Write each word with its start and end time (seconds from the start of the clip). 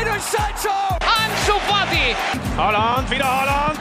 Jadon 0.00 0.20
Sancho! 0.20 0.76
Ansu 1.00 1.60
Fati! 1.68 2.16
Holland, 2.56 3.10
wieder 3.10 3.26
Holland! 3.26 3.78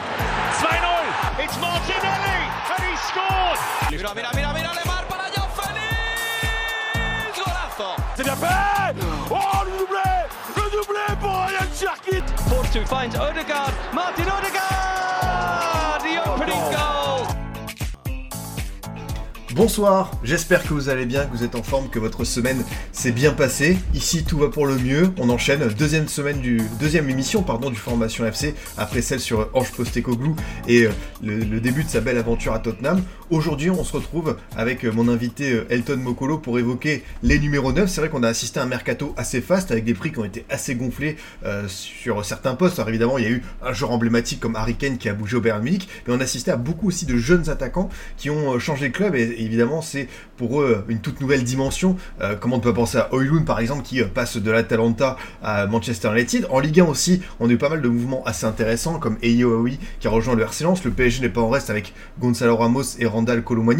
2-0! 0.59 1.43
It's 1.43 1.57
Martinelli! 1.61 2.39
And 2.75 2.83
he 2.83 2.95
scored! 3.07 3.59
Mira, 3.89 4.13
mira, 4.13 4.29
mira, 4.35 4.53
mira, 4.53 4.71
Lemar 4.73 5.05
para 5.07 5.31
Joao 5.33 5.47
Félix! 5.55 7.37
Golazo! 7.37 7.95
C'est 8.17 8.23
bien 8.23 8.35
fait! 8.35 8.95
Oh, 9.31 9.63
le 9.63 9.71
doublé! 9.79 10.11
Le 10.57 10.63
doublé 10.71 11.05
pour 11.21 11.31
Ryan 11.31 11.69
Cherkit! 11.73 12.25
Force 12.49 12.71
2 12.73 12.85
finds 12.85 13.15
Odegaard. 13.15 13.71
Martin 13.93 14.23
Odegaard! 14.23 15.99
The 16.03 16.19
opening 16.27 16.63
goal! 16.69 17.27
Bonsoir, 19.55 20.11
j'espère 20.23 20.63
que 20.63 20.73
vous 20.73 20.89
allez 20.89 21.05
bien, 21.05 21.25
que 21.25 21.31
vous 21.31 21.43
êtes 21.43 21.55
en 21.55 21.63
forme, 21.63 21.89
que 21.89 21.99
votre 21.99 22.23
semaine 22.23 22.63
s'est 22.99 23.11
bien 23.13 23.31
passée. 23.31 23.77
Ici 23.93 24.25
tout 24.25 24.39
va 24.39 24.49
pour 24.49 24.67
le 24.67 24.77
mieux, 24.77 25.13
on 25.17 25.29
enchaîne 25.29 25.65
deuxième 25.69 26.09
semaine 26.09 26.41
du 26.41 26.59
deuxième 26.81 27.09
émission 27.09 27.43
pardon 27.43 27.69
du 27.69 27.77
Formation 27.77 28.25
FC 28.25 28.55
après 28.77 29.01
celle 29.01 29.21
sur 29.21 29.47
Ange 29.53 29.71
Postecoglou 29.71 30.35
et 30.67 30.83
euh, 30.83 30.91
le 31.23 31.61
début 31.61 31.85
de 31.85 31.89
sa 31.89 32.01
belle 32.01 32.17
aventure 32.17 32.53
à 32.53 32.59
Tottenham. 32.59 33.01
Aujourd'hui, 33.31 33.69
on 33.69 33.83
se 33.83 33.93
retrouve 33.93 34.37
avec 34.57 34.83
euh, 34.83 34.91
mon 34.91 35.07
invité 35.07 35.51
euh, 35.51 35.67
Elton 35.69 35.97
Mokolo 35.97 36.39
pour 36.39 36.57
évoquer 36.57 37.03
les 37.21 37.37
numéros 37.37 37.71
9. 37.71 37.87
C'est 37.87 38.01
vrai 38.01 38.09
qu'on 38.09 38.23
a 38.23 38.27
assisté 38.27 38.59
à 38.59 38.63
un 38.63 38.65
mercato 38.65 39.13
assez 39.17 39.39
fast 39.39 39.69
avec 39.69 39.85
des 39.85 39.93
prix 39.93 40.11
qui 40.11 40.17
ont 40.17 40.25
été 40.25 40.45
assez 40.49 40.73
gonflés 40.73 41.15
euh, 41.45 41.67
sur 41.67 42.25
certains 42.25 42.55
postes. 42.55 42.79
Alors 42.79 42.89
évidemment, 42.89 43.19
il 43.19 43.23
y 43.23 43.27
a 43.27 43.29
eu 43.29 43.43
un 43.61 43.71
joueur 43.71 43.91
emblématique 43.91 44.39
comme 44.39 44.55
Harry 44.55 44.73
Kane 44.73 44.97
qui 44.97 45.09
a 45.09 45.13
bougé 45.13 45.37
au 45.37 45.41
Bayern 45.41 45.61
Munich, 45.61 45.87
mais 46.07 46.13
on 46.15 46.19
a 46.19 46.23
assisté 46.23 46.49
à 46.49 46.55
beaucoup 46.55 46.87
aussi 46.87 47.05
de 47.05 47.17
jeunes 47.17 47.51
attaquants 47.51 47.89
qui 48.17 48.31
ont 48.31 48.57
changé 48.57 48.89
de 48.89 48.93
club 48.93 49.13
et 49.13 49.35
évidemment, 49.37 49.83
c'est 49.83 50.07
pour 50.35 50.61
eux 50.61 50.83
une 50.87 50.99
toute 50.99 51.21
nouvelle 51.21 51.43
dimension. 51.43 51.97
Euh, 52.21 52.35
comment 52.35 52.55
on 52.55 52.61
peut 52.61 52.73
penser 52.73 52.97
à 52.97 53.09
Oilun 53.13 53.43
par 53.43 53.59
exemple 53.59 53.83
qui 53.83 54.01
passe 54.01 54.37
de 54.37 54.49
l'Atalanta 54.49 55.17
à 55.43 55.67
Manchester 55.67 56.09
United. 56.13 56.47
En 56.49 56.59
Ligue 56.59 56.79
1 56.79 56.85
aussi, 56.85 57.21
on 57.39 57.47
a 57.47 57.51
eu 57.51 57.57
pas 57.57 57.69
mal 57.69 57.83
de 57.83 57.89
mouvements 57.89 58.23
assez 58.25 58.45
intéressants 58.45 58.97
comme 58.97 59.17
Eyo 59.21 59.53
Aoui 59.53 59.77
qui 59.99 60.07
a 60.07 60.09
rejoint 60.09 60.33
le 60.33 60.41
RC 60.41 60.63
Lens. 60.63 60.83
Le 60.83 60.89
PSG 60.89 61.21
n'est 61.21 61.29
pas 61.29 61.41
en 61.41 61.49
reste 61.49 61.69
avec 61.69 61.93
Gonzalo 62.19 62.55
Ramos 62.55 62.97
et 62.97 63.05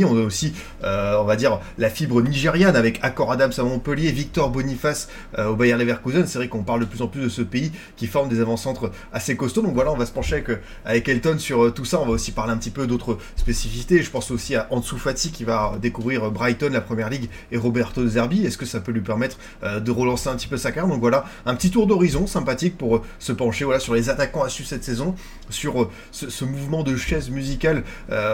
On 0.04 0.18
a 0.18 0.22
aussi, 0.22 0.54
euh, 0.84 1.18
on 1.20 1.24
va 1.24 1.36
dire, 1.36 1.60
la 1.78 1.90
fibre 1.90 2.22
nigériane 2.22 2.76
avec 2.76 3.00
Accor 3.02 3.32
Adams 3.32 3.52
à 3.58 3.64
Montpellier, 3.64 4.12
Victor 4.12 4.50
Boniface 4.50 5.10
euh, 5.38 5.48
au 5.48 5.56
Bayer 5.56 5.76
Leverkusen. 5.76 6.26
C'est 6.28 6.40
vrai 6.40 6.48
qu'on 6.48 6.64
parle 6.64 6.82
de 6.82 6.86
plus 6.86 7.02
en 7.02 7.08
plus 7.08 7.22
de 7.22 7.30
ce 7.30 7.42
pays 7.42 7.72
qui 7.96 8.08
forme 8.08 8.30
des 8.30 8.42
avant-centres 8.42 8.92
assez 9.14 9.36
costauds. 9.36 9.62
Donc 9.62 9.74
voilà, 9.74 9.92
on 9.92 9.98
va 9.98 10.06
se 10.06 10.12
pencher 10.12 10.44
avec, 10.86 11.10
euh, 11.10 11.14
Elton 11.14 11.40
sur 11.40 11.74
tout 11.74 11.86
ça. 11.86 12.00
On 12.02 12.06
va 12.06 12.12
aussi 12.12 12.32
parler 12.32 12.54
un 12.54 12.58
petit 12.58 12.70
peu 12.70 12.86
d'autres 12.86 13.18
spécificités. 13.36 14.02
Je 14.02 14.12
pense 14.12 14.32
aussi 14.32 14.56
à 14.56 14.68
Ansu 14.72 14.98
Fati 14.98 15.32
qui 15.32 15.44
va 15.44 15.78
découvrir 15.82 16.32
Brighton, 16.32 16.70
la 16.72 16.82
première 16.82 17.10
ligue, 17.10 17.30
et 17.52 17.58
Roberto 17.58 18.06
Zerbi. 18.06 18.46
Est-ce 18.46 18.58
que 18.58 18.66
ça 18.66 18.80
peut 18.80 18.92
lui 18.92 19.02
permettre 19.02 19.38
de 19.64 19.92
relancer 19.92 20.30
un 20.30 20.36
petit 20.36 20.48
peu 20.48 20.58
sa 20.58 20.72
carrière? 20.72 20.92
Donc 20.92 21.02
voilà, 21.02 21.26
un 21.46 21.56
petit 21.56 21.72
tour 21.72 21.88
d'horizon 21.88 22.28
sympathique 22.28 22.78
pour 22.78 23.04
se 23.18 23.32
pencher 23.32 23.66
sur 23.80 23.94
les 23.94 24.10
attaquants 24.10 24.44
à 24.44 24.50
suivre 24.50 24.70
cette 24.70 24.84
saison, 24.84 25.16
sur 25.50 25.90
ce, 26.12 26.46
mouvement 26.46 26.84
de 26.84 26.96
chaise 26.96 27.30
musicale 27.30 27.84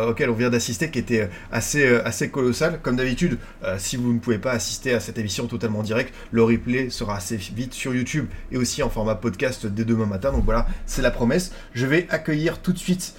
auquel 0.08 0.30
on 0.30 0.34
vient 0.34 0.50
d'assister 0.50 0.90
était 0.98 1.22
euh, 1.22 1.28
assez, 1.52 1.86
euh, 1.86 2.06
assez 2.08 2.30
colossal. 2.30 2.80
Comme 2.82 2.96
d'habitude, 2.96 3.38
euh, 3.64 3.76
si 3.78 3.98
vous 3.98 4.14
ne 4.14 4.20
pouvez 4.20 4.38
pas 4.38 4.52
assister 4.52 4.94
à 4.94 5.00
cette 5.00 5.18
émission 5.18 5.48
totalement 5.48 5.84
directe, 5.84 6.14
le 6.32 6.44
replay 6.44 6.90
sera 6.90 7.18
assez 7.18 7.38
vite 7.38 7.74
sur 7.74 7.94
YouTube 7.94 8.28
et 8.52 8.58
aussi 8.58 8.84
en 8.84 8.90
format 8.90 9.16
podcast 9.16 9.66
dès 9.66 9.86
demain 9.86 10.06
matin. 10.06 10.32
Donc 10.32 10.46
voilà, 10.46 10.68
c'est 10.86 11.02
la 11.02 11.12
promesse. 11.12 11.52
Je 11.74 11.86
vais 11.86 12.08
accueillir 12.10 12.62
tout 12.62 12.74
de 12.74 12.78
suite 12.78 13.16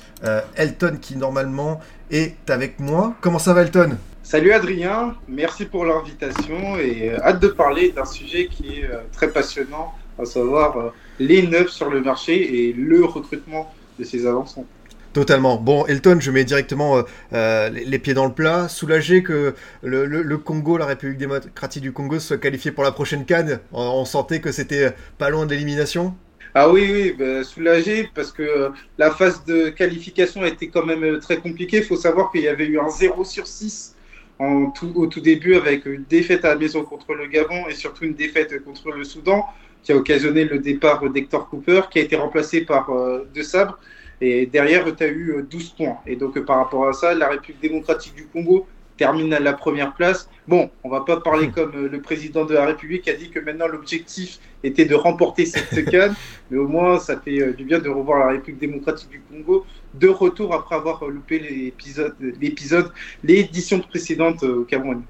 Elton 0.57 0.99
qui 1.01 1.17
normalement 1.17 1.81
est 2.11 2.51
avec 2.51 2.81
moi. 2.81 3.15
Comment 3.21 3.39
ça 3.39 3.53
va 3.53 3.63
Elton? 3.63 3.97
Salut 4.23 4.53
Adrien, 4.53 5.15
merci 5.29 5.67
pour 5.67 5.85
l'invitation 5.85 6.77
et 6.79 7.15
hâte 7.15 7.41
de 7.41 7.49
parler 7.49 7.93
d'un 7.93 8.05
sujet 8.05 8.49
qui 8.49 8.81
est 8.81 8.91
très 9.13 9.31
passionnant, 9.31 9.95
à 10.19 10.25
savoir 10.25 10.93
les 11.19 11.47
neufs 11.47 11.71
sur 11.71 11.91
le 11.91 12.01
marché 12.01 12.69
et 12.69 12.73
le 12.73 13.05
recrutement 13.05 13.73
de 13.99 14.05
ces 14.05 14.27
avançants. 14.27 14.67
Totalement. 15.17 15.57
Bon, 15.57 15.87
Elton, 15.87 16.19
je 16.21 16.31
mets 16.31 16.45
directement 16.45 16.99
euh, 16.99 17.03
euh, 17.33 17.71
les, 17.71 17.99
pieds 17.99 18.13
dans 18.13 18.27
le 18.27 18.35
plat. 18.35 18.69
Soulagé 18.69 19.23
que 19.23 19.55
le, 19.83 20.37
Congo, 20.37 20.77
la 20.77 20.85
République 20.85 21.17
démocratique 21.17 21.83
du 21.83 21.91
Congo, 21.91 22.19
soit 22.19 22.37
qualifié 22.37 22.71
pour 22.71 22.85
la 22.85 22.93
prochaine 22.93 23.25
Cannes. 23.25 23.61
On, 23.73 24.05
sentait 24.05 24.43
que 24.43 24.53
c'était 24.53 24.93
pas 25.17 25.31
loin 25.31 25.47
de 25.47 25.53
l'élimination. 25.53 26.15
Ah 26.55 26.69
oui, 26.69 26.91
oui, 26.93 27.15
bah, 27.19 27.45
soulagé 27.45 28.11
parce 28.15 28.31
que 28.31 28.43
euh, 28.43 28.69
la 28.99 29.11
phase 29.11 29.43
de 29.47 29.71
qualification 29.71 30.43
a 30.43 30.49
été 30.49 30.69
quand 30.69 30.85
même 30.85 31.03
euh, 31.03 31.19
très 31.19 31.39
compliquée. 31.39 31.79
Il 31.79 31.85
faut 31.85 31.97
savoir 31.97 32.31
qu'il 32.31 32.43
y 32.43 32.49
avait 32.49 32.67
eu 32.67 32.79
un 32.79 32.91
0 32.91 33.25
sur 33.25 33.47
6 33.47 33.97
en 34.39 34.71
tout, 34.71 34.93
au 34.97 35.07
tout 35.07 35.21
début 35.23 35.55
avec 35.55 35.87
une 35.87 36.05
défaite 36.05 36.45
à 36.45 36.49
la 36.49 36.57
maison 36.57 36.85
contre 36.85 37.15
le 37.15 37.27
Gabon 37.27 37.69
et 37.71 37.75
surtout 37.75 38.05
une 38.05 38.17
défaite 38.17 38.63
contre 38.63 38.91
le 38.91 39.03
Soudan 39.03 39.47
qui 39.83 39.93
a 39.93 39.97
occasionné 39.97 40.45
le 40.45 40.59
départ 40.59 41.09
d'Hector 41.09 41.49
Cooper 41.49 41.83
qui 41.91 42.01
a 42.01 42.03
été 42.03 42.17
remplacé 42.17 42.61
par 42.63 42.91
euh, 42.91 43.27
De 43.35 43.41
Sabre. 43.41 43.79
Et 44.21 44.47
derrière, 44.47 44.85
tu 44.95 45.05
as 45.05 45.09
eu 45.09 45.31
euh, 45.31 45.43
12 45.43 45.71
points. 45.71 45.99
Et 46.07 46.17
donc, 46.17 46.37
euh, 46.37 46.45
par 46.45 46.59
rapport 46.59 46.89
à 46.89 46.93
ça, 46.93 47.15
la 47.15 47.29
République 47.29 47.61
démocratique 47.61 48.15
du 48.15 48.27
Congo 48.27 48.67
termine 48.97 49.33
à 49.35 49.41
la 49.41 49.53
première 49.53 49.95
place. 49.95 50.29
Bon, 50.49 50.71
on 50.85 50.89
va 50.89 51.01
pas 51.01 51.21
parler 51.21 51.51
comme 51.51 51.73
euh, 51.75 51.89
le 51.89 52.01
président 52.01 52.45
de 52.45 52.55
la 52.55 52.67
République 52.67 53.09
a 53.09 53.15
dit 53.15 53.31
que 53.31 53.39
maintenant 53.39 53.67
l'objectif 53.67 54.39
était 54.63 54.85
de 54.85 54.95
remporter 54.95 55.47
cette 55.47 55.85
canne, 55.91 56.15
mais 56.51 56.59
au 56.59 56.69
moins 56.69 56.99
ça 56.99 57.19
fait 57.21 57.41
euh, 57.41 57.53
du 57.53 57.65
bien 57.65 57.79
de 57.79 57.89
revoir 57.89 58.21
la 58.21 58.33
République 58.33 58.61
démocratique 58.61 59.11
du 59.11 59.21
Congo 59.21 59.67
de 59.95 60.09
retour 60.09 60.55
après 60.55 60.77
avoir 60.77 61.03
euh, 61.05 61.11
loupé 61.11 61.39
l'épisode, 61.39 62.15
l'épisode, 62.41 62.93
l'édition 63.23 63.81
précédente 63.81 64.43
euh, 64.43 64.61
au 64.61 64.65
Cameroun. 64.65 65.03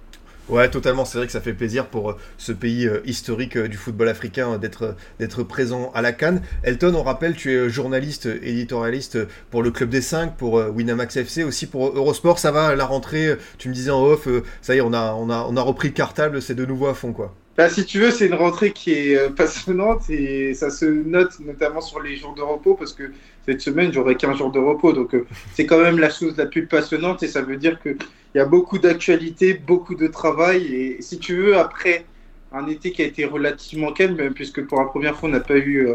Ouais, 0.49 0.71
totalement. 0.71 1.05
C'est 1.05 1.19
vrai 1.19 1.27
que 1.27 1.33
ça 1.33 1.41
fait 1.41 1.53
plaisir 1.53 1.87
pour 1.87 2.11
euh, 2.11 2.17
ce 2.39 2.53
pays 2.53 2.87
euh, 2.87 3.01
historique 3.05 3.57
euh, 3.57 3.67
du 3.67 3.77
football 3.77 4.09
africain 4.09 4.59
d'être 4.59 4.95
d'être 5.19 5.43
présent 5.43 5.91
à 5.93 6.03
la 6.03 6.13
Cannes. 6.13 6.41
Elton, 6.63 6.95
on 6.95 7.03
rappelle, 7.03 7.35
tu 7.35 7.51
es 7.53 7.69
journaliste, 7.69 8.27
éditorialiste 8.27 9.19
pour 9.51 9.65
le 9.65 9.73
Club 9.73 9.91
des 9.91 10.01
5, 10.01 10.37
pour 10.37 10.55
Winamax 10.55 11.17
FC, 11.17 11.43
aussi 11.43 11.67
pour 11.67 11.89
Eurosport. 11.97 12.39
Ça 12.39 12.53
va, 12.53 12.77
la 12.77 12.85
rentrée, 12.85 13.37
tu 13.59 13.69
me 13.69 13.75
disais 13.75 13.91
en 13.91 14.05
off, 14.05 14.29
ça 14.63 14.75
y 14.75 14.79
est, 14.79 14.83
on 14.83 14.93
a, 14.93 15.15
on 15.15 15.31
a, 15.31 15.47
on 15.49 15.57
a 15.57 15.63
repris 15.63 15.89
le 15.89 15.95
cartable, 15.95 16.41
c'est 16.41 16.55
de 16.55 16.65
nouveau 16.65 16.87
à 16.87 16.95
fond, 16.95 17.13
quoi. 17.13 17.35
Bah, 17.57 17.71
si 17.71 17.87
tu 17.87 18.01
veux, 18.01 18.11
c'est 18.11 18.27
une 18.27 18.35
rentrée 18.35 18.71
qui 18.71 18.93
est 18.93 19.17
euh, 19.17 19.31
passionnante 19.31 20.11
et 20.11 20.53
ça 20.53 20.69
se 20.69 20.85
note 20.85 21.41
notamment 21.41 21.81
sur 21.81 22.01
les 22.01 22.15
jours 22.15 22.35
de 22.35 22.43
repos 22.43 22.75
parce 22.75 22.93
que 22.93 23.05
cette 23.47 23.63
semaine, 23.63 23.91
j'aurai 23.95 24.17
15 24.17 24.37
jours 24.37 24.53
de 24.53 24.59
repos. 24.59 24.93
Donc, 24.93 25.15
euh, 25.15 25.27
c'est 25.55 25.65
quand 25.65 25.81
même 25.81 25.99
la 25.99 26.11
chose 26.11 26.37
la 26.37 26.45
plus 26.45 26.67
passionnante 26.67 27.23
et 27.23 27.29
ça 27.29 27.41
veut 27.41 27.57
dire 27.57 27.81
qu'il 27.81 27.97
y 28.35 28.41
a 28.41 28.45
beaucoup 28.45 28.79
d'actualités, 28.79 29.55
beaucoup 29.55 29.95
de 29.95 30.07
travail. 30.07 30.67
Et 30.67 31.01
si 31.01 31.19
tu 31.19 31.35
veux, 31.35 31.57
après 31.57 32.05
un 32.53 32.67
été 32.67 32.93
qui 32.93 33.01
a 33.01 33.07
été 33.07 33.25
relativement 33.25 33.91
calme, 33.93 34.35
puisque 34.35 34.63
pour 34.67 34.79
la 34.79 34.85
première 34.89 35.17
fois, 35.17 35.31
on 35.31 35.33
n'a 35.33 35.41
pas 35.41 35.57
eu 35.57 35.89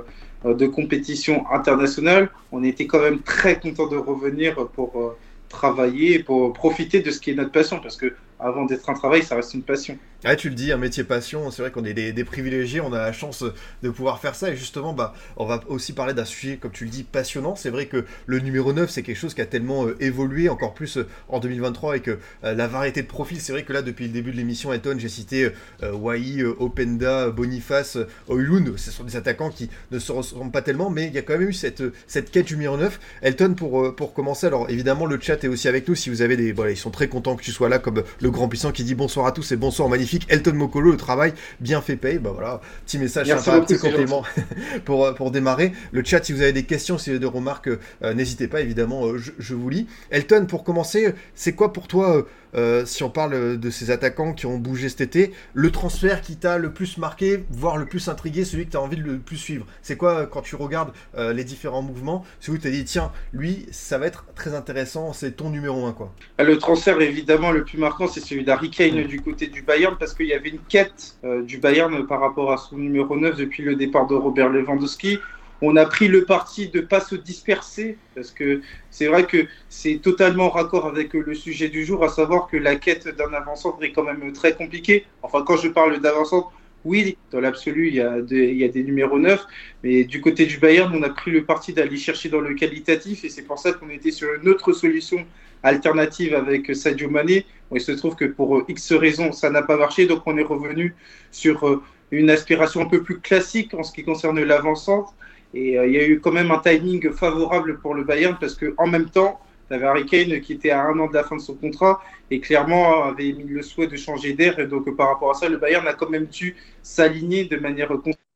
euh, 0.45 0.53
de 0.55 0.65
compétition 0.65 1.45
internationale, 1.51 2.31
on 2.51 2.63
était 2.63 2.87
quand 2.87 3.01
même 3.01 3.19
très 3.19 3.59
content 3.59 3.85
de 3.85 3.97
revenir 3.97 4.67
pour 4.69 5.15
travailler, 5.47 6.23
pour 6.23 6.53
profiter 6.53 7.01
de 7.01 7.11
ce 7.11 7.19
qui 7.19 7.29
est 7.29 7.35
notre 7.35 7.51
passion 7.51 7.79
parce 7.79 7.97
que 7.97 8.15
avant 8.39 8.65
d'être 8.65 8.89
un 8.89 8.95
travail, 8.95 9.21
ça 9.21 9.35
reste 9.35 9.53
une 9.53 9.61
passion. 9.61 9.97
Ah, 10.23 10.35
tu 10.35 10.49
le 10.49 10.55
dis, 10.55 10.71
un 10.71 10.77
métier 10.77 11.03
passion, 11.03 11.49
c'est 11.49 11.63
vrai 11.63 11.71
qu'on 11.71 11.83
est 11.83 11.95
des, 11.95 12.23
privilégiés, 12.23 12.79
on 12.79 12.93
a 12.93 12.99
la 12.99 13.11
chance 13.11 13.43
de 13.81 13.89
pouvoir 13.89 14.19
faire 14.19 14.35
ça. 14.35 14.51
Et 14.51 14.55
justement, 14.55 14.93
bah, 14.93 15.15
on 15.35 15.45
va 15.45 15.61
aussi 15.67 15.93
parler 15.93 16.13
d'un 16.13 16.25
sujet, 16.25 16.57
comme 16.57 16.71
tu 16.71 16.83
le 16.83 16.91
dis, 16.91 17.01
passionnant. 17.01 17.55
C'est 17.55 17.71
vrai 17.71 17.87
que 17.87 18.05
le 18.27 18.39
numéro 18.39 18.71
9, 18.71 18.87
c'est 18.87 19.01
quelque 19.01 19.17
chose 19.17 19.33
qui 19.33 19.41
a 19.41 19.47
tellement 19.47 19.87
euh, 19.87 19.97
évolué, 19.99 20.47
encore 20.47 20.75
plus 20.75 20.97
euh, 20.97 21.07
en 21.27 21.39
2023, 21.39 21.93
avec 21.93 22.07
euh, 22.07 22.17
la 22.43 22.67
variété 22.67 23.01
de 23.01 23.07
profils. 23.07 23.41
C'est 23.41 23.51
vrai 23.51 23.63
que 23.63 23.73
là, 23.73 23.81
depuis 23.81 24.05
le 24.05 24.13
début 24.13 24.31
de 24.31 24.37
l'émission, 24.37 24.71
Elton, 24.71 24.95
j'ai 24.99 25.09
cité 25.09 25.49
Wai, 25.81 26.43
Openda, 26.43 27.31
Boniface, 27.31 27.97
Oilun. 28.29 28.73
Ce 28.77 28.91
sont 28.91 29.03
des 29.03 29.15
attaquants 29.15 29.49
qui 29.49 29.71
ne 29.89 29.97
se 29.97 30.11
ressemblent 30.11 30.51
pas 30.51 30.61
tellement, 30.61 30.91
mais 30.91 31.07
il 31.07 31.13
y 31.13 31.17
a 31.17 31.23
quand 31.23 31.33
même 31.33 31.49
eu 31.49 31.53
cette, 31.53 31.83
cette 32.05 32.29
quête 32.29 32.45
du 32.45 32.53
numéro 32.53 32.77
9. 32.77 32.99
Elton, 33.23 33.55
pour, 33.55 33.95
pour 33.95 34.13
commencer, 34.13 34.45
alors 34.45 34.69
évidemment, 34.69 35.07
le 35.07 35.19
chat 35.19 35.43
est 35.43 35.47
aussi 35.47 35.67
avec 35.67 35.87
nous. 35.87 35.95
Si 35.95 36.11
vous 36.11 36.21
avez 36.21 36.37
des. 36.37 36.53
Ils 36.69 36.77
sont 36.77 36.91
très 36.91 37.07
contents 37.07 37.35
que 37.35 37.43
tu 37.43 37.51
sois 37.51 37.69
là, 37.69 37.79
comme 37.79 38.03
le 38.19 38.29
grand 38.29 38.47
puissant 38.47 38.71
qui 38.71 38.83
dit 38.83 38.93
bonsoir 38.93 39.25
à 39.25 39.31
tous 39.31 39.51
et 39.51 39.55
bonsoir 39.55 39.89
magnifique. 39.89 40.10
Elton 40.29 40.53
Mokolo, 40.53 40.91
le 40.91 40.97
travail 40.97 41.33
bien 41.59 41.81
fait 41.81 41.95
paye. 41.95 42.19
Bah 42.19 42.31
voilà, 42.33 42.61
petit 42.85 42.97
message 42.97 43.27
Merci 43.27 43.45
sympa, 43.45 43.61
petit 43.61 43.75
c'est 43.75 43.79
compliment 43.79 44.23
pour, 44.85 45.05
euh, 45.05 45.13
pour 45.13 45.31
démarrer. 45.31 45.73
Le 45.91 46.03
chat, 46.03 46.23
si 46.23 46.33
vous 46.33 46.41
avez 46.41 46.53
des 46.53 46.63
questions, 46.63 46.97
si 46.97 47.09
vous 47.09 47.15
avez 47.15 47.19
des 47.19 47.25
remarques, 47.25 47.69
euh, 48.03 48.13
n'hésitez 48.13 48.47
pas, 48.47 48.61
évidemment, 48.61 49.05
euh, 49.05 49.17
je, 49.17 49.31
je 49.39 49.55
vous 49.55 49.69
lis. 49.69 49.87
Elton, 50.09 50.45
pour 50.45 50.63
commencer, 50.63 51.13
c'est 51.35 51.53
quoi 51.53 51.73
pour 51.73 51.87
toi, 51.87 52.25
euh, 52.55 52.85
si 52.85 53.03
on 53.03 53.09
parle 53.09 53.33
euh, 53.33 53.57
de 53.57 53.69
ces 53.69 53.91
attaquants 53.91 54.33
qui 54.33 54.45
ont 54.45 54.57
bougé 54.57 54.89
cet 54.89 55.01
été, 55.01 55.31
le 55.53 55.71
transfert 55.71 56.21
qui 56.21 56.37
t'a 56.37 56.57
le 56.57 56.71
plus 56.73 56.97
marqué, 56.97 57.43
voire 57.49 57.77
le 57.77 57.85
plus 57.85 58.07
intrigué, 58.07 58.45
celui 58.45 58.65
que 58.65 58.71
tu 58.71 58.77
as 58.77 58.81
envie 58.81 58.97
de 58.97 59.03
le 59.03 59.19
plus 59.19 59.37
suivre? 59.37 59.65
C'est 59.81 59.97
quoi, 59.97 60.11
euh, 60.11 60.25
quand 60.25 60.41
tu 60.41 60.55
regardes 60.55 60.91
euh, 61.17 61.33
les 61.33 61.43
différents 61.43 61.81
mouvements, 61.81 62.25
celui 62.39 62.57
où 62.57 62.61
tu 62.61 62.67
as 62.67 62.71
dit, 62.71 62.85
tiens, 62.85 63.11
lui, 63.33 63.65
ça 63.71 63.97
va 63.97 64.07
être 64.07 64.25
très 64.35 64.53
intéressant, 64.53 65.13
c'est 65.13 65.31
ton 65.31 65.49
numéro 65.49 65.85
1, 65.85 65.93
quoi? 65.93 66.13
Ah, 66.37 66.43
Le 66.43 66.57
transfert 66.57 66.99
évidemment 67.01 67.51
le 67.51 67.63
plus 67.63 67.77
marquant, 67.77 68.07
c'est 68.07 68.19
celui 68.19 68.43
d'Harry 68.43 68.69
Kane 68.69 69.03
du 69.03 69.21
côté 69.21 69.47
du 69.47 69.61
Bayern 69.61 69.95
parce 69.99 70.13
qu'il 70.13 70.27
y 70.27 70.33
avait 70.33 70.49
une 70.49 70.59
quête 70.67 71.15
euh, 71.23 71.43
du 71.43 71.57
Bayern 71.57 72.05
par 72.07 72.19
rapport 72.19 72.51
à 72.51 72.57
son 72.57 72.77
numéro 72.77 73.17
9 73.17 73.37
depuis 73.37 73.63
le 73.63 73.75
départ 73.75 74.07
de 74.07 74.15
Robert 74.15 74.49
Lewandowski. 74.49 75.19
On 75.61 75.75
a 75.75 75.85
pris 75.85 76.07
le 76.07 76.25
parti 76.25 76.69
de 76.69 76.81
pas 76.81 76.99
se 76.99 77.15
disperser 77.15 77.97
parce 78.15 78.31
que 78.31 78.61
c'est 78.89 79.05
vrai 79.05 79.25
que 79.25 79.45
c'est 79.69 79.97
totalement 80.01 80.49
raccord 80.49 80.87
avec 80.87 81.15
euh, 81.15 81.23
le 81.25 81.35
sujet 81.35 81.69
du 81.69 81.85
jour, 81.85 82.03
à 82.03 82.09
savoir 82.09 82.47
que 82.47 82.57
la 82.57 82.75
quête 82.75 83.07
d'un 83.07 83.31
avant-centre 83.33 83.83
est 83.83 83.91
quand 83.91 84.03
même 84.03 84.33
très 84.33 84.55
compliquée. 84.55 85.05
Enfin, 85.21 85.43
quand 85.45 85.57
je 85.57 85.67
parle 85.67 85.99
d'avant-centre, 86.01 86.51
oui, 86.83 87.15
dans 87.29 87.39
l'absolu, 87.39 87.89
il, 87.89 87.95
y 87.95 88.01
a 88.01 88.19
des, 88.21 88.83
numéros 88.83 89.19
9, 89.19 89.45
mais 89.83 90.03
du 90.03 90.19
côté 90.19 90.47
du 90.47 90.57
Bayern, 90.57 90.91
on 90.95 91.03
a 91.03 91.09
pris 91.09 91.29
le 91.29 91.43
parti 91.43 91.73
d'aller 91.73 91.97
chercher 91.97 92.29
dans 92.29 92.39
le 92.39 92.55
qualitatif, 92.55 93.23
et 93.23 93.29
c'est 93.29 93.43
pour 93.43 93.59
ça 93.59 93.71
qu'on 93.73 93.89
était 93.91 94.09
sur 94.09 94.33
une 94.33 94.49
autre 94.49 94.73
solution 94.73 95.23
alternative 95.61 96.33
avec 96.33 96.75
Sadio 96.75 97.07
Mané. 97.07 97.45
Il 97.71 97.81
se 97.81 97.91
trouve 97.91 98.15
que 98.15 98.25
pour 98.25 98.63
X 98.67 98.93
raisons, 98.93 99.31
ça 99.31 99.51
n'a 99.51 99.61
pas 99.61 99.77
marché, 99.77 100.07
donc 100.07 100.23
on 100.25 100.35
est 100.37 100.43
revenu 100.43 100.95
sur 101.31 101.83
une 102.09 102.31
aspiration 102.31 102.81
un 102.81 102.87
peu 102.87 103.03
plus 103.03 103.19
classique 103.19 103.75
en 103.75 103.83
ce 103.83 103.93
qui 103.93 104.03
concerne 104.03 104.41
l'avancante. 104.41 105.13
Et 105.53 105.77
euh, 105.77 105.87
il 105.87 105.93
y 105.93 105.97
a 105.97 106.07
eu 106.07 106.19
quand 106.19 106.31
même 106.31 106.51
un 106.51 106.59
timing 106.59 107.11
favorable 107.11 107.79
pour 107.79 107.93
le 107.93 108.03
Bayern 108.03 108.37
parce 108.39 108.55
que 108.55 108.73
en 108.77 108.87
même 108.87 109.09
temps, 109.09 109.39
tu 109.67 109.73
avais 109.73 109.85
Harry 109.85 110.05
Kane 110.05 110.39
qui 110.41 110.53
était 110.53 110.71
à 110.71 110.83
un 110.83 110.97
an 110.99 111.07
de 111.07 111.13
la 111.13 111.23
fin 111.23 111.35
de 111.35 111.41
son 111.41 111.55
contrat 111.55 112.01
et 112.29 112.39
clairement 112.39 113.03
avait 113.03 113.29
émis 113.29 113.45
le 113.45 113.61
souhait 113.61 113.87
de 113.87 113.97
changer 113.97 114.33
d'air. 114.33 114.59
Et 114.59 114.67
donc 114.67 114.95
par 114.95 115.09
rapport 115.09 115.31
à 115.31 115.33
ça, 115.33 115.49
le 115.49 115.57
Bayern 115.57 115.87
a 115.87 115.93
quand 115.93 116.09
même 116.09 116.25
dû 116.25 116.55
s'aligner 116.81 117.45
de 117.45 117.57
manière 117.57 117.91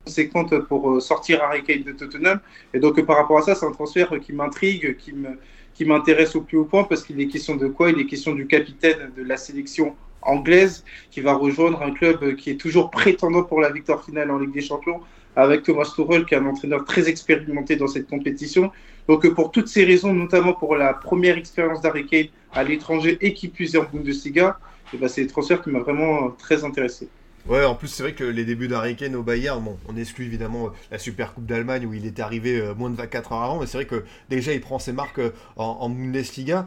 conséquente 0.06 0.58
pour 0.68 0.92
euh, 0.92 1.00
sortir 1.00 1.42
Harry 1.44 1.64
Kane 1.64 1.84
de 1.84 1.94
Tottenham. 1.94 2.40
Et 2.74 2.80
donc 2.80 3.02
par 3.06 3.18
rapport 3.18 3.38
à 3.38 3.42
ça, 3.42 3.56
c'est 3.56 3.66
un 3.66 3.72
transfert 3.72 4.20
qui 4.20 4.34
m'intrigue, 4.34 4.98
qui 4.98 5.86
m'intéresse 5.86 6.36
au 6.36 6.42
plus 6.42 6.58
haut 6.58 6.66
point 6.66 6.84
parce 6.84 7.04
qu'il 7.04 7.20
est 7.22 7.28
question 7.28 7.56
de 7.56 7.68
quoi? 7.68 7.92
Il 7.92 8.00
est 8.00 8.06
question 8.06 8.34
du 8.34 8.48
capitaine 8.48 9.12
de 9.16 9.24
la 9.24 9.38
sélection 9.38 9.96
anglaise 10.22 10.84
qui 11.12 11.22
va 11.22 11.34
rejoindre 11.34 11.82
un 11.82 11.92
club 11.92 12.36
qui 12.36 12.50
est 12.50 12.60
toujours 12.60 12.90
prétendant 12.90 13.44
pour 13.44 13.62
la 13.62 13.72
victoire 13.72 14.04
finale 14.04 14.32
en 14.32 14.40
Ligue 14.40 14.54
des 14.54 14.62
Champions 14.62 15.02
avec 15.36 15.64
Thomas 15.64 15.92
Tuchel, 15.96 16.26
qui 16.26 16.34
est 16.34 16.38
un 16.38 16.46
entraîneur 16.46 16.86
très 16.86 17.10
expérimenté 17.10 17.76
dans 17.76 17.88
cette 17.88 18.08
compétition. 18.08 18.72
Donc, 19.08 19.28
pour 19.34 19.52
toutes 19.52 19.68
ces 19.68 19.86
raisons, 19.86 20.14
notamment 20.14 20.54
pour 20.54 20.76
la 20.76 20.94
première 20.94 21.38
expérience 21.38 21.82
d'Harry 21.82 22.32
à 22.54 22.64
l'étranger 22.64 23.18
et 23.22 23.34
qui 23.34 23.50
puise 23.50 23.76
en 23.76 23.84
Bundesliga, 23.84 24.58
eh 24.94 24.98
ben, 24.98 25.08
c'est 25.08 25.22
des 25.22 25.28
transferts 25.28 25.62
qui 25.62 25.70
m'a 25.70 25.80
vraiment 25.80 26.32
très 26.32 26.64
intéressé. 26.64 27.10
Ouais, 27.48 27.64
en 27.64 27.76
plus, 27.76 27.90
c'est 27.90 28.02
vrai 28.02 28.14
que 28.14 28.24
les 28.24 28.44
débuts 28.44 28.68
d'Harry 28.68 28.96
Kane 28.96 29.16
au 29.16 29.22
Bayern, 29.22 29.64
bon, 29.64 29.78
on 29.88 29.96
exclut 29.96 30.26
évidemment 30.26 30.66
euh, 30.66 30.70
la 30.90 30.98
Super 30.98 31.32
Coupe 31.36 31.46
d'Allemagne 31.46 31.86
où 31.86 31.94
il 31.94 32.08
était 32.08 32.24
arrivé 32.24 32.60
euh, 32.60 32.74
moins 32.74 32.90
de 32.90 32.96
24 32.96 33.34
heures 33.34 33.44
avant, 33.44 33.60
mais 33.60 33.68
c'est 33.68 33.78
vrai 33.78 33.86
que 33.86 34.04
déjà 34.32 34.52
il 34.52 34.62
prend 34.62 34.80
ses 34.80 34.94
marques 34.94 35.20
euh, 35.20 35.30
en, 35.56 35.88
Bundesliga. 35.88 36.66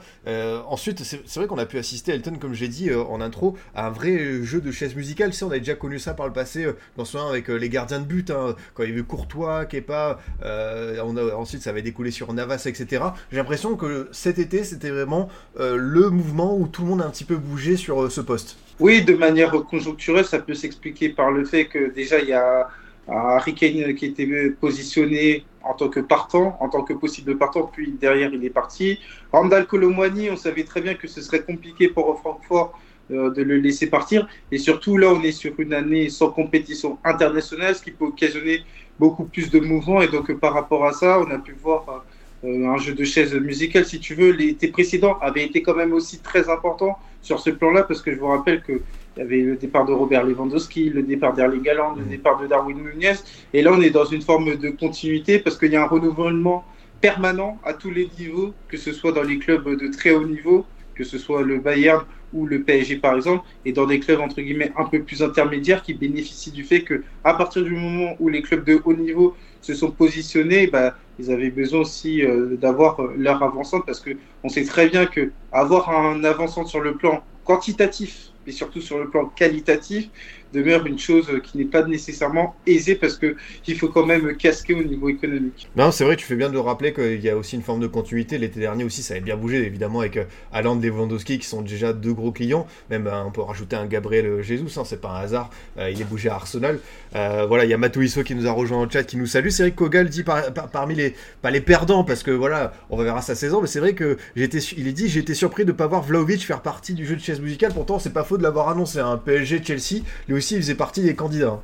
ensuite, 0.68 1.02
c'est 1.02 1.34
vrai 1.34 1.48
qu'on 1.48 1.58
a 1.58 1.66
pu 1.66 1.78
assister, 1.78 2.12
Elton, 2.12 2.36
comme 2.40 2.54
j'ai 2.54 2.68
dit 2.68 2.94
en 2.94 3.20
intro, 3.20 3.56
à 3.74 3.88
un 3.88 3.90
vrai 3.90 4.44
jeu 4.44 4.60
de 4.60 4.70
chaise 4.70 4.94
musicale. 4.94 5.32
Tu 5.32 5.42
on 5.42 5.50
a 5.50 5.58
déjà 5.58 5.74
connu 5.74 5.98
ça 5.98 6.14
par 6.14 6.28
le 6.28 6.32
passé, 6.32 6.72
dans 6.96 7.04
ce 7.04 7.16
moment 7.16 7.28
avec 7.28 7.48
les 7.48 7.68
gardiens 7.68 7.98
de 7.98 8.06
but, 8.06 8.30
hein, 8.30 8.54
quand 8.74 8.84
il 8.84 8.90
y 8.90 8.92
avait 8.92 9.02
Courtois, 9.02 9.66
Kepa, 9.66 10.20
a, 10.44 11.04
ensuite 11.34 11.62
ça 11.62 11.70
avait 11.70 11.82
découlé 11.82 12.12
sur 12.12 12.32
Navas, 12.32 12.62
etc. 12.66 13.02
J'ai 13.32 13.38
l'impression 13.38 13.74
que 13.76 14.08
cet 14.12 14.38
été, 14.38 14.62
c'était 14.62 14.90
vraiment 14.90 15.28
le 15.58 16.08
mouvement 16.10 16.56
où 16.56 16.68
tout 16.68 16.82
le 16.82 16.88
monde 16.88 17.02
a 17.02 17.04
un 17.04 17.10
petit 17.10 17.24
peu 17.24 17.36
bougé 17.36 17.76
sur 17.76 18.12
ce 18.12 18.20
poste. 18.20 18.56
Oui, 18.80 19.02
de 19.02 19.14
manière 19.14 19.50
conjoncturelle, 19.50 20.24
ça 20.24 20.38
peut 20.38 20.54
s'expliquer 20.54 21.08
par 21.08 21.32
le 21.32 21.44
fait 21.44 21.66
que 21.66 21.92
déjà 21.92 22.20
il 22.20 22.28
y 22.28 22.32
a 22.32 22.68
Harry 23.08 23.54
Kane 23.54 23.94
qui 23.94 24.06
était 24.06 24.50
positionné 24.50 25.44
en 25.64 25.74
tant 25.74 25.88
que 25.88 26.00
partant, 26.00 26.56
en 26.60 26.68
tant 26.68 26.82
que 26.82 26.92
possible 26.92 27.36
partant, 27.36 27.62
puis 27.72 27.92
derrière 27.92 28.32
il 28.32 28.44
est 28.44 28.50
parti. 28.50 29.00
Randall 29.32 29.66
Colomwani, 29.66 30.30
on 30.30 30.36
savait 30.36 30.64
très 30.64 30.80
bien 30.80 30.94
que 30.94 31.08
ce 31.08 31.20
serait 31.20 31.42
compliqué 31.42 31.88
pour 31.88 32.18
Francfort 32.20 32.78
euh, 33.10 33.30
de 33.30 33.42
le 33.42 33.56
laisser 33.56 33.88
partir. 33.88 34.28
Et 34.52 34.58
surtout 34.58 34.96
là, 34.96 35.08
on 35.08 35.22
est 35.22 35.32
sur 35.32 35.52
une 35.58 35.74
année 35.74 36.08
sans 36.08 36.30
compétition 36.30 36.98
internationale, 37.04 37.74
ce 37.74 37.82
qui 37.82 37.90
peut 37.90 38.06
occasionner 38.06 38.62
beaucoup 38.98 39.24
plus 39.24 39.50
de 39.50 39.58
mouvements. 39.58 40.02
Et 40.02 40.08
donc 40.08 40.32
par 40.34 40.54
rapport 40.54 40.86
à 40.86 40.92
ça, 40.92 41.18
on 41.18 41.30
a 41.30 41.38
pu 41.38 41.54
voir 41.60 42.04
euh, 42.44 42.66
un 42.68 42.76
jeu 42.76 42.94
de 42.94 43.04
chaise 43.04 43.34
musicale, 43.34 43.84
si 43.84 43.98
tu 43.98 44.14
veux. 44.14 44.30
L'été 44.30 44.68
précédent 44.68 45.18
avait 45.20 45.44
été 45.44 45.62
quand 45.62 45.74
même 45.74 45.92
aussi 45.92 46.20
très 46.20 46.48
important 46.48 46.98
sur 47.22 47.40
ce 47.40 47.50
plan-là, 47.50 47.82
parce 47.82 48.02
que 48.02 48.12
je 48.12 48.18
vous 48.18 48.28
rappelle 48.28 48.62
qu'il 48.62 48.80
y 49.16 49.20
avait 49.20 49.40
le 49.40 49.56
départ 49.56 49.84
de 49.84 49.92
Robert 49.92 50.24
Lewandowski, 50.24 50.90
le 50.90 51.02
départ 51.02 51.34
d'Erling 51.34 51.68
Haaland, 51.68 51.94
le 51.96 52.04
mm. 52.04 52.08
départ 52.08 52.40
de 52.40 52.46
Darwin 52.46 52.78
Nunez, 52.78 53.14
et 53.52 53.62
là 53.62 53.72
on 53.72 53.80
est 53.80 53.90
dans 53.90 54.04
une 54.04 54.22
forme 54.22 54.56
de 54.56 54.70
continuité, 54.70 55.38
parce 55.38 55.58
qu'il 55.58 55.72
y 55.72 55.76
a 55.76 55.82
un 55.82 55.88
renouvellement 55.88 56.64
permanent 57.00 57.58
à 57.64 57.74
tous 57.74 57.90
les 57.90 58.10
niveaux, 58.18 58.52
que 58.68 58.76
ce 58.76 58.92
soit 58.92 59.12
dans 59.12 59.22
les 59.22 59.38
clubs 59.38 59.68
de 59.68 59.88
très 59.88 60.10
haut 60.10 60.26
niveau, 60.26 60.64
que 60.98 61.04
ce 61.04 61.16
soit 61.16 61.42
le 61.42 61.58
Bayern 61.60 62.04
ou 62.32 62.44
le 62.44 62.62
PSG 62.62 62.96
par 62.96 63.14
exemple, 63.14 63.46
et 63.64 63.72
dans 63.72 63.86
des 63.86 64.00
clubs 64.00 64.20
entre 64.20 64.42
guillemets 64.42 64.72
un 64.76 64.84
peu 64.84 65.02
plus 65.02 65.22
intermédiaires 65.22 65.82
qui 65.82 65.94
bénéficient 65.94 66.50
du 66.50 66.64
fait 66.64 66.82
que 66.82 67.04
à 67.24 67.34
partir 67.34 67.62
du 67.62 67.70
moment 67.70 68.16
où 68.18 68.28
les 68.28 68.42
clubs 68.42 68.64
de 68.64 68.80
haut 68.84 68.94
niveau 68.94 69.36
se 69.62 69.74
sont 69.74 69.92
positionnés, 69.92 70.66
bah, 70.66 70.96
ils 71.18 71.30
avaient 71.30 71.50
besoin 71.50 71.80
aussi 71.80 72.22
euh, 72.24 72.56
d'avoir 72.56 73.00
euh, 73.00 73.14
leur 73.16 73.42
avançante 73.42 73.86
parce 73.86 74.00
que 74.00 74.10
on 74.42 74.48
sait 74.48 74.64
très 74.64 74.88
bien 74.88 75.06
que 75.06 75.32
avoir 75.52 75.88
un 75.90 76.22
avançant 76.24 76.66
sur 76.66 76.80
le 76.80 76.96
plan 76.96 77.22
quantitatif 77.44 78.32
et 78.46 78.52
surtout 78.52 78.80
sur 78.80 78.98
le 78.98 79.08
plan 79.08 79.26
qualitatif, 79.26 80.08
demeure 80.52 80.86
une 80.86 80.98
chose 80.98 81.28
qui 81.42 81.58
n'est 81.58 81.64
pas 81.64 81.82
nécessairement 81.82 82.54
aisée 82.66 82.94
parce 82.94 83.16
que 83.16 83.36
il 83.66 83.78
faut 83.78 83.88
quand 83.88 84.06
même 84.06 84.36
casquer 84.36 84.74
au 84.74 84.82
niveau 84.82 85.08
économique. 85.08 85.68
Non, 85.76 85.90
c'est 85.90 86.04
vrai, 86.04 86.16
tu 86.16 86.24
fais 86.24 86.36
bien 86.36 86.50
de 86.50 86.58
rappeler 86.58 86.92
qu'il 86.92 87.20
y 87.20 87.28
a 87.28 87.36
aussi 87.36 87.56
une 87.56 87.62
forme 87.62 87.80
de 87.80 87.86
continuité. 87.86 88.38
L'été 88.38 88.60
dernier 88.60 88.84
aussi, 88.84 89.02
ça 89.02 89.14
avait 89.14 89.22
bien 89.22 89.36
bougé, 89.36 89.58
évidemment, 89.58 90.00
avec 90.00 90.18
Alan 90.52 90.80
et 90.80 90.86
Lewandowski 90.86 91.38
qui 91.38 91.46
sont 91.46 91.62
déjà 91.62 91.92
deux 91.92 92.12
gros 92.12 92.32
clients. 92.32 92.66
Même 92.90 93.04
ben, 93.04 93.24
on 93.26 93.30
peut 93.30 93.42
rajouter 93.42 93.76
un 93.76 93.86
Gabriel 93.86 94.42
Jesus, 94.42 94.78
hein, 94.78 94.82
c'est 94.84 95.00
pas 95.00 95.10
un 95.10 95.20
hasard. 95.20 95.50
Euh, 95.78 95.90
il 95.90 96.00
est 96.00 96.04
bougé 96.04 96.28
à 96.28 96.34
Arsenal. 96.34 96.78
Euh, 97.14 97.46
voilà, 97.46 97.64
il 97.64 97.70
y 97.70 97.74
a 97.74 97.78
Matouisso 97.78 98.22
qui 98.22 98.34
nous 98.34 98.46
a 98.46 98.52
rejoint 98.52 98.82
au 98.82 98.90
chat, 98.90 99.04
qui 99.04 99.16
nous 99.16 99.26
salue. 99.26 99.48
C'est 99.48 99.62
vrai 99.64 99.70
que 99.72 99.76
Kogal 99.76 100.08
dit 100.08 100.24
parmi 100.72 100.94
les 100.94 101.14
pas 101.42 101.50
les 101.50 101.60
perdants 101.60 102.04
parce 102.04 102.22
que 102.22 102.30
voilà, 102.30 102.72
on 102.90 102.96
verra 103.02 103.22
sa 103.22 103.34
saison, 103.34 103.60
mais 103.60 103.66
c'est 103.66 103.80
vrai 103.80 103.94
que 103.94 104.16
j'étais, 104.36 104.58
il 104.58 104.86
est 104.88 104.92
dit, 104.92 105.18
été 105.18 105.34
surpris 105.34 105.64
de 105.64 105.72
pas 105.72 105.86
voir 105.86 106.02
Vlaovic 106.02 106.44
faire 106.44 106.62
partie 106.62 106.94
du 106.94 107.06
jeu 107.06 107.16
de 107.16 107.20
chaise 107.20 107.40
musicale. 107.40 107.72
Pourtant, 107.72 107.98
c'est 107.98 108.12
pas 108.12 108.24
faux 108.24 108.38
de 108.38 108.42
l'avoir 108.42 108.68
annoncé. 108.68 108.98
Un 108.98 109.12
hein. 109.12 109.22
PSG 109.24 109.62
Chelsea, 109.62 110.02
lui 110.28 110.36
aussi, 110.38 110.54
il 110.54 110.62
faisait 110.62 110.74
partie 110.74 111.02
des 111.02 111.14
candidats. 111.14 111.60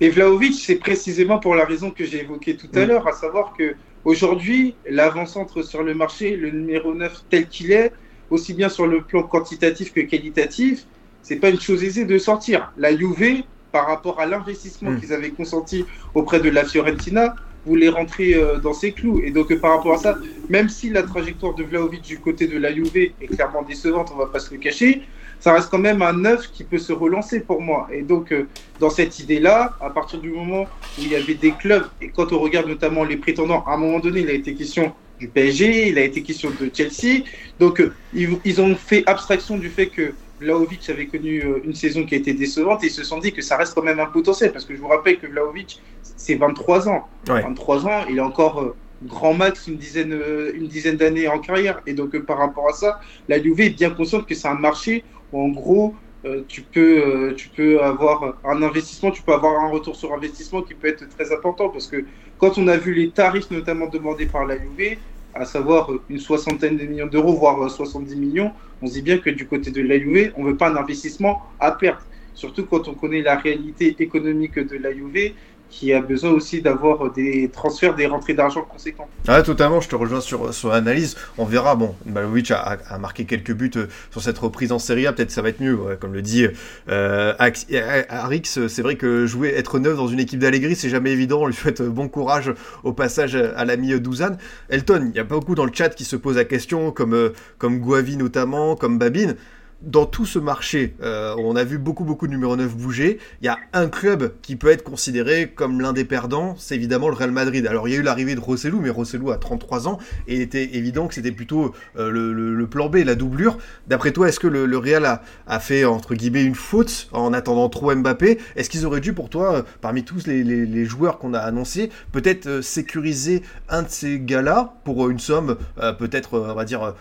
Et 0.00 0.10
Vlaovic, 0.10 0.54
c'est 0.54 0.76
précisément 0.76 1.38
pour 1.38 1.54
la 1.54 1.64
raison 1.64 1.90
que 1.90 2.04
j'ai 2.04 2.20
évoquée 2.20 2.56
tout 2.56 2.68
à 2.74 2.84
l'heure, 2.84 3.08
à 3.08 3.12
savoir 3.12 3.54
que 3.56 3.74
aujourd'hui, 4.04 4.74
l'avant-centre 4.88 5.62
sur 5.62 5.82
le 5.82 5.94
marché, 5.94 6.36
le 6.36 6.50
numéro 6.50 6.94
9 6.94 7.24
tel 7.30 7.48
qu'il 7.48 7.72
est, 7.72 7.92
aussi 8.30 8.54
bien 8.54 8.68
sur 8.68 8.86
le 8.86 9.02
plan 9.02 9.22
quantitatif 9.22 9.92
que 9.92 10.00
qualitatif, 10.00 10.84
c'est 11.22 11.36
pas 11.36 11.48
une 11.48 11.60
chose 11.60 11.82
aisée 11.82 12.04
de 12.04 12.18
sortir. 12.18 12.72
La 12.76 12.96
Juve, 12.96 13.42
par 13.72 13.86
rapport 13.86 14.20
à 14.20 14.26
l'investissement 14.26 14.90
mm. 14.90 15.00
qu'ils 15.00 15.12
avaient 15.12 15.30
consenti 15.30 15.84
auprès 16.14 16.40
de 16.40 16.50
la 16.50 16.64
Fiorentina, 16.64 17.34
voulait 17.66 17.88
rentrer 17.88 18.34
euh, 18.34 18.58
dans 18.58 18.72
ses 18.72 18.92
clous. 18.92 19.20
Et 19.24 19.30
donc, 19.30 19.54
par 19.56 19.76
rapport 19.76 19.94
à 19.94 19.98
ça, 19.98 20.18
même 20.48 20.68
si 20.68 20.90
la 20.90 21.02
trajectoire 21.02 21.54
de 21.54 21.64
Vlaovic 21.64 22.02
du 22.02 22.18
côté 22.18 22.46
de 22.46 22.58
la 22.58 22.74
Juve 22.74 22.96
est 22.96 23.26
clairement 23.34 23.62
décevante, 23.62 24.10
on 24.14 24.18
va 24.18 24.26
pas 24.26 24.38
se 24.38 24.52
le 24.54 24.60
cacher, 24.60 25.02
ça 25.40 25.52
reste 25.52 25.70
quand 25.70 25.78
même 25.78 26.02
un 26.02 26.12
neuf 26.12 26.50
qui 26.52 26.64
peut 26.64 26.78
se 26.78 26.92
relancer 26.92 27.40
pour 27.40 27.60
moi. 27.60 27.88
Et 27.92 28.02
donc, 28.02 28.32
euh, 28.32 28.46
dans 28.80 28.90
cette 28.90 29.18
idée-là, 29.18 29.76
à 29.80 29.90
partir 29.90 30.20
du 30.20 30.30
moment 30.30 30.62
où 30.62 31.02
il 31.02 31.08
y 31.08 31.16
avait 31.16 31.34
des 31.34 31.52
clubs, 31.52 31.86
et 32.00 32.08
quand 32.08 32.32
on 32.32 32.38
regarde 32.38 32.68
notamment 32.68 33.04
les 33.04 33.16
prétendants, 33.16 33.64
à 33.66 33.74
un 33.74 33.76
moment 33.76 33.98
donné, 33.98 34.20
il 34.20 34.30
a 34.30 34.32
été 34.32 34.54
question 34.54 34.92
du 35.18 35.28
PSG, 35.28 35.88
il 35.88 35.98
a 35.98 36.02
été 36.02 36.22
question 36.22 36.50
de 36.50 36.70
Chelsea. 36.72 37.24
Donc, 37.58 37.80
euh, 37.80 37.92
ils, 38.14 38.60
ont 38.60 38.74
fait 38.74 39.02
abstraction 39.06 39.56
du 39.56 39.68
fait 39.68 39.86
que 39.86 40.12
Vlaovic 40.40 40.88
avait 40.90 41.06
connu 41.06 41.40
euh, 41.40 41.60
une 41.64 41.74
saison 41.74 42.04
qui 42.04 42.14
a 42.14 42.18
été 42.18 42.32
décevante 42.34 42.82
et 42.84 42.88
ils 42.88 42.92
se 42.92 43.04
sont 43.04 43.18
dit 43.18 43.32
que 43.32 43.42
ça 43.42 43.56
reste 43.56 43.74
quand 43.74 43.82
même 43.82 44.00
un 44.00 44.06
potentiel. 44.06 44.52
Parce 44.52 44.64
que 44.64 44.74
je 44.74 44.80
vous 44.80 44.88
rappelle 44.88 45.18
que 45.18 45.26
Vlaovic, 45.26 45.80
c'est 46.02 46.34
23 46.36 46.88
ans. 46.88 47.08
23 47.26 47.86
ans, 47.86 48.04
il 48.08 48.18
est 48.18 48.20
encore 48.20 48.74
grand 49.04 49.34
max 49.34 49.66
une 49.66 49.76
dizaine, 49.76 50.18
une 50.54 50.68
dizaine 50.68 50.96
d'années 50.96 51.28
en 51.28 51.38
carrière. 51.38 51.80
Et 51.86 51.92
donc, 51.92 52.18
par 52.20 52.38
rapport 52.38 52.68
à 52.68 52.72
ça, 52.72 53.00
la 53.28 53.42
Juve 53.42 53.60
est 53.60 53.70
bien 53.70 53.90
consciente 53.90 54.26
que 54.26 54.34
c'est 54.34 54.48
un 54.48 54.54
marché 54.54 55.04
en 55.32 55.48
gros, 55.48 55.94
euh, 56.24 56.42
tu, 56.48 56.62
peux, 56.62 57.02
euh, 57.04 57.34
tu 57.34 57.48
peux 57.48 57.82
avoir 57.82 58.36
un 58.44 58.62
investissement, 58.62 59.10
tu 59.10 59.22
peux 59.22 59.32
avoir 59.32 59.64
un 59.64 59.68
retour 59.68 59.96
sur 59.96 60.12
investissement 60.12 60.62
qui 60.62 60.74
peut 60.74 60.88
être 60.88 61.08
très 61.08 61.32
important 61.32 61.68
parce 61.68 61.86
que 61.86 62.04
quand 62.38 62.58
on 62.58 62.68
a 62.68 62.76
vu 62.76 62.94
les 62.94 63.10
tarifs 63.10 63.50
notamment 63.50 63.86
demandés 63.86 64.26
par 64.26 64.44
la 64.46 64.56
Juve, 64.56 64.98
à 65.34 65.44
savoir 65.44 65.90
une 66.08 66.18
soixantaine 66.18 66.76
de 66.78 66.84
millions 66.84 67.06
d'euros, 67.06 67.34
voire 67.34 67.70
70 67.70 68.16
millions, 68.16 68.52
on 68.80 68.86
se 68.86 68.94
dit 68.94 69.02
bien 69.02 69.18
que 69.18 69.30
du 69.30 69.46
côté 69.46 69.70
de 69.70 69.82
la 69.82 69.98
Juve, 69.98 70.32
on 70.36 70.44
ne 70.44 70.50
veut 70.50 70.56
pas 70.56 70.68
un 70.68 70.76
investissement 70.76 71.42
à 71.58 71.72
perte. 71.72 72.06
Surtout 72.34 72.66
quand 72.66 72.88
on 72.88 72.94
connaît 72.94 73.22
la 73.22 73.36
réalité 73.36 73.96
économique 74.02 74.58
de 74.58 74.76
la 74.76 74.92
Juve, 74.92 75.34
qui 75.70 75.92
a 75.92 76.00
besoin 76.00 76.30
aussi 76.30 76.62
d'avoir 76.62 77.12
des 77.12 77.50
transferts, 77.52 77.94
des 77.94 78.06
rentrées 78.06 78.34
d'argent 78.34 78.62
conséquents. 78.62 79.08
Ah, 79.28 79.42
totalement, 79.42 79.80
je 79.80 79.88
te 79.88 79.96
rejoins 79.96 80.20
sur, 80.20 80.54
sur 80.54 80.70
l'analyse. 80.70 81.16
On 81.38 81.44
verra, 81.44 81.74
bon, 81.74 81.94
Malovic 82.06 82.50
a, 82.50 82.78
marqué 82.98 83.24
quelques 83.24 83.52
buts 83.52 83.70
euh, 83.76 83.86
sur 84.10 84.22
cette 84.22 84.38
reprise 84.38 84.72
en 84.72 84.78
Serie 84.78 85.06
A, 85.06 85.12
peut-être 85.12 85.30
ça 85.30 85.42
va 85.42 85.50
être 85.50 85.60
mieux, 85.60 85.78
comme 86.00 86.12
le 86.12 86.22
dit 86.22 86.46
euh, 86.88 87.34
Arix. 87.38 88.44
C'est 88.68 88.82
vrai 88.82 88.96
que 88.96 89.26
jouer, 89.26 89.54
être 89.56 89.78
neuf 89.78 89.96
dans 89.96 90.08
une 90.08 90.20
équipe 90.20 90.40
d'Allegri, 90.40 90.76
c'est 90.76 90.88
jamais 90.88 91.12
évident. 91.12 91.42
On 91.42 91.46
lui 91.46 91.54
souhaite 91.54 91.82
bon 91.82 92.08
courage 92.08 92.52
au 92.84 92.92
passage 92.92 93.34
à 93.34 93.64
l'ami 93.64 93.98
Douzane. 94.00 94.38
Elton, 94.68 95.10
il 95.12 95.16
y 95.16 95.20
a 95.20 95.24
beaucoup 95.24 95.54
dans 95.54 95.64
le 95.64 95.72
chat 95.72 95.90
qui 95.90 96.04
se 96.04 96.16
posent 96.16 96.36
la 96.36 96.44
question, 96.44 96.90
comme, 96.90 97.14
euh, 97.14 97.32
comme 97.58 97.78
Guavi 97.78 98.16
notamment, 98.16 98.76
comme 98.76 98.98
Babine. 98.98 99.36
Dans 99.82 100.06
tout 100.06 100.24
ce 100.24 100.38
marché, 100.38 100.94
euh, 101.02 101.34
on 101.38 101.54
a 101.54 101.62
vu 101.62 101.76
beaucoup 101.76 102.04
beaucoup 102.04 102.26
de 102.26 102.32
numéro 102.32 102.56
9 102.56 102.76
bouger. 102.76 103.18
Il 103.42 103.44
y 103.44 103.48
a 103.48 103.58
un 103.74 103.88
club 103.88 104.32
qui 104.40 104.56
peut 104.56 104.70
être 104.70 104.82
considéré 104.82 105.52
comme 105.54 105.80
l'un 105.80 105.92
des 105.92 106.04
perdants, 106.04 106.54
c'est 106.58 106.74
évidemment 106.74 107.08
le 107.08 107.14
Real 107.14 107.30
Madrid. 107.30 107.66
Alors 107.66 107.86
il 107.86 107.92
y 107.92 107.96
a 107.96 108.00
eu 108.00 108.02
l'arrivée 108.02 108.34
de 108.34 108.40
Rossellou, 108.40 108.80
mais 108.80 108.88
Rossellou 108.88 109.30
a 109.30 109.36
33 109.36 109.86
ans 109.86 109.98
et 110.28 110.36
il 110.36 110.40
était 110.40 110.76
évident 110.76 111.08
que 111.08 111.14
c'était 111.14 111.32
plutôt 111.32 111.74
euh, 111.98 112.10
le, 112.10 112.66
plan 112.66 112.88
B, 112.88 112.96
la 113.04 113.14
doublure. 113.14 113.58
D'après 113.86 114.12
toi, 114.12 114.28
est-ce 114.28 114.40
que 114.40 114.46
le, 114.46 114.78
Real 114.78 115.20
a, 115.46 115.60
fait 115.60 115.84
entre 115.84 116.14
guillemets 116.14 116.44
une 116.44 116.54
faute 116.54 117.08
en 117.12 117.32
attendant 117.32 117.68
trop 117.68 117.94
Mbappé? 117.94 118.38
Est-ce 118.56 118.70
qu'ils 118.70 118.86
auraient 118.86 119.00
dû 119.00 119.12
pour 119.12 119.28
toi, 119.28 119.56
euh, 119.56 119.62
parmi 119.80 120.04
tous 120.04 120.26
les, 120.26 120.84
joueurs 120.86 121.18
qu'on 121.18 121.34
a 121.34 121.38
annoncés, 121.38 121.90
peut-être 122.12 122.60
sécuriser 122.60 123.42
un 123.68 123.82
de 123.82 123.88
ces 123.88 124.20
gars-là 124.20 124.74
pour 124.84 125.08
une 125.10 125.18
somme 125.18 125.56
peut-être 125.98 126.38
on 126.38 126.54
va 126.54 126.64
dire 126.64 126.94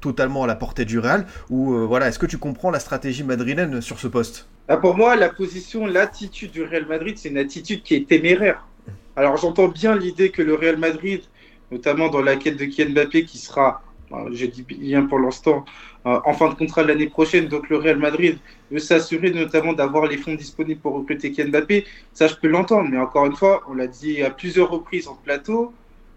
totalement 0.00 0.44
à 0.44 0.46
la 0.46 0.54
portée 0.54 0.84
du 0.84 0.98
Real? 0.98 1.26
Ou 1.50 1.86
voilà, 1.86 2.03
est-ce 2.08 2.18
que 2.18 2.26
tu 2.26 2.38
comprends 2.38 2.70
la 2.70 2.80
stratégie 2.80 3.24
madrilène 3.24 3.80
sur 3.80 3.98
ce 3.98 4.08
poste? 4.08 4.48
Ah, 4.68 4.76
pour 4.76 4.96
moi, 4.96 5.16
la 5.16 5.28
position, 5.28 5.86
l'attitude 5.86 6.50
du 6.50 6.62
Real 6.62 6.86
Madrid, 6.86 7.18
c'est 7.18 7.28
une 7.28 7.38
attitude 7.38 7.82
qui 7.82 7.94
est 7.94 8.08
téméraire. 8.08 8.66
Alors 9.16 9.36
j'entends 9.36 9.68
bien 9.68 9.94
l'idée 9.94 10.30
que 10.30 10.42
le 10.42 10.54
Real 10.54 10.76
Madrid, 10.76 11.22
notamment 11.70 12.08
dans 12.08 12.22
la 12.22 12.36
quête 12.36 12.56
de 12.56 12.64
Kylian 12.64 12.90
Mbappé, 12.92 13.24
qui 13.24 13.38
sera, 13.38 13.82
je 14.32 14.46
dis 14.46 14.62
bien 14.62 15.06
pour 15.06 15.18
l'instant, 15.18 15.64
euh, 16.06 16.18
en 16.24 16.32
fin 16.32 16.48
de 16.48 16.54
contrat 16.54 16.82
l'année 16.82 17.08
prochaine, 17.08 17.46
donc 17.46 17.68
le 17.68 17.76
Real 17.76 17.98
Madrid 17.98 18.38
veut 18.70 18.78
s'assurer 18.78 19.30
notamment 19.30 19.72
d'avoir 19.72 20.06
les 20.06 20.18
fonds 20.18 20.34
disponibles 20.34 20.80
pour 20.80 20.94
recruter 20.94 21.30
Kylian 21.30 21.50
Mbappé. 21.50 21.84
Ça, 22.12 22.26
je 22.26 22.34
peux 22.34 22.48
l'entendre, 22.48 22.88
mais 22.90 22.98
encore 22.98 23.26
une 23.26 23.36
fois, 23.36 23.62
on 23.68 23.74
l'a 23.74 23.86
dit 23.86 24.22
à 24.22 24.30
plusieurs 24.30 24.70
reprises 24.70 25.06
en 25.06 25.14
plateau, 25.14 25.72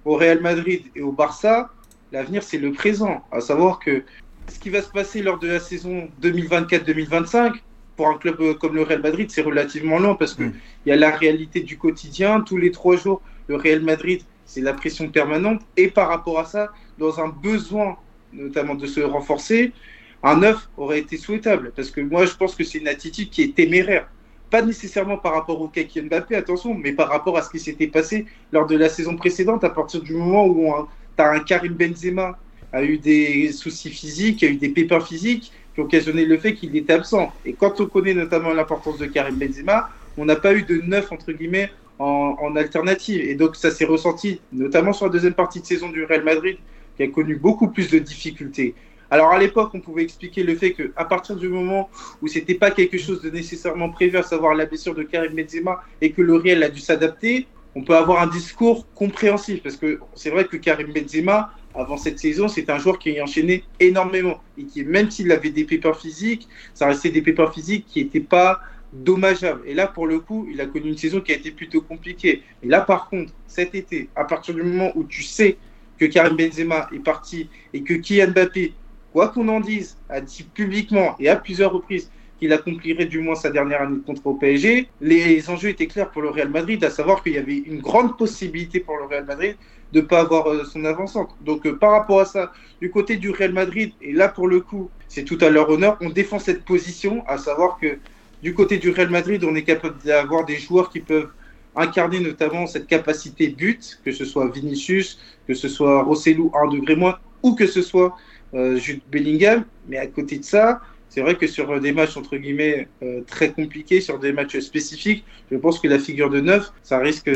au 0.06 0.16
Real 0.16 0.42
Madrid 0.42 0.84
et 0.96 1.02
au 1.02 1.12
Barça, 1.12 1.70
l'avenir 2.12 2.42
c'est 2.42 2.58
le 2.58 2.72
présent. 2.72 3.24
À 3.32 3.42
savoir 3.42 3.80
que 3.80 4.04
ce 4.48 4.60
qui 4.60 4.70
va 4.70 4.82
se 4.82 4.90
passer 4.90 5.22
lors 5.22 5.40
de 5.40 5.48
la 5.48 5.60
saison 5.60 6.10
2024-2025, 6.22 7.54
pour 7.96 8.08
un 8.08 8.18
club 8.18 8.40
euh, 8.40 8.54
comme 8.54 8.76
le 8.76 8.84
Real 8.84 9.02
Madrid, 9.02 9.30
c'est 9.30 9.42
relativement 9.42 10.00
long 10.00 10.16
parce 10.16 10.36
qu'il 10.36 10.46
mm. 10.46 10.54
il 10.86 10.90
y 10.90 10.92
a 10.92 10.96
la 10.96 11.12
réalité 11.12 11.62
du 11.62 11.78
quotidien. 11.78 12.42
Tous 12.42 12.58
les 12.58 12.72
trois 12.72 12.96
jours, 12.96 13.22
le 13.48 13.56
Real 13.56 13.82
Madrid, 13.82 14.22
c'est 14.46 14.62
la 14.62 14.74
pression 14.74 15.10
permanente. 15.10 15.62
Et 15.76 15.90
par 15.90 16.08
rapport 16.08 16.40
à 16.40 16.46
ça, 16.46 16.72
dans 16.98 17.20
un 17.20 17.28
besoin 17.28 17.98
notamment 18.32 18.76
de 18.76 18.86
se 18.86 19.00
renforcer, 19.02 19.74
un 20.24 20.38
neuf 20.38 20.70
aurait 20.78 21.00
été 21.00 21.18
souhaitable. 21.18 21.72
Parce 21.76 21.90
que 21.90 22.02
moi, 22.02 22.26
je 22.26 22.36
pense 22.36 22.56
que 22.56 22.64
c'est 22.64 22.78
une 22.78 22.88
attitude 22.88 23.30
qui 23.30 23.42
est 23.42 23.56
téméraire. 23.56 24.08
Pas 24.50 24.62
nécessairement 24.62 25.18
par 25.18 25.34
rapport 25.34 25.60
au 25.60 25.68
Kaki 25.68 26.02
Mbappé, 26.02 26.36
attention, 26.36 26.74
mais 26.74 26.94
par 26.94 27.10
rapport 27.10 27.38
à 27.38 27.42
ce 27.42 27.50
qui 27.50 27.60
s'était 27.60 27.88
passé 27.88 28.26
lors 28.52 28.66
de 28.66 28.78
la 28.78 28.90
saison 28.90 29.16
précédente, 29.16 29.64
à 29.64 29.70
partir 29.70 30.02
du 30.02 30.14
moment 30.14 30.46
où 30.46 30.88
tu 31.18 31.24
as 31.24 31.32
un 31.32 31.40
Karim 31.40 31.74
Benzema 31.74 32.38
a 32.74 32.84
eu 32.84 32.98
des 32.98 33.52
soucis 33.52 33.90
physiques, 33.90 34.44
a 34.44 34.48
eu 34.48 34.56
des 34.56 34.70
pépins 34.70 35.00
physiques, 35.00 35.52
qui 35.74 35.82
occasionné 35.82 36.26
le 36.26 36.38
fait 36.38 36.54
qu'il 36.54 36.76
était 36.76 36.94
absent. 36.94 37.32
Et 37.46 37.54
quand 37.54 37.80
on 37.80 37.86
connaît 37.86 38.14
notamment 38.14 38.54
l'importance 38.54 38.98
de 38.98 39.06
Karim 39.06 39.36
Benzema, 39.36 39.90
on 40.18 40.26
n'a 40.26 40.36
pas 40.36 40.54
eu 40.54 40.64
de 40.64 40.82
neuf, 40.82 41.12
entre 41.12 41.32
guillemets, 41.32 41.70
en, 42.00 42.56
alternative. 42.56 43.22
Et 43.22 43.36
donc, 43.36 43.56
ça 43.56 43.72
s'est 43.72 43.86
ressenti, 43.86 44.42
notamment 44.52 44.94
sur 44.94 45.06
la 45.06 45.12
deuxième 45.12 45.34
partie 45.34 45.62
de 45.62 45.66
saison 45.66 45.90
du 45.90 46.04
Real 46.04 46.24
Madrid, 46.24 46.58
qui 46.96 47.04
a 47.04 47.08
connu 47.08 47.36
beaucoup 47.36 47.70
plus 47.70 47.90
de 47.90 48.00
difficultés. 48.00 48.76
Alors, 49.10 49.32
à 49.32 49.40
l'époque, 49.40 49.72
on 49.74 49.80
pouvait 49.80 50.04
expliquer 50.04 50.44
le 50.44 50.56
fait 50.56 50.74
qu'à 50.74 51.06
partir 51.06 51.36
du 51.36 51.48
moment 51.48 51.90
où 52.22 52.28
c'était 52.28 52.56
pas 52.56 52.72
quelque 52.72 52.98
chose 52.98 53.22
de 53.22 53.30
nécessairement 53.30 53.90
prévu, 53.90 54.18
à 54.18 54.24
savoir 54.24 54.54
la 54.54 54.66
blessure 54.66 54.96
de 54.96 55.04
Karim 55.04 55.34
Benzema, 55.34 55.84
et 56.02 56.12
que 56.12 56.22
le 56.22 56.36
Real 56.36 56.62
a 56.64 56.70
dû 56.70 56.82
s'adapter, 56.82 57.48
on 57.76 57.84
peut 57.84 57.96
avoir 57.96 58.22
un 58.22 58.28
discours 58.28 58.86
compréhensif. 58.96 59.64
Parce 59.64 59.78
que 59.78 60.00
c'est 60.16 60.30
vrai 60.30 60.46
que 60.46 60.58
Karim 60.58 60.92
Benzema, 60.92 61.54
avant 61.78 61.98
cette 61.98 62.20
saison, 62.20 62.48
c'est 62.48 62.70
un 62.70 62.80
joueur 62.80 63.00
qui 63.00 63.18
a 63.20 63.24
enchaîné 63.24 63.64
énormément. 63.80 64.42
Et 64.58 64.64
qui, 64.64 64.84
même 64.84 65.12
s'il 65.12 65.32
avait 65.32 65.50
des 65.50 65.64
pépins 65.64 65.94
physiques, 65.94 66.48
ça 66.74 66.88
restait 66.88 67.10
des 67.10 67.22
pépins 67.22 67.52
physiques 67.52 67.86
qui 67.88 68.04
n'étaient 68.04 68.20
pas 68.20 68.60
dommageables. 68.94 69.62
Et 69.66 69.74
là, 69.74 69.88
pour 69.88 70.08
le 70.08 70.20
coup, 70.20 70.48
il 70.52 70.60
a 70.62 70.66
connu 70.66 70.90
une 70.90 70.98
saison 70.98 71.22
qui 71.22 71.32
a 71.32 71.36
été 71.36 71.52
plutôt 71.52 71.82
compliquée. 71.82 72.44
Et 72.64 72.68
là, 72.68 72.82
par 72.82 73.10
contre, 73.10 73.34
cet 73.46 73.76
été, 73.76 74.10
à 74.16 74.24
partir 74.24 74.56
du 74.56 74.64
moment 74.64 74.92
où 74.96 75.04
tu 75.04 75.24
sais 75.24 75.58
que 75.98 76.06
Karim 76.06 76.38
Benzema 76.38 76.88
est 76.94 77.00
parti 77.00 77.50
et 77.74 77.82
que 77.82 77.94
Kylian 77.96 78.32
Mbappé, 78.32 78.74
quoi 79.12 79.30
qu'on 79.30 79.48
en 79.50 79.60
dise, 79.60 79.98
a 80.10 80.22
dit 80.22 80.44
publiquement 80.54 81.16
et 81.20 81.30
à 81.30 81.36
plusieurs 81.36 81.74
reprises 81.74 82.10
qu'il 82.40 82.54
accomplirait 82.54 83.06
du 83.06 83.20
moins 83.20 83.36
sa 83.36 83.50
dernière 83.50 83.82
année 83.82 83.98
de 83.98 84.02
contrat 84.02 84.30
au 84.30 84.36
PSG, 84.36 84.88
les 85.02 85.50
enjeux 85.50 85.70
étaient 85.70 85.88
clairs 85.88 86.12
pour 86.12 86.22
le 86.22 86.30
Real 86.30 86.50
Madrid, 86.50 86.84
à 86.84 86.92
savoir 86.92 87.24
qu'il 87.24 87.34
y 87.34 87.38
avait 87.38 87.58
une 87.58 87.80
grande 87.80 88.16
possibilité 88.16 88.80
pour 88.80 88.98
le 88.98 89.06
Real 89.06 89.26
Madrid 89.26 89.58
de 89.92 90.02
ne 90.02 90.06
pas 90.06 90.22
avoir 90.22 90.48
euh, 90.50 90.64
son 90.66 90.86
avançante. 90.86 91.36
Donc 91.42 91.66
euh, 91.66 91.76
par 91.76 91.92
rapport 91.92 92.20
à 92.20 92.26
ça, 92.26 92.52
du 92.82 92.90
côté 92.92 93.18
du 93.18 93.30
Real 93.30 93.54
Madrid, 93.54 93.92
et 94.02 94.14
là 94.14 94.28
pour 94.28 94.48
le 94.48 94.62
coup, 94.62 94.90
c'est 95.08 95.24
tout 95.24 95.38
à 95.42 95.50
leur 95.50 95.70
honneur, 95.70 95.98
on 96.02 96.10
défend 96.10 96.40
cette 96.40 96.66
position, 96.66 97.24
à 97.28 97.38
savoir 97.38 97.80
que 97.80 97.98
du 98.44 98.54
côté 98.54 98.78
du 98.78 98.92
Real 98.92 99.10
Madrid, 99.10 99.44
on 99.44 99.56
est 99.56 99.64
capable 99.64 99.98
d'avoir 100.04 100.46
des 100.46 100.58
joueurs 100.58 100.90
qui 100.90 101.00
peuvent 101.00 101.30
incarner 101.76 102.20
notamment 102.20 102.68
cette 102.68 102.88
capacité 102.88 103.50
but, 103.50 104.00
que 104.04 104.12
ce 104.12 104.26
soit 104.26 104.50
Vinicius, 104.50 105.20
que 105.48 105.54
ce 105.54 105.68
soit 105.70 106.04
Rossellou 106.04 106.52
un 106.56 106.68
degré 106.68 106.96
moins, 106.96 107.18
ou 107.44 107.56
que 107.56 107.68
ce 107.68 107.82
soit 107.82 108.16
euh, 108.54 108.78
Jude 108.78 109.02
Bellingham. 109.12 109.64
Mais 109.88 109.98
à 109.98 110.08
côté 110.08 110.40
de 110.40 110.44
ça, 110.44 110.82
c'est 111.10 111.22
vrai 111.22 111.36
que 111.36 111.48
sur 111.48 111.80
des 111.80 111.94
matchs 111.94 112.18
entre 112.18 112.36
guillemets 112.36 112.90
très 113.28 113.54
compliqués, 113.54 114.02
sur 114.02 114.20
des 114.20 114.34
matchs 114.34 114.60
spécifiques, 114.60 115.24
je 115.50 115.58
pense 115.58 115.80
que 115.80 115.88
la 115.88 116.00
figure 116.00 116.30
de 116.30 116.42
neuf, 116.42 116.74
ça 116.84 117.00
risque, 117.00 117.32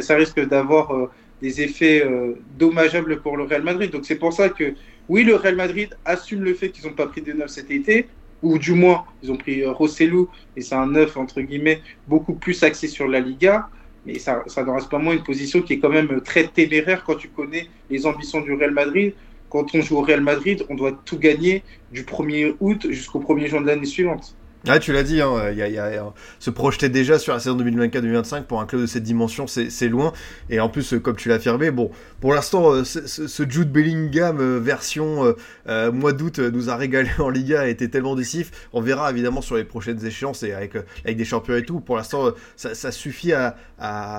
ça 0.00 0.16
risque 0.16 0.46
d'avoir 0.46 1.10
des 1.40 1.62
effets 1.62 2.04
euh, 2.04 2.34
dommageables 2.58 3.20
pour 3.20 3.36
le 3.36 3.44
Real 3.44 3.62
Madrid. 3.62 3.90
Donc 3.90 4.04
c'est 4.04 4.16
pour 4.18 4.32
ça 4.32 4.48
que 4.48 4.74
oui, 5.08 5.24
le 5.24 5.34
Real 5.34 5.56
Madrid 5.56 5.96
assume 6.04 6.42
le 6.42 6.54
fait 6.54 6.70
qu'ils 6.70 6.86
n'ont 6.86 6.94
pas 6.94 7.06
pris 7.06 7.22
des 7.22 7.34
neufs 7.34 7.50
cet 7.50 7.70
été, 7.70 8.06
ou 8.42 8.58
du 8.58 8.72
moins 8.72 9.04
ils 9.22 9.32
ont 9.32 9.36
pris 9.36 9.62
euh, 9.62 9.72
Rossellou, 9.72 10.28
et 10.56 10.60
c'est 10.60 10.74
un 10.74 10.86
neuf 10.86 11.16
entre 11.16 11.40
guillemets 11.40 11.82
beaucoup 12.06 12.34
plus 12.34 12.62
axé 12.62 12.88
sur 12.88 13.08
la 13.08 13.20
Liga. 13.20 13.68
Mais 14.06 14.18
ça, 14.18 14.42
ça 14.46 14.64
ne 14.64 14.70
reste 14.70 14.88
pas 14.88 14.98
moins 14.98 15.12
une 15.14 15.22
position 15.22 15.60
qui 15.60 15.74
est 15.74 15.78
quand 15.78 15.90
même 15.90 16.22
très 16.22 16.46
téméraire 16.46 17.04
quand 17.04 17.16
tu 17.16 17.28
connais 17.28 17.68
les 17.90 18.06
ambitions 18.06 18.40
du 18.40 18.54
Real 18.54 18.70
Madrid. 18.70 19.14
Quand 19.50 19.74
on 19.74 19.82
joue 19.82 19.98
au 19.98 20.02
Real 20.02 20.22
Madrid, 20.22 20.64
on 20.70 20.74
doit 20.74 20.98
tout 21.04 21.18
gagner 21.18 21.64
du 21.90 22.04
1er 22.04 22.54
août 22.60 22.86
jusqu'au 22.88 23.18
1er 23.20 23.48
juin 23.48 23.60
de 23.60 23.66
l'année 23.66 23.84
suivante. 23.84 24.36
Ah, 24.68 24.78
tu 24.78 24.92
l'as 24.92 25.02
dit, 25.02 25.22
hein, 25.22 25.50
y 25.52 25.78
a, 25.78 26.12
se 26.38 26.50
projeter 26.50 26.90
déjà 26.90 27.18
sur 27.18 27.32
la 27.32 27.40
saison 27.40 27.56
2024-2025 27.56 28.42
pour 28.42 28.60
un 28.60 28.66
club 28.66 28.82
de 28.82 28.86
cette 28.86 29.02
dimension, 29.02 29.46
c'est 29.46 29.88
loin. 29.88 30.12
Et 30.50 30.60
en 30.60 30.68
plus, 30.68 30.94
comme 31.02 31.16
tu 31.16 31.30
l'as 31.30 31.36
affirmé, 31.36 31.70
bon, 31.70 31.90
pour 32.20 32.34
l'instant, 32.34 32.70
euh, 32.72 32.84
ce, 32.84 33.48
Jude 33.48 33.72
Bellingham 33.72 34.38
euh, 34.38 34.58
version 34.58 35.34
euh, 35.66 35.90
mois 35.90 36.12
d'août 36.12 36.38
nous 36.38 36.68
a 36.68 36.76
régalé 36.76 37.08
en 37.18 37.30
Liga, 37.30 37.62
a 37.62 37.66
été 37.68 37.88
tellement 37.88 38.14
décisif. 38.14 38.68
On 38.74 38.82
verra 38.82 39.10
évidemment 39.10 39.40
sur 39.40 39.56
les 39.56 39.64
prochaines 39.64 40.04
échéances 40.04 40.42
et 40.42 40.52
avec, 40.52 40.76
avec 41.04 41.16
des 41.16 41.24
champions 41.24 41.56
et 41.56 41.64
tout. 41.64 41.80
Pour 41.80 41.96
l'instant, 41.96 42.32
ça, 42.56 42.92
suffit 42.92 43.32
à, 43.32 43.56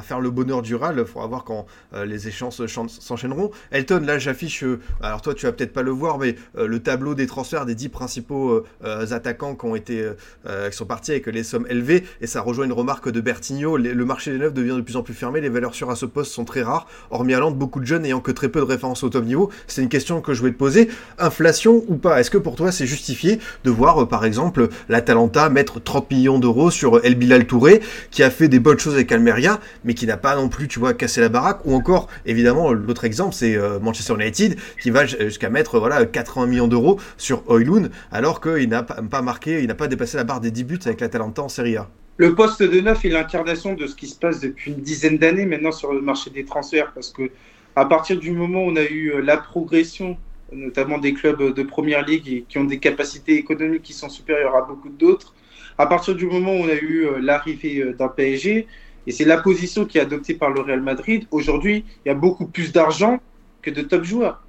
faire 0.04 0.20
le 0.20 0.32
bonheur 0.32 0.64
du 0.64 0.74
RAL. 0.74 0.96
Il 0.98 1.06
faudra 1.06 1.28
voir 1.28 1.44
quand 1.44 1.68
les 2.04 2.28
échéances 2.28 2.66
s'enchaîneront. 2.66 3.52
Elton, 3.70 4.02
là, 4.04 4.18
j'affiche, 4.18 4.64
alors 5.02 5.22
toi, 5.22 5.36
tu 5.36 5.46
vas 5.46 5.52
peut-être 5.52 5.74
pas 5.74 5.84
le 5.84 5.92
voir, 5.92 6.18
mais 6.18 6.36
le 6.56 6.80
tableau 6.80 7.14
des 7.14 7.28
transferts 7.28 7.68
des 7.68 7.76
10 7.76 7.90
principaux 7.90 8.66
attaquants 8.84 9.56
qui 9.56 9.66
ont 9.66 9.76
été 9.76 10.10
euh, 10.48 10.70
qui 10.70 10.78
sont 10.78 10.86
partis 10.86 11.12
avec 11.12 11.28
les 11.28 11.44
sommes 11.44 11.68
élevées, 11.70 12.06
et 12.22 12.28
ça 12.28 12.42
rejoint 12.42 12.66
une 12.66 12.72
remarque 12.72 13.10
de 13.10 13.20
Bertigno, 13.20 13.78
le 13.78 14.06
marché 14.06 14.32
des 14.32 14.38
neufs 14.38 14.54
devient 14.54 14.76
de 14.76 14.82
plus 14.82 14.96
en 14.96 15.04
plus 15.04 15.14
fermé, 15.14 15.42
les 15.42 15.50
valeurs 15.50 15.76
sûres 15.76 15.90
à 15.90 15.96
ce 15.96 16.06
poste 16.06 16.32
sont 16.32 16.46
très 16.46 16.64
rares, 16.64 16.88
hormis 17.10 17.34
à 17.34 17.42
beaucoup 17.50 17.80
de 17.80 17.86
jeunes 17.86 18.06
ayant 18.06 18.20
que 18.20 18.32
très 18.32 18.50
peu 18.50 18.60
de 18.60 18.66
références 18.66 19.04
au 19.04 19.10
top 19.10 19.26
niveau. 19.26 19.50
C'est 19.68 19.82
une 19.82 19.90
question 19.90 20.22
que 20.22 20.34
je 20.34 20.40
voulais 20.40 20.52
te 20.52 20.58
poser, 20.58 20.90
inflation 21.18 21.84
ou 21.88 21.96
pas? 21.96 22.20
Est-ce 22.20 22.30
que 22.30 22.38
pour 22.38 22.56
toi 22.56 22.72
c'est 22.72 22.86
justifié 22.86 23.40
de 23.64 23.72
voir 23.72 24.04
euh, 24.04 24.06
par 24.06 24.26
exemple 24.26 24.70
l'Atalanta 24.90 25.50
mettre 25.50 25.82
30 25.82 26.12
millions 26.12 26.40
d'euros 26.40 26.70
sur 26.70 27.04
El 27.04 27.16
Bilal 27.16 27.48
Touré, 27.48 27.82
qui 28.12 28.22
a 28.22 28.30
fait 28.30 28.48
des 28.48 28.60
bonnes 28.60 28.80
choses 28.80 28.94
avec 28.94 29.12
Almeria, 29.12 29.60
mais 29.84 29.94
qui 29.94 30.06
n'a 30.06 30.18
pas 30.18 30.36
non 30.36 30.50
plus, 30.50 30.68
tu 30.68 30.80
vois, 30.80 30.94
cassé 30.94 31.22
la 31.22 31.30
baraque, 31.30 31.66
ou 31.66 31.74
encore, 31.74 32.08
évidemment, 32.26 32.72
l'autre 32.72 33.06
exemple, 33.06 33.34
c'est 33.34 33.56
euh, 33.56 33.80
Manchester 33.80 34.14
United, 34.14 34.58
qui 34.82 34.92
va 34.92 35.06
jusqu'à 35.06 35.50
mettre 35.50 35.80
voilà 35.80 36.06
80 36.06 36.46
millions 36.46 36.68
d'euros 36.68 37.00
sur 37.18 37.44
Oilun, 37.50 37.90
alors 38.12 38.42
qu'il 38.42 38.70
n'a 38.70 38.84
pas 38.84 39.22
marqué, 39.22 39.62
il 39.62 39.68
n'a 39.68 39.76
pas 39.76 39.88
dépassé 39.88 40.18
la 40.18 40.21
des 40.24 40.52
10 40.52 40.64
buts 40.64 40.80
avec 40.86 41.02
l'Atalanta 41.02 41.42
en 41.42 41.50
Serie 41.50 41.78
A. 41.78 41.90
Le 42.18 42.36
poste 42.36 42.62
de 42.62 42.82
neuf 42.82 43.04
est 43.06 43.10
l'incarnation 43.10 43.74
de 43.74 43.88
ce 43.88 43.96
qui 43.96 44.08
se 44.08 44.16
passe 44.16 44.40
depuis 44.42 44.72
une 44.72 44.82
dizaine 44.82 45.18
d'années 45.18 45.46
maintenant 45.46 45.72
sur 45.72 45.94
le 45.94 46.02
marché 46.02 46.30
des 46.30 46.46
transferts 46.46 46.92
parce 46.94 47.12
que 47.12 47.32
à 47.76 47.86
partir 47.86 48.20
du 48.20 48.32
moment 48.32 48.64
où 48.64 48.72
on 48.72 48.76
a 48.76 48.84
eu 48.84 49.12
euh, 49.12 49.22
la 49.22 49.38
progression, 49.38 50.18
notamment 50.52 50.98
des 50.98 51.14
clubs 51.14 51.54
de 51.54 51.64
première 51.64 52.06
ligue 52.06 52.46
qui 52.48 52.58
ont 52.58 52.66
des 52.66 52.80
capacités 52.80 53.36
économiques 53.36 53.84
qui 53.84 53.94
sont 53.94 54.10
supérieures 54.10 54.56
à 54.56 54.62
beaucoup 54.62 54.90
d'autres, 54.90 55.34
à 55.78 55.88
partir 55.88 56.16
du 56.16 56.26
moment 56.26 56.52
où 56.52 56.64
on 56.66 56.68
a 56.68 56.76
eu 56.76 57.06
euh, 57.06 57.20
l'arrivée 57.22 57.80
euh, 57.80 57.94
d'un 57.94 58.10
PSG, 58.10 58.68
et 59.08 59.12
c'est 59.12 59.26
la 59.26 59.38
position 59.38 59.86
qui 59.86 59.98
est 59.98 60.02
adoptée 60.02 60.36
par 60.36 60.52
le 60.52 60.62
Real 60.62 60.82
Madrid, 60.82 61.26
aujourd'hui, 61.32 61.86
il 62.06 62.10
y 62.10 62.12
a 62.12 62.16
beaucoup 62.16 62.46
plus 62.46 62.72
d'argent 62.72 63.20
que 63.62 63.72
de 63.72 63.82
top 63.82 64.04
joueurs. 64.04 64.44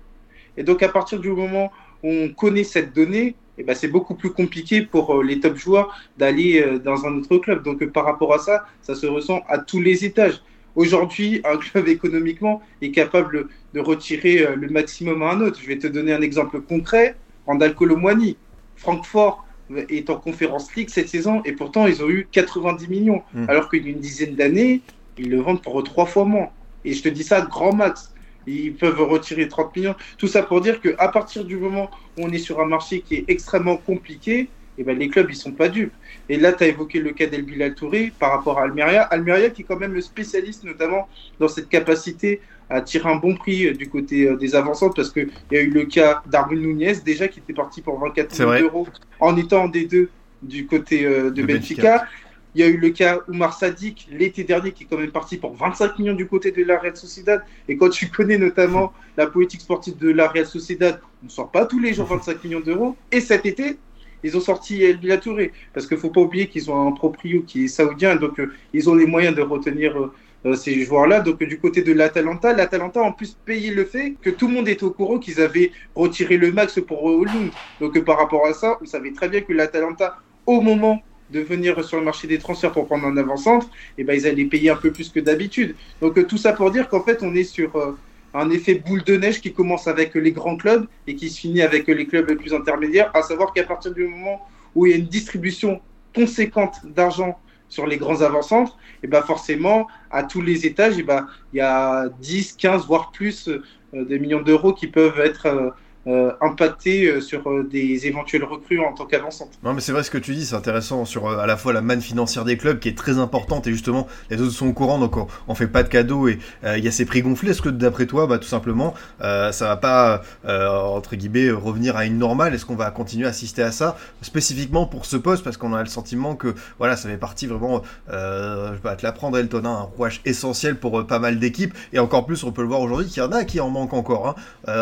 Et 0.57 0.63
donc, 0.63 0.83
à 0.83 0.89
partir 0.89 1.21
du 1.21 1.31
moment 1.31 1.73
où 2.03 2.09
on 2.11 2.29
connaît 2.29 2.65
cette 2.65 2.95
donnée, 2.95 3.35
eh 3.59 3.65
ben, 3.65 3.75
c'est 3.75 3.89
beaucoup 3.89 4.15
plus 4.15 4.31
compliqué 4.31 4.83
pour 4.83 5.15
euh, 5.15 5.23
les 5.23 5.41
top 5.41 5.57
joueurs 5.57 5.95
d'aller 6.17 6.61
euh, 6.61 6.79
dans 6.79 7.05
un 7.07 7.19
autre 7.19 7.37
club. 7.39 7.63
Donc 7.63 7.83
euh, 7.83 7.91
par 7.91 8.05
rapport 8.05 8.33
à 8.35 8.39
ça, 8.39 8.67
ça 8.81 8.95
se 8.95 9.07
ressent 9.07 9.43
à 9.49 9.59
tous 9.59 9.81
les 9.81 10.05
étages. 10.05 10.43
Aujourd'hui, 10.75 11.43
un 11.45 11.59
club 11.59 11.89
économiquement 11.89 12.63
est 12.81 12.93
capable 12.93 13.49
de 13.75 13.81
retirer 13.81 14.57
le 14.57 14.69
maximum 14.71 15.23
à 15.23 15.33
un 15.33 15.43
autre. 15.43 15.59
Je 15.61 15.67
vais 15.67 15.79
te 15.79 15.87
donner 15.87 16.15
un 16.15 16.23
exemple 16.23 16.63
concret. 16.63 17.15
Randall 17.47 17.75
Colomwani, 17.75 18.39
Francfort 18.77 19.45
est 19.91 20.09
en 20.09 20.17
conférence 20.17 20.75
League 20.75 20.89
cette 20.89 21.11
saison 21.11 21.43
et 21.45 21.53
pourtant 21.53 21.87
ils 21.87 22.03
ont 22.03 22.09
eu 22.09 22.27
90 22.33 22.89
millions. 22.89 23.23
Mm. 23.35 23.51
Alors 23.51 23.69
qu'il 23.69 23.85
y 23.85 23.89
a 23.89 23.91
une 23.91 24.01
dizaine 24.01 24.35
d'années, 24.35 24.81
ils 25.19 25.29
le 25.29 25.43
vendent 25.43 25.61
pour 25.61 25.83
trois 25.85 26.07
fois 26.07 26.25
moins. 26.25 26.49
Et 26.87 26.95
je 26.95 27.03
te 27.03 27.11
dis 27.11 27.23
ça, 27.23 27.43
grand 27.43 27.75
max. 27.75 28.12
Ils 28.47 28.75
peuvent 28.75 29.01
retirer 29.01 29.49
30 29.49 29.77
millions. 29.77 29.95
Tout 30.19 30.29
ça 30.29 30.43
pour 30.43 30.61
dire 30.61 30.81
qu'à 30.81 31.09
partir 31.09 31.45
du 31.45 31.57
moment 31.57 31.91
où 32.17 32.25
on 32.25 32.31
est 32.31 32.39
sur 32.39 32.61
un 32.61 32.67
marché 32.67 33.01
qui 33.01 33.17
est 33.17 33.25
extrêmement 33.29 33.77
compliqué, 33.77 34.49
eh 34.79 34.85
ben, 34.85 34.99
les 34.99 35.09
clubs, 35.09 35.31
ils 35.31 35.37
sont 35.37 35.53
pas 35.53 35.69
dupes. 35.69 35.93
Et 36.29 36.37
là, 36.39 36.53
tu 36.53 36.65
as 36.65 36.69
évoqué 36.69 36.99
le 36.99 37.13
cas 37.13 37.27
d'El 37.27 37.43
Bilal 37.43 37.75
Touré 37.75 38.13
par 38.19 38.31
rapport 38.31 38.59
à 38.59 38.63
Almeria. 38.63 39.03
Almeria 39.03 39.51
qui 39.51 39.63
est 39.63 39.65
quand 39.65 39.79
même 39.79 39.93
le 39.93 40.01
spécialiste, 40.01 40.65
notamment 40.65 41.09
dans 41.39 41.49
cette 41.49 41.69
capacité 41.69 42.41
à 42.71 42.81
tirer 42.81 43.11
un 43.11 43.17
bon 43.17 43.35
prix 43.35 43.67
euh, 43.67 43.75
du 43.75 43.89
côté 43.89 44.27
euh, 44.27 44.37
des 44.37 44.55
avancantes, 44.55 44.97
parce 44.97 45.11
qu'il 45.11 45.29
y 45.51 45.57
a 45.57 45.61
eu 45.61 45.71
le 45.71 45.85
cas 45.85 46.23
d'Armin 46.27 46.57
Nunez, 46.57 46.95
déjà, 47.05 47.29
qui 47.29 47.41
était 47.41 47.53
parti 47.53 47.83
pour 47.83 47.99
24 47.99 48.35
C'est 48.35 48.47
millions 48.47 48.61
d'euros 48.61 48.89
en 49.21 49.37
étant 49.37 49.65
en 49.65 49.69
D2 49.69 50.09
du 50.43 50.67
côté 50.67 51.05
euh, 51.05 51.25
de, 51.25 51.43
De 51.43 51.47
Benfica. 51.47 51.99
Benfica. 51.99 52.07
Il 52.55 52.61
y 52.61 52.65
a 52.65 52.69
eu 52.69 52.77
le 52.77 52.91
cas 52.91 53.21
Oumar 53.29 53.57
Sadik 53.57 54.09
l'été 54.11 54.45
dernier 54.45 54.73
qui 54.73 54.85
est 54.85 54.87
quand 54.87 54.99
même 54.99 55.11
parti 55.11 55.37
pour 55.37 55.55
25 55.55 55.99
millions 55.99 56.15
du 56.15 56.27
côté 56.27 56.51
de 56.51 56.63
la 56.65 56.79
Real 56.79 56.97
Sociedad. 56.97 57.43
Et 57.69 57.77
quand 57.77 57.89
tu 57.89 58.09
connais 58.09 58.39
notamment 58.39 58.93
la 59.17 59.27
politique 59.27 59.63
sportive 59.63 59.97
de 59.97 60.11
la 60.11 60.29
Real 60.29 60.47
Sociedad, 60.47 61.01
on 61.23 61.27
ne 61.27 61.31
sort 61.31 61.51
pas 61.51 61.65
tous 61.67 61.79
les 61.79 61.95
jours 61.95 62.07
25 62.11 62.45
millions 62.45 62.61
d'euros. 62.61 62.97
Et 63.11 63.21
cet 63.21 63.47
été, 63.47 63.79
ils 64.23 64.37
ont 64.37 64.41
sorti 64.41 64.83
El 64.83 64.99
Bilal 64.99 65.21
Touré. 65.21 65.53
Parce 65.73 65.87
qu'il 65.87 65.97
ne 65.97 66.01
faut 66.01 66.11
pas 66.11 66.21
oublier 66.21 66.47
qu'ils 66.49 66.71
ont 66.71 66.89
un 66.89 66.93
proprio 66.93 67.43
qui 67.43 67.65
est 67.65 67.69
saoudien. 67.69 68.17
Donc 68.17 68.39
euh, 68.39 68.53
ils 68.73 68.89
ont 68.91 68.95
les 68.95 69.07
moyens 69.07 69.35
de 69.35 69.43
retenir 69.43 69.99
euh, 69.99 70.13
euh, 70.45 70.55
ces 70.57 70.85
joueurs-là. 70.85 71.21
Donc 71.21 71.41
euh, 71.41 71.47
du 71.47 71.59
côté 71.59 71.83
de 71.83 71.93
l'Atalanta, 71.93 72.53
l'Atalanta 72.53 73.01
a 73.01 73.05
en 73.05 73.13
plus 73.13 73.37
payé 73.45 73.71
le 73.71 73.85
fait 73.85 74.17
que 74.21 74.31
tout 74.31 74.49
le 74.49 74.55
monde 74.55 74.69
était 74.69 74.83
au 74.83 74.91
courant 74.91 75.19
qu'ils 75.19 75.41
avaient 75.41 75.71
retiré 75.95 76.37
le 76.37 76.51
max 76.51 76.81
pour 76.87 77.05
Hollund. 77.05 77.51
Donc 77.81 77.99
par 78.05 78.19
rapport 78.19 78.47
à 78.47 78.53
ça, 78.53 78.77
on 78.81 78.85
savait 78.85 79.13
très 79.13 79.29
bien 79.29 79.43
que 79.43 79.53
l'Atalanta, 79.53 80.17
au 80.47 80.61
moment 80.61 81.01
de 81.33 81.41
venir 81.41 81.83
sur 81.85 81.99
le 81.99 82.05
marché 82.05 82.29
des 82.29 82.39
transferts 82.39 82.73
pour 82.73 82.87
prendre 82.87 83.07
un 83.07 83.17
avant-centre, 83.17 83.69
eh 83.99 84.05
ben, 84.05 84.15
ils 84.15 84.27
allaient 84.27 84.45
payer 84.45 84.71
un 84.71 84.77
peu 84.77 84.93
plus 84.93 85.09
que 85.09 85.21
d'habitude. 85.21 85.75
Donc 86.01 86.19
euh, 86.19 86.25
tout 86.25 86.37
ça 86.37 86.53
pour 86.53 86.71
dire 86.71 86.89
qu'en 86.89 87.03
fait, 87.03 87.23
on 87.23 87.35
est 87.35 87.45
sur 87.45 87.75
euh, 87.77 87.97
un 88.35 88.51
effet 88.51 88.75
boule 88.75 89.03
de 89.05 89.17
neige 89.17 89.41
qui 89.41 89.53
commence 89.53 89.89
avec 89.89 90.15
les 90.15 90.33
grands 90.33 90.57
clubs 90.57 90.87
et 91.07 91.17
qui 91.17 91.31
se 91.31 91.41
finit 91.41 91.63
avec 91.63 91.87
les 91.89 92.07
clubs 92.07 92.29
les 92.29 92.37
plus 92.37 92.55
intermédiaires, 92.55 93.11
à 93.15 93.23
savoir 93.23 93.53
qu'à 93.53 93.65
partir 93.65 93.93
du 93.93 94.07
moment 94.07 94.47
où 94.75 94.87
il 94.87 94.91
y 94.91 94.95
a 94.95 94.99
une 94.99 95.07
distribution 95.07 95.81
conséquente 96.15 96.77
d'argent 96.85 97.39
sur 97.69 97.87
les 97.87 97.97
grands 97.97 98.21
avant-centres, 98.21 98.77
et 99.03 99.07
ben 99.07 99.23
forcément, 99.23 99.87
à 100.11 100.23
tous 100.23 100.43
les 100.43 100.67
étages, 100.67 100.99
et 100.99 101.03
ben, 101.03 101.27
il 101.55 101.57
y 101.57 101.61
a 101.61 102.11
10, 102.21 102.53
15, 102.53 102.87
voire 102.87 103.11
plus 103.13 103.49
euh, 103.49 103.63
de 103.95 104.17
millions 104.19 104.43
d'euros 104.43 104.75
qui 104.75 104.89
peuvent 104.89 105.19
être 105.21 105.75
euh, 106.07 106.33
impactés 106.41 107.07
euh, 107.07 107.21
sur 107.21 107.49
euh, 107.49 107.69
des 107.71 108.07
éventuels 108.07 108.45
recrues 108.45 108.81
en 108.81 108.93
tant 108.93 109.07
qu'avançantes. 109.07 109.51
Non 109.63 109.73
mais 109.73 109.81
c'est 109.81 109.93
vrai 109.93 110.03
ce 110.03 110.11
que 110.11 110.19
tu 110.19 110.35
dis, 110.35 110.47
c'est 110.47 110.57
intéressant 110.57 111.05
sur 111.05 111.29
euh, 111.29 111.39
à 111.39 111.47
la 111.47 111.57
fois 111.57 111.73
la 111.73 111.81
manne 111.81 112.01
financière 112.01 112.45
des 112.45 112.57
clubs 112.57 112.79
qui 112.79 112.89
est 112.89 112.97
très 112.97 113.19
importante 113.19 113.67
et 113.67 113.73
justement 113.73 114.09
les 114.31 114.41
autres 114.41 114.53
sont 114.53 114.67
au 114.67 114.73
courant 114.73 114.99
donc 114.99 115.17
on, 115.17 115.27
on 115.49 115.55
fait 115.55 115.69
pas 115.69 115.83
de 115.83 115.89
cadeaux 115.89 116.29
et 116.29 116.39
il 116.65 116.85
y 116.85 116.89
a 116.89 116.91
ces 116.91 117.05
prix 117.05 117.23
gonflés. 117.23 117.51
Est-ce 117.51 117.63
que 117.63 117.69
d'après 117.69 118.07
toi, 118.07 118.27
bah, 118.27 118.39
tout 118.39 118.49
simplement, 118.49 118.95
euh, 119.21 119.53
ça 119.53 119.69
va 119.69 119.77
pas 119.77 120.23
entre 120.45 121.17
guillemets 121.17 121.51
revenir 121.51 121.97
à 121.97 122.05
une 122.05 122.19
normale? 122.19 122.55
Est-ce 122.55 122.67
qu'on 122.67 122.77
va 122.77 122.91
continuer 122.91 123.27
à 123.27 123.31
assister 123.31 123.63
à 123.63 123.73
ça 123.73 123.97
spécifiquement 124.23 124.87
pour 124.87 125.07
ce 125.07 125.17
poste? 125.17 125.45
Parce 125.45 125.57
qu'on 125.57 125.73
a 125.73 125.81
le 125.81 125.89
sentiment 125.89 126.35
que 126.35 126.55
voilà 126.79 126.97
ça 126.97 127.09
fait 127.09 127.17
partie 127.17 127.47
vraiment, 127.47 127.83
je 128.09 128.73
vais 128.73 128.79
pas 128.79 128.97
te 128.97 129.05
l'apprendre 129.05 129.39
Elton, 129.39 129.63
hein, 129.65 129.71
un 129.71 129.97
rouage 129.97 130.21
essentiel 130.25 130.77
pour 130.77 131.07
pas 131.07 131.19
mal 131.19 131.39
d'équipes 131.39 131.75
et 131.93 131.99
encore 131.99 132.27
plus 132.27 132.43
on 132.45 132.53
peut 132.53 132.63
le 132.63 132.69
voir 132.69 132.81
aujourd'hui 132.81 133.07
qu'il 133.07 133.23
y 133.23 133.27
en 133.27 133.33
a 133.33 133.45
qui 133.45 133.61
en 133.61 133.71
manquent 133.71 133.95
encore. 133.95 134.29
Hein. 134.29 134.35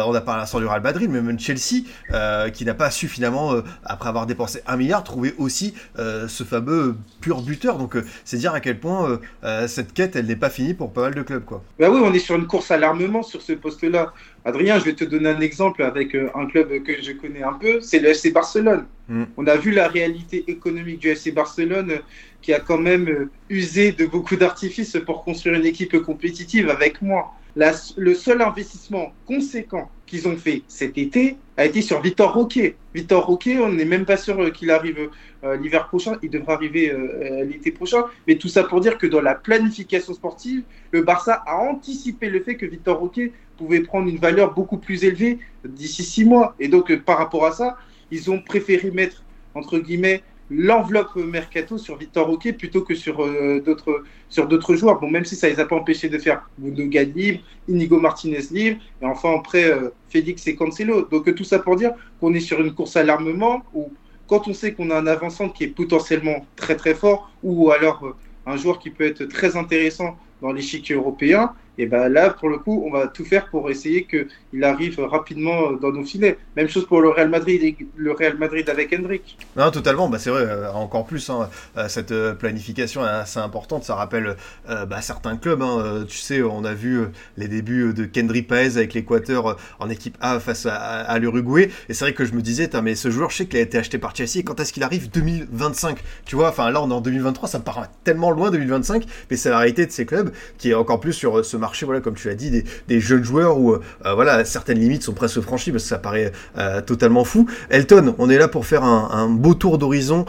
On 0.06 0.14
a 0.14 0.20
parlé 0.20 0.42
à 0.42 0.60
du 0.60 0.66
Real 0.66 0.82
Madrid, 0.82 1.09
mais 1.10 1.20
même 1.20 1.38
Chelsea 1.38 1.84
euh, 2.12 2.48
qui 2.50 2.64
n'a 2.64 2.74
pas 2.74 2.90
su 2.90 3.08
finalement 3.08 3.52
euh, 3.52 3.62
après 3.84 4.08
avoir 4.08 4.26
dépensé 4.26 4.60
un 4.66 4.76
milliard 4.76 5.04
trouver 5.04 5.34
aussi 5.38 5.74
euh, 5.98 6.28
ce 6.28 6.44
fameux 6.44 6.96
pur 7.20 7.42
buteur. 7.42 7.78
Donc 7.78 7.96
c'est 8.24 8.36
dire 8.36 8.54
à 8.54 8.60
quel 8.60 8.78
point 8.78 9.20
cette 9.66 9.92
quête 9.92 10.16
elle 10.16 10.26
n'est 10.26 10.36
pas 10.36 10.50
finie 10.50 10.74
pour 10.74 10.92
pas 10.92 11.02
mal 11.02 11.14
de 11.14 11.22
clubs 11.22 11.44
quoi. 11.44 11.62
Bah 11.78 11.90
oui, 11.90 12.00
on 12.02 12.12
est 12.12 12.18
sur 12.18 12.36
une 12.36 12.46
course 12.46 12.70
à 12.70 12.78
l'armement 12.78 13.22
sur 13.22 13.42
ce 13.42 13.52
poste-là. 13.52 14.12
Adrien, 14.44 14.78
je 14.78 14.84
vais 14.84 14.94
te 14.94 15.04
donner 15.04 15.28
un 15.28 15.40
exemple 15.40 15.82
avec 15.82 16.14
un 16.14 16.46
club 16.46 16.82
que 16.82 17.02
je 17.02 17.12
connais 17.12 17.42
un 17.42 17.52
peu, 17.52 17.80
c'est 17.80 17.98
le 17.98 18.08
FC 18.08 18.30
Barcelone. 18.30 18.86
Mm. 19.08 19.24
On 19.36 19.46
a 19.46 19.56
vu 19.56 19.70
la 19.70 19.88
réalité 19.88 20.44
économique 20.48 21.00
du 21.00 21.08
FC 21.08 21.32
Barcelone 21.32 21.98
qui 22.40 22.54
a 22.54 22.60
quand 22.60 22.78
même 22.78 23.28
usé 23.50 23.92
de 23.92 24.06
beaucoup 24.06 24.36
d'artifices 24.36 24.96
pour 25.04 25.24
construire 25.24 25.56
une 25.56 25.66
équipe 25.66 25.98
compétitive 26.00 26.70
avec 26.70 27.02
moi. 27.02 27.34
La- 27.56 27.72
le 27.96 28.14
seul 28.14 28.40
investissement 28.42 29.12
conséquent 29.26 29.90
qu'ils 30.10 30.26
ont 30.26 30.36
fait 30.36 30.62
cet 30.66 30.98
été 30.98 31.36
a 31.56 31.64
été 31.64 31.82
sur 31.82 32.00
Victor 32.00 32.34
Roquet. 32.34 32.74
Victor 32.94 33.24
Roquet, 33.24 33.58
on 33.58 33.70
n'est 33.70 33.84
même 33.84 34.04
pas 34.04 34.16
sûr 34.16 34.40
euh, 34.40 34.50
qu'il 34.50 34.72
arrive 34.72 35.08
euh, 35.44 35.56
l'hiver 35.56 35.86
prochain, 35.86 36.18
il 36.22 36.30
devra 36.30 36.54
arriver 36.54 36.90
euh, 36.90 37.44
l'été 37.44 37.70
prochain, 37.70 38.04
mais 38.26 38.34
tout 38.34 38.48
ça 38.48 38.64
pour 38.64 38.80
dire 38.80 38.98
que 38.98 39.06
dans 39.06 39.20
la 39.20 39.36
planification 39.36 40.12
sportive, 40.12 40.64
le 40.90 41.02
Barça 41.02 41.44
a 41.46 41.58
anticipé 41.58 42.28
le 42.28 42.40
fait 42.40 42.56
que 42.56 42.66
Victor 42.66 42.98
Roquet 42.98 43.32
pouvait 43.56 43.80
prendre 43.80 44.08
une 44.08 44.18
valeur 44.18 44.52
beaucoup 44.52 44.78
plus 44.78 45.04
élevée 45.04 45.38
d'ici 45.64 46.02
six 46.02 46.24
mois. 46.24 46.56
Et 46.58 46.66
donc, 46.66 46.92
par 47.04 47.18
rapport 47.18 47.46
à 47.46 47.52
ça, 47.52 47.76
ils 48.10 48.30
ont 48.32 48.40
préféré 48.40 48.90
mettre, 48.90 49.22
entre 49.54 49.78
guillemets, 49.78 50.24
l'enveloppe 50.50 51.16
mercato 51.16 51.78
sur 51.78 51.96
Victor 51.96 52.26
Roquet 52.26 52.52
plutôt 52.52 52.82
que 52.82 52.94
sur 52.94 53.22
euh, 53.22 53.60
d'autres 53.60 54.04
sur 54.28 54.48
d'autres 54.48 54.74
joueurs. 54.74 55.00
Bon, 55.00 55.08
même 55.08 55.24
si 55.24 55.36
ça 55.36 55.48
les 55.48 55.60
a 55.60 55.64
pas 55.64 55.76
empêchés 55.76 56.08
de 56.08 56.18
faire 56.18 56.48
Gundogan 56.58 57.12
libre, 57.14 57.40
Inigo 57.68 58.00
Martinez 58.00 58.42
libre, 58.50 58.80
et 59.00 59.06
enfin 59.06 59.34
après 59.36 59.64
euh, 59.70 59.90
Félix 60.08 60.46
et 60.46 60.56
Cancelo. 60.56 61.02
Donc 61.02 61.28
euh, 61.28 61.34
tout 61.34 61.44
ça 61.44 61.60
pour 61.60 61.76
dire 61.76 61.92
qu'on 62.20 62.34
est 62.34 62.40
sur 62.40 62.60
une 62.60 62.74
course 62.74 62.96
à 62.96 63.04
l'armement 63.04 63.62
où 63.74 63.92
quand 64.26 64.48
on 64.48 64.54
sait 64.54 64.74
qu'on 64.74 64.90
a 64.90 64.98
un 64.98 65.06
avançant 65.06 65.48
qui 65.48 65.64
est 65.64 65.68
potentiellement 65.68 66.46
très 66.56 66.76
très 66.76 66.94
fort, 66.94 67.30
ou 67.42 67.70
alors 67.70 68.14
un 68.46 68.56
joueur 68.56 68.78
qui 68.78 68.90
peut 68.90 69.04
être 69.04 69.24
très 69.24 69.56
intéressant 69.56 70.16
dans 70.40 70.52
l'échiquier 70.52 70.94
européen, 70.94 71.52
et 71.80 71.86
ben 71.86 72.10
là, 72.10 72.28
pour 72.28 72.50
le 72.50 72.58
coup, 72.58 72.84
on 72.86 72.90
va 72.90 73.06
tout 73.06 73.24
faire 73.24 73.48
pour 73.48 73.70
essayer 73.70 74.04
qu'il 74.04 74.64
arrive 74.64 75.00
rapidement 75.00 75.72
dans 75.72 75.90
nos 75.92 76.04
filets. 76.04 76.36
Même 76.54 76.68
chose 76.68 76.84
pour 76.84 77.00
le 77.00 77.08
Real 77.08 77.30
Madrid, 77.30 77.62
et 77.64 77.74
le 77.96 78.12
Real 78.12 78.36
Madrid 78.36 78.68
avec 78.68 78.92
Hendrick. 78.92 79.38
Non, 79.56 79.70
totalement, 79.70 80.06
bah, 80.10 80.18
c'est 80.18 80.28
vrai, 80.28 80.42
euh, 80.42 80.70
encore 80.72 81.06
plus, 81.06 81.30
hein, 81.30 81.48
euh, 81.78 81.88
cette 81.88 82.12
euh, 82.12 82.34
planification 82.34 83.02
est 83.02 83.08
assez 83.08 83.38
importante, 83.38 83.84
ça 83.84 83.94
rappelle 83.94 84.36
bah, 84.68 85.00
certains 85.00 85.38
clubs, 85.38 85.62
hein, 85.62 86.04
tu 86.06 86.18
sais, 86.18 86.42
on 86.42 86.64
a 86.64 86.74
vu 86.74 87.06
les 87.38 87.48
débuts 87.48 87.94
de 87.94 88.04
Kendry 88.04 88.42
Paez 88.42 88.76
avec 88.76 88.92
l'Équateur 88.92 89.56
en 89.78 89.88
équipe 89.88 90.18
A 90.20 90.38
face 90.38 90.66
à, 90.66 90.74
à 90.74 91.18
l'Uruguay, 91.18 91.70
et 91.88 91.94
c'est 91.94 92.04
vrai 92.04 92.12
que 92.12 92.26
je 92.26 92.34
me 92.34 92.42
disais, 92.42 92.68
mais 92.82 92.94
ce 92.94 93.10
joueur, 93.10 93.30
je 93.30 93.38
sais 93.38 93.46
qu'il 93.46 93.58
a 93.58 93.62
été 93.62 93.78
acheté 93.78 93.96
par 93.96 94.14
Chelsea, 94.14 94.42
quand 94.44 94.60
est-ce 94.60 94.74
qu'il 94.74 94.82
arrive? 94.82 95.10
2025 95.10 95.98
Tu 96.26 96.36
vois, 96.36 96.50
enfin 96.50 96.70
là 96.70 96.82
on 96.82 96.90
est 96.90 96.94
en 96.94 97.00
2023, 97.00 97.48
ça 97.48 97.58
me 97.58 97.64
paraît 97.64 97.88
tellement 98.04 98.30
loin 98.30 98.50
2025, 98.50 99.04
mais 99.30 99.36
c'est 99.36 99.50
la 99.50 99.58
réalité 99.58 99.86
de 99.86 99.92
ces 99.92 100.04
clubs 100.04 100.30
qui 100.58 100.70
est 100.70 100.74
encore 100.74 101.00
plus 101.00 101.14
sur 101.14 101.44
ce 101.44 101.56
marché, 101.56 101.69
voilà, 101.84 102.00
comme 102.00 102.14
tu 102.14 102.28
l'as 102.28 102.34
dit, 102.34 102.64
des, 102.88 103.00
jeunes 103.00 103.24
joueurs 103.24 103.58
où 103.58 103.72
euh, 103.72 103.80
euh, 104.06 104.14
voilà, 104.14 104.44
certaines 104.44 104.78
limites 104.78 105.02
sont 105.02 105.12
presque 105.12 105.40
franchies, 105.40 105.72
parce 105.72 105.84
que 105.84 105.88
ça 105.88 105.98
paraît 105.98 106.32
euh, 106.58 106.80
totalement 106.80 107.24
fou. 107.24 107.46
Elton, 107.70 108.14
on 108.18 108.28
est 108.30 108.38
là 108.38 108.48
pour 108.48 108.66
faire 108.66 108.84
un, 108.84 109.28
beau 109.28 109.54
tour 109.54 109.78
d'horizon 109.78 110.24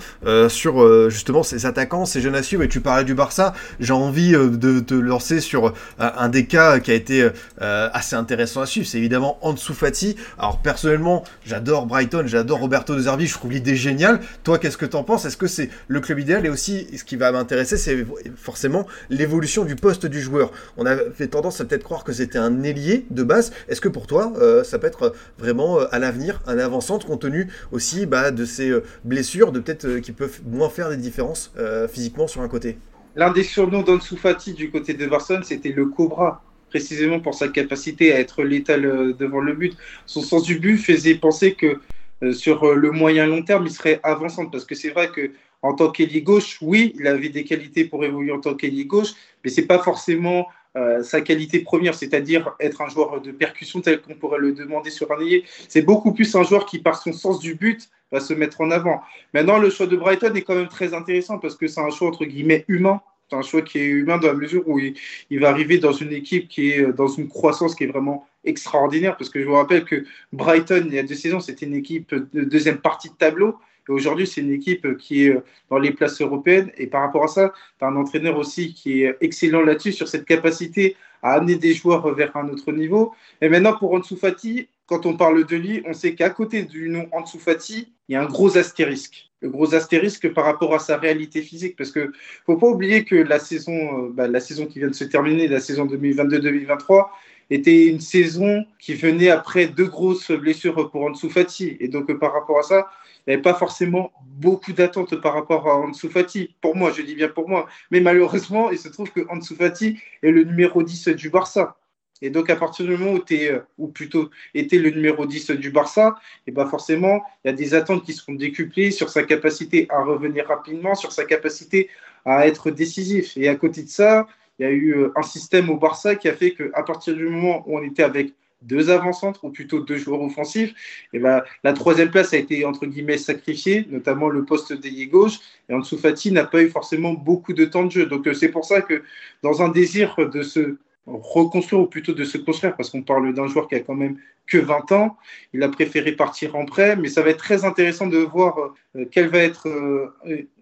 sur 0.47 1.10
justement 1.10 1.43
ces 1.43 1.65
attaquants, 1.65 2.06
ces 2.06 2.21
jeunes 2.21 2.36
à 2.36 2.43
suivre. 2.43 2.63
Et 2.63 2.67
tu 2.67 2.82
parlais 2.82 3.04
du 3.04 3.13
Barça, 3.13 3.54
j'ai 3.80 3.93
envie 3.93 4.32
de 4.32 4.80
te 4.80 4.93
lancer 4.93 5.39
sur 5.39 5.73
un 5.99 6.30
des 6.30 6.45
cas 6.45 6.80
qui 6.80 6.91
a 6.91 6.93
été 6.93 7.30
assez 7.60 8.15
intéressant 8.15 8.62
à 8.62 8.65
suivre. 8.65 8.88
C'est 8.88 8.97
évidemment 8.97 9.38
Ansu 9.41 9.73
Fati. 9.73 10.15
Alors 10.38 10.60
personnellement, 10.60 11.23
j'adore 11.45 11.86
Brighton, 11.86 12.23
j'adore 12.27 12.60
Roberto 12.60 12.95
De 12.95 13.01
Zerbi, 13.01 13.27
je 13.27 13.34
trouve 13.34 13.51
l'idée 13.51 13.75
géniale. 13.75 14.19
Toi, 14.43 14.60
qu'est-ce 14.60 14.77
que 14.77 14.86
t'en 14.86 15.04
penses? 15.04 15.25
Est-ce 15.25 15.38
que 15.38 15.47
c'est 15.47 15.69
le 15.88 15.99
club 15.99 16.19
idéal? 16.19 16.45
Et 16.45 16.49
aussi, 16.49 16.88
ce 16.95 17.04
qui 17.04 17.15
va 17.15 17.32
m'intéresser, 17.32 17.77
c'est 17.77 18.06
forcément 18.36 18.88
l'évolution 19.10 19.65
du 19.65 19.75
poste 19.75 20.06
du 20.06 20.21
joueur. 20.21 20.51
On 20.77 20.86
avait 20.86 21.27
tendance 21.32 21.60
à 21.62 21.65
peut-être 21.65 21.84
croire 21.84 22.04
que 22.04 22.13
c'était 22.13 22.38
un 22.38 22.62
ailier 22.63 23.06
de 23.10 23.24
base. 23.24 23.52
Est-ce 23.67 23.82
que 23.82 23.89
pour 23.89 24.06
toi, 24.06 24.32
euh, 24.38 24.63
ça 24.63 24.78
peut 24.78 24.88
être 24.88 25.13
vraiment 25.39 25.80
euh, 25.80 25.86
à 25.91 25.98
l'avenir 25.98 26.41
un 26.46 26.60
avant-centre 26.60 27.08
compte 27.08 27.22
tenu 27.22 27.48
aussi 27.72 28.06
bah, 28.06 28.30
de 28.32 28.46
euh, 28.60 28.82
blessures, 29.04 29.52
de 29.52 29.60
peut-être 29.60 29.86
euh, 29.86 30.00
qui 30.00 30.12
peuvent 30.12 30.41
moins 30.46 30.70
faire 30.70 30.89
des 30.89 30.98
différences 30.98 31.52
euh, 31.58 31.88
physiquement 31.88 32.28
sur 32.28 32.41
un 32.41 32.48
côté? 32.48 32.78
L'un 33.15 33.32
des 33.32 33.44
surnoms 33.44 33.82
d'Ansu 33.82 34.15
Fati 34.15 34.54
du 34.54 34.70
côté 34.70 34.94
de 34.94 35.06
Barcelone, 35.06 35.44
c'était 35.44 35.72
le 35.72 35.88
Cobra, 35.88 36.44
précisément 36.70 37.20
pour 37.20 37.34
sa 37.34 37.50
capacité 37.50 38.13
à 38.13 38.20
être 38.20 38.44
létal 38.44 38.86
euh, 38.86 39.13
devant 39.13 39.41
le 39.41 39.54
but. 39.54 39.76
Son 40.06 40.22
sens 40.22 40.44
du 40.44 40.60
but 40.60 40.78
faisait 40.78 41.15
penser 41.15 41.54
que 41.54 41.80
euh, 42.24 42.34
sur 42.34 42.63
euh, 42.63 42.76
le 42.76 42.91
moyen 42.91 43.26
long 43.26 43.44
terme, 43.44 43.65
il 43.65 43.72
serait 43.72 44.00
avançant, 44.04 44.46
parce 44.46 44.65
que 44.65 44.76
c'est 44.76 44.89
vrai 44.89 45.10
que 45.10 45.32
en 45.62 45.76
tant 45.76 45.91
qu'ailier 45.91 46.24
gauche, 46.24 46.58
oui, 46.62 46.94
il 46.98 47.06
avait 47.06 47.30
des 47.30 47.44
qualités 47.44 47.86
pour 47.86 48.04
évoluer 48.04 48.32
en 48.32 48.39
tant 48.39 48.56
qu'ailier 48.56 48.86
gauche, 48.86 49.12
mais 49.44 49.52
c'est 49.52 49.67
pas 49.67 49.80
forcément 49.80 50.48
euh, 50.77 51.03
sa 51.03 51.19
qualité 51.19 51.60
première, 51.60 51.93
c'est-à-dire 51.93 52.55
être 52.60 52.81
un 52.81 52.88
joueur 52.88 53.19
de 53.21 53.31
percussion 53.31 53.81
tel 53.81 54.01
qu'on 54.01 54.15
pourrait 54.15 54.39
le 54.39 54.53
demander 54.53 54.89
sur 54.89 55.12
un 55.12 55.19
ailier. 55.19 55.43
C'est 55.67 55.81
beaucoup 55.81 56.13
plus 56.13 56.34
un 56.36 56.43
joueur 56.43 56.65
qui, 56.65 56.79
par 56.79 57.01
son 57.01 57.12
sens 57.12 57.39
du 57.39 57.55
but, 57.55 57.89
va 58.12 58.21
se 58.21 58.34
mettre 58.34 58.62
en 58.62 58.71
avant. 58.71 59.01
Maintenant, 59.34 59.57
le 59.57 59.69
choix 59.69 59.88
de 59.88 59.97
Brighton 59.97 60.34
est 60.34 60.43
quand 60.43 60.55
même 60.55 60.69
très 60.69 60.93
intéressant 60.93 61.39
parce 61.39 61.55
que 61.55 61.67
c'est 61.67 61.81
un 61.81 61.89
choix 61.89 62.07
entre 62.07 62.23
guillemets 62.23 62.63
humain. 62.69 63.01
C'est 63.29 63.36
un 63.36 63.41
choix 63.41 63.62
qui 63.62 63.79
est 63.79 63.86
humain 63.86 64.17
dans 64.17 64.27
la 64.27 64.34
mesure 64.34 64.63
où 64.67 64.79
il, 64.79 64.93
il, 65.29 65.39
va 65.39 65.49
arriver 65.49 65.77
dans 65.77 65.93
une 65.93 66.13
équipe 66.13 66.47
qui 66.47 66.71
est 66.71 66.93
dans 66.93 67.07
une 67.07 67.27
croissance 67.27 67.75
qui 67.75 67.86
est 67.86 67.88
vraiment 67.88 68.25
extraordinaire. 68.43 69.17
Parce 69.17 69.29
que 69.29 69.41
je 69.41 69.45
vous 69.45 69.53
rappelle 69.55 69.84
que 69.84 70.05
Brighton, 70.31 70.84
il 70.88 70.93
y 70.93 70.99
a 70.99 71.03
deux 71.03 71.15
saisons, 71.15 71.39
c'était 71.39 71.65
une 71.65 71.75
équipe 71.75 72.13
de 72.13 72.43
deuxième 72.43 72.77
partie 72.77 73.10
de 73.10 73.15
tableau. 73.15 73.57
Aujourd'hui, 73.91 74.27
c'est 74.27 74.41
une 74.41 74.54
équipe 74.54 74.97
qui 74.97 75.25
est 75.25 75.38
dans 75.69 75.77
les 75.77 75.91
places 75.91 76.21
européennes. 76.21 76.71
Et 76.77 76.88
par 76.88 77.01
rapport 77.01 77.23
à 77.23 77.27
ça, 77.27 77.54
tu 77.80 77.86
as 77.86 77.88
un 77.88 77.95
entraîneur 77.95 78.38
aussi 78.38 78.73
qui 78.73 79.04
est 79.04 79.15
excellent 79.21 79.62
là-dessus, 79.62 79.91
sur 79.91 80.08
cette 80.08 80.25
capacité 80.25 80.95
à 81.21 81.34
amener 81.34 81.56
des 81.56 81.73
joueurs 81.73 82.13
vers 82.13 82.36
un 82.36 82.49
autre 82.49 82.71
niveau. 82.71 83.13
Et 83.41 83.49
maintenant, 83.49 83.77
pour 83.77 83.93
Ansu 83.93 84.15
Fati, 84.15 84.67
quand 84.86 85.06
on 85.06 85.15
parle 85.15 85.45
de 85.45 85.56
lui, 85.56 85.84
on 85.86 85.93
sait 85.93 86.15
qu'à 86.15 86.30
côté 86.30 86.63
du 86.63 86.89
nom 86.89 87.08
Ansu 87.12 87.38
Fati, 87.38 87.93
il 88.08 88.13
y 88.13 88.15
a 88.15 88.21
un 88.21 88.25
gros 88.25 88.58
astérisque. 88.58 89.30
Le 89.41 89.49
gros 89.49 89.73
astérisque 89.73 90.34
par 90.34 90.45
rapport 90.45 90.73
à 90.73 90.80
sa 90.80 90.97
réalité 90.97 91.41
physique. 91.41 91.75
Parce 91.77 91.91
que 91.91 92.12
faut 92.45 92.58
pas 92.58 92.67
oublier 92.67 93.06
que 93.06 93.15
la 93.15 93.39
saison, 93.39 94.10
bah, 94.10 94.27
la 94.27 94.39
saison 94.39 94.65
qui 94.65 94.80
vient 94.80 94.89
de 94.89 94.93
se 94.93 95.06
terminer, 95.06 95.47
la 95.47 95.60
saison 95.60 95.86
2022-2023, 95.86 97.08
était 97.49 97.88
une 97.88 97.99
saison 97.99 98.65
qui 98.80 98.93
venait 98.93 99.30
après 99.30 99.67
deux 99.67 99.88
grosses 99.88 100.32
blessures 100.32 100.89
pour 100.89 101.04
Ansu 101.04 101.30
Fati. 101.30 101.77
Et 101.80 101.88
donc, 101.88 102.12
par 102.19 102.34
rapport 102.34 102.60
à 102.60 102.63
ça, 102.63 102.89
il 103.25 103.29
n'y 103.29 103.34
avait 103.34 103.41
pas 103.41 103.53
forcément 103.53 104.12
beaucoup 104.25 104.73
d'attentes 104.73 105.19
par 105.21 105.34
rapport 105.34 105.67
à 105.67 105.77
Ansu 105.77 106.10
Fati. 106.10 106.55
Pour 106.62 106.75
moi, 106.75 106.91
je 106.91 107.01
dis 107.01 107.15
bien 107.15 107.27
pour 107.27 107.47
moi. 107.47 107.67
Mais 107.91 107.99
malheureusement, 107.99 108.71
il 108.71 108.79
se 108.79 108.89
trouve 108.89 109.12
que 109.12 109.21
Ansu 109.29 109.55
Fati 109.55 109.99
est 110.23 110.31
le 110.31 110.43
numéro 110.43 110.81
10 110.81 111.10
du 111.10 111.29
Barça. 111.29 111.77
Et 112.23 112.29
donc, 112.29 112.49
à 112.49 112.55
partir 112.55 112.86
du 112.86 112.95
moment 112.95 113.13
où 113.13 113.19
tu 113.19 113.36
es, 113.36 113.62
ou 113.77 113.88
plutôt 113.88 114.29
était 114.53 114.77
le 114.77 114.91
numéro 114.91 115.25
10 115.25 115.51
du 115.51 115.71
Barça, 115.71 116.15
et 116.45 116.51
ben 116.51 116.67
forcément, 116.67 117.23
il 117.43 117.47
y 117.47 117.51
a 117.51 117.53
des 117.53 117.73
attentes 117.73 118.05
qui 118.05 118.13
seront 118.13 118.34
décuplées 118.34 118.91
sur 118.91 119.10
sa 119.10 119.23
capacité 119.23 119.88
à 119.89 120.03
revenir 120.03 120.47
rapidement, 120.47 120.93
sur 120.93 121.12
sa 121.12 121.25
capacité 121.25 121.89
à 122.25 122.47
être 122.47 122.69
décisif. 122.69 123.36
Et 123.38 123.47
à 123.47 123.55
côté 123.55 123.84
de 123.84 123.89
ça, 123.89 124.27
il 124.60 124.63
y 124.63 124.65
a 124.65 124.71
eu 124.71 125.07
un 125.15 125.23
système 125.23 125.69
au 125.71 125.77
Barça 125.77 126.15
qui 126.15 126.29
a 126.29 126.34
fait 126.34 126.51
qu'à 126.51 126.84
partir 126.84 127.15
du 127.15 127.27
moment 127.27 127.63
où 127.67 127.77
on 127.77 127.81
était 127.81 128.03
avec 128.03 128.34
deux 128.62 128.89
avant-centres, 128.89 129.43
ou 129.43 129.50
plutôt 129.50 129.80
deux 129.80 129.97
joueurs 129.97 130.21
offensifs, 130.21 130.74
et 131.13 131.19
ben, 131.19 131.43
la 131.63 131.74
troisième 131.74 132.12
place 132.12 132.34
a 132.34 132.38
été 132.38 132.65
entre 132.65 132.86
guillemets 132.86 133.17
sacrifiée, 133.17 133.88
notamment 133.89 134.30
le 134.30 134.45
poste 134.45 134.74
d'ailier 134.74 135.08
gauche, 135.08 135.39
et 135.69 135.74
Ansu 135.74 135.97
Fati 135.97 136.32
n'a 136.32 136.45
pas 136.45 136.62
eu 136.62 136.69
forcément 136.69 137.13
beaucoup 137.13 137.54
de 137.54 137.65
temps 137.65 137.86
de 137.86 137.91
jeu. 137.91 138.06
Donc 138.06 138.28
c'est 138.34 138.50
pour 138.50 138.65
ça 138.65 138.82
que 138.82 139.04
dans 139.43 139.62
un 139.62 139.69
désir 139.69 140.15
de 140.17 140.41
se 140.41 140.78
reconstruire, 141.08 141.82
ou 141.82 141.88
plutôt 141.88 142.13
de 142.13 142.24
se 142.24 142.38
construire, 142.38 142.76
parce 142.76 142.89
qu'on 142.89 143.02
parle 143.02 143.34
d'un 143.34 143.47
joueur 143.47 143.67
qui 143.67 143.76
a 143.76 143.80
quand 143.80 143.95
même 143.95 144.17
que 144.47 144.58
20 144.58 144.91
ans, 144.91 145.17
il 145.54 145.63
a 145.63 145.69
préféré 145.69 146.12
partir 146.12 146.56
en 146.56 146.65
prêt, 146.65 146.95
mais 146.95 147.10
ça 147.10 147.21
va 147.21 147.30
être 147.30 147.38
très 147.38 147.65
intéressant 147.65 148.08
de 148.08 148.17
voir 148.17 148.74
euh, 148.95 149.06
quelle 149.10 149.30
va 149.30 149.39
être 149.39 149.67
euh, 149.67 150.13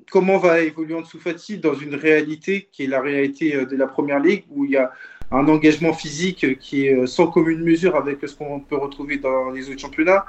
comment 0.09 0.37
va 0.37 0.61
évoluer 0.61 0.95
Ansu 0.95 1.17
Fati 1.19 1.57
dans 1.57 1.73
une 1.73 1.95
réalité 1.95 2.69
qui 2.71 2.83
est 2.83 2.87
la 2.87 3.01
réalité 3.01 3.55
euh, 3.55 3.65
de 3.65 3.75
la 3.75 3.87
première 3.87 4.19
ligue 4.19 4.45
où 4.49 4.65
il 4.65 4.71
y 4.71 4.77
a 4.77 4.91
un 5.31 5.47
engagement 5.47 5.93
physique 5.93 6.59
qui 6.59 6.87
est 6.87 7.07
sans 7.07 7.27
commune 7.27 7.61
mesure 7.63 7.95
avec 7.95 8.17
ce 8.27 8.35
qu'on 8.35 8.59
peut 8.59 8.77
retrouver 8.77 9.17
dans 9.17 9.51
les 9.51 9.69
autres 9.69 9.79
championnats. 9.79 10.25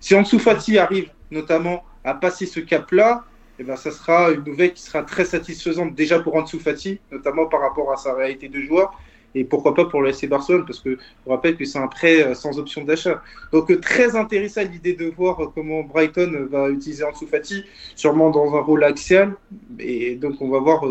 Si 0.00 0.14
Ansu 0.14 0.38
Fati 0.38 0.78
arrive 0.78 1.10
notamment 1.30 1.84
à 2.04 2.14
passer 2.14 2.46
ce 2.46 2.60
cap-là, 2.60 3.24
eh 3.58 3.62
ben, 3.62 3.76
ça 3.76 3.90
sera 3.90 4.30
une 4.30 4.42
nouvelle 4.42 4.72
qui 4.72 4.82
sera 4.82 5.02
très 5.02 5.26
satisfaisante 5.26 5.94
déjà 5.94 6.18
pour 6.18 6.34
Ansu 6.34 6.58
Fati, 6.58 6.98
notamment 7.12 7.46
par 7.46 7.60
rapport 7.60 7.92
à 7.92 7.96
sa 7.96 8.14
réalité 8.14 8.48
de 8.48 8.60
joueur, 8.62 8.98
et 9.34 9.44
pourquoi 9.44 9.74
pas 9.74 9.84
pour 9.84 10.02
le 10.02 10.12
SC 10.12 10.28
Barcelone, 10.28 10.64
parce 10.66 10.80
que 10.80 10.98
je 11.24 11.30
rappelle 11.30 11.56
que 11.56 11.64
c'est 11.64 11.78
un 11.78 11.86
prêt 11.86 12.34
sans 12.34 12.58
option 12.58 12.82
d'achat. 12.82 13.22
Donc 13.52 13.78
très 13.80 14.16
intéressant 14.16 14.62
l'idée 14.62 14.94
de 14.94 15.12
voir 15.16 15.52
comment 15.54 15.82
Brighton 15.82 16.48
va 16.50 16.70
utiliser 16.70 17.04
Ansu 17.04 17.26
Fati, 17.26 17.64
sûrement 17.94 18.30
dans 18.30 18.56
un 18.56 18.60
rôle 18.60 18.82
axial, 18.82 19.36
et 19.78 20.16
donc 20.16 20.40
on 20.40 20.48
va 20.48 20.58
voir 20.58 20.82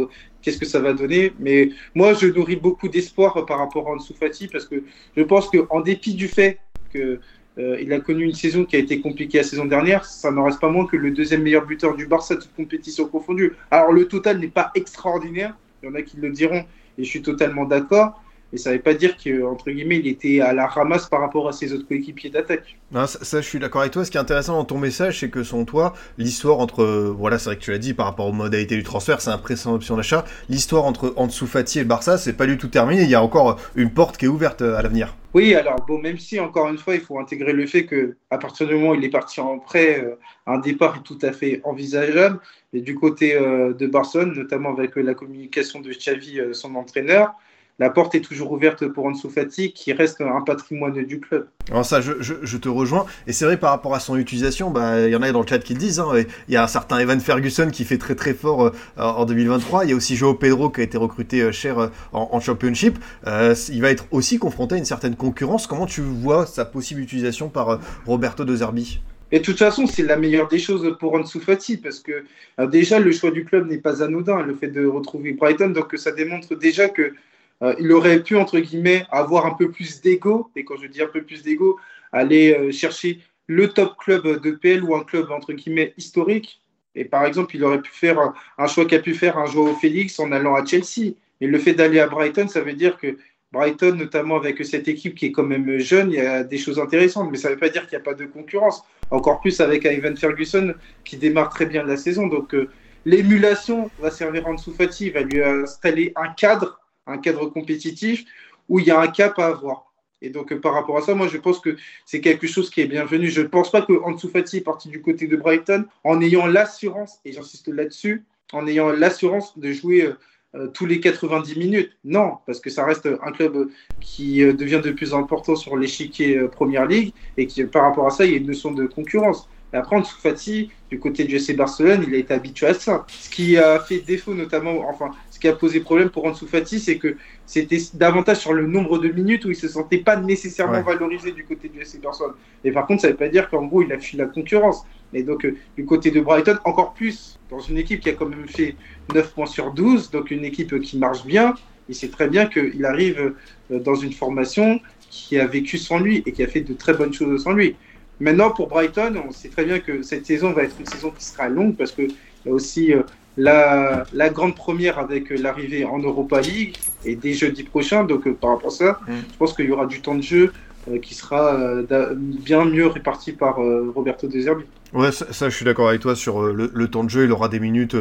qu'est-ce 0.42 0.58
que 0.58 0.66
ça 0.66 0.80
va 0.80 0.94
donner. 0.94 1.34
Mais 1.40 1.70
moi, 1.96 2.14
je 2.14 2.28
nourris 2.28 2.56
beaucoup 2.56 2.88
d'espoir 2.88 3.46
par 3.46 3.60
rapport 3.60 3.88
à 3.88 3.92
Ansu 3.92 4.14
Fati, 4.14 4.48
parce 4.48 4.66
que 4.66 4.84
je 5.16 5.24
pense 5.24 5.50
qu'en 5.50 5.82
dépit 5.82 6.14
du 6.14 6.28
fait 6.28 6.60
que 6.94 7.20
euh, 7.58 7.96
a 7.96 8.00
connu 8.00 8.24
une 8.24 8.34
saison 8.34 8.64
qui 8.64 8.76
a 8.76 8.80
été 8.80 9.02
compliquée 9.02 9.40
la 9.40 9.44
saison 9.44 9.66
dernière. 9.66 10.06
Ça 10.06 10.32
n'en 10.32 10.46
reste 10.46 10.60
pas 10.60 10.70
moins 10.70 10.86
que 10.86 10.96
le 10.96 11.12
deuxième 11.12 11.44
meilleur 11.44 11.66
buteur 11.66 11.96
du 11.96 12.06
Barça, 12.06 12.36
toute 12.36 12.54
compétition 12.56 13.08
confondue. 13.08 13.54
Alors, 13.70 13.92
le 13.92 14.08
total 14.08 14.40
n'est 14.40 14.48
pas 14.48 14.72
extraordinaire. 14.76 15.56
Il 15.82 15.88
y 15.88 15.92
en 15.92 15.96
a 15.96 16.02
qui 16.02 16.18
le 16.18 16.30
diront, 16.30 16.66
et 16.98 17.04
je 17.04 17.10
suis 17.10 17.22
totalement 17.22 17.66
d'accord. 17.66 18.22
Mais 18.52 18.58
ça 18.58 18.72
ne 18.72 18.76
veut 18.76 18.82
pas 18.82 18.94
dire 18.94 19.16
qu'entre 19.18 19.70
guillemets, 19.70 19.98
il 19.98 20.08
était 20.08 20.42
à 20.42 20.54
la 20.54 20.68
ramasse 20.68 21.08
par 21.08 21.22
rapport 21.22 21.48
à 21.48 21.52
ses 21.52 21.74
autres 21.74 21.88
coéquipiers 21.88 22.30
d'attaque. 22.30 22.78
ça, 22.94 23.08
ça, 23.08 23.42
je 23.42 23.48
suis 23.48 23.60
d'accord 23.60 23.82
avec 23.82 23.94
toi. 23.94 24.04
Ce 24.06 24.12
qui 24.12 24.18
est 24.18 24.22
intéressant 24.22 24.54
dans 24.54 24.66
ton 24.66 24.78
message, 24.78 25.20
c'est 25.20 25.30
que 25.30 25.44
selon 25.44 25.66
toi, 25.66 25.94
l'histoire 26.18 26.60
entre. 26.60 26.86
Voilà, 27.18 27.38
c'est 27.38 27.50
vrai 27.50 27.58
que 27.58 27.62
tu 27.62 27.72
l'as 27.72 27.78
dit 27.78 27.94
par 27.94 28.06
rapport 28.06 28.28
aux 28.28 28.34
modalités 28.34 28.76
du 28.76 28.84
transfert, 28.84 29.22
c'est 29.22 29.30
un 29.30 29.38
prêt 29.38 29.56
sans 29.56 29.76
option 29.76 29.96
d'achat. 29.98 30.26
L'histoire 30.50 30.86
entre 30.86 31.14
Ansu 31.18 31.46
Fati 31.46 31.80
et 31.80 31.82
le 31.84 31.88
Barça, 31.88 32.18
c'est 32.18 32.34
pas 32.34 32.46
du 32.46 32.58
tout 32.58 32.68
terminé. 32.68 33.04
Il 33.04 33.10
y 33.10 33.16
a 33.16 33.24
encore 33.24 33.60
une 33.76 33.92
porte 33.92 34.18
qui 34.18 34.26
est 34.26 34.30
ouverte 34.30 34.62
à 34.62 34.82
l'avenir. 34.82 35.16
Oui, 35.36 35.54
alors 35.54 35.86
bon, 35.88 36.00
même 36.00 36.18
si 36.18 36.40
encore 36.40 36.70
une 36.70 36.80
fois, 36.80 36.96
il 36.96 37.02
faut 37.02 37.20
intégrer 37.20 37.54
le 37.54 37.68
fait 37.68 37.86
que 37.86 38.16
à 38.32 38.40
partir 38.40 38.68
du 38.68 38.74
moment 38.74 38.92
où 38.92 38.96
il 38.96 39.04
est 39.04 39.10
parti 39.10 39.40
en 39.40 39.60
prêt, 39.60 40.04
euh, 40.04 40.16
un 40.48 40.58
départ 40.58 40.96
est 40.98 41.04
tout 41.04 41.20
à 41.22 41.32
fait 41.32 41.62
envisageable. 41.64 42.40
Et 42.74 42.82
du 42.82 42.96
côté 42.96 43.36
euh, 43.36 43.74
de 43.74 43.88
Barcelone, 43.88 44.34
notamment 44.36 44.72
avec 44.72 44.98
euh, 44.98 45.02
la 45.02 45.16
communication 45.16 45.80
de 45.80 45.92
Xavi, 45.92 46.40
euh, 46.40 46.54
son 46.54 46.76
entraîneur, 46.76 47.34
la 47.80 47.90
porte 47.90 48.14
est 48.14 48.22
toujours 48.22 48.52
ouverte 48.52 48.86
pour 48.88 49.06
Ansu 49.06 49.30
Fati, 49.30 49.72
qui 49.72 49.94
reste 49.94 50.22
un 50.22 50.42
patrimoine 50.42 51.04
du 51.06 51.20
club. 51.22 51.48
Alors 51.72 51.86
ça, 51.86 52.02
je, 52.02 52.14
je, 52.20 52.34
je 52.44 52.58
te 52.58 52.68
rejoins. 52.68 53.06
Et 53.26 53.32
c'est 53.32 53.46
vrai 53.46 53.58
par 53.58 53.72
rapport 53.72 53.96
à 53.96 54.02
son 54.02 54.18
utilisation, 54.18 54.70
bah, 54.70 55.00
il 55.08 55.12
y 55.12 55.16
en 55.16 55.22
a 55.22 55.32
dans 55.32 55.42
le 55.42 55.48
chat 55.48 55.60
qui 55.60 55.74
le 55.74 55.80
disent. 55.80 56.00
Hein, 56.00 56.12
il 56.48 56.54
y 56.54 56.58
a 56.58 56.64
un 56.64 56.68
certain 56.68 57.00
Evan 57.00 57.20
Ferguson 57.22 57.70
qui 57.72 57.86
fait 57.86 57.98
très 57.98 58.16
très 58.16 58.34
fort 58.34 58.66
euh, 58.66 58.72
en 58.98 59.26
2023. 59.26 59.86
Il 59.86 59.92
y 59.92 59.94
a 59.94 59.96
aussi 59.96 60.18
Joao 60.18 60.34
Pedro 60.34 60.70
qui 60.70 60.82
a 60.82 60.84
été 60.84 60.98
recruté 60.98 61.42
euh, 61.42 61.52
cher 61.52 61.80
euh, 61.80 61.88
en, 62.12 62.30
en, 62.34 62.40
Championship. 62.40 62.98
il 63.26 63.82
va 63.82 63.92
être 63.92 64.06
aussi 64.12 64.40
confronté 64.40 64.76
à 64.76 64.78
une 64.78 64.86
certaine 64.86 65.16
concurrence. 65.16 65.68
Comment 65.68 65.86
tu 65.86 66.02
vois 66.02 66.46
sa 66.46 66.66
possible 66.66 67.02
utilisation 67.02 67.48
par 67.50 67.80
Roberto 68.06 68.44
De 68.44 68.56
Zerbi? 68.56 69.00
Et 69.32 69.40
de 69.40 69.44
toute 69.44 69.60
façon, 69.60 69.86
c'est 69.86 70.04
la 70.04 70.18
meilleure 70.18 70.48
des 70.48 70.58
choses 70.58 70.98
pour 71.00 71.14
Ansu 71.14 71.40
Fati 71.40 71.78
parce 71.78 72.00
que 72.00 72.24
déjà 72.68 73.00
le 73.00 73.12
choix 73.12 73.30
du 73.30 73.46
club 73.46 73.70
n'est 73.70 73.78
pas 73.78 74.02
anodin, 74.02 74.42
le 74.42 74.56
fait 74.56 74.70
de 74.70 74.86
retrouver 74.86 75.34
Brighton, 75.34 75.70
donc 75.70 75.94
ça 75.98 76.12
démontre 76.12 76.56
déjà 76.56 76.90
que 76.90 77.14
euh, 77.62 77.76
il 77.80 77.92
aurait 77.92 78.24
pu, 78.24 78.36
entre 78.36 78.60
guillemets, 78.60 79.06
avoir 79.12 79.46
un 79.46 79.54
peu 79.54 79.72
plus 79.72 80.02
d'ego, 80.02 80.50
et 80.56 80.64
quand 80.64 80.78
je 80.78 80.88
dis 80.88 81.02
un 81.02 81.08
peu 81.08 81.24
plus 81.24 81.44
d'ego, 81.44 81.80
aller 82.12 82.54
euh, 82.54 82.72
chercher 82.72 83.20
le 83.48 83.68
top 83.70 83.98
club 83.98 84.42
de 84.42 84.52
PL 84.52 84.84
ou 84.84 84.96
un 84.96 85.04
club, 85.04 85.32
entre 85.32 85.54
guillemets, 85.54 85.94
historique. 85.98 86.62
Et 86.96 87.06
par 87.06 87.26
exemple, 87.26 87.56
il 87.56 87.64
aurait 87.64 87.82
pu 87.82 87.92
faire 87.92 88.34
un, 88.58 88.68
choix 88.68 88.86
qu'a 88.86 89.00
pu 89.00 89.14
faire 89.14 89.38
un 89.38 89.46
Joao 89.46 89.74
Félix 89.76 90.20
en 90.20 90.32
allant 90.32 90.56
à 90.56 90.66
Chelsea. 90.66 91.14
Et 91.42 91.48
le 91.48 91.58
fait 91.58 91.74
d'aller 91.74 92.00
à 92.00 92.08
Brighton, 92.08 92.48
ça 92.48 92.62
veut 92.62 92.74
dire 92.74 92.98
que 92.98 93.18
Brighton, 93.52 93.96
notamment 93.96 94.38
avec 94.38 94.64
cette 94.64 94.88
équipe 94.88 95.16
qui 95.16 95.28
est 95.28 95.32
quand 95.32 95.44
même 95.44 95.80
jeune, 95.80 96.12
il 96.12 96.18
y 96.18 96.20
a 96.20 96.44
des 96.44 96.58
choses 96.58 96.80
intéressantes, 96.80 97.30
mais 97.32 97.38
ça 97.38 97.50
ne 97.50 97.56
veut 97.56 97.60
pas 97.60 97.70
dire 97.70 97.88
qu'il 97.88 97.98
n'y 97.98 98.02
a 98.02 98.06
pas 98.06 98.14
de 98.14 98.26
concurrence. 98.26 98.84
Encore 99.10 99.42
plus 99.42 99.60
avec 99.60 99.86
Ivan 99.86 100.16
Ferguson 100.16 100.76
qui 101.04 101.18
démarre 101.18 101.50
très 101.50 101.66
bien 101.66 101.84
la 101.84 101.98
saison. 101.98 102.28
Donc 102.28 102.54
euh, 102.54 102.70
l'émulation 103.06 103.90
va 104.00 104.12
servir 104.12 104.46
à 104.46 104.52
Ansu 104.52 104.72
Fati, 104.72 105.10
va 105.10 105.22
lui 105.22 105.42
installer 105.42 106.14
un 106.16 106.30
cadre 106.34 106.79
un 107.10 107.18
cadre 107.18 107.48
compétitif 107.48 108.26
où 108.68 108.80
il 108.80 108.86
y 108.86 108.92
a 108.92 109.00
un 109.00 109.08
cap 109.08 109.38
à 109.40 109.48
avoir. 109.48 109.92
Et 110.22 110.30
donc, 110.30 110.54
par 110.56 110.74
rapport 110.74 110.98
à 110.98 111.02
ça, 111.02 111.16
moi, 111.16 111.28
je 111.28 111.38
pense 111.38 111.60
que 111.60 111.78
c'est 112.06 112.20
quelque 112.22 112.48
chose 112.48 112.70
qui 112.70 112.82
est 112.82 112.88
bienvenu. 112.88 113.30
Je 113.30 113.42
ne 113.42 113.48
pense 113.48 113.72
pas 113.72 113.82
que 113.82 113.94
Ansu 114.04 114.28
Fati 114.28 114.58
est 114.58 114.62
parti 114.62 114.90
du 114.90 115.02
côté 115.02 115.28
de 115.28 115.36
Brighton 115.36 115.86
en 116.04 116.22
ayant 116.22 116.46
l'assurance, 116.46 117.20
et 117.24 117.32
j'insiste 117.32 117.70
là-dessus, 117.70 118.26
en 118.52 118.68
ayant 118.68 118.90
l'assurance 118.90 119.58
de 119.58 119.72
jouer 119.72 120.10
euh, 120.56 120.68
tous 120.68 120.86
les 120.86 121.00
90 121.00 121.58
minutes. 121.58 121.92
Non, 122.04 122.38
parce 122.46 122.60
que 122.60 122.70
ça 122.70 122.84
reste 122.84 123.08
un 123.22 123.32
club 123.32 123.70
qui 124.02 124.44
euh, 124.44 124.52
devient 124.52 124.82
de 124.84 124.92
plus 124.92 125.14
en 125.14 125.20
important 125.20 125.56
sur 125.56 125.78
l'échiquier 125.78 126.38
euh, 126.38 126.48
Première 126.48 126.86
Ligue 126.86 127.14
et 127.38 127.46
qui, 127.46 127.64
par 127.66 127.84
rapport 127.84 128.08
à 128.08 128.10
ça, 128.10 128.26
il 128.26 128.32
y 128.32 128.34
a 128.34 128.38
une 128.38 128.48
notion 128.48 128.72
de 128.72 128.86
concurrence. 128.88 129.48
Et 129.74 129.78
après, 129.78 129.96
Ansu 129.96 130.16
Fati, 130.20 130.72
du 130.90 131.00
côté 131.00 131.24
du 131.24 131.36
FC 131.36 131.54
Barcelone, 131.54 132.04
il 132.08 132.16
a 132.16 132.18
été 132.18 132.34
habitué 132.34 132.66
à 132.66 132.74
ça. 132.74 133.06
Ce 133.08 133.30
qui 133.30 133.58
a 133.58 133.80
fait 133.80 134.00
défaut, 134.00 134.34
notamment, 134.34 134.90
enfin, 134.90 135.12
ce 135.40 135.42
qui 135.42 135.48
a 135.48 135.54
posé 135.54 135.80
problème 135.80 136.10
pour 136.10 136.26
Ansu 136.26 136.46
Fati, 136.48 136.82
c'est 136.82 136.98
que 136.98 137.16
c'était 137.46 137.78
davantage 137.94 138.40
sur 138.40 138.52
le 138.52 138.68
nombre 138.68 138.98
de 138.98 139.08
minutes 139.08 139.46
où 139.46 139.50
il 139.50 139.56
se 139.56 139.70
sentait 139.70 140.00
pas 140.00 140.18
nécessairement 140.18 140.80
ouais. 140.80 140.84
valorisé 140.84 141.32
du 141.32 141.46
côté 141.46 141.70
du 141.70 141.80
FC 141.80 141.98
Barcelone. 142.00 142.34
Et 142.66 142.74
par 142.74 142.86
contre, 142.86 143.04
ça 143.04 143.08
ne 143.08 143.14
veut 143.14 143.18
pas 143.18 143.30
dire 143.30 143.50
qu'en 143.50 143.64
gros, 143.66 143.82
il 143.82 143.94
a 143.94 144.00
fui 144.00 144.18
la 144.18 144.26
concurrence. 144.26 144.84
Et 145.14 145.24
donc, 145.24 145.46
euh, 145.46 145.56
du 145.78 145.86
côté 145.86 146.12
de 146.12 146.20
Brighton, 146.20 146.58
encore 146.66 146.94
plus, 146.94 147.40
dans 147.50 147.62
une 147.62 147.78
équipe 147.78 148.02
qui 148.02 148.10
a 148.10 148.14
quand 148.16 148.26
même 148.26 148.50
fait 148.50 148.76
9 149.16 149.34
points 149.34 149.46
sur 149.46 149.72
12, 149.72 150.12
donc 150.12 150.30
une 150.30 150.44
équipe 150.44 150.78
qui 150.82 150.98
marche 150.98 151.26
bien, 151.26 151.56
il 151.88 151.96
sait 151.96 152.10
très 152.10 152.28
bien 152.28 152.48
qu'il 152.48 152.84
arrive 152.84 153.34
euh, 153.72 153.80
dans 153.80 153.96
une 153.96 154.12
formation 154.12 154.82
qui 155.10 155.40
a 155.40 155.48
vécu 155.48 155.78
sans 155.78 156.00
lui 156.00 156.22
et 156.26 156.34
qui 156.34 156.44
a 156.44 156.48
fait 156.48 156.62
de 156.62 156.74
très 156.74 156.94
bonnes 156.94 157.14
choses 157.14 157.46
sans 157.46 157.54
lui. 157.54 157.78
Maintenant, 158.20 158.52
pour 158.52 158.68
Brighton, 158.68 159.24
on 159.26 159.32
sait 159.32 159.48
très 159.48 159.64
bien 159.64 159.80
que 159.80 160.02
cette 160.02 160.26
saison 160.26 160.52
va 160.52 160.64
être 160.64 160.76
une 160.78 160.86
saison 160.86 161.12
qui 161.12 161.24
sera 161.24 161.48
longue 161.48 161.78
parce 161.78 161.94
qu'il 161.94 162.12
y 162.46 162.50
a 162.50 162.52
aussi 162.52 162.94
euh, 162.94 163.04
la, 163.40 164.06
la, 164.14 164.30
grande 164.30 164.56
première 164.56 165.00
avec 165.00 165.30
l'arrivée 165.30 165.86
en 165.86 166.00
Europa 166.00 166.42
League 166.42 166.76
et 167.06 167.16
dès 167.16 167.34
jeudi 167.34 167.64
prochain. 167.64 168.04
Donc, 168.04 168.28
euh, 168.28 168.34
par 168.34 168.52
rapport 168.52 168.72
à 168.72 168.76
ça, 168.76 169.00
mmh. 169.08 169.14
je 169.32 169.38
pense 169.38 169.54
qu'il 169.54 169.66
y 169.66 169.72
aura 169.72 169.86
du 169.86 170.02
temps 170.02 170.16
de 170.16 170.22
jeu 170.22 170.52
euh, 170.90 170.98
qui 171.00 171.14
sera 171.14 171.56
euh, 171.56 172.16
bien 172.16 172.64
mieux 172.66 172.88
réparti 172.88 173.34
par 173.34 173.62
euh, 173.62 173.92
Roberto 173.94 174.28
De 174.28 174.40
Zerbi. 174.40 174.64
Ouais, 174.92 175.12
ça, 175.12 175.50
je 175.50 175.56
suis 175.56 175.66
d'accord 175.66 175.88
avec 175.88 176.02
toi 176.02 176.16
sur 176.16 176.42
euh, 176.42 176.72
le, 176.74 176.88
temps 176.88 177.04
de 177.04 177.12
jeu. 177.12 177.26
Il 177.26 177.32
aura 177.32 177.48
des 177.48 177.60
minutes, 177.60 177.96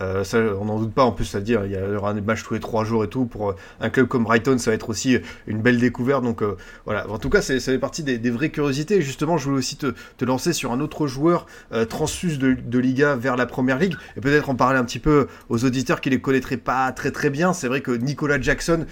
euh, 0.00 0.24
ça, 0.24 0.38
on 0.38 0.64
n'en 0.64 0.80
doute 0.80 0.92
pas. 0.92 1.04
En 1.04 1.12
plus, 1.12 1.24
ça 1.24 1.40
dire, 1.40 1.64
il 1.64 1.70
y 1.70 1.96
aura 1.96 2.14
des 2.14 2.20
matchs 2.20 2.42
tous 2.42 2.54
les 2.54 2.60
trois 2.60 2.82
jours 2.84 3.04
et 3.04 3.08
tout. 3.08 3.26
Pour 3.26 3.50
euh, 3.50 3.56
un 3.80 3.90
club 3.90 4.08
comme 4.08 4.24
Brighton, 4.24 4.58
ça 4.58 4.72
va 4.72 4.74
être 4.74 4.90
aussi 4.90 5.18
une 5.46 5.62
belle 5.62 5.78
découverte. 5.78 6.24
Donc 6.24 6.42
voilà. 6.84 7.08
En 7.08 7.18
tout 7.18 7.30
cas, 7.30 7.42
ça 7.42 7.58
fait 7.60 7.78
partie 7.78 8.02
des, 8.02 8.30
vraies 8.30 8.50
curiosités. 8.50 9.02
justement, 9.02 9.36
je 9.38 9.44
voulais 9.44 9.58
aussi 9.58 9.76
te, 9.76 9.94
lancer 10.24 10.52
sur 10.52 10.72
un 10.72 10.80
autre 10.80 11.06
joueur 11.06 11.46
transfus 11.88 12.38
de, 12.38 12.54
de, 12.54 12.78
Liga 12.78 13.14
vers 13.14 13.36
la 13.36 13.46
Première 13.46 13.78
Ligue 13.78 13.94
et 14.16 14.20
peut-être 14.20 14.50
en 14.50 14.54
parler 14.54 14.78
un 14.78 14.84
petit 14.84 14.98
peu 14.98 15.28
aux 15.48 15.64
auditeurs 15.64 16.00
qui 16.00 16.10
les 16.10 16.20
connaîtraient 16.20 16.56
pas 16.56 16.90
très 16.92 17.10
très 17.10 17.30
bien. 17.30 17.52
C'est 17.52 17.68
vrai 17.68 17.80
que 17.80 17.92
Nicolas 17.92 18.40
Jackson, 18.40 18.86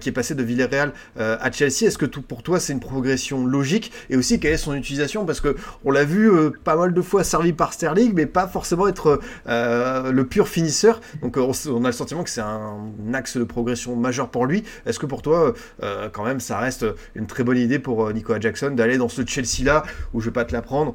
qui 0.00 0.08
est 0.08 0.12
passé 0.12 0.34
de 0.34 0.42
Villarreal 0.42 0.92
à 1.16 1.52
Chelsea, 1.52 1.86
est-ce 1.86 1.98
que 1.98 2.06
pour 2.06 2.42
toi 2.42 2.58
c'est 2.58 2.72
une 2.72 2.80
progression 2.80 3.46
logique? 3.46 3.92
Et 4.10 4.16
aussi 4.16 4.40
quelle 4.40 4.54
est 4.54 4.58
son 4.58 4.74
utilisation? 4.74 5.24
Parce 5.24 5.40
que 5.40 5.56
on 5.84 5.90
l'a 5.90 6.04
vu 6.04 6.30
pas 6.64 6.76
mal 6.76 6.92
de 6.96 7.02
fois 7.02 7.22
servi 7.22 7.52
par 7.52 7.72
Sterling, 7.72 8.12
mais 8.14 8.26
pas 8.26 8.48
forcément 8.48 8.88
être 8.88 9.20
euh, 9.48 10.10
le 10.10 10.26
pur 10.26 10.48
finisseur. 10.48 11.00
Donc 11.20 11.36
euh, 11.36 11.52
on, 11.68 11.84
a 11.84 11.88
le 11.88 11.92
sentiment 11.92 12.24
que 12.24 12.30
c'est 12.30 12.40
un, 12.40 12.90
axe 13.12 13.36
de 13.36 13.44
progression 13.44 13.94
majeur 13.94 14.30
pour 14.30 14.46
lui. 14.46 14.64
Est-ce 14.86 14.98
que 14.98 15.06
pour 15.06 15.22
toi, 15.22 15.54
euh, 15.82 16.08
quand 16.10 16.24
même, 16.24 16.40
ça 16.40 16.58
reste 16.58 16.86
une 17.14 17.26
très 17.26 17.44
bonne 17.44 17.58
idée 17.58 17.78
pour 17.78 18.12
Nicolas 18.12 18.40
Jackson 18.40 18.70
d'aller 18.70 18.96
dans 18.96 19.10
ce 19.10 19.24
Chelsea-là, 19.24 19.84
où 20.14 20.20
je 20.20 20.26
vais 20.26 20.32
pas 20.32 20.44
te 20.44 20.52
l'apprendre, 20.52 20.94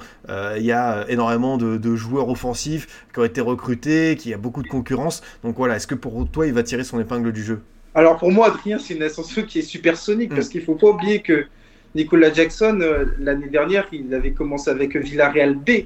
il 0.57 0.63
y 0.63 0.71
a 0.71 1.05
énormément 1.07 1.57
de, 1.57 1.95
joueurs 1.95 2.29
offensifs 2.29 3.05
qui 3.13 3.19
ont 3.19 3.25
été 3.25 3.41
recrutés, 3.41 4.15
qui 4.15 4.33
a 4.33 4.37
beaucoup 4.37 4.63
de 4.63 4.67
concurrence. 4.67 5.21
Donc 5.43 5.55
voilà, 5.57 5.75
est-ce 5.75 5.87
que 5.87 5.95
pour 5.95 6.27
toi, 6.29 6.47
il 6.47 6.53
va 6.53 6.63
tirer 6.63 6.83
son 6.83 6.99
épingle 6.99 7.31
du 7.31 7.43
jeu? 7.43 7.61
Alors 7.93 8.17
pour 8.17 8.31
moi, 8.31 8.47
Adrien, 8.47 8.79
c'est 8.79 8.95
une 8.95 9.03
ascension 9.03 9.43
qui 9.43 9.59
est 9.59 9.63
supersonique, 9.63 10.31
mm. 10.31 10.35
parce 10.35 10.49
qu'il 10.49 10.63
faut 10.63 10.75
pas 10.75 10.87
oublier 10.87 11.21
que 11.21 11.45
Nicolas 11.95 12.31
Jackson, 12.31 12.79
l'année 13.19 13.49
dernière, 13.49 13.87
il 13.91 14.13
avait 14.13 14.31
commencé 14.31 14.69
avec 14.69 14.95
Villarreal 14.95 15.55
B, 15.55 15.85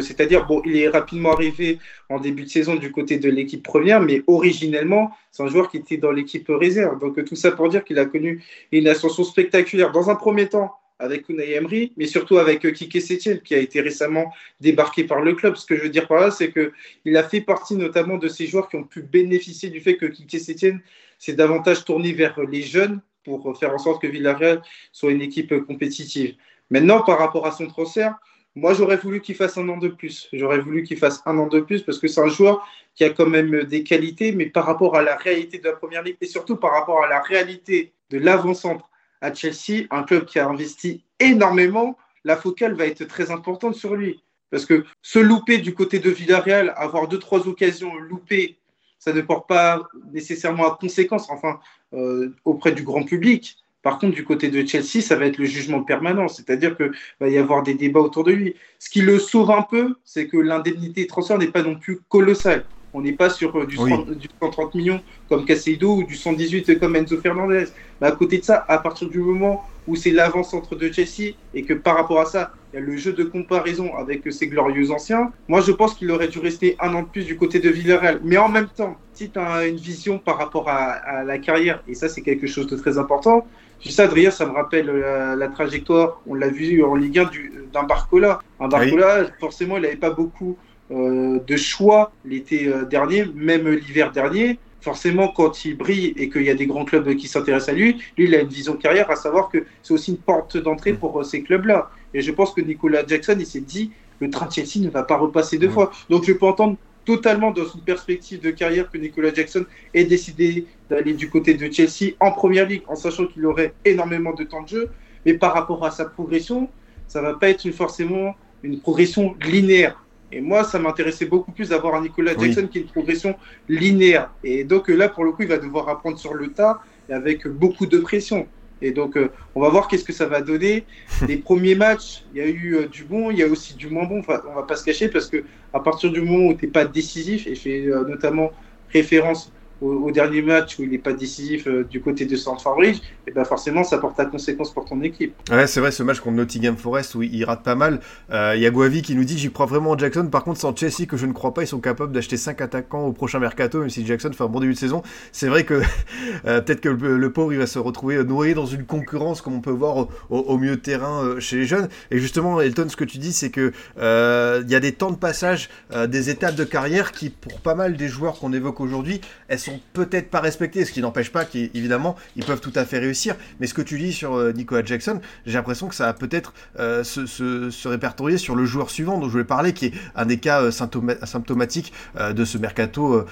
c'est-à-dire, 0.00 0.46
bon, 0.46 0.62
il 0.64 0.76
est 0.76 0.88
rapidement 0.88 1.32
arrivé 1.32 1.78
en 2.08 2.18
début 2.18 2.44
de 2.44 2.48
saison 2.48 2.74
du 2.74 2.90
côté 2.90 3.18
de 3.18 3.30
l'équipe 3.30 3.62
première, 3.62 4.00
mais 4.00 4.22
originellement, 4.26 5.12
c'est 5.30 5.42
un 5.42 5.48
joueur 5.48 5.70
qui 5.70 5.76
était 5.76 5.96
dans 5.96 6.10
l'équipe 6.10 6.48
réserve. 6.48 6.98
Donc, 6.98 7.24
tout 7.24 7.36
ça 7.36 7.52
pour 7.52 7.68
dire 7.68 7.84
qu'il 7.84 7.98
a 7.98 8.04
connu 8.04 8.42
une 8.72 8.88
ascension 8.88 9.22
spectaculaire. 9.22 9.92
Dans 9.92 10.10
un 10.10 10.16
premier 10.16 10.48
temps, 10.48 10.74
avec 11.00 11.28
Unai 11.28 11.52
Emery, 11.52 11.92
mais 11.96 12.06
surtout 12.06 12.38
avec 12.38 12.64
euh, 12.64 12.70
Kike 12.70 13.00
Setien, 13.00 13.38
qui 13.38 13.54
a 13.54 13.58
été 13.58 13.80
récemment 13.80 14.32
débarqué 14.60 15.04
par 15.04 15.22
le 15.22 15.34
club. 15.34 15.56
Ce 15.56 15.66
que 15.66 15.76
je 15.76 15.82
veux 15.82 15.88
dire 15.88 16.06
par 16.06 16.20
là, 16.20 16.30
c'est 16.30 16.52
qu'il 16.52 17.16
a 17.16 17.22
fait 17.22 17.40
partie 17.40 17.74
notamment 17.74 18.18
de 18.18 18.28
ces 18.28 18.46
joueurs 18.46 18.68
qui 18.68 18.76
ont 18.76 18.84
pu 18.84 19.02
bénéficier 19.02 19.70
du 19.70 19.80
fait 19.80 19.96
que 19.96 20.06
Kike 20.06 20.38
Setien 20.38 20.78
s'est 21.18 21.32
davantage 21.32 21.84
tourné 21.84 22.12
vers 22.12 22.38
les 22.40 22.62
jeunes 22.62 23.00
pour 23.38 23.56
faire 23.58 23.74
en 23.74 23.78
sorte 23.78 24.02
que 24.02 24.06
Villarreal 24.06 24.62
soit 24.92 25.12
une 25.12 25.22
équipe 25.22 25.54
compétitive. 25.66 26.34
Maintenant, 26.70 27.02
par 27.02 27.18
rapport 27.18 27.46
à 27.46 27.52
son 27.52 27.66
transfert, 27.66 28.16
moi, 28.56 28.74
j'aurais 28.74 28.96
voulu 28.96 29.20
qu'il 29.20 29.36
fasse 29.36 29.56
un 29.58 29.68
an 29.68 29.76
de 29.76 29.88
plus. 29.88 30.28
J'aurais 30.32 30.58
voulu 30.58 30.82
qu'il 30.82 30.98
fasse 30.98 31.22
un 31.24 31.38
an 31.38 31.46
de 31.46 31.60
plus 31.60 31.82
parce 31.82 31.98
que 31.98 32.08
c'est 32.08 32.20
un 32.20 32.28
joueur 32.28 32.66
qui 32.94 33.04
a 33.04 33.10
quand 33.10 33.26
même 33.26 33.64
des 33.64 33.84
qualités, 33.84 34.32
mais 34.32 34.46
par 34.46 34.66
rapport 34.66 34.96
à 34.96 35.02
la 35.02 35.16
réalité 35.16 35.58
de 35.58 35.64
la 35.64 35.72
première 35.74 36.02
ligue 36.02 36.16
et 36.20 36.26
surtout 36.26 36.56
par 36.56 36.72
rapport 36.72 37.04
à 37.04 37.08
la 37.08 37.20
réalité 37.20 37.92
de 38.10 38.18
l'avant-centre 38.18 38.90
à 39.20 39.32
Chelsea, 39.32 39.86
un 39.90 40.02
club 40.02 40.24
qui 40.24 40.38
a 40.38 40.48
investi 40.48 41.04
énormément, 41.20 41.96
la 42.24 42.36
focale 42.36 42.74
va 42.74 42.86
être 42.86 43.04
très 43.04 43.30
importante 43.30 43.76
sur 43.76 43.94
lui. 43.94 44.22
Parce 44.50 44.66
que 44.66 44.84
se 45.00 45.20
louper 45.20 45.58
du 45.58 45.74
côté 45.74 46.00
de 46.00 46.10
Villarreal, 46.10 46.74
avoir 46.76 47.06
deux, 47.06 47.18
trois 47.18 47.46
occasions 47.46 47.94
loupées, 47.94 48.58
ça 49.00 49.12
ne 49.12 49.20
porte 49.22 49.48
pas 49.48 49.82
nécessairement 50.12 50.72
à 50.72 50.76
conséquence, 50.78 51.28
enfin, 51.30 51.58
euh, 51.94 52.32
auprès 52.44 52.70
du 52.70 52.84
grand 52.84 53.02
public. 53.02 53.56
Par 53.82 53.98
contre, 53.98 54.14
du 54.14 54.24
côté 54.24 54.48
de 54.48 54.64
Chelsea, 54.64 55.00
ça 55.00 55.16
va 55.16 55.24
être 55.24 55.38
le 55.38 55.46
jugement 55.46 55.82
permanent, 55.82 56.28
c'est-à-dire 56.28 56.76
qu'il 56.76 56.92
va 57.18 57.28
y 57.28 57.38
avoir 57.38 57.62
des 57.62 57.74
débats 57.74 58.00
autour 58.00 58.24
de 58.24 58.32
lui. 58.32 58.54
Ce 58.78 58.90
qui 58.90 59.00
le 59.00 59.18
sauve 59.18 59.50
un 59.50 59.62
peu, 59.62 59.96
c'est 60.04 60.28
que 60.28 60.36
l'indemnité 60.36 61.04
de 61.04 61.08
transfert 61.08 61.38
n'est 61.38 61.50
pas 61.50 61.62
non 61.62 61.76
plus 61.76 62.00
colossale. 62.08 62.66
On 62.92 63.00
n'est 63.00 63.12
pas 63.12 63.30
sur 63.30 63.56
euh, 63.56 63.66
du, 63.66 63.76
130 63.76 64.74
millions 64.74 65.00
comme 65.28 65.46
Caseido 65.46 65.96
ou 65.96 66.04
du 66.04 66.16
118 66.16 66.78
comme 66.78 66.94
Enzo 66.94 67.18
Fernandez. 67.18 67.66
Mais 68.00 68.08
à 68.08 68.12
côté 68.12 68.38
de 68.38 68.44
ça, 68.44 68.64
à 68.68 68.78
partir 68.78 69.08
du 69.08 69.18
moment 69.18 69.64
où 69.86 69.96
c'est 69.96 70.10
l'avant-centre 70.10 70.76
de 70.76 70.92
Chelsea 70.92 71.36
et 71.54 71.64
que 71.64 71.72
par 71.72 71.96
rapport 71.96 72.20
à 72.20 72.26
ça, 72.26 72.52
il 72.72 72.78
y 72.78 72.82
a 72.82 72.84
le 72.84 72.96
jeu 72.96 73.12
de 73.12 73.24
comparaison 73.24 73.96
avec 73.96 74.32
ses 74.32 74.46
glorieux 74.46 74.90
anciens, 74.90 75.32
moi 75.48 75.60
je 75.60 75.72
pense 75.72 75.94
qu'il 75.94 76.10
aurait 76.10 76.28
dû 76.28 76.38
rester 76.38 76.76
un 76.80 76.94
an 76.94 77.02
de 77.02 77.08
plus 77.08 77.24
du 77.24 77.36
côté 77.36 77.58
de 77.58 77.68
Villarreal. 77.68 78.20
Mais 78.22 78.36
en 78.36 78.48
même 78.48 78.68
temps, 78.68 78.96
si 79.12 79.30
tu 79.30 79.38
as 79.38 79.66
une 79.66 79.76
vision 79.76 80.18
par 80.18 80.38
rapport 80.38 80.68
à, 80.68 81.24
la 81.24 81.38
carrière, 81.38 81.82
et 81.88 81.94
ça 81.94 82.08
c'est 82.08 82.22
quelque 82.22 82.46
chose 82.46 82.66
de 82.66 82.76
très 82.76 82.98
important, 82.98 83.46
Juste 83.82 83.98
Adrien, 83.98 84.30
ça 84.30 84.44
me 84.44 84.52
rappelle 84.52 84.90
la, 85.38 85.48
trajectoire, 85.48 86.20
on 86.26 86.34
l'a 86.34 86.48
vu 86.48 86.84
en 86.84 86.94
Ligue 86.96 87.18
1 87.18 87.30
d'un 87.72 87.84
Barcola. 87.84 88.40
Un 88.60 88.68
Barcola, 88.68 89.24
forcément, 89.40 89.78
il 89.78 89.84
n'avait 89.84 89.96
pas 89.96 90.10
beaucoup 90.10 90.58
euh, 90.90 91.38
de 91.46 91.56
choix 91.56 92.12
l'été 92.24 92.68
euh, 92.68 92.84
dernier, 92.84 93.24
même 93.34 93.66
l'hiver 93.68 94.12
dernier. 94.12 94.58
Forcément, 94.80 95.28
quand 95.28 95.64
il 95.64 95.76
brille 95.76 96.14
et 96.16 96.30
qu'il 96.30 96.42
y 96.42 96.50
a 96.50 96.54
des 96.54 96.66
grands 96.66 96.84
clubs 96.84 97.14
qui 97.16 97.28
s'intéressent 97.28 97.70
à 97.70 97.72
lui, 97.72 97.98
lui, 98.16 98.24
il 98.24 98.34
a 98.34 98.40
une 98.40 98.48
vision 98.48 98.74
de 98.74 98.80
carrière, 98.80 99.10
à 99.10 99.16
savoir 99.16 99.50
que 99.50 99.64
c'est 99.82 99.92
aussi 99.92 100.12
une 100.12 100.18
porte 100.18 100.56
d'entrée 100.56 100.94
pour 100.94 101.20
euh, 101.20 101.24
ces 101.24 101.42
clubs-là. 101.42 101.90
Et 102.14 102.22
je 102.22 102.32
pense 102.32 102.52
que 102.54 102.60
Nicolas 102.60 103.06
Jackson, 103.06 103.36
il 103.38 103.46
s'est 103.46 103.60
dit, 103.60 103.92
le 104.20 104.30
train 104.30 104.46
de 104.46 104.52
Chelsea 104.52 104.84
ne 104.84 104.90
va 104.90 105.02
pas 105.02 105.16
repasser 105.16 105.58
deux 105.58 105.68
fois. 105.68 105.90
Donc 106.08 106.24
je 106.24 106.32
peux 106.32 106.46
entendre 106.46 106.76
totalement 107.04 107.50
dans 107.50 107.64
une 107.64 107.80
perspective 107.80 108.40
de 108.40 108.50
carrière 108.50 108.90
que 108.90 108.98
Nicolas 108.98 109.32
Jackson 109.32 109.64
ait 109.94 110.04
décidé 110.04 110.66
d'aller 110.88 111.14
du 111.14 111.28
côté 111.28 111.54
de 111.54 111.72
Chelsea 111.72 112.12
en 112.20 112.32
première 112.32 112.66
ligue, 112.66 112.82
en 112.88 112.94
sachant 112.94 113.26
qu'il 113.26 113.44
aurait 113.46 113.74
énormément 113.84 114.32
de 114.32 114.44
temps 114.44 114.62
de 114.62 114.68
jeu. 114.68 114.90
Mais 115.26 115.34
par 115.34 115.54
rapport 115.54 115.84
à 115.84 115.90
sa 115.90 116.04
progression, 116.04 116.68
ça 117.08 117.20
va 117.20 117.34
pas 117.34 117.48
être 117.48 117.70
forcément 117.72 118.34
une 118.62 118.80
progression 118.80 119.34
linéaire. 119.42 120.02
Et 120.32 120.40
moi, 120.40 120.64
ça 120.64 120.78
m'intéressait 120.78 121.26
beaucoup 121.26 121.52
plus 121.52 121.70
d'avoir 121.70 121.94
un 121.94 122.02
Nicolas 122.02 122.36
Jackson 122.36 122.68
qui 122.70 122.78
ait 122.78 122.82
une 122.82 122.88
progression 122.88 123.36
linéaire. 123.68 124.30
Et 124.44 124.64
donc 124.64 124.88
là, 124.88 125.08
pour 125.08 125.24
le 125.24 125.32
coup, 125.32 125.42
il 125.42 125.48
va 125.48 125.58
devoir 125.58 125.88
apprendre 125.88 126.18
sur 126.18 126.34
le 126.34 126.52
tas 126.52 126.80
et 127.08 127.12
avec 127.12 127.46
beaucoup 127.48 127.86
de 127.86 127.98
pression. 127.98 128.46
Et 128.82 128.92
donc, 128.92 129.16
euh, 129.16 129.30
on 129.54 129.60
va 129.60 129.68
voir 129.68 129.88
qu'est-ce 129.88 130.04
que 130.04 130.12
ça 130.12 130.26
va 130.26 130.40
donner. 130.40 130.86
Les 131.28 131.36
premiers 131.36 131.74
matchs, 131.74 132.24
il 132.32 132.38
y 132.38 132.40
a 132.40 132.46
eu 132.46 132.76
euh, 132.76 132.86
du 132.86 133.04
bon, 133.04 133.30
il 133.30 133.38
y 133.38 133.42
a 133.42 133.46
aussi 133.46 133.74
du 133.74 133.88
moins 133.88 134.04
bon. 134.04 134.20
Enfin, 134.20 134.40
on 134.48 134.54
va 134.54 134.62
pas 134.62 134.76
se 134.76 134.84
cacher 134.84 135.08
parce 135.08 135.26
que 135.26 135.44
à 135.72 135.80
partir 135.80 136.10
du 136.10 136.20
moment 136.22 136.48
où 136.48 136.54
tu 136.54 136.66
n'es 136.66 136.72
pas 136.72 136.84
décisif, 136.84 137.46
et 137.46 137.54
je 137.54 137.60
fais 137.60 137.86
euh, 137.86 138.04
notamment 138.06 138.52
référence 138.92 139.52
au, 139.80 140.10
dernier 140.10 140.42
match 140.42 140.78
où 140.78 140.82
il 140.82 140.90
n'est 140.90 140.98
pas 140.98 141.12
décisif 141.12 141.66
euh, 141.66 141.84
du 141.84 142.00
côté 142.00 142.26
de 142.26 142.36
Stamford 142.36 142.76
Bridge, 142.76 142.96
et 142.96 143.00
eh 143.28 143.30
ben 143.30 143.44
forcément 143.44 143.84
ça 143.84 143.98
porte 143.98 144.18
à 144.20 144.26
conséquence 144.26 144.72
pour 144.72 144.84
ton 144.84 145.00
équipe. 145.02 145.34
Ouais, 145.50 145.66
c'est 145.66 145.80
vrai, 145.80 145.90
ce 145.90 146.02
match 146.02 146.20
contre 146.20 146.36
Nottingham 146.36 146.76
Forest 146.76 147.14
où 147.14 147.22
il 147.22 147.44
rate 147.44 147.62
pas 147.62 147.74
mal. 147.74 148.00
Euh, 148.30 148.52
il 148.56 148.62
y 148.62 148.66
a 148.66 148.70
Guavi 148.70 149.02
qui 149.02 149.14
nous 149.14 149.24
dit 149.24 149.38
J'y 149.38 149.50
crois 149.50 149.66
vraiment 149.66 149.92
en 149.92 149.98
Jackson. 149.98 150.26
Par 150.26 150.44
contre, 150.44 150.60
sans 150.60 150.74
Chelsea, 150.76 151.06
que 151.08 151.16
je 151.16 151.26
ne 151.26 151.32
crois 151.32 151.54
pas, 151.54 151.62
ils 151.62 151.68
sont 151.68 151.80
capables 151.80 152.12
d'acheter 152.12 152.36
5 152.36 152.60
attaquants 152.60 153.06
au 153.06 153.12
prochain 153.12 153.38
mercato, 153.38 153.80
même 153.80 153.90
si 153.90 154.06
Jackson 154.06 154.30
fait 154.32 154.44
un 154.44 154.48
bon 154.48 154.60
début 154.60 154.74
de 154.74 154.78
saison. 154.78 155.02
C'est 155.32 155.48
vrai 155.48 155.64
que 155.64 155.74
euh, 156.46 156.60
peut-être 156.60 156.80
que 156.80 156.88
le, 156.88 157.32
pauvre 157.32 157.52
il 157.52 157.58
va 157.58 157.66
se 157.66 157.78
retrouver 157.78 158.22
noyé 158.24 158.54
dans 158.54 158.66
une 158.66 158.84
concurrence 158.84 159.40
comme 159.40 159.54
on 159.54 159.60
peut 159.60 159.70
voir 159.70 160.08
au, 160.30 160.58
mieux 160.58 160.76
de 160.76 160.80
terrain 160.80 161.38
chez 161.38 161.56
les 161.56 161.64
jeunes. 161.64 161.88
Et 162.10 162.18
justement, 162.18 162.60
Elton, 162.60 162.88
ce 162.88 162.96
que 162.96 163.04
tu 163.04 163.18
dis, 163.18 163.32
c'est 163.32 163.50
que 163.50 163.72
il 163.96 164.70
y 164.70 164.74
a 164.74 164.80
des 164.80 164.92
temps 164.92 165.10
de 165.10 165.16
passage, 165.16 165.70
des 166.08 166.30
étapes 166.30 166.56
de 166.56 166.64
carrière 166.64 167.12
qui, 167.12 167.30
pour 167.30 167.60
pas 167.60 167.74
mal 167.74 167.96
des 167.96 168.08
joueurs 168.08 168.38
qu'on 168.38 168.52
évoque 168.52 168.80
aujourd'hui, 168.80 169.20
elles 169.48 169.58
sont 169.58 169.69
peut-être 169.92 170.30
pas 170.30 170.40
respectées, 170.40 170.84
ce 170.84 170.92
qui 170.92 171.00
n'empêche 171.00 171.30
pas 171.30 171.44
qu'évidemment, 171.44 172.16
ils 172.36 172.44
peuvent 172.44 172.60
tout 172.60 172.72
à 172.74 172.84
fait 172.84 172.98
réussir. 172.98 173.36
Mais 173.58 173.66
ce 173.66 173.74
que 173.74 173.82
tu 173.82 173.98
dis 173.98 174.12
sur 174.12 174.34
euh, 174.34 174.52
Nicolas 174.52 174.84
Jackson, 174.84 175.20
j'ai 175.46 175.54
l'impression 175.54 175.88
que 175.88 175.94
ça 175.94 176.06
va 176.06 176.14
peut-être 176.14 176.52
euh, 176.78 177.04
se, 177.04 177.88
répertorier 177.88 178.38
sur 178.38 178.54
le 178.54 178.64
joueur 178.64 178.90
suivant 178.90 179.18
dont 179.18 179.26
je 179.26 179.32
voulais 179.32 179.44
parler, 179.44 179.72
qui 179.72 179.86
est 179.86 179.92
un 180.14 180.26
des 180.26 180.38
cas 180.38 180.62
euh, 180.62 180.70
symptomatiques 180.70 181.92
de 182.18 182.44
ce 182.44 182.58
mercato 182.58 183.24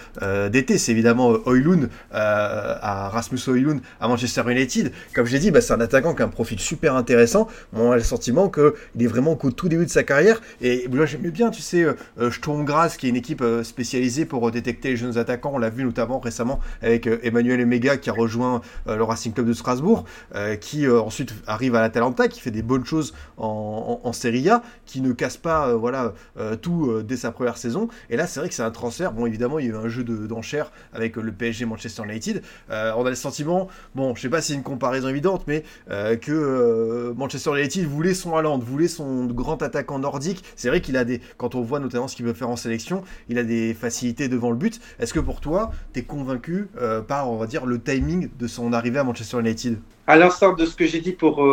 d'été. 0.50 0.78
C'est 0.78 0.92
évidemment 0.92 1.32
Oilun, 1.46 1.88
à 2.10 3.08
Rasmus 3.08 3.40
Oilun 3.48 3.80
à 4.00 4.08
Manchester 4.08 4.42
United. 4.46 4.92
Comme 5.14 5.26
je 5.26 5.32
l'ai 5.32 5.38
dit, 5.38 5.50
bah, 5.50 5.60
c'est 5.60 5.72
un 5.72 5.80
attaquant 5.80 6.14
qui 6.14 6.22
a 6.22 6.24
un 6.24 6.28
profil 6.28 6.58
super 6.58 6.94
intéressant. 6.96 7.48
On 7.72 7.90
a 7.90 7.96
le 7.96 8.02
sentiment 8.02 8.48
qu'il 8.48 8.72
est 9.00 9.06
vraiment 9.06 9.36
qu'au 9.36 9.50
tout 9.50 9.68
début 9.68 9.86
de 9.86 9.90
sa 9.90 10.02
carrière. 10.02 10.40
Et 10.60 10.88
moi, 10.88 11.06
j'aimais 11.06 11.30
bien, 11.30 11.50
tu 11.50 11.62
sais, 11.62 11.86
Sturm 12.30 12.64
Graz, 12.64 12.96
qui 12.98 13.06
est 13.06 13.10
une 13.10 13.16
équipe 13.16 13.44
spécialisée 13.62 14.24
pour 14.24 14.50
détecter 14.50 14.90
les 14.90 14.96
jeunes 14.96 15.18
attaquants. 15.18 15.52
On 15.54 15.58
l'a 15.58 15.70
vu 15.70 15.84
notamment 15.84 16.20
récemment 16.28 16.60
avec 16.82 17.06
euh, 17.06 17.18
Emmanuel 17.22 17.60
Emega 17.60 17.96
qui 17.96 18.10
a 18.10 18.12
rejoint 18.12 18.60
euh, 18.86 18.96
le 18.96 19.02
Racing 19.02 19.32
Club 19.32 19.46
de 19.46 19.52
Strasbourg, 19.54 20.04
euh, 20.34 20.56
qui 20.56 20.88
ensuite 20.88 21.34
arrive 21.46 21.74
à 21.74 21.80
l'Atalanta, 21.80 22.28
qui 22.28 22.40
fait 22.40 22.50
des 22.50 22.62
bonnes 22.62 22.84
choses 22.84 23.14
en, 23.36 24.00
en, 24.04 24.12
Serie 24.12 24.48
A, 24.50 24.62
qui 24.84 25.00
ne 25.00 25.12
casse 25.12 25.36
pas 25.36 25.74
voilà, 25.74 26.12
tout 26.60 27.02
dès 27.02 27.16
sa 27.16 27.30
première 27.30 27.56
saison. 27.56 27.88
Et 28.10 28.16
là, 28.16 28.26
c'est 28.26 28.40
vrai 28.40 28.48
que 28.48 28.54
c'est 28.54 28.62
un 28.62 28.70
transfert. 28.70 29.12
Bon, 29.12 29.26
évidemment, 29.26 29.58
il 29.58 29.66
y 29.66 29.68
a 29.68 29.72
eu 29.72 29.76
un 29.76 29.88
jeu 29.88 30.02
d'enchères 30.02 30.72
avec 30.92 31.16
le 31.16 31.30
PSG 31.30 31.64
Manchester 31.66 32.02
United. 32.04 32.42
on 32.70 33.06
a 33.06 33.08
le 33.08 33.14
sentiment, 33.14 33.68
bon, 33.94 34.14
je 34.14 34.22
sais 34.22 34.28
pas 34.28 34.40
si 34.40 34.48
c'est 34.48 34.54
une 34.54 34.62
comparaison 34.62 35.08
évidente, 35.08 35.44
mais 35.46 35.62
que 35.88 37.12
Manchester 37.16 37.50
United 37.58 37.86
voulait 37.86 38.14
son 38.14 38.34
Haaland, 38.36 38.58
voulait 38.58 38.88
son 38.88 39.26
grand 39.26 39.62
attaquant 39.62 39.98
nordique. 39.98 40.42
C'est 40.56 40.68
vrai 40.68 40.80
qu'il 40.80 40.96
a 40.96 41.04
des, 41.04 41.20
quand 41.36 41.54
on 41.54 41.62
voit 41.62 41.80
notamment 41.80 42.08
ce 42.08 42.16
qu'il 42.16 42.26
veut 42.26 42.34
faire 42.34 42.50
en 42.50 42.56
sélection, 42.56 43.04
il 43.28 43.38
a 43.38 43.44
des 43.44 43.74
facilités 43.74 44.28
devant 44.28 44.50
le 44.50 44.56
but. 44.56 44.80
Est-ce 44.98 45.14
que 45.14 45.20
pour 45.20 45.40
toi, 45.40 45.70
tu 45.92 46.00
es 46.00 46.02
convaincu 46.18 46.68
par, 47.06 47.30
on 47.30 47.36
va 47.36 47.46
dire, 47.46 47.66
le 47.66 47.80
timing 47.80 48.28
de 48.38 48.46
son 48.46 48.72
arrivée 48.72 48.98
à 48.98 49.04
Manchester 49.04 49.38
United 49.38 49.78
À 50.06 50.16
l'instar 50.16 50.56
de 50.56 50.66
ce 50.66 50.74
que 50.74 50.86
j'ai 50.86 51.00
dit 51.00 51.12
pour 51.12 51.46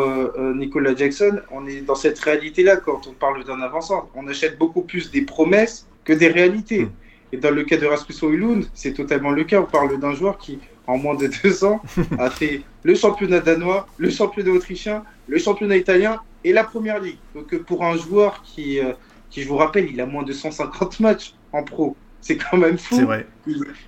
Nicolas 0.56 0.96
Jackson, 0.96 1.40
on 1.52 1.68
est 1.68 1.82
dans 1.82 1.96
cette 1.96 2.20
réalité-là 2.20 2.78
quand 2.78 3.08
on 3.08 3.14
parle 3.14 3.44
d'un 3.44 3.62
avançant. 3.62 4.10
On 4.16 4.28
achète 4.28 4.58
beaucoup 4.58 4.82
plus 4.82 5.12
des 5.12 5.22
promesses 5.22 5.88
que 6.06 6.14
des 6.14 6.28
réalités. 6.28 6.86
Hmm. 6.86 6.92
Et 7.34 7.38
dans 7.38 7.52
le 7.52 7.64
cas 7.64 7.78
de 7.78 7.86
Rasmus 7.86 8.16
Højlund, 8.22 8.66
c'est 8.74 8.94
totalement 8.94 9.32
le 9.32 9.44
cas. 9.44 9.60
On 9.60 9.66
parle 9.66 10.00
d'un 10.00 10.14
joueur 10.14 10.38
qui, 10.38 10.60
en 10.88 10.98
moins 10.98 11.16
de 11.16 11.30
deux 11.44 11.66
ans, 11.66 11.82
a 12.20 12.30
fait 12.30 12.62
le 12.84 12.96
championnat 12.96 13.40
danois, 13.40 13.88
le 13.98 14.10
championnat 14.10 14.52
autrichien, 14.52 15.04
le 15.28 15.38
championnat 15.38 15.76
italien 15.76 16.22
et 16.44 16.54
la 16.54 16.64
première 16.64 17.00
ligue. 17.00 17.18
Donc 17.34 17.54
euh, 17.54 17.62
pour 17.62 17.84
un 17.84 17.98
joueur 17.98 18.42
qui, 18.44 18.80
euh, 18.80 18.94
qui, 19.30 19.42
je 19.42 19.48
vous 19.48 19.58
rappelle, 19.58 19.90
il 19.92 20.00
a 20.00 20.06
moins 20.06 20.24
de 20.24 20.32
150 20.32 21.00
matchs 21.00 21.34
en 21.52 21.64
pro. 21.64 21.98
C'est 22.26 22.38
quand 22.38 22.58
même 22.58 22.80
fou. 22.80 23.02
Vrai. 23.02 23.28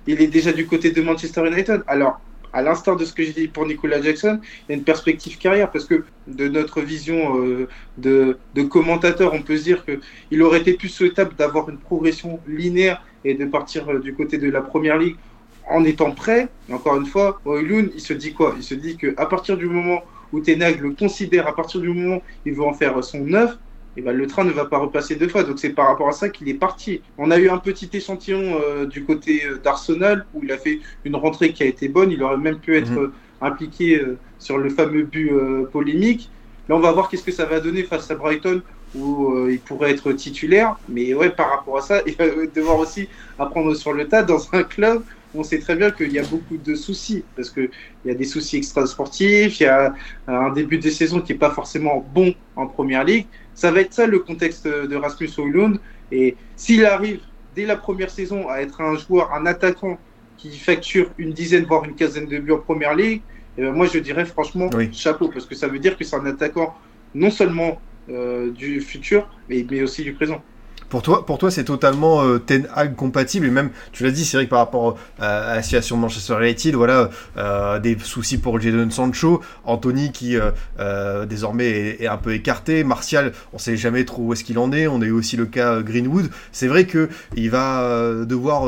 Il, 0.06 0.22
est 0.22 0.28
déjà 0.28 0.52
du 0.52 0.64
côté 0.64 0.92
de 0.92 1.02
Manchester 1.02 1.44
United. 1.44 1.82
Alors, 1.88 2.20
à 2.52 2.62
l'instar 2.62 2.94
de 2.94 3.04
ce 3.04 3.12
que 3.12 3.24
j'ai 3.24 3.32
dit 3.32 3.48
pour 3.48 3.66
Nicolas 3.66 4.00
Jackson, 4.00 4.38
il 4.40 4.70
y 4.70 4.74
a 4.74 4.78
une 4.78 4.84
perspective 4.84 5.38
carrière 5.38 5.72
parce 5.72 5.86
que 5.86 6.04
de 6.28 6.46
notre 6.46 6.80
vision 6.80 7.44
euh, 7.44 7.66
de, 7.96 8.38
de, 8.54 8.62
commentateur, 8.62 9.34
on 9.34 9.42
peut 9.42 9.56
se 9.56 9.64
dire 9.64 9.84
qu'il 9.84 10.40
aurait 10.40 10.60
été 10.60 10.74
plus 10.74 10.88
souhaitable 10.88 11.34
d'avoir 11.34 11.68
une 11.68 11.78
progression 11.78 12.38
linéaire 12.46 13.04
et 13.24 13.34
de 13.34 13.44
partir 13.44 13.98
du 13.98 14.14
côté 14.14 14.38
de 14.38 14.48
la 14.48 14.60
première 14.60 14.98
ligue 14.98 15.16
en 15.68 15.82
étant 15.82 16.12
prêt, 16.12 16.46
encore 16.70 16.96
une 16.96 17.06
fois, 17.06 17.40
Oilun, 17.44 17.88
il 17.92 18.00
se 18.00 18.12
dit 18.12 18.34
quoi? 18.34 18.54
Il 18.56 18.62
se 18.62 18.74
dit 18.74 18.96
qu'à 18.96 19.26
partir 19.26 19.56
du 19.56 19.66
moment 19.66 20.02
où 20.32 20.38
Tenag 20.38 20.80
le 20.80 20.92
considère, 20.92 21.48
à 21.48 21.56
partir 21.56 21.80
du 21.80 21.88
moment 21.88 22.18
où 22.18 22.22
il 22.46 22.54
veut 22.54 22.64
en 22.64 22.72
faire 22.72 23.02
son 23.02 23.32
œuvre, 23.34 23.58
et 23.98 24.00
ben, 24.00 24.16
le 24.16 24.28
train 24.28 24.44
ne 24.44 24.52
va 24.52 24.64
pas 24.64 24.78
repasser 24.78 25.16
deux 25.16 25.26
fois. 25.26 25.42
Donc 25.42 25.58
c'est 25.58 25.70
par 25.70 25.88
rapport 25.88 26.08
à 26.08 26.12
ça 26.12 26.28
qu'il 26.28 26.48
est 26.48 26.54
parti. 26.54 27.02
On 27.18 27.32
a 27.32 27.38
eu 27.38 27.50
un 27.50 27.58
petit 27.58 27.90
échantillon 27.92 28.60
euh, 28.62 28.86
du 28.86 29.04
côté 29.04 29.42
euh, 29.44 29.58
d'Arsenal 29.58 30.24
où 30.34 30.44
il 30.44 30.52
a 30.52 30.56
fait 30.56 30.78
une 31.04 31.16
rentrée 31.16 31.52
qui 31.52 31.64
a 31.64 31.66
été 31.66 31.88
bonne. 31.88 32.12
Il 32.12 32.22
aurait 32.22 32.36
même 32.36 32.60
pu 32.60 32.76
être 32.76 32.92
mhm. 32.92 32.98
euh, 32.98 33.12
impliqué 33.40 34.00
sur 34.38 34.58
le 34.58 34.68
fameux 34.70 35.02
but 35.02 35.32
polémique. 35.72 36.28
Là, 36.68 36.76
on 36.76 36.80
va 36.80 36.90
voir 36.90 37.08
qu'est-ce 37.08 37.22
que 37.22 37.32
ça 37.32 37.44
va 37.44 37.60
donner 37.60 37.84
face 37.84 38.10
à 38.10 38.16
Brighton 38.16 38.62
où 38.96 39.46
il 39.48 39.60
pourrait 39.60 39.92
être 39.92 40.10
titulaire. 40.12 40.76
Mais 40.88 41.14
ouais, 41.14 41.30
par 41.30 41.50
rapport 41.50 41.78
à 41.78 41.80
ça, 41.80 42.02
il 42.06 42.16
va 42.16 42.24
devoir 42.52 42.78
aussi 42.78 43.08
apprendre 43.38 43.74
sur 43.74 43.92
le 43.92 44.08
tas 44.08 44.24
dans 44.24 44.48
un 44.52 44.64
club 44.64 45.04
on 45.34 45.42
sait 45.42 45.58
très 45.58 45.76
bien 45.76 45.90
qu'il 45.90 46.12
y 46.12 46.18
a 46.18 46.22
beaucoup 46.22 46.56
de 46.56 46.74
soucis, 46.74 47.24
parce 47.36 47.50
qu'il 47.50 47.70
y 48.04 48.10
a 48.10 48.14
des 48.14 48.24
soucis 48.24 48.56
extra-sportifs, 48.56 49.60
il 49.60 49.64
y 49.64 49.66
a 49.66 49.94
un 50.26 50.50
début 50.50 50.78
de 50.78 50.88
saison 50.90 51.20
qui 51.20 51.32
n'est 51.32 51.38
pas 51.38 51.50
forcément 51.50 52.04
bon 52.14 52.34
en 52.56 52.66
première 52.66 53.04
ligue. 53.04 53.26
Ça 53.58 53.72
va 53.72 53.80
être 53.80 53.92
ça 53.92 54.06
le 54.06 54.20
contexte 54.20 54.68
de 54.68 54.94
Rasmus 54.94 55.30
Højlund. 55.36 55.80
Et 56.12 56.36
s'il 56.54 56.86
arrive 56.86 57.18
dès 57.56 57.66
la 57.66 57.74
première 57.74 58.08
saison 58.08 58.48
à 58.48 58.58
être 58.58 58.80
un 58.80 58.96
joueur, 58.96 59.34
un 59.34 59.46
attaquant 59.46 59.98
qui 60.36 60.56
facture 60.56 61.10
une 61.18 61.32
dizaine, 61.32 61.64
voire 61.64 61.84
une 61.84 61.96
quinzaine 61.96 62.26
de 62.26 62.38
buts 62.38 62.52
en 62.52 62.58
première 62.58 62.94
ligue, 62.94 63.20
eh 63.56 63.62
ben, 63.62 63.72
moi 63.72 63.86
je 63.86 63.98
dirais 63.98 64.26
franchement 64.26 64.70
chapeau, 64.92 65.26
parce 65.26 65.44
que 65.44 65.56
ça 65.56 65.66
veut 65.66 65.80
dire 65.80 65.98
que 65.98 66.04
c'est 66.04 66.14
un 66.14 66.26
attaquant 66.26 66.72
non 67.14 67.32
seulement 67.32 67.82
euh, 68.08 68.52
du 68.52 68.80
futur, 68.80 69.28
mais, 69.48 69.66
mais 69.68 69.82
aussi 69.82 70.04
du 70.04 70.12
présent. 70.14 70.40
Pour 70.88 71.02
toi, 71.02 71.26
pour 71.26 71.36
toi 71.36 71.50
c'est 71.50 71.64
totalement 71.64 72.22
euh, 72.22 72.38
Ten 72.38 72.66
Hag 72.74 72.94
compatible. 72.96 73.46
Et 73.46 73.50
même, 73.50 73.70
tu 73.92 74.04
l'as 74.04 74.10
dit, 74.10 74.24
c'est 74.24 74.38
vrai 74.38 74.46
que 74.46 74.50
par 74.50 74.60
rapport 74.60 74.96
euh, 75.20 75.52
à 75.52 75.56
la 75.56 75.62
situation 75.62 75.96
de 75.96 76.00
Manchester 76.00 76.36
United, 76.40 76.74
voilà, 76.74 77.10
euh, 77.36 77.78
des 77.78 77.98
soucis 77.98 78.38
pour 78.38 78.58
Jadon 78.58 78.88
Sancho, 78.90 79.42
Anthony 79.64 80.12
qui 80.12 80.36
désormais 81.28 81.96
est, 82.00 82.06
un 82.06 82.16
peu 82.16 82.32
écarté, 82.32 82.84
Martial, 82.84 83.32
on 83.52 83.58
sait 83.58 83.76
jamais 83.76 84.04
trop 84.04 84.22
où 84.22 84.32
est-ce 84.32 84.44
qu'il 84.44 84.58
en 84.58 84.72
est. 84.72 84.86
On 84.86 85.02
a 85.02 85.04
eu 85.04 85.10
aussi 85.10 85.36
le 85.36 85.46
cas 85.46 85.82
Greenwood. 85.82 86.30
C'est 86.52 86.68
vrai 86.68 86.86
que 86.86 87.08
il 87.36 87.50
va 87.50 88.24
devoir, 88.24 88.66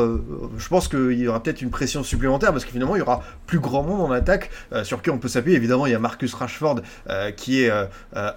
je 0.58 0.68
pense 0.68 0.88
qu'il 0.88 1.18
y 1.18 1.28
aura 1.28 1.42
peut-être 1.42 1.62
une 1.62 1.70
pression 1.70 2.02
supplémentaire 2.02 2.52
parce 2.52 2.64
que 2.64 2.70
finalement, 2.70 2.96
il 2.96 2.98
y 2.98 3.02
aura 3.02 3.22
plus 3.46 3.60
grand 3.60 3.82
monde 3.82 4.00
en 4.00 4.10
attaque 4.10 4.50
sur 4.82 5.00
qui 5.02 5.10
on 5.10 5.18
peut 5.18 5.28
s'appuyer. 5.28 5.56
Évidemment, 5.56 5.86
il 5.86 5.92
y 5.92 5.94
a 5.94 5.98
Marcus 5.98 6.34
Rashford 6.34 6.80
qui 7.36 7.62
est 7.62 7.72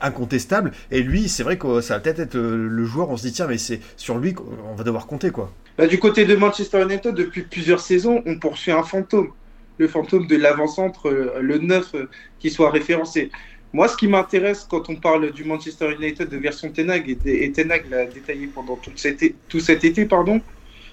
incontestable. 0.02 0.72
Et 0.92 1.02
lui, 1.02 1.28
c'est 1.28 1.44
vrai 1.44 1.58
que 1.58 1.82
ça 1.82 1.96
va 1.96 2.00
peut-être 2.00 2.20
être 2.20 2.38
le 2.38 2.86
joueur. 2.86 3.10
On 3.10 3.18
se 3.18 3.24
dit 3.24 3.34
tiens, 3.34 3.48
mais 3.48 3.58
c'est 3.58 3.73
sur 3.98 4.18
lui 4.18 4.34
qu'on 4.34 4.76
va 4.76 4.84
devoir 4.84 5.08
compter. 5.08 5.32
quoi. 5.32 5.52
Bah, 5.78 5.88
du 5.88 6.00
côté 6.00 6.26
de 6.26 6.36
Manchester 6.36 6.84
United, 6.84 7.16
depuis 7.16 7.44
plusieurs 7.44 7.80
saisons, 7.80 8.22
on 8.26 8.38
poursuit 8.40 8.72
un 8.72 8.84
fantôme. 8.84 9.32
Le 9.78 9.88
fantôme 9.88 10.28
de 10.28 10.36
l'avant-centre, 10.36 11.10
euh, 11.10 11.40
le 11.42 11.58
9, 11.58 11.96
euh, 11.96 12.10
qui 12.40 12.52
soit 12.52 12.70
référencé. 12.70 13.32
Moi, 13.74 13.88
ce 13.88 13.98
qui 13.98 14.08
m'intéresse 14.08 14.68
quand 14.70 14.90
on 14.90 14.96
parle 14.96 15.32
du 15.32 15.44
Manchester 15.44 15.96
United 16.00 16.30
de 16.30 16.38
version 16.38 16.70
Tenag, 16.70 17.18
et, 17.26 17.52
Tenag 17.52 17.90
l'a 17.90 18.06
détaillé 18.06 18.46
pendant 18.48 18.76
tout 18.76 18.92
cet, 18.96 19.24
été, 19.24 19.36
tout 19.50 19.60
cet 19.60 19.84
été, 19.84 20.06
pardon, 20.06 20.42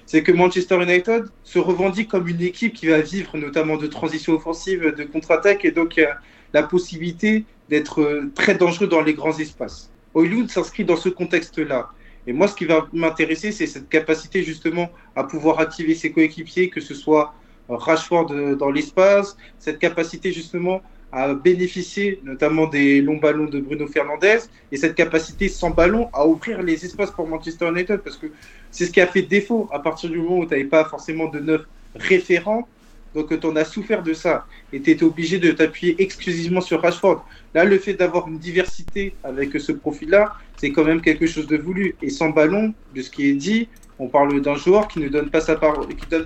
c'est 0.07 0.23
que 0.23 0.31
Manchester 0.31 0.81
United 0.81 1.25
se 1.43 1.59
revendique 1.59 2.09
comme 2.09 2.27
une 2.27 2.41
équipe 2.41 2.73
qui 2.73 2.87
va 2.87 3.01
vivre 3.01 3.37
notamment 3.37 3.77
de 3.77 3.85
transition 3.85 4.33
offensive, 4.33 4.95
de 4.97 5.03
contre-attaque, 5.03 5.63
et 5.63 5.71
donc 5.71 6.01
la 6.53 6.63
possibilité 6.63 7.45
d'être 7.71 8.01
euh, 8.01 8.31
très 8.35 8.55
dangereux 8.55 8.87
dans 8.87 9.01
les 9.01 9.13
grands 9.13 9.37
espaces. 9.39 9.89
Oilund 10.13 10.49
s'inscrit 10.49 10.83
dans 10.83 10.97
ce 10.97 11.09
contexte-là. 11.09 11.89
Et 12.27 12.33
moi, 12.33 12.47
ce 12.47 12.55
qui 12.55 12.65
va 12.65 12.87
m'intéresser, 12.93 13.51
c'est 13.51 13.67
cette 13.67 13.89
capacité 13.89 14.43
justement 14.43 14.89
à 15.15 15.23
pouvoir 15.23 15.59
activer 15.59 15.95
ses 15.95 16.11
coéquipiers, 16.11 16.69
que 16.69 16.81
ce 16.81 16.93
soit 16.93 17.33
Rashford 17.67 18.31
euh, 18.31 18.55
dans 18.55 18.69
l'espace, 18.69 19.35
cette 19.59 19.79
capacité 19.79 20.31
justement 20.31 20.81
à 21.11 21.33
bénéficier 21.33 22.21
notamment 22.23 22.67
des 22.67 23.01
longs 23.01 23.17
ballons 23.17 23.45
de 23.45 23.59
Bruno 23.59 23.85
Fernandez 23.87 24.39
et 24.71 24.77
cette 24.77 24.95
capacité 24.95 25.49
sans 25.49 25.69
ballon 25.69 26.09
à 26.13 26.25
ouvrir 26.25 26.61
les 26.61 26.85
espaces 26.85 27.11
pour 27.11 27.27
Manchester 27.27 27.67
United 27.67 27.97
parce 27.97 28.15
que 28.17 28.27
c'est 28.71 28.85
ce 28.85 28.91
qui 28.91 29.01
a 29.01 29.07
fait 29.07 29.23
défaut 29.23 29.69
à 29.73 29.79
partir 29.79 30.09
du 30.09 30.17
moment 30.17 30.39
où 30.39 30.45
tu 30.45 30.51
n'avais 30.51 30.63
pas 30.63 30.85
forcément 30.85 31.27
de 31.27 31.39
neuf 31.39 31.61
référents 31.95 32.67
donc 33.13 33.37
tu 33.37 33.47
en 33.47 33.55
as 33.55 33.65
souffert 33.65 34.03
de 34.03 34.13
ça 34.13 34.45
et 34.71 34.81
tu 34.81 35.03
obligé 35.03 35.39
de 35.39 35.51
t'appuyer 35.51 36.01
exclusivement 36.01 36.61
sur 36.61 36.81
Rashford. 36.81 37.25
Là, 37.53 37.65
le 37.65 37.77
fait 37.77 37.93
d'avoir 37.93 38.27
une 38.27 38.37
diversité 38.37 39.13
avec 39.23 39.59
ce 39.59 39.71
profil-là, 39.71 40.33
c'est 40.57 40.71
quand 40.71 40.85
même 40.85 41.01
quelque 41.01 41.27
chose 41.27 41.47
de 41.47 41.57
voulu. 41.57 41.95
Et 42.01 42.09
sans 42.09 42.29
ballon, 42.29 42.73
de 42.95 43.01
ce 43.01 43.09
qui 43.09 43.27
est 43.27 43.33
dit, 43.33 43.67
on 43.99 44.07
parle 44.07 44.41
d'un 44.41 44.55
joueur 44.55 44.87
qui 44.87 44.99
ne 44.99 45.09
donne 45.09 45.29
pas 45.29 45.41
sa 45.41 45.55
part, 45.55 45.87
qui 45.87 46.07
donne 46.09 46.25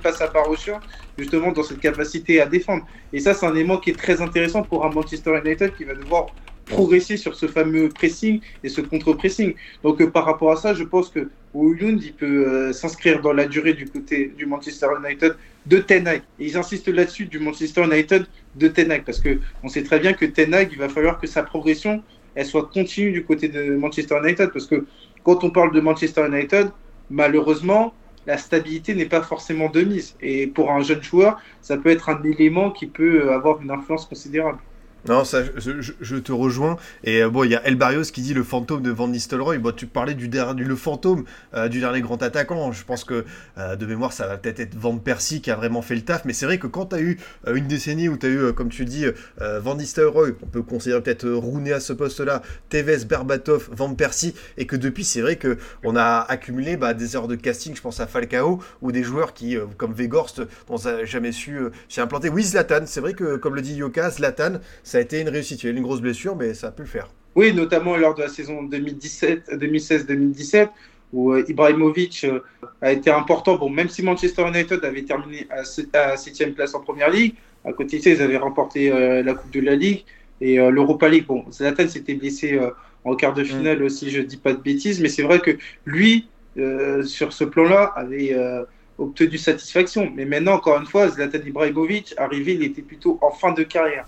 justement 1.17 1.51
dans 1.51 1.63
cette 1.63 1.79
capacité 1.79 2.39
à 2.39 2.45
défendre. 2.45 2.85
Et 3.11 3.19
ça, 3.19 3.33
c'est 3.33 3.45
un 3.45 3.53
élément 3.53 3.77
qui 3.77 3.89
est 3.89 3.99
très 3.99 4.21
intéressant 4.21 4.63
pour 4.63 4.85
un 4.85 4.89
Manchester 4.89 5.39
United 5.43 5.75
qui 5.75 5.83
va 5.83 5.93
devoir 5.93 6.27
progresser 6.65 7.17
sur 7.17 7.35
ce 7.35 7.47
fameux 7.47 7.89
pressing 7.89 8.41
et 8.63 8.69
ce 8.69 8.81
contre-pressing. 8.81 9.53
Donc 9.83 10.01
euh, 10.01 10.09
par 10.09 10.25
rapport 10.25 10.51
à 10.51 10.55
ça, 10.55 10.73
je 10.73 10.83
pense 10.83 11.09
que 11.09 11.29
Oulund, 11.63 12.03
il 12.03 12.13
peut 12.13 12.47
euh, 12.47 12.73
s'inscrire 12.73 13.21
dans 13.21 13.33
la 13.33 13.45
durée 13.45 13.73
du 13.73 13.85
côté 13.85 14.31
du 14.37 14.45
Manchester 14.45 14.87
United 15.03 15.35
de 15.65 15.77
Ten 15.79 16.07
Hag. 16.07 16.21
Et 16.39 16.47
ils 16.47 16.57
insistent 16.57 16.89
là-dessus 16.89 17.25
du 17.25 17.39
Manchester 17.39 17.83
United 17.83 18.25
de 18.55 18.67
Ten 18.67 18.91
Hag 18.91 19.03
parce 19.03 19.19
que 19.19 19.39
on 19.63 19.69
sait 19.69 19.83
très 19.83 19.99
bien 19.99 20.13
que 20.13 20.25
Ten 20.25 20.53
Hag, 20.53 20.69
il 20.71 20.77
va 20.77 20.89
falloir 20.89 21.19
que 21.19 21.27
sa 21.27 21.43
progression 21.43 22.03
elle 22.35 22.45
soit 22.45 22.69
continue 22.71 23.11
du 23.11 23.23
côté 23.23 23.47
de 23.47 23.75
Manchester 23.75 24.17
United 24.21 24.51
parce 24.51 24.67
que 24.67 24.85
quand 25.23 25.43
on 25.43 25.49
parle 25.49 25.73
de 25.73 25.79
Manchester 25.79 26.27
United, 26.27 26.69
malheureusement, 27.09 27.93
la 28.25 28.37
stabilité 28.37 28.93
n'est 28.93 29.05
pas 29.05 29.21
forcément 29.21 29.69
de 29.69 29.81
mise. 29.81 30.15
Et 30.21 30.47
pour 30.47 30.71
un 30.71 30.81
jeune 30.81 31.01
joueur, 31.01 31.39
ça 31.61 31.77
peut 31.77 31.89
être 31.89 32.09
un 32.09 32.21
élément 32.23 32.71
qui 32.71 32.87
peut 32.87 33.31
avoir 33.31 33.61
une 33.61 33.71
influence 33.71 34.05
considérable. 34.05 34.59
Non, 35.07 35.23
ça, 35.23 35.43
je, 35.55 36.15
te 36.15 36.31
rejoins. 36.31 36.77
Et 37.03 37.21
euh, 37.21 37.29
bon, 37.29 37.43
il 37.43 37.51
y 37.51 37.55
a 37.55 37.63
El 37.63 37.75
Barrios 37.75 38.05
qui 38.05 38.21
dit 38.21 38.33
le 38.33 38.43
fantôme 38.43 38.81
de 38.81 38.89
Van 38.89 39.07
Nistelrooy. 39.07 39.59
Bon, 39.59 39.71
tu 39.71 39.85
parlais 39.85 40.15
du, 40.15 40.27
dernier, 40.27 40.63
le 40.63 40.75
fantôme 40.75 41.25
euh, 41.53 41.67
du 41.67 41.79
dernier 41.79 42.01
grand 42.01 42.21
attaquant. 42.23 42.71
Je 42.71 42.83
pense 42.83 43.03
que 43.03 43.23
euh, 43.59 43.75
de 43.75 43.85
mémoire, 43.85 44.13
ça 44.13 44.25
va 44.25 44.37
peut-être 44.37 44.59
être 44.59 44.75
Van 44.75 44.97
Persie 44.97 45.41
qui 45.41 45.51
a 45.51 45.55
vraiment 45.55 45.83
fait 45.83 45.93
le 45.93 46.01
taf. 46.01 46.25
Mais 46.25 46.33
c'est 46.33 46.47
vrai 46.47 46.57
que 46.57 46.65
quand 46.65 46.87
tu 46.87 46.95
as 46.95 47.01
eu 47.01 47.19
une 47.53 47.67
décennie 47.67 48.09
où 48.09 48.17
tu 48.17 48.25
as 48.25 48.29
eu, 48.29 48.53
comme 48.53 48.69
tu 48.69 48.85
dis, 48.85 49.05
Van 49.39 49.75
Nistelrooy, 49.75 50.35
on 50.41 50.47
peut 50.47 50.63
considérer 50.63 51.01
peut-être 51.01 51.29
Rooney 51.29 51.71
à 51.71 51.79
ce 51.79 51.93
poste-là, 51.93 52.41
Tevez, 52.69 53.05
Berbatov, 53.05 53.69
Van 53.71 53.93
Persie, 53.93 54.33
et 54.57 54.65
que 54.65 54.75
depuis, 54.75 55.03
c'est 55.03 55.21
vrai 55.21 55.35
que 55.35 55.57
on 55.83 55.95
a 55.95 56.25
accumulé 56.27 56.77
bah, 56.77 56.95
des 56.95 57.15
heures 57.15 57.27
de 57.27 57.35
casting. 57.35 57.75
Je 57.75 57.81
pense 57.81 57.99
à 57.99 58.07
Falcao 58.07 58.59
ou 58.81 58.91
des 58.91 59.03
joueurs 59.03 59.33
qui, 59.33 59.55
comme 59.77 59.93
Vegorst, 59.93 60.41
on 60.67 60.77
n'a 60.77 61.05
jamais 61.05 61.31
su 61.31 61.59
s'y 61.89 62.01
implanter. 62.01 62.29
Oui, 62.29 62.43
Zlatan, 62.43 62.85
c'est 62.85 63.01
vrai 63.01 63.13
que, 63.13 63.35
comme 63.37 63.55
le 63.55 63.61
dit 63.61 63.75
Yoka, 63.75 64.09
Zlatan, 64.09 64.59
ça 64.95 64.99
a 64.99 65.01
été 65.01 65.19
une 65.19 65.27
réussite. 65.27 65.61
Il 65.61 65.65
y 65.65 65.69
a 65.69 65.73
eu 65.73 65.75
une 65.75 65.83
grosse 65.83 65.99
blessure, 65.99 66.37
mais 66.37 66.53
ça 66.53 66.67
a 66.67 66.71
pu 66.71 66.83
le 66.83 66.87
faire. 66.87 67.09
Oui, 67.35 67.53
notamment 67.53 67.97
lors 67.97 68.15
de 68.15 68.21
la 68.21 68.29
saison 68.29 68.63
2016-2017, 68.63 70.69
où 71.11 71.33
euh, 71.33 71.43
Ibrahimovic 71.49 72.23
euh, 72.23 72.39
a 72.81 72.93
été 72.93 73.11
important. 73.11 73.57
Bon, 73.57 73.69
même 73.69 73.89
si 73.89 74.03
Manchester 74.03 74.47
United 74.47 74.85
avait 74.85 75.01
terminé 75.01 75.47
à 75.49 75.65
7 75.65 76.55
place 76.55 76.73
en 76.75 76.79
première 76.79 77.09
ligue, 77.09 77.33
à 77.65 77.73
côté 77.73 77.97
de 77.97 78.03
ça, 78.03 78.09
ils 78.11 78.21
avaient 78.21 78.37
remporté 78.37 78.89
euh, 78.89 79.21
la 79.21 79.33
Coupe 79.33 79.51
de 79.51 79.59
la 79.59 79.75
Ligue 79.75 80.05
et 80.39 80.55
l'Europa 80.55 81.09
League. 81.09 81.25
Bon, 81.27 81.43
Zlatan 81.51 81.89
s'était 81.89 82.13
blessé 82.13 82.57
en 83.03 83.17
quart 83.17 83.33
de 83.33 83.41
mm. 83.41 83.45
finale 83.45 83.83
aussi, 83.83 84.11
je 84.11 84.21
dis 84.21 84.37
pas 84.37 84.53
de 84.53 84.61
bêtises, 84.61 85.01
mais 85.01 85.09
c'est 85.09 85.23
vrai 85.23 85.41
que 85.41 85.57
lui, 85.85 86.29
sur 87.03 87.33
ce 87.33 87.43
plan-là, 87.43 87.91
avait 87.97 88.33
obtenu 88.97 89.37
satisfaction. 89.37 90.09
Mais 90.15 90.23
maintenant, 90.23 90.53
encore 90.53 90.79
une 90.79 90.85
fois, 90.85 91.09
Zlatan 91.09 91.39
Ibrahimovic, 91.45 92.13
arrivé, 92.17 92.53
il 92.53 92.63
était 92.63 92.81
plutôt 92.81 93.19
en 93.21 93.31
fin 93.31 93.51
de 93.51 93.63
carrière. 93.63 94.05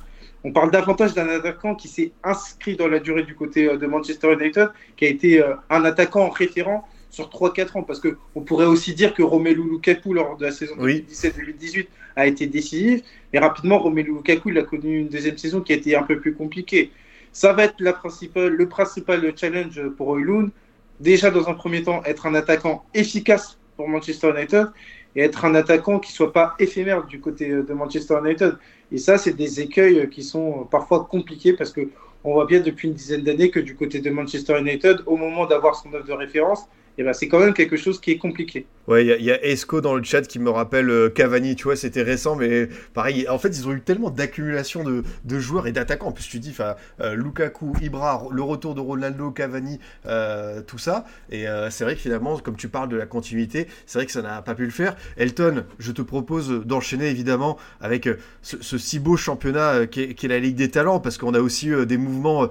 On 0.47 0.51
parle 0.53 0.71
davantage 0.71 1.13
d'un 1.13 1.27
attaquant 1.27 1.75
qui 1.75 1.89
s'est 1.89 2.13
inscrit 2.23 2.77
dans 2.77 2.87
la 2.87 2.99
durée 2.99 3.23
du 3.23 3.35
côté 3.35 3.67
euh, 3.67 3.75
de 3.75 3.85
Manchester 3.85 4.31
United, 4.31 4.69
qui 4.95 5.03
a 5.03 5.09
été 5.09 5.43
euh, 5.43 5.55
un 5.69 5.83
attaquant 5.83 6.29
référent 6.29 6.87
sur 7.09 7.27
3-4 7.27 7.79
ans. 7.79 7.83
Parce 7.83 7.99
qu'on 7.99 8.41
pourrait 8.41 8.65
aussi 8.65 8.93
dire 8.93 9.13
que 9.13 9.21
Romelu 9.21 9.61
Lukaku, 9.69 10.13
lors 10.13 10.37
de 10.37 10.45
la 10.45 10.53
saison 10.53 10.75
2017-2018, 10.77 11.87
a 12.15 12.27
été 12.27 12.47
décisif. 12.47 13.01
Et 13.33 13.39
rapidement, 13.39 13.77
Romelu 13.77 14.13
Lukaku, 14.13 14.51
il 14.51 14.57
a 14.57 14.63
connu 14.63 14.99
une 14.99 15.09
deuxième 15.09 15.37
saison 15.37 15.59
qui 15.59 15.73
a 15.73 15.75
été 15.75 15.97
un 15.97 16.03
peu 16.03 16.17
plus 16.17 16.33
compliquée. 16.33 16.91
Ça 17.33 17.51
va 17.51 17.65
être 17.65 17.75
la 17.79 17.91
principale, 17.91 18.53
le 18.53 18.69
principal 18.69 19.33
challenge 19.35 19.81
pour 19.97 20.17
Oilun. 20.17 20.49
Déjà, 21.01 21.29
dans 21.29 21.49
un 21.49 21.55
premier 21.55 21.83
temps, 21.83 22.01
être 22.05 22.25
un 22.25 22.35
attaquant 22.35 22.85
efficace 22.93 23.59
pour 23.75 23.89
Manchester 23.89 24.29
United 24.29 24.67
et 25.17 25.21
être 25.21 25.43
un 25.45 25.55
attaquant 25.55 25.99
qui 25.99 26.13
soit 26.13 26.31
pas 26.31 26.53
éphémère 26.59 27.03
du 27.05 27.19
côté 27.19 27.49
de 27.49 27.73
Manchester 27.73 28.19
United. 28.23 28.55
Et 28.91 28.99
ça, 28.99 29.17
c'est 29.17 29.33
des 29.33 29.59
écueils 29.59 30.09
qui 30.09 30.23
sont 30.23 30.67
parfois 30.69 31.05
compliqués 31.09 31.53
parce 31.53 31.73
que 31.73 31.89
on 32.23 32.33
voit 32.33 32.45
bien 32.45 32.59
depuis 32.59 32.87
une 32.87 32.93
dizaine 32.93 33.23
d'années 33.23 33.49
que 33.49 33.59
du 33.59 33.75
côté 33.75 33.99
de 33.99 34.09
Manchester 34.11 34.59
United, 34.59 35.01
au 35.07 35.17
moment 35.17 35.45
d'avoir 35.45 35.75
son 35.75 35.91
œuvre 35.93 36.05
de 36.05 36.13
référence, 36.13 36.67
eh 36.97 37.03
ben, 37.03 37.13
c'est 37.13 37.27
quand 37.27 37.39
même 37.39 37.53
quelque 37.53 37.77
chose 37.77 37.99
qui 37.99 38.11
est 38.11 38.17
compliqué. 38.17 38.67
Ouais, 38.87 39.05
il 39.05 39.23
y, 39.23 39.31
a 39.31 39.45
Esco 39.45 39.81
dans 39.81 39.95
le 39.95 40.03
chat 40.03 40.21
qui 40.21 40.39
me 40.39 40.49
rappelle 40.49 40.89
euh, 40.89 41.09
Cavani, 41.09 41.55
tu 41.55 41.65
vois, 41.65 41.75
c'était 41.75 42.03
récent, 42.03 42.35
mais 42.35 42.69
pareil, 42.93 43.27
en 43.27 43.37
fait, 43.37 43.49
ils 43.49 43.67
ont 43.67 43.73
eu 43.73 43.81
tellement 43.81 44.09
d'accumulation 44.09 44.83
de, 44.83 45.39
joueurs 45.39 45.67
et 45.67 45.71
d'attaquants. 45.71 46.07
En 46.07 46.11
plus, 46.11 46.27
tu 46.27 46.39
dis, 46.39 46.55
euh, 47.01 47.15
Lukaku, 47.15 47.73
Ibra, 47.81 48.27
le 48.31 48.41
retour 48.41 48.75
de 48.75 48.81
Ronaldo, 48.81 49.31
Cavani, 49.31 49.79
euh, 50.05 50.61
tout 50.61 50.77
ça. 50.77 51.05
Et 51.29 51.45
c'est 51.69 51.83
vrai 51.83 51.95
que 51.95 52.01
finalement, 52.01 52.37
comme 52.37 52.55
tu 52.55 52.69
parles 52.69 52.89
de 52.89 52.95
la 52.95 53.05
continuité, 53.05 53.67
c'est 53.85 53.99
vrai 53.99 54.05
que 54.05 54.11
ça 54.11 54.21
n'a 54.21 54.41
pas 54.41 54.55
pu 54.55 54.63
le 54.63 54.71
faire. 54.71 54.95
Elton, 55.17 55.65
je 55.79 55.91
te 55.91 56.01
propose 56.01 56.49
d'enchaîner 56.65 57.07
évidemment 57.07 57.57
avec 57.81 58.09
ce, 58.41 58.77
si 58.77 58.99
beau 58.99 59.17
championnat 59.17 59.85
qui 59.87 60.01
est, 60.01 60.23
la 60.23 60.39
Ligue 60.39 60.55
des 60.55 60.69
Talents, 60.69 60.99
parce 60.99 61.17
qu'on 61.17 61.33
a 61.33 61.39
aussi 61.39 61.69
des 61.85 61.97
mouvements 61.97 62.47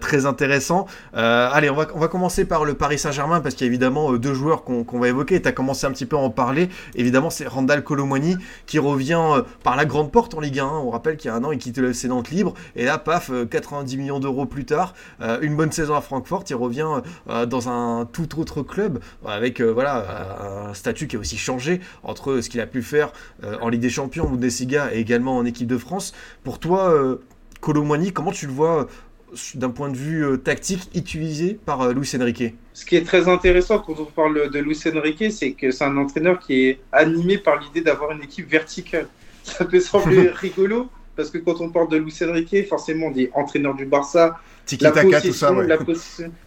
très 0.00 0.26
intéressants. 0.26 0.86
allez, 1.12 1.70
on 1.70 1.76
va, 1.76 1.88
on 1.94 1.98
va 1.98 2.08
commencer 2.08 2.44
par 2.44 2.64
le 2.64 2.74
Paris 2.74 2.98
Saint-Germain, 2.98 3.40
parce 3.40 3.54
qu'il 3.54 3.66
y 3.66 3.68
a 3.68 3.72
évidemment 3.72 4.12
euh, 4.12 4.18
deux 4.18 4.34
joueurs 4.34 4.64
qu'on 4.64 4.98
va 4.98 5.08
évoquer. 5.08 5.40
Tu 5.40 5.48
as 5.48 5.52
commencé 5.52 5.79
un 5.86 5.92
petit 5.92 6.06
peu 6.06 6.16
en 6.16 6.30
parler. 6.30 6.68
Évidemment, 6.94 7.30
c'est 7.30 7.46
Randall 7.46 7.82
Colomwani 7.82 8.36
qui 8.66 8.78
revient 8.78 9.20
euh, 9.20 9.42
par 9.62 9.76
la 9.76 9.84
grande 9.84 10.10
porte 10.12 10.34
en 10.34 10.40
Ligue 10.40 10.60
1. 10.60 10.66
On 10.66 10.90
rappelle 10.90 11.16
qu'il 11.16 11.30
y 11.30 11.32
a 11.32 11.36
un 11.36 11.44
an, 11.44 11.52
il 11.52 11.58
quitte 11.58 11.78
le 11.78 11.90
FC 11.90 12.08
Nantes 12.08 12.30
libre. 12.30 12.54
Et 12.76 12.84
là, 12.84 12.98
paf, 12.98 13.30
90 13.50 13.94
euh, 13.94 13.98
millions 13.98 14.20
d'euros 14.20 14.46
plus 14.46 14.64
tard, 14.64 14.94
une 15.42 15.56
bonne 15.56 15.72
saison 15.72 15.94
à 15.94 16.00
Francfort. 16.00 16.44
Il 16.48 16.56
revient 16.56 17.00
dans 17.26 17.68
un 17.68 18.06
tout 18.06 18.40
autre 18.40 18.62
club 18.62 19.00
avec 19.24 19.60
voilà, 19.60 20.68
un 20.68 20.74
statut 20.74 21.06
qui 21.06 21.16
a 21.16 21.18
aussi 21.18 21.36
changé 21.36 21.80
entre 22.02 22.40
ce 22.40 22.48
qu'il 22.48 22.60
a 22.60 22.66
pu 22.66 22.82
faire 22.82 23.12
en 23.60 23.68
Ligue 23.68 23.80
des 23.80 23.90
Champions, 23.90 24.28
Bundesliga 24.28 24.92
et 24.92 24.98
également 24.98 25.36
en 25.36 25.44
équipe 25.44 25.68
de 25.68 25.78
France. 25.78 26.12
Pour 26.44 26.58
toi, 26.58 27.18
Colomwani, 27.60 28.12
comment 28.12 28.32
tu 28.32 28.46
le 28.46 28.52
vois 28.52 28.88
d'un 29.54 29.70
point 29.70 29.88
de 29.88 29.96
vue 29.96 30.24
euh, 30.24 30.36
tactique 30.36 30.90
utilisé 30.94 31.58
par 31.64 31.82
euh, 31.82 31.92
Luis 31.92 32.10
Enrique 32.18 32.54
Ce 32.72 32.84
qui 32.84 32.96
est 32.96 33.04
très 33.04 33.28
intéressant 33.28 33.78
quand 33.78 33.98
on 33.98 34.04
parle 34.04 34.50
de 34.50 34.58
Luis 34.58 34.78
Enrique, 34.94 35.30
c'est 35.30 35.52
que 35.52 35.70
c'est 35.70 35.84
un 35.84 35.96
entraîneur 35.96 36.38
qui 36.38 36.66
est 36.66 36.80
animé 36.92 37.38
par 37.38 37.60
l'idée 37.60 37.80
d'avoir 37.80 38.12
une 38.12 38.22
équipe 38.22 38.48
verticale. 38.50 39.08
Ça 39.42 39.64
peut 39.64 39.80
sembler 39.80 40.28
rigolo, 40.34 40.88
parce 41.16 41.30
que 41.30 41.38
quand 41.38 41.60
on 41.60 41.70
parle 41.70 41.88
de 41.88 41.96
Luis 41.96 42.16
Enrique, 42.22 42.68
forcément 42.68 43.06
on 43.06 43.10
dit 43.10 43.28
entraîneur 43.34 43.74
du 43.74 43.86
Barça, 43.86 44.38
la 44.80 44.92
position, 44.92 45.20
tout 45.20 45.32
ça, 45.32 45.52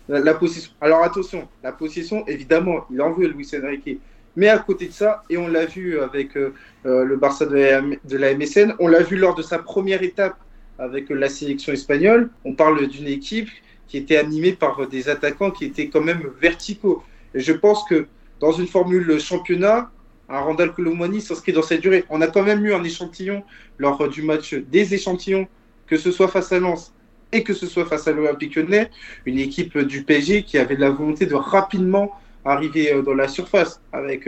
la, 0.07 0.19
la, 0.19 0.39
Alors 0.79 1.03
attention, 1.03 1.47
la 1.61 1.71
position, 1.73 2.25
évidemment, 2.27 2.86
il 2.89 3.01
en 3.01 3.11
veut 3.11 3.27
Luis 3.27 3.49
Enrique. 3.53 3.99
Mais 4.36 4.47
à 4.47 4.57
côté 4.59 4.88
de 4.88 4.93
ça, 4.93 5.23
et 5.29 5.38
on 5.38 5.47
l'a 5.47 5.65
vu 5.65 5.99
avec 5.99 6.36
euh, 6.38 6.53
le 6.84 7.15
Barça 7.17 7.45
de 7.45 7.55
la, 7.55 7.81
de 7.81 8.17
la 8.17 8.34
MSN, 8.34 8.75
on 8.79 8.88
l'a 8.88 9.03
vu 9.03 9.17
lors 9.17 9.36
de 9.36 9.41
sa 9.41 9.59
première 9.59 10.01
étape 10.01 10.38
avec 10.80 11.09
la 11.09 11.30
sélection 11.30 11.74
espagnole, 11.74 12.30
on 12.45 12.53
parle 12.53 12.88
d'une 12.88 13.07
équipe 13.07 13.49
qui 13.88 13.97
était 13.97 14.17
animée 14.17 14.53
par 14.53 14.88
des 14.88 15.09
attaquants 15.09 15.51
qui 15.51 15.65
étaient 15.65 15.89
quand 15.89 16.01
même 16.01 16.24
verticaux. 16.41 17.03
Et 17.36 17.39
je 17.39 17.53
pense 17.53 17.84
que 17.88 18.07
dans 18.39 18.51
une 18.51 18.67
formule 18.67 19.19
championnat, 19.19 19.91
un 20.30 20.39
Randall 20.39 20.74
Colomwani 20.74 21.21
s'inscrit 21.21 21.53
dans 21.53 21.61
cette 21.61 21.82
durée. 21.82 22.05
On 22.09 22.21
a 22.21 22.28
quand 22.28 22.43
même 22.43 22.65
eu 22.65 22.74
un 22.74 22.84
échantillon 22.84 23.43
lors 23.78 24.07
du 24.09 24.24
match 24.24 24.53
des 24.55 24.93
échantillons, 24.93 25.47
que 25.86 25.97
ce 25.97 26.11
soit 26.11 26.28
face 26.28 26.51
à 26.51 26.59
Lens 26.59 26.93
et 27.32 27.43
que 27.43 27.53
ce 27.53 27.67
soit 27.67 27.86
face 27.86 28.07
à 28.07 28.11
l'Olympique 28.11 28.55
Lyonnais, 28.55 28.89
une 29.26 29.39
équipe 29.39 29.78
du 29.78 30.03
PSG 30.03 30.43
qui 30.43 30.57
avait 30.57 30.76
la 30.76 30.91
volonté 30.91 31.26
de 31.26 31.36
rapidement 31.36 32.11
arriver 32.45 33.01
dans 33.03 33.13
la 33.13 33.28
surface 33.28 33.82
avec 33.91 34.28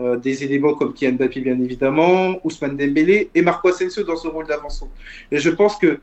euh, 0.00 0.16
des 0.16 0.44
éléments 0.44 0.74
comme 0.74 0.94
Kian 0.94 1.12
Mbappé 1.12 1.40
bien 1.40 1.60
évidemment, 1.60 2.40
Ousmane 2.44 2.76
Dembélé 2.76 3.30
et 3.34 3.42
Marco 3.42 3.68
Asensio 3.68 4.02
dans 4.02 4.16
ce 4.16 4.28
rôle 4.28 4.46
d'avancement. 4.46 4.88
Et 5.30 5.38
je 5.38 5.50
pense 5.50 5.76
que 5.76 6.00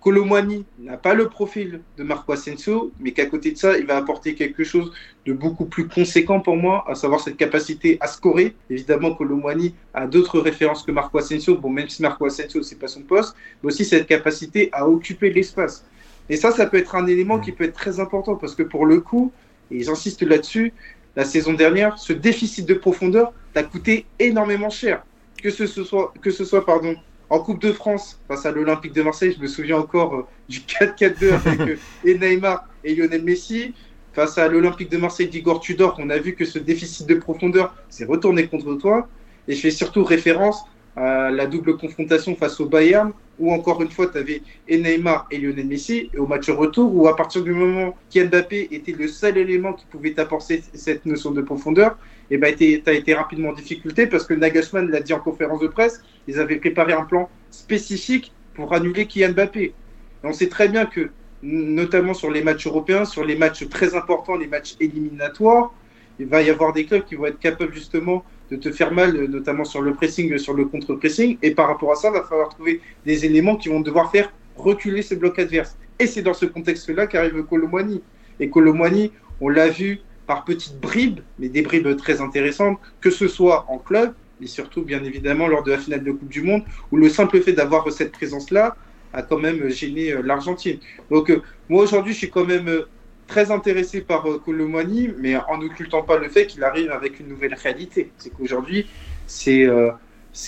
Colomwani 0.00 0.64
n'a 0.78 0.96
pas 0.96 1.14
le 1.14 1.28
profil 1.28 1.80
de 1.98 2.04
Marco 2.04 2.32
Asensio, 2.32 2.90
mais 3.00 3.12
qu'à 3.12 3.26
côté 3.26 3.52
de 3.52 3.58
ça, 3.58 3.76
il 3.76 3.86
va 3.86 3.96
apporter 3.96 4.34
quelque 4.34 4.64
chose 4.64 4.92
de 5.26 5.32
beaucoup 5.32 5.66
plus 5.66 5.88
conséquent 5.88 6.40
pour 6.40 6.56
moi, 6.56 6.84
à 6.88 6.94
savoir 6.94 7.20
cette 7.20 7.36
capacité 7.36 7.98
à 8.00 8.06
scorer. 8.06 8.54
Évidemment, 8.70 9.14
Colomwani 9.14 9.74
a 9.92 10.06
d'autres 10.06 10.40
références 10.40 10.82
que 10.84 10.92
Marco 10.92 11.18
Asensio, 11.18 11.56
bon, 11.56 11.68
même 11.70 11.88
si 11.88 12.00
Marco 12.02 12.24
Asensio, 12.24 12.62
c'est 12.62 12.78
pas 12.78 12.88
son 12.88 13.02
poste, 13.02 13.34
mais 13.62 13.68
aussi 13.68 13.84
cette 13.84 14.06
capacité 14.06 14.70
à 14.72 14.88
occuper 14.88 15.30
l'espace. 15.30 15.84
Et 16.30 16.36
ça, 16.36 16.50
ça 16.50 16.66
peut 16.66 16.78
être 16.78 16.94
un 16.94 17.06
élément 17.06 17.38
qui 17.38 17.52
peut 17.52 17.64
être 17.64 17.74
très 17.74 18.00
important, 18.00 18.36
parce 18.36 18.54
que 18.54 18.62
pour 18.62 18.86
le 18.86 19.00
coup, 19.00 19.32
et 19.70 19.82
j'insiste 19.82 20.22
là-dessus, 20.22 20.72
la 21.16 21.24
saison 21.24 21.52
dernière, 21.52 21.98
ce 21.98 22.12
déficit 22.12 22.66
de 22.66 22.74
profondeur 22.74 23.32
t'a 23.52 23.62
coûté 23.62 24.06
énormément 24.18 24.70
cher. 24.70 25.02
Que 25.42 25.50
ce 25.50 25.66
soit, 25.66 26.12
que 26.20 26.30
ce 26.30 26.44
soit 26.44 26.64
pardon, 26.64 26.94
en 27.30 27.38
Coupe 27.38 27.60
de 27.60 27.72
France 27.72 28.20
face 28.28 28.44
à 28.44 28.50
l'Olympique 28.50 28.92
de 28.92 29.02
Marseille, 29.02 29.34
je 29.36 29.42
me 29.42 29.46
souviens 29.46 29.78
encore 29.78 30.14
euh, 30.14 30.26
du 30.48 30.58
4-4-2 30.60 31.32
avec 31.46 31.60
euh, 31.60 31.76
et 32.04 32.18
Neymar 32.18 32.66
et 32.84 32.94
Lionel 32.94 33.22
Messi. 33.22 33.74
Face 34.12 34.38
à 34.38 34.48
l'Olympique 34.48 34.90
de 34.90 34.98
Marseille 34.98 35.28
d'Igor 35.28 35.60
Tudor, 35.60 35.94
on 36.00 36.10
a 36.10 36.18
vu 36.18 36.34
que 36.34 36.44
ce 36.44 36.58
déficit 36.58 37.06
de 37.06 37.14
profondeur 37.14 37.74
s'est 37.88 38.04
retourné 38.04 38.48
contre 38.48 38.74
toi. 38.74 39.08
Et 39.46 39.54
je 39.54 39.60
fais 39.60 39.70
surtout 39.70 40.02
référence 40.02 40.64
la 41.00 41.46
double 41.46 41.76
confrontation 41.76 42.34
face 42.36 42.60
au 42.60 42.66
Bayern, 42.66 43.12
où 43.38 43.52
encore 43.52 43.80
une 43.82 43.90
fois, 43.90 44.08
tu 44.08 44.18
avais 44.18 44.42
Neymar 44.68 45.26
et 45.30 45.38
Lionel 45.38 45.66
Messi, 45.66 46.10
et 46.12 46.18
au 46.18 46.26
match 46.26 46.50
retour, 46.50 46.94
où 46.94 47.08
à 47.08 47.16
partir 47.16 47.42
du 47.42 47.52
moment 47.52 47.88
où 47.88 48.20
Mbappé 48.20 48.68
était 48.70 48.92
le 48.92 49.08
seul 49.08 49.38
élément 49.38 49.72
qui 49.72 49.86
pouvait 49.86 50.12
t'apporter 50.12 50.62
cette 50.74 51.06
notion 51.06 51.30
de 51.30 51.40
profondeur, 51.40 51.96
et 52.30 52.38
tu 52.54 52.82
as 52.86 52.92
été 52.92 53.14
rapidement 53.14 53.48
en 53.48 53.54
difficulté 53.54 54.06
parce 54.06 54.24
que 54.24 54.34
Nagelsmann 54.34 54.88
l'a 54.90 55.00
dit 55.00 55.12
en 55.12 55.18
conférence 55.18 55.60
de 55.60 55.66
presse, 55.66 56.02
ils 56.28 56.38
avaient 56.38 56.56
préparé 56.56 56.92
un 56.92 57.04
plan 57.04 57.28
spécifique 57.50 58.32
pour 58.54 58.72
annuler 58.72 59.06
Kylian 59.06 59.32
Mbappé. 59.32 59.62
Et 59.62 59.74
on 60.22 60.32
sait 60.32 60.48
très 60.48 60.68
bien 60.68 60.86
que, 60.86 61.10
notamment 61.42 62.14
sur 62.14 62.30
les 62.30 62.42
matchs 62.42 62.66
européens, 62.66 63.04
sur 63.04 63.24
les 63.24 63.36
matchs 63.36 63.68
très 63.68 63.94
importants, 63.96 64.36
les 64.36 64.46
matchs 64.46 64.76
éliminatoires, 64.78 65.72
il 66.20 66.26
va 66.26 66.42
y 66.42 66.50
avoir 66.50 66.72
des 66.72 66.84
clubs 66.84 67.04
qui 67.04 67.14
vont 67.14 67.26
être 67.26 67.38
capables 67.38 67.72
justement 67.72 68.22
de 68.50 68.56
te 68.56 68.70
faire 68.70 68.92
mal, 68.92 69.12
notamment 69.26 69.64
sur 69.64 69.82
le 69.82 69.94
pressing, 69.94 70.36
sur 70.38 70.54
le 70.54 70.64
contre-pressing. 70.64 71.38
Et 71.42 71.52
par 71.52 71.68
rapport 71.68 71.92
à 71.92 71.94
ça, 71.94 72.08
il 72.08 72.14
va 72.14 72.22
falloir 72.22 72.48
trouver 72.48 72.80
des 73.06 73.24
éléments 73.24 73.56
qui 73.56 73.68
vont 73.68 73.80
devoir 73.80 74.10
faire 74.10 74.32
reculer 74.56 75.02
ces 75.02 75.16
blocs 75.16 75.38
adverses. 75.38 75.76
Et 75.98 76.06
c'est 76.06 76.22
dans 76.22 76.34
ce 76.34 76.46
contexte-là 76.46 77.06
qu'arrive 77.06 77.42
Colomwani. 77.44 78.02
Et 78.40 78.50
Colomwani, 78.50 79.12
on 79.40 79.48
l'a 79.48 79.68
vu 79.68 80.00
par 80.26 80.44
petites 80.44 80.80
bribes, 80.80 81.20
mais 81.38 81.48
des 81.48 81.62
bribes 81.62 81.96
très 81.96 82.20
intéressantes, 82.20 82.78
que 83.00 83.10
ce 83.10 83.28
soit 83.28 83.66
en 83.68 83.78
club, 83.78 84.14
et 84.42 84.46
surtout 84.46 84.82
bien 84.82 85.02
évidemment 85.04 85.48
lors 85.48 85.62
de 85.62 85.72
la 85.72 85.78
finale 85.78 86.04
de 86.04 86.12
Coupe 86.12 86.28
du 86.28 86.42
Monde, 86.42 86.62
où 86.90 86.96
le 86.96 87.08
simple 87.08 87.40
fait 87.40 87.52
d'avoir 87.52 87.90
cette 87.92 88.12
présence-là 88.12 88.76
a 89.12 89.22
quand 89.22 89.38
même 89.38 89.68
gêné 89.70 90.12
euh, 90.12 90.22
l'Argentine. 90.22 90.78
Donc 91.10 91.30
euh, 91.30 91.42
moi 91.68 91.82
aujourd'hui, 91.82 92.12
je 92.12 92.18
suis 92.18 92.30
quand 92.30 92.44
même 92.44 92.68
euh, 92.68 92.88
très 93.30 93.52
intéressé 93.52 94.00
par 94.00 94.24
Colomani, 94.44 95.08
euh, 95.08 95.14
mais 95.18 95.36
en 95.36 95.58
n'occultant 95.58 96.02
pas 96.02 96.18
le 96.18 96.28
fait 96.28 96.46
qu'il 96.46 96.64
arrive 96.64 96.90
avec 96.90 97.20
une 97.20 97.28
nouvelle 97.28 97.54
réalité. 97.54 98.10
C'est 98.18 98.30
qu'aujourd'hui, 98.30 98.86
c'est 99.28 99.64
euh, 99.64 99.92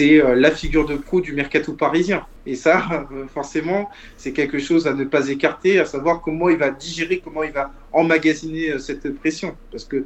euh, 0.00 0.34
la 0.34 0.50
figure 0.50 0.84
de 0.84 0.96
proue 0.96 1.20
du 1.20 1.32
mercato 1.32 1.72
parisien. 1.74 2.26
Et 2.44 2.56
ça, 2.56 3.06
forcément, 3.32 3.88
c'est 4.16 4.32
quelque 4.32 4.58
chose 4.58 4.88
à 4.88 4.94
ne 4.94 5.04
pas 5.04 5.28
écarter, 5.28 5.78
à 5.78 5.84
savoir 5.84 6.20
comment 6.20 6.48
il 6.48 6.58
va 6.58 6.70
digérer, 6.70 7.22
comment 7.24 7.44
il 7.44 7.52
va 7.52 7.70
emmagasiner 7.92 8.78
cette 8.80 9.14
pression. 9.14 9.56
Parce 9.70 9.84
que 9.84 10.04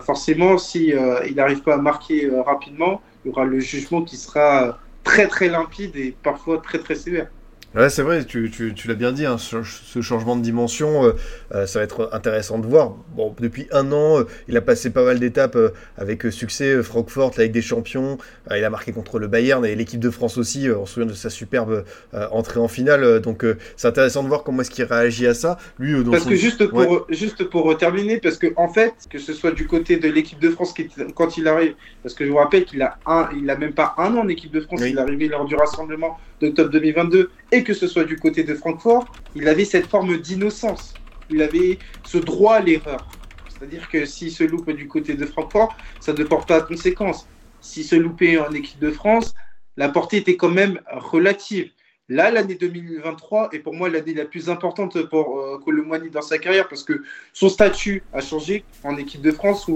forcément, 0.00 0.56
si 0.56 0.92
il 1.28 1.34
n'arrive 1.34 1.60
pas 1.60 1.74
à 1.74 1.76
marquer 1.76 2.30
rapidement, 2.46 3.02
il 3.24 3.28
y 3.28 3.30
aura 3.30 3.44
le 3.44 3.60
jugement 3.60 4.02
qui 4.02 4.16
sera 4.16 4.78
très 5.04 5.26
très 5.26 5.48
limpide 5.48 5.96
et 5.96 6.14
parfois 6.22 6.58
très 6.58 6.78
très 6.78 6.94
sévère. 6.94 7.28
Ouais, 7.76 7.90
c'est 7.90 8.00
vrai, 8.00 8.24
tu, 8.24 8.50
tu, 8.50 8.72
tu 8.72 8.88
l'as 8.88 8.94
bien 8.94 9.12
dit, 9.12 9.26
hein, 9.26 9.36
ce, 9.36 10.00
changement 10.00 10.34
de 10.34 10.40
dimension, 10.40 11.04
euh, 11.04 11.12
euh, 11.54 11.66
ça 11.66 11.80
va 11.80 11.84
être 11.84 12.08
intéressant 12.12 12.58
de 12.58 12.66
voir. 12.66 12.94
Bon, 13.14 13.34
depuis 13.38 13.66
un 13.70 13.92
an, 13.92 14.20
euh, 14.20 14.24
il 14.48 14.56
a 14.56 14.62
passé 14.62 14.88
pas 14.88 15.04
mal 15.04 15.20
d'étapes 15.20 15.58
avec 15.98 16.22
succès. 16.32 16.82
Francfort, 16.82 17.32
avec 17.36 17.52
des 17.52 17.60
champions, 17.60 18.16
il 18.50 18.64
a 18.64 18.70
marqué 18.70 18.92
contre 18.92 19.18
le 19.18 19.26
Bayern 19.26 19.62
et 19.66 19.74
l'équipe 19.74 20.00
de 20.00 20.08
France 20.08 20.38
aussi. 20.38 20.70
on 20.70 20.86
se 20.86 20.94
souvient 20.94 21.06
de 21.06 21.12
sa 21.12 21.28
superbe 21.28 21.84
entrée 22.30 22.60
en 22.60 22.68
finale. 22.68 23.20
donc, 23.20 23.44
c'est 23.76 23.88
intéressant 23.88 24.22
de 24.22 24.28
voir 24.28 24.42
comment 24.42 24.62
est-ce 24.62 24.70
qu'il 24.70 24.84
réagit 24.84 25.26
à 25.26 25.34
ça. 25.34 25.58
Lui, 25.78 26.02
parce 26.04 26.24
que 26.24 26.34
juste 26.34 26.66
pour, 26.68 27.06
juste 27.10 27.44
pour 27.44 27.76
terminer, 27.76 28.20
parce 28.20 28.38
que 28.38 28.46
en 28.56 28.68
fait, 28.68 28.94
que 29.10 29.18
ce 29.18 29.34
soit 29.34 29.50
du 29.50 29.66
côté 29.66 29.98
de 29.98 30.08
l'équipe 30.08 30.38
de 30.38 30.48
France 30.48 30.72
qui, 30.72 30.88
quand 31.14 31.36
il 31.36 31.46
arrive, 31.46 31.74
parce 32.02 32.14
que 32.14 32.24
je 32.24 32.30
vous 32.30 32.38
rappelle 32.38 32.64
qu'il 32.64 32.80
a 32.80 32.96
un, 33.04 33.28
il 33.36 33.50
a 33.50 33.56
même 33.56 33.74
pas 33.74 33.94
un 33.98 34.14
an 34.14 34.20
en 34.20 34.28
équipe 34.28 34.52
de 34.52 34.60
France, 34.60 34.80
il 34.80 34.96
est 34.96 35.00
arrivé 35.00 35.28
lors 35.28 35.44
du 35.44 35.54
rassemblement 35.56 36.18
d'octobre 36.40 36.70
2022 36.70 37.30
et 37.52 37.64
que 37.64 37.74
ce 37.74 37.86
soit 37.86 38.04
du 38.04 38.16
côté 38.16 38.44
de 38.44 38.54
Francfort, 38.54 39.06
il 39.34 39.48
avait 39.48 39.64
cette 39.64 39.86
forme 39.86 40.18
d'innocence. 40.18 40.94
Il 41.30 41.42
avait 41.42 41.78
ce 42.04 42.18
droit 42.18 42.54
à 42.54 42.60
l'erreur. 42.60 43.08
C'est-à-dire 43.48 43.88
que 43.88 44.04
s'il 44.04 44.30
se 44.30 44.44
loupe 44.44 44.70
du 44.70 44.86
côté 44.86 45.14
de 45.14 45.24
Francfort, 45.24 45.74
ça 46.00 46.12
ne 46.12 46.24
porte 46.24 46.48
pas 46.48 46.60
de 46.60 46.66
conséquences. 46.66 47.26
S'il 47.60 47.84
se 47.84 47.96
loupait 47.96 48.38
en 48.38 48.52
équipe 48.52 48.78
de 48.78 48.90
France, 48.90 49.34
la 49.76 49.88
portée 49.88 50.18
était 50.18 50.36
quand 50.36 50.50
même 50.50 50.80
relative. 50.90 51.70
Là, 52.08 52.30
l'année 52.30 52.54
2023 52.54 53.50
est 53.52 53.58
pour 53.58 53.74
moi 53.74 53.88
l'année 53.88 54.14
la 54.14 54.26
plus 54.26 54.48
importante 54.48 55.02
pour 55.08 55.40
euh, 55.40 56.08
dans 56.12 56.22
sa 56.22 56.38
carrière 56.38 56.68
parce 56.68 56.84
que 56.84 57.02
son 57.32 57.48
statut 57.48 58.04
a 58.12 58.20
changé 58.20 58.64
en 58.84 58.96
équipe 58.96 59.22
de 59.22 59.32
France 59.32 59.68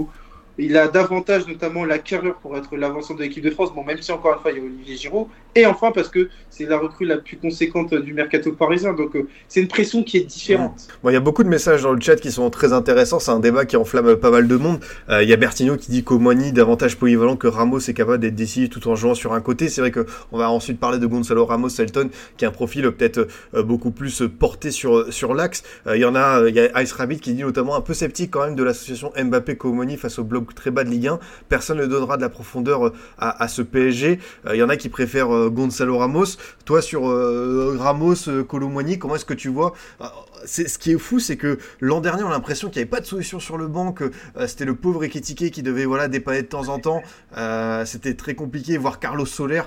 il 0.59 0.77
a 0.77 0.89
davantage 0.89 1.47
notamment 1.47 1.85
la 1.85 1.99
carrure 1.99 2.37
pour 2.37 2.57
être 2.57 2.77
l'avancement 2.77 3.17
de 3.17 3.23
l'équipe 3.23 3.45
de 3.45 3.51
France, 3.51 3.73
bon, 3.75 3.85
même 3.85 4.01
si 4.01 4.13
encore 4.13 4.35
une 4.35 4.41
fois 4.41 4.51
il 4.53 4.59
y 4.59 4.61
a 4.61 4.65
Olivier 4.65 4.97
Giroud, 4.97 5.27
et 5.55 5.67
enfin 5.67 5.91
parce 5.93 6.09
que 6.09 6.29
c'est 6.51 6.67
la 6.67 6.79
recrue 6.79 7.07
la 7.07 7.19
plus 7.19 7.37
conséquente 7.37 7.95
du 7.95 8.15
mercato 8.15 8.53
parisien, 8.53 8.93
donc 8.93 9.17
euh, 9.17 9.29
c'est 9.49 9.61
une 9.61 9.69
pression 9.69 10.03
qui 10.03 10.19
est 10.19 10.25
différente. 10.25 10.89
Bon, 11.03 11.11
il 11.11 11.15
y 11.15 11.17
a 11.17 11.21
beaucoup 11.21 11.45
de 11.45 11.49
messages 11.49 11.83
dans 11.83 11.93
le 11.93 12.01
chat 12.01 12.17
qui 12.17 12.31
sont 12.31 12.51
très 12.51 12.73
intéressants, 12.73 13.19
c'est 13.19 13.31
un 13.31 13.41
débat 13.41 13.65
qui 13.65 13.77
enflamme 13.77 14.17
pas 14.17 14.31
mal 14.31 14.49
de 14.49 14.57
monde. 14.57 14.81
Euh, 15.09 15.23
il 15.23 15.29
y 15.29 15.33
a 15.33 15.37
Bertigno 15.37 15.77
qui 15.77 15.91
dit 15.91 16.05
qu'Omani 16.05 16.53
davantage 16.53 16.97
polyvalent 16.97 17.37
que 17.37 17.47
Ramos 17.47 17.79
est 17.79 17.95
capable 17.95 18.19
d'être 18.19 18.35
décisif 18.35 18.71
tout 18.71 18.89
en 18.89 18.97
jouant 18.97 19.15
sur 19.15 19.33
un 19.33 19.41
côté. 19.41 19.69
C'est 19.69 19.81
vrai 19.81 19.91
qu'on 19.91 20.39
va 20.39 20.51
ensuite 20.51 20.79
parler 20.79 20.99
de 20.99 21.07
Gonzalo 21.07 21.47
Ramos 21.47 21.69
Selton 21.69 22.11
qui 22.37 22.45
a 22.45 22.49
un 22.49 22.53
profil 22.53 22.91
peut-être 22.91 23.29
euh, 23.55 23.63
beaucoup 23.63 23.91
plus 23.91 24.23
porté 24.39 24.71
sur, 24.71 25.13
sur 25.13 25.35
l'axe. 25.35 25.63
Il 25.87 26.01
y 26.01 26.05
en 26.05 26.15
a, 26.15 26.49
il 26.49 26.55
y 26.55 26.61
a 26.61 26.83
Ice 26.83 26.93
Rabbit 26.93 27.21
qui 27.21 27.33
dit 27.35 27.43
notamment 27.43 27.77
un 27.77 27.81
peu 27.81 27.95
sceptique 27.95 28.31
quand 28.31 28.45
même 28.45 28.57
de 28.57 28.63
l'association 28.63 29.13
Mbappé-Comoni 29.17 29.97
face 29.97 30.19
au 30.19 30.25
bloc 30.25 30.40
très 30.55 30.71
bas 30.71 30.85
de 30.85 30.91
Ligue 30.91 31.09
1. 31.09 31.19
Personne 31.49 31.79
ne 31.79 31.87
donnera 31.87 32.17
de 32.17 32.23
la 32.23 32.29
profondeur 32.29 32.87
euh, 32.87 32.95
à, 33.19 33.49
ce 33.49 33.63
PSG. 33.63 34.19
Il 34.45 34.51
euh, 34.51 34.57
y 34.57 34.63
en 34.63 34.69
a 34.69 34.77
qui 34.77 34.89
préfèrent 34.89 35.35
euh, 35.35 35.51
Gonzalo 35.51 35.99
Ramos. 35.99 36.37
Toi, 36.65 36.83
sur 36.83 37.03
Ramos, 37.79 38.45
Colomboigny, 38.49 38.99
comment 38.99 39.17
est-ce 39.17 39.25
que 39.25 39.35
tu 39.35 39.49
vois 39.49 39.75
ce 40.47 40.79
qui 40.79 40.93
est 40.93 40.99
fou, 40.99 41.19
c'est 41.19 41.37
que 41.37 41.59
l'an 41.81 42.01
dernier, 42.01 42.23
on 42.23 42.29
a 42.29 42.31
l'impression 42.31 42.69
qu'il 42.69 42.79
n'y 42.79 42.85
avait 42.85 42.91
pas 42.91 43.01
de 43.01 43.05
solution 43.05 43.41
sur 43.41 43.59
le 43.59 43.69
banc, 43.69 43.93
que 43.93 44.11
c'était 44.47 44.65
le 44.65 44.75
pauvre 44.75 45.05
Ekitike 45.05 45.51
qui 45.51 45.63
devait 45.63 45.85
voilà, 45.85 46.09
dépanner 46.09 46.41
de 46.41 46.47
temps 46.47 46.69
en 46.69 46.79
temps. 46.79 47.03
c'était 47.85 48.15
très 48.15 48.35
compliqué, 48.35 48.79
voir 48.79 49.01
Carlos 49.01 49.27
Soler, 49.27 49.61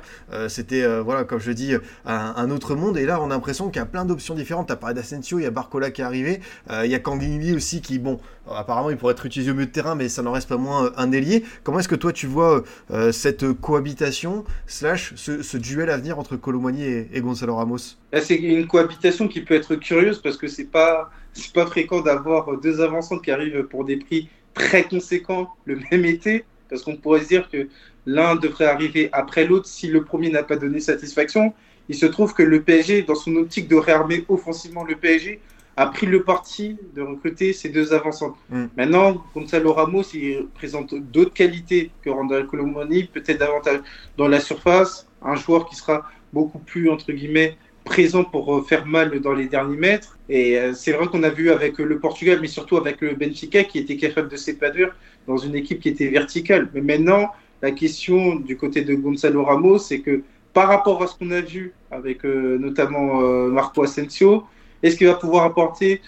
c'était, 0.47 0.83
voilà, 1.01 1.25
comme 1.25 1.39
je 1.39 1.51
dis, 1.51 1.75
un, 2.05 2.49
autre 2.49 2.73
monde. 2.73 2.97
Et 2.97 3.05
là, 3.05 3.21
on 3.21 3.25
a 3.25 3.35
l'impression 3.35 3.69
qu'il 3.69 3.77
y 3.77 3.83
a 3.83 3.85
plein 3.85 4.03
d'options 4.03 4.33
différentes. 4.33 4.65
Tu 4.65 4.73
as 4.73 4.77
parlé 4.77 4.95
d'Asensio, 4.95 5.37
il 5.37 5.43
y 5.43 5.45
a 5.45 5.51
Barcola 5.51 5.91
qui 5.91 6.01
est 6.01 6.05
arrivé, 6.05 6.41
il 6.71 6.89
y 6.89 6.95
a 6.95 6.99
Kangini 6.99 7.53
aussi 7.53 7.81
qui, 7.81 7.99
bon, 7.99 8.19
apparemment, 8.51 8.89
il 8.89 8.97
pourrait 8.97 9.13
être 9.13 9.25
utilisé 9.25 9.51
au 9.51 9.53
milieu 9.53 9.67
de 9.67 9.71
terrain, 9.71 9.95
mais 9.95 10.09
ça 10.09 10.21
n'en 10.21 10.31
reste 10.31 10.49
pas 10.49 10.57
moins 10.63 10.91
un 10.97 11.11
ailier. 11.11 11.43
Comment 11.63 11.79
est-ce 11.79 11.87
que 11.87 11.95
toi 11.95 12.11
tu 12.11 12.27
vois 12.27 12.63
euh, 12.91 13.11
cette 13.11 13.51
cohabitation, 13.53 14.43
slash 14.65 15.13
ce, 15.15 15.57
duel 15.57 15.89
à 15.89 15.97
venir 15.97 16.17
entre 16.17 16.35
Colomani 16.35 16.83
et, 16.83 17.21
Gonzalo 17.21 17.55
Ramos? 17.55 17.97
C'est 18.21 18.35
une 18.35 18.65
cohabitation 18.67 19.27
qui 19.27 19.41
peut 19.41 19.53
être 19.53 19.75
curieuse 19.75 20.19
parce 20.21 20.37
que 20.37 20.47
c'est 20.47 20.65
pas, 20.65 21.11
pas 21.53 21.65
fréquent 21.65 22.01
d'avoir 22.01 22.57
deux 22.57 22.81
avançants 22.81 23.19
qui 23.19 23.31
arrivent 23.31 23.63
pour 23.63 23.85
des 23.85 23.97
prix 23.97 24.29
très 24.53 24.83
conséquents 24.83 25.49
le 25.65 25.79
même 25.91 26.05
été. 26.05 26.45
Parce 26.69 26.81
qu'on 26.81 26.95
pourrait 26.95 27.21
se 27.21 27.27
dire 27.27 27.49
que 27.51 27.67
l'un 28.05 28.35
devrait 28.35 28.65
arriver 28.65 29.09
après 29.11 29.45
l'autre 29.45 29.67
si 29.67 29.87
le 29.87 30.03
premier 30.03 30.29
n'a 30.29 30.43
pas 30.43 30.55
donné 30.55 30.79
satisfaction. 30.79 31.53
Il 31.89 31.95
se 31.95 32.05
trouve 32.05 32.33
que 32.33 32.43
le 32.43 32.61
PSG, 32.61 33.03
dans 33.03 33.15
son 33.15 33.35
optique 33.35 33.67
de 33.67 33.75
réarmer 33.75 34.23
offensivement 34.29 34.83
le 34.83 34.95
PSG, 34.95 35.39
a 35.75 35.87
pris 35.87 36.05
le 36.05 36.23
parti 36.23 36.77
de 36.95 37.01
recruter 37.01 37.53
ces 37.53 37.69
deux 37.69 37.93
avançants. 37.93 38.35
Mm. 38.49 38.65
Maintenant, 38.77 39.23
Gonzalo 39.33 39.73
Ramos, 39.73 40.03
il 40.13 40.47
présente 40.53 40.93
d'autres 40.93 41.33
qualités 41.33 41.91
que 42.03 42.09
Randall 42.09 42.45
Colomoni, 42.47 43.05
peut-être 43.05 43.39
davantage 43.39 43.79
dans 44.17 44.27
la 44.27 44.39
surface, 44.39 45.07
un 45.21 45.35
joueur 45.35 45.67
qui 45.67 45.75
sera 45.75 46.09
beaucoup 46.31 46.59
plus, 46.59 46.89
entre 46.89 47.11
guillemets, 47.11 47.57
présent 47.83 48.23
pour 48.23 48.55
euh, 48.55 48.61
faire 48.61 48.85
mal 48.85 49.19
dans 49.19 49.33
les 49.33 49.47
derniers 49.47 49.77
mètres. 49.77 50.17
Et 50.29 50.57
euh, 50.57 50.73
c'est 50.73 50.91
vrai 50.93 51.07
qu'on 51.07 51.23
a 51.23 51.29
vu 51.29 51.51
avec 51.51 51.77
le 51.79 51.99
Portugal, 51.99 52.39
mais 52.41 52.47
surtout 52.47 52.77
avec 52.77 53.01
le 53.01 53.15
Benfica, 53.15 53.63
qui 53.63 53.79
était 53.79 53.97
capable 53.97 54.29
de 54.29 54.37
s'épanouir 54.37 54.95
dans 55.27 55.37
une 55.37 55.55
équipe 55.55 55.79
qui 55.79 55.89
était 55.89 56.07
verticale. 56.07 56.69
Mais 56.73 56.81
maintenant, 56.81 57.29
la 57.61 57.71
question 57.71 58.35
du 58.35 58.57
côté 58.57 58.81
de 58.83 58.93
Gonzalo 58.93 59.43
Ramos, 59.43 59.79
c'est 59.79 59.99
que 59.99 60.21
par 60.53 60.67
rapport 60.67 61.01
à 61.01 61.07
ce 61.07 61.17
qu'on 61.17 61.31
a 61.31 61.41
vu 61.41 61.73
avec 61.89 62.25
euh, 62.25 62.57
notamment 62.59 63.21
Marco 63.49 63.83
Asensio, 63.83 64.43
est-ce 64.83 64.97
qu'il 64.97 65.07
va 65.07 65.15
pouvoir 65.15 65.45
apporter 65.45 66.01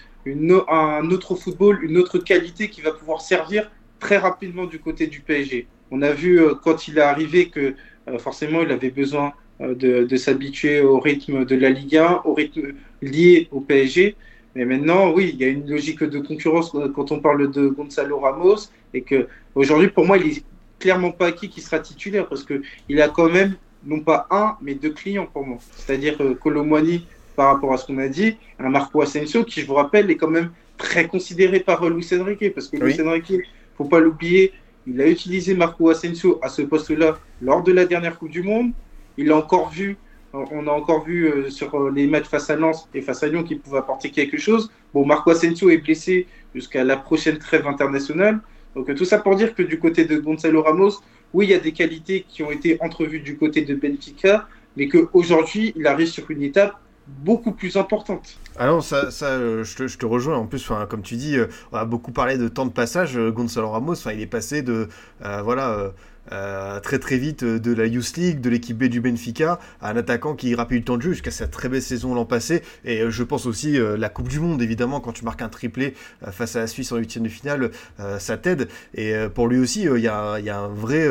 un 0.68 1.10
autre 1.10 1.34
football, 1.34 1.82
une 1.82 1.96
autre 1.98 2.18
qualité 2.18 2.68
qui 2.68 2.80
va 2.80 2.92
pouvoir 2.92 3.20
servir 3.20 3.70
très 4.00 4.18
rapidement 4.18 4.66
du 4.66 4.78
côté 4.78 5.06
du 5.06 5.20
PSG 5.20 5.66
On 5.90 6.02
a 6.02 6.12
vu 6.12 6.40
euh, 6.40 6.54
quand 6.54 6.88
il 6.88 6.98
est 6.98 7.02
arrivé 7.02 7.48
que 7.48 7.74
euh, 8.08 8.18
forcément 8.18 8.62
il 8.62 8.70
avait 8.70 8.90
besoin 8.90 9.32
euh, 9.60 9.74
de, 9.74 10.16
s'habituer 10.16 10.80
au 10.80 10.98
rythme 10.98 11.44
de 11.44 11.56
la 11.56 11.70
Ligue 11.70 11.96
1, 11.96 12.22
au 12.24 12.34
rythme 12.34 12.74
lié 13.02 13.48
au 13.50 13.60
PSG. 13.60 14.16
Mais 14.54 14.64
maintenant, 14.64 15.12
oui, 15.12 15.30
il 15.34 15.40
y 15.40 15.44
a 15.44 15.48
une 15.48 15.68
logique 15.68 16.02
de 16.02 16.18
concurrence 16.18 16.72
quand 16.94 17.12
on 17.12 17.20
parle 17.20 17.50
de 17.50 17.68
Gonzalo 17.68 18.18
Ramos 18.18 18.70
et 18.94 19.02
que 19.02 19.28
aujourd'hui, 19.54 19.88
pour 19.88 20.06
moi, 20.06 20.16
il 20.16 20.38
est 20.38 20.44
clairement 20.78 21.10
pas 21.12 21.26
acquis 21.26 21.50
qu'il 21.50 21.62
sera 21.62 21.78
titulaire 21.78 22.26
parce 22.26 22.42
que 22.42 22.62
il 22.88 23.00
a 23.02 23.08
quand 23.08 23.28
même 23.28 23.54
non 23.84 24.00
pas 24.00 24.26
un, 24.30 24.56
mais 24.62 24.74
deux 24.74 24.90
clients 24.90 25.28
pour 25.30 25.46
moi. 25.46 25.58
C'est-à-dire 25.76 26.16
Colomwani 26.40 27.06
par 27.36 27.52
rapport 27.52 27.72
à 27.72 27.76
ce 27.76 27.86
qu'on 27.86 27.98
a 27.98 28.08
dit, 28.08 28.36
un 28.58 28.70
Marco 28.70 29.00
Asensio 29.02 29.44
qui, 29.44 29.60
je 29.60 29.66
vous 29.66 29.74
rappelle, 29.74 30.10
est 30.10 30.16
quand 30.16 30.30
même 30.30 30.50
très 30.78 31.06
considéré 31.06 31.60
par 31.60 31.88
Luis 31.88 32.08
Enrique, 32.18 32.52
parce 32.54 32.68
que 32.68 32.76
Luis 32.76 33.00
Enrique, 33.00 33.32
faut 33.76 33.84
pas 33.84 34.00
l'oublier, 34.00 34.52
il 34.86 35.00
a 35.00 35.06
utilisé 35.06 35.54
Marco 35.54 35.90
Asensio 35.90 36.38
à 36.42 36.48
ce 36.48 36.62
poste-là 36.62 37.18
lors 37.42 37.62
de 37.62 37.72
la 37.72 37.84
dernière 37.86 38.18
Coupe 38.18 38.30
du 38.30 38.42
Monde. 38.42 38.72
Il 39.16 39.30
a 39.32 39.36
encore 39.36 39.70
vu, 39.70 39.96
on 40.32 40.66
a 40.66 40.70
encore 40.70 41.04
vu 41.04 41.26
euh, 41.26 41.50
sur 41.50 41.90
les 41.90 42.06
matchs 42.06 42.26
face 42.26 42.50
à 42.50 42.56
Lens 42.56 42.88
et 42.94 43.02
face 43.02 43.22
à 43.22 43.28
Lyon 43.28 43.42
qu'il 43.42 43.58
pouvait 43.58 43.78
apporter 43.78 44.10
quelque 44.10 44.38
chose. 44.38 44.70
Bon, 44.94 45.04
Marco 45.04 45.30
Asensio 45.30 45.70
est 45.70 45.78
blessé 45.78 46.26
jusqu'à 46.54 46.84
la 46.84 46.96
prochaine 46.96 47.38
trêve 47.38 47.66
internationale. 47.66 48.40
Donc 48.74 48.94
tout 48.94 49.04
ça 49.04 49.18
pour 49.18 49.36
dire 49.36 49.54
que 49.54 49.62
du 49.62 49.78
côté 49.78 50.04
de 50.04 50.18
Gonzalo 50.18 50.62
Ramos, 50.62 51.00
oui, 51.32 51.46
il 51.46 51.50
y 51.50 51.54
a 51.54 51.58
des 51.58 51.72
qualités 51.72 52.24
qui 52.28 52.42
ont 52.42 52.50
été 52.50 52.76
entrevues 52.80 53.20
du 53.20 53.36
côté 53.36 53.62
de 53.62 53.74
Benfica, 53.74 54.46
mais 54.76 54.88
qu'aujourd'hui, 54.88 55.72
il 55.76 55.86
arrive 55.86 56.06
sur 56.06 56.30
une 56.30 56.42
étape 56.42 56.78
beaucoup 57.06 57.52
plus 57.52 57.76
importante. 57.76 58.38
Ah 58.58 58.66
non, 58.66 58.80
ça, 58.80 59.10
ça 59.10 59.26
euh, 59.26 59.64
je, 59.64 59.96
te, 59.96 60.06
rejoins. 60.06 60.36
En 60.36 60.46
plus, 60.46 60.70
comme 60.88 61.02
tu 61.02 61.16
dis, 61.16 61.36
euh, 61.36 61.46
on 61.72 61.76
a 61.76 61.84
beaucoup 61.84 62.12
parlé 62.12 62.38
de 62.38 62.48
temps 62.48 62.66
de 62.66 62.72
passage. 62.72 63.16
Euh, 63.16 63.30
Gonzalo 63.30 63.70
Ramos, 63.70 63.94
il 64.12 64.20
est 64.20 64.26
passé 64.26 64.62
de, 64.62 64.88
voilà, 65.20 65.92
euh, 66.32 66.80
très 66.80 66.98
très 66.98 67.18
vite 67.18 67.42
euh, 67.42 67.58
de 67.58 67.72
la 67.72 67.86
Youth 67.86 68.16
League, 68.16 68.40
de 68.40 68.50
l'équipe 68.50 68.76
B 68.76 68.84
du 68.84 69.00
Benfica, 69.00 69.58
un 69.80 69.96
attaquant 69.96 70.34
qui 70.34 70.54
rappelle 70.54 70.78
le 70.78 70.84
temps 70.84 70.96
de 70.96 71.02
jeu 71.02 71.12
jusqu'à 71.12 71.30
sa 71.30 71.46
très 71.46 71.68
belle 71.68 71.82
saison 71.82 72.14
l'an 72.14 72.24
passé. 72.24 72.62
Et 72.84 73.00
euh, 73.00 73.10
je 73.10 73.22
pense 73.22 73.46
aussi 73.46 73.78
la 73.78 74.08
Coupe 74.08 74.28
du 74.28 74.40
Monde, 74.40 74.60
évidemment, 74.62 75.00
quand 75.00 75.12
tu 75.12 75.24
marques 75.24 75.42
un 75.42 75.48
triplé 75.48 75.94
face 76.30 76.56
à 76.56 76.60
la 76.60 76.66
Suisse 76.66 76.92
en 76.92 76.96
huitième 76.96 77.24
de 77.24 77.28
finale, 77.28 77.70
ça 78.18 78.36
t'aide. 78.36 78.68
Et 78.94 79.14
pour 79.34 79.48
lui 79.48 79.58
aussi, 79.58 79.82
il 79.82 80.00
y, 80.00 80.08
a, 80.08 80.38
y, 80.38 80.50
a 80.50 80.58
un 80.58 80.68
vrai 80.68 81.08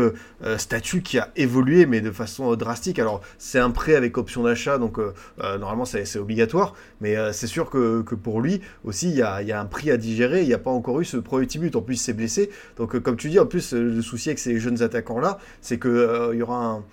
statut 0.58 1.02
qui 1.02 1.20
a 1.20 1.32
évolué, 1.36 1.86
mais 1.86 2.02
de 2.02 2.12
façon 2.12 2.56
drastique. 2.56 3.00
Alors 3.00 3.22
c'est 3.38 3.60
un 3.60 3.72
prêt 3.72 3.96
avec 3.96 4.18
option 4.18 4.44
d'achat, 4.44 4.78
donc 4.78 4.98
normalement 5.38 5.86
c'est 5.86 6.18
obligatoire, 6.18 6.74
mais 7.02 7.16
c'est 7.34 7.48
sûr 7.48 7.70
que, 7.70 8.02
que, 8.02 8.16
pour 8.16 8.42
lui 8.42 8.62
aussi, 8.84 9.10
il 9.10 9.16
y, 9.16 9.22
a, 9.22 9.42
y, 9.42 9.52
a, 9.52 9.60
un 9.60 9.66
prix 9.66 9.92
à 9.92 9.98
digérer. 9.98 10.42
Il 10.42 10.48
n'y 10.48 10.54
a 10.54 10.60
pas 10.60 10.72
encore 10.72 11.00
eu 11.02 11.06
ce 11.06 11.18
premier 11.18 11.46
petit 11.46 11.60
but. 11.60 11.76
En 11.76 11.82
plus, 11.82 11.96
il 11.96 12.00
s'est 12.00 12.14
blessé. 12.14 12.50
Donc 12.78 12.98
comme 13.00 13.18
tu 13.18 13.30
dis, 13.30 13.40
en 13.40 13.46
plus, 13.46 13.74
le 13.74 14.02
souci 14.02 14.30
avec 14.30 14.40
ces 14.40 14.60
jeunes 14.60 14.82
attaquants, 14.82 15.05
là 15.14 15.40
c'est 15.62 15.80
qu'il 15.80 15.92
euh, 15.92 16.36
y 16.36 16.42
aura 16.42 16.84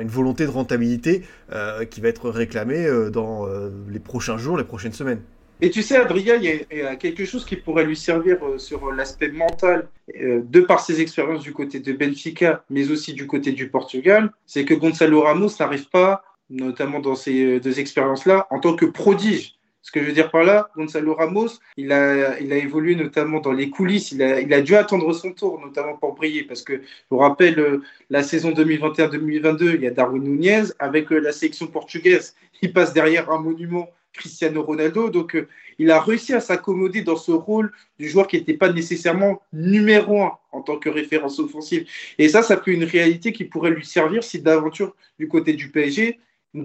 une 0.00 0.08
volonté 0.08 0.44
de 0.44 0.50
rentabilité 0.50 1.22
euh, 1.52 1.84
qui 1.84 2.00
va 2.00 2.08
être 2.08 2.30
réclamée 2.30 2.86
euh, 2.86 3.10
dans 3.10 3.46
les 3.88 3.98
prochains 3.98 4.38
jours, 4.38 4.56
les 4.56 4.64
prochaines 4.64 4.92
semaines. 4.92 5.20
Et 5.60 5.70
tu 5.70 5.82
sais, 5.82 5.96
Adrien, 5.96 6.36
il 6.36 6.64
y, 6.70 6.82
a, 6.82 6.94
quelque 6.94 7.24
chose 7.24 7.44
qui 7.44 7.56
pourrait 7.56 7.84
lui 7.84 7.96
servir 7.96 8.38
sur 8.58 8.92
l'aspect 8.92 9.32
mental, 9.32 9.88
de 10.16 10.60
par 10.60 10.78
ses 10.78 11.00
expériences 11.00 11.42
du 11.42 11.52
côté 11.52 11.80
de 11.80 11.92
Benfica, 11.92 12.62
mais 12.70 12.92
aussi 12.92 13.12
du 13.12 13.26
côté 13.26 13.50
du 13.50 13.68
Portugal, 13.68 14.30
c'est 14.46 14.64
que 14.64 14.74
Gonzalo 14.74 15.22
Ramos 15.22 15.50
n'arrive 15.58 15.88
pas, 15.88 16.22
notamment 16.48 17.00
dans 17.00 17.16
ces 17.16 17.58
deux 17.58 17.80
expériences-là, 17.80 18.46
en 18.50 18.60
tant 18.60 18.76
que 18.76 18.86
prodige. 18.86 19.57
Ce 19.82 19.92
que 19.92 20.00
je 20.00 20.06
veux 20.06 20.12
dire 20.12 20.30
par 20.30 20.44
là, 20.44 20.68
Gonzalo 20.76 21.14
Ramos, 21.14 21.60
il 21.76 21.92
a, 21.92 22.38
il 22.40 22.52
a 22.52 22.56
évolué 22.56 22.94
notamment 22.94 23.40
dans 23.40 23.52
les 23.52 23.70
coulisses. 23.70 24.12
Il 24.12 24.22
a, 24.22 24.40
il 24.40 24.52
a 24.52 24.60
dû 24.60 24.74
attendre 24.74 25.12
son 25.12 25.32
tour, 25.32 25.60
notamment 25.60 25.96
pour 25.96 26.14
briller. 26.14 26.42
Parce 26.42 26.62
que, 26.62 26.74
je 26.74 27.06
vous 27.10 27.18
rappelle, 27.18 27.58
euh, 27.58 27.82
la 28.10 28.22
saison 28.22 28.50
2021-2022, 28.50 29.76
il 29.76 29.82
y 29.82 29.86
a 29.86 29.90
Darwin 29.90 30.22
Nunez 30.22 30.64
avec 30.78 31.10
euh, 31.12 31.18
la 31.18 31.32
sélection 31.32 31.68
portugaise. 31.68 32.34
Il 32.60 32.72
passe 32.72 32.92
derrière 32.92 33.30
un 33.30 33.40
monument 33.40 33.88
Cristiano 34.12 34.62
Ronaldo. 34.62 35.10
Donc, 35.10 35.36
euh, 35.36 35.48
il 35.78 35.90
a 35.90 36.00
réussi 36.00 36.34
à 36.34 36.40
s'accommoder 36.40 37.02
dans 37.02 37.16
ce 37.16 37.30
rôle 37.30 37.72
du 37.98 38.08
joueur 38.08 38.26
qui 38.26 38.36
n'était 38.36 38.54
pas 38.54 38.72
nécessairement 38.72 39.40
numéro 39.52 40.22
un 40.22 40.32
en 40.52 40.60
tant 40.60 40.76
que 40.76 40.88
référence 40.88 41.38
offensive. 41.38 41.86
Et 42.18 42.28
ça, 42.28 42.42
ça 42.42 42.60
fait 42.60 42.72
une 42.72 42.84
réalité 42.84 43.32
qui 43.32 43.44
pourrait 43.44 43.70
lui 43.70 43.86
servir 43.86 44.24
si 44.24 44.40
d'aventure 44.40 44.94
du 45.18 45.28
côté 45.28 45.52
du 45.52 45.70
PSG, 45.70 46.18
ne, 46.54 46.62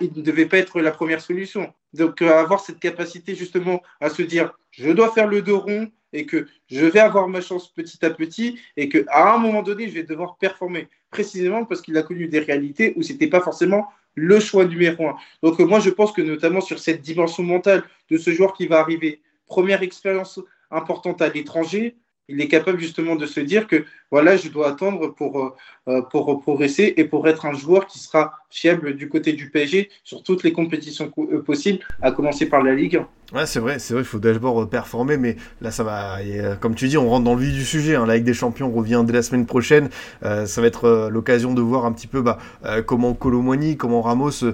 il 0.00 0.12
ne 0.16 0.22
devait 0.22 0.46
pas 0.46 0.58
être 0.58 0.80
la 0.80 0.90
première 0.90 1.20
solution. 1.20 1.72
Donc, 1.92 2.22
euh, 2.22 2.32
avoir 2.32 2.60
cette 2.60 2.80
capacité 2.80 3.34
justement 3.34 3.82
à 4.00 4.10
se 4.10 4.22
dire, 4.22 4.52
je 4.70 4.90
dois 4.90 5.12
faire 5.12 5.26
le 5.26 5.42
dos 5.42 5.60
rond 5.60 5.90
et 6.12 6.24
que 6.26 6.46
je 6.70 6.86
vais 6.86 7.00
avoir 7.00 7.28
ma 7.28 7.40
chance 7.40 7.72
petit 7.72 8.04
à 8.04 8.10
petit 8.10 8.58
et 8.76 8.88
qu'à 8.88 9.34
un 9.34 9.38
moment 9.38 9.62
donné, 9.62 9.88
je 9.88 9.94
vais 9.94 10.02
devoir 10.02 10.36
performer. 10.38 10.88
Précisément 11.10 11.64
parce 11.64 11.80
qu'il 11.80 11.96
a 11.96 12.02
connu 12.02 12.28
des 12.28 12.40
réalités 12.40 12.94
où 12.96 13.02
ce 13.02 13.12
n'était 13.12 13.28
pas 13.28 13.40
forcément 13.40 13.88
le 14.14 14.40
choix 14.40 14.64
numéro 14.64 15.08
un. 15.08 15.16
Donc, 15.42 15.60
euh, 15.60 15.64
moi, 15.64 15.80
je 15.80 15.90
pense 15.90 16.12
que 16.12 16.22
notamment 16.22 16.60
sur 16.60 16.78
cette 16.78 17.02
dimension 17.02 17.42
mentale 17.42 17.84
de 18.10 18.18
ce 18.18 18.30
joueur 18.30 18.52
qui 18.52 18.66
va 18.66 18.80
arriver, 18.80 19.20
première 19.46 19.82
expérience 19.82 20.40
importante 20.70 21.22
à 21.22 21.28
l'étranger, 21.28 21.96
il 22.28 22.40
est 22.40 22.48
capable 22.48 22.78
justement 22.78 23.16
de 23.16 23.26
se 23.26 23.40
dire 23.40 23.66
que 23.66 23.84
voilà, 24.10 24.36
je 24.36 24.48
dois 24.48 24.68
attendre 24.68 25.08
pour, 25.08 25.56
euh, 25.88 26.02
pour 26.02 26.40
progresser 26.42 26.92
et 26.98 27.04
pour 27.04 27.28
être 27.28 27.46
un 27.46 27.54
joueur 27.54 27.86
qui 27.86 27.98
sera 27.98 28.32
fiable 28.50 28.94
du 28.94 29.08
côté 29.08 29.32
du 29.32 29.50
PSG 29.50 29.88
sur 30.04 30.22
toutes 30.22 30.42
les 30.42 30.52
compétitions 30.52 31.10
euh, 31.18 31.42
possibles, 31.42 31.78
à 32.02 32.12
commencer 32.12 32.46
par 32.46 32.62
la 32.62 32.74
Ligue 32.74 32.96
1. 32.96 33.36
Ouais, 33.36 33.44
c'est 33.44 33.60
vrai, 33.60 33.78
c'est 33.78 33.92
vrai, 33.92 34.02
il 34.02 34.06
faut 34.06 34.18
d'abord 34.18 34.68
performer, 34.70 35.18
mais 35.18 35.36
là, 35.60 35.70
ça 35.70 35.84
va, 35.84 36.16
comme 36.60 36.74
tu 36.74 36.88
dis, 36.88 36.96
on 36.96 37.10
rentre 37.10 37.24
dans 37.24 37.34
le 37.34 37.42
vif 37.42 37.52
du 37.52 37.64
sujet. 37.64 37.94
Hein. 37.94 38.06
La 38.06 38.16
Ligue 38.16 38.24
des 38.24 38.32
Champions 38.32 38.70
revient 38.70 39.02
dès 39.06 39.12
la 39.12 39.20
semaine 39.20 39.44
prochaine. 39.44 39.90
Euh, 40.24 40.46
ça 40.46 40.62
va 40.62 40.66
être 40.66 41.10
l'occasion 41.10 41.52
de 41.52 41.60
voir 41.60 41.84
un 41.84 41.92
petit 41.92 42.06
peu 42.06 42.22
bah, 42.22 42.38
comment 42.86 43.12
Colomboigny, 43.12 43.76
comment 43.76 44.00
Ramos 44.00 44.44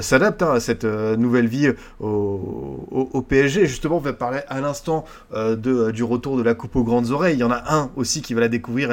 s'adapte 0.00 0.42
hein, 0.42 0.52
à 0.52 0.60
cette 0.60 0.84
nouvelle 0.84 1.46
vie 1.46 1.72
au, 2.00 2.86
au, 2.90 3.20
PSG. 3.20 3.66
Justement, 3.66 3.96
on 3.98 4.00
va 4.00 4.14
parler 4.14 4.40
à 4.48 4.62
l'instant 4.62 5.04
de, 5.34 5.90
du 5.90 6.02
retour 6.02 6.38
de 6.38 6.42
la 6.42 6.54
Coupe 6.54 6.76
aux 6.76 6.84
grandes 6.84 7.10
oreilles. 7.10 7.36
Il 7.36 7.40
y 7.40 7.44
en 7.44 7.50
a 7.50 7.74
un 7.74 7.90
aussi 7.96 8.22
qui 8.22 8.32
va 8.32 8.40
la 8.40 8.48
découvrir, 8.48 8.90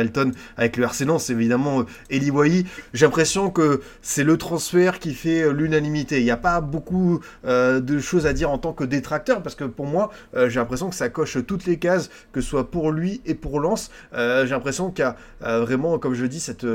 Avec 0.57 0.77
le 0.77 0.83
RC 0.83 1.05
c'est 1.19 1.33
évidemment 1.33 1.85
Eli 2.09 2.31
Wahi. 2.31 2.65
J'ai 2.93 3.05
l'impression 3.05 3.49
que 3.49 3.81
c'est 4.01 4.23
le 4.23 4.37
transfert 4.37 4.99
qui 4.99 5.13
fait 5.13 5.51
l'unanimité. 5.53 6.19
Il 6.19 6.25
n'y 6.25 6.31
a 6.31 6.37
pas 6.37 6.61
beaucoup 6.61 7.19
de 7.43 7.99
choses 7.99 8.25
à 8.25 8.33
dire 8.33 8.51
en 8.51 8.57
tant 8.57 8.73
que 8.73 8.83
détracteur 8.83 9.41
parce 9.41 9.55
que 9.55 9.63
pour 9.63 9.85
moi, 9.85 10.09
euh, 10.35 10.49
j'ai 10.49 10.59
l'impression 10.59 10.89
que 10.89 10.95
ça 10.95 11.09
coche 11.09 11.37
toutes 11.45 11.65
les 11.65 11.77
cases, 11.77 12.09
que 12.31 12.41
ce 12.41 12.49
soit 12.49 12.69
pour 12.69 12.91
lui 12.91 13.21
et 13.25 13.35
pour 13.35 13.59
Lens. 13.59 13.91
Euh, 14.13 14.45
j'ai 14.45 14.51
l'impression 14.51 14.91
qu'il 14.91 15.03
y 15.03 15.07
a 15.07 15.15
euh, 15.43 15.61
vraiment, 15.61 15.97
comme 15.99 16.13
je 16.13 16.25
dis, 16.25 16.39
cette 16.39 16.65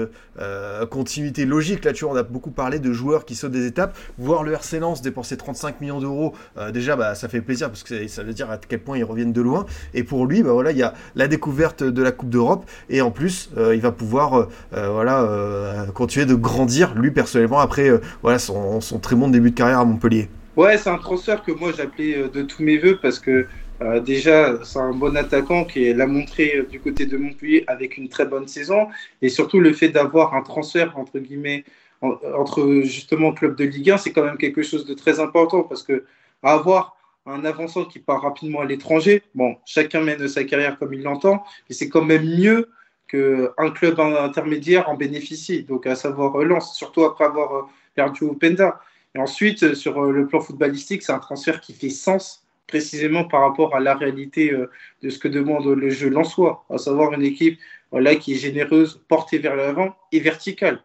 continuité 0.90 1.44
logique. 1.44 1.84
Là, 1.84 1.92
tu 1.92 2.04
vois, 2.04 2.14
on 2.14 2.16
a 2.16 2.22
beaucoup 2.22 2.50
parlé 2.50 2.78
de 2.78 2.92
joueurs 2.92 3.24
qui 3.24 3.34
sautent 3.34 3.52
des 3.52 3.66
étapes. 3.66 3.96
Voir 4.18 4.42
le 4.42 4.52
RC 4.52 4.78
Lens 4.80 5.02
dépenser 5.02 5.36
35 5.36 5.80
millions 5.80 6.00
d'euros, 6.00 6.34
déjà, 6.72 6.96
bah, 6.96 7.14
ça 7.14 7.28
fait 7.28 7.40
plaisir 7.40 7.68
parce 7.68 7.82
que 7.82 8.06
ça 8.08 8.22
veut 8.22 8.32
dire 8.32 8.50
à 8.50 8.58
quel 8.58 8.80
point 8.80 8.98
ils 8.98 9.04
reviennent 9.04 9.32
de 9.32 9.40
loin. 9.40 9.66
Et 9.92 10.02
pour 10.02 10.26
lui, 10.26 10.42
bah, 10.42 10.52
voilà, 10.52 10.72
il 10.72 10.78
y 10.78 10.82
a 10.82 10.94
la 11.14 11.28
découverte 11.28 11.82
de 11.82 12.02
la 12.02 12.12
Coupe 12.12 12.30
d'Europe 12.30 12.68
et 12.88 13.00
en 13.00 13.10
plus, 13.10 13.23
il 13.56 13.80
va 13.80 13.92
pouvoir 13.92 14.48
voilà, 14.72 15.86
continuer 15.94 16.26
de 16.26 16.34
grandir, 16.34 16.94
lui 16.94 17.10
personnellement, 17.10 17.58
après 17.60 17.90
voilà, 18.22 18.38
son, 18.38 18.80
très 19.00 19.16
bon 19.16 19.28
début 19.28 19.50
de 19.50 19.56
carrière 19.56 19.80
à 19.80 19.84
Montpellier. 19.84 20.28
Ouais, 20.56 20.78
c'est 20.78 20.90
un 20.90 20.98
transfert 20.98 21.42
que 21.42 21.50
moi 21.50 21.72
j'appelais 21.76 22.16
euh, 22.16 22.28
de 22.28 22.42
tous 22.42 22.62
mes 22.62 22.78
voeux 22.78 22.98
parce 23.02 23.18
que 23.18 23.48
euh, 23.82 23.98
déjà 23.98 24.64
c'est 24.64 24.78
un 24.78 24.92
bon 24.92 25.16
attaquant 25.16 25.64
qui 25.64 25.92
l'a 25.92 26.06
montré 26.06 26.58
euh, 26.58 26.62
du 26.64 26.78
côté 26.78 27.06
de 27.06 27.16
Montpellier 27.16 27.64
avec 27.66 27.96
une 27.96 28.08
très 28.08 28.24
bonne 28.24 28.46
saison 28.46 28.86
et 29.20 29.30
surtout 29.30 29.58
le 29.58 29.72
fait 29.72 29.88
d'avoir 29.88 30.34
un 30.34 30.42
transfert 30.42 30.96
entre 30.96 31.18
guillemets 31.18 31.64
entre 32.02 32.82
justement 32.84 33.32
club 33.32 33.56
de 33.56 33.64
Ligue 33.64 33.90
1, 33.92 33.96
c'est 33.96 34.12
quand 34.12 34.24
même 34.24 34.36
quelque 34.36 34.62
chose 34.62 34.84
de 34.84 34.94
très 34.94 35.20
important 35.20 35.62
parce 35.62 35.82
que 35.82 36.04
avoir 36.42 36.96
un 37.26 37.44
avançant 37.46 37.86
qui 37.86 37.98
part 37.98 38.20
rapidement 38.20 38.60
à 38.60 38.66
l'étranger, 38.66 39.22
bon, 39.34 39.56
chacun 39.64 40.02
mène 40.02 40.28
sa 40.28 40.44
carrière 40.44 40.78
comme 40.78 40.92
il 40.92 41.02
l'entend, 41.02 41.42
mais 41.68 41.74
c'est 41.74 41.88
quand 41.88 42.04
même 42.04 42.24
mieux 42.24 42.68
qu'un 43.14 43.70
club 43.70 44.00
intermédiaire 44.00 44.88
en 44.88 44.94
bénéficie, 44.94 45.62
donc 45.62 45.86
à 45.86 45.94
savoir 45.94 46.36
Lens, 46.38 46.76
surtout 46.76 47.04
après 47.04 47.24
avoir 47.24 47.68
perdu 47.94 48.24
au 48.24 48.34
Penda. 48.34 48.80
Et 49.14 49.20
ensuite, 49.20 49.62
euh, 49.62 49.74
sur 49.74 50.02
euh, 50.02 50.10
le 50.10 50.26
plan 50.26 50.40
footballistique, 50.40 51.02
c'est 51.02 51.12
un 51.12 51.18
transfert 51.18 51.60
qui 51.60 51.72
fait 51.72 51.90
sens 51.90 52.44
précisément 52.66 53.24
par 53.24 53.42
rapport 53.42 53.76
à 53.76 53.80
la 53.80 53.94
réalité 53.94 54.52
euh, 54.52 54.70
de 55.02 55.10
ce 55.10 55.18
que 55.18 55.28
demande 55.28 55.66
le 55.66 55.90
jeu 55.90 56.12
soi, 56.24 56.64
à 56.70 56.78
savoir 56.78 57.12
une 57.12 57.22
équipe 57.22 57.58
voilà, 57.92 58.16
qui 58.16 58.32
est 58.32 58.38
généreuse, 58.38 59.00
portée 59.06 59.38
vers 59.38 59.54
l'avant 59.54 59.94
et 60.10 60.18
verticale. 60.18 60.82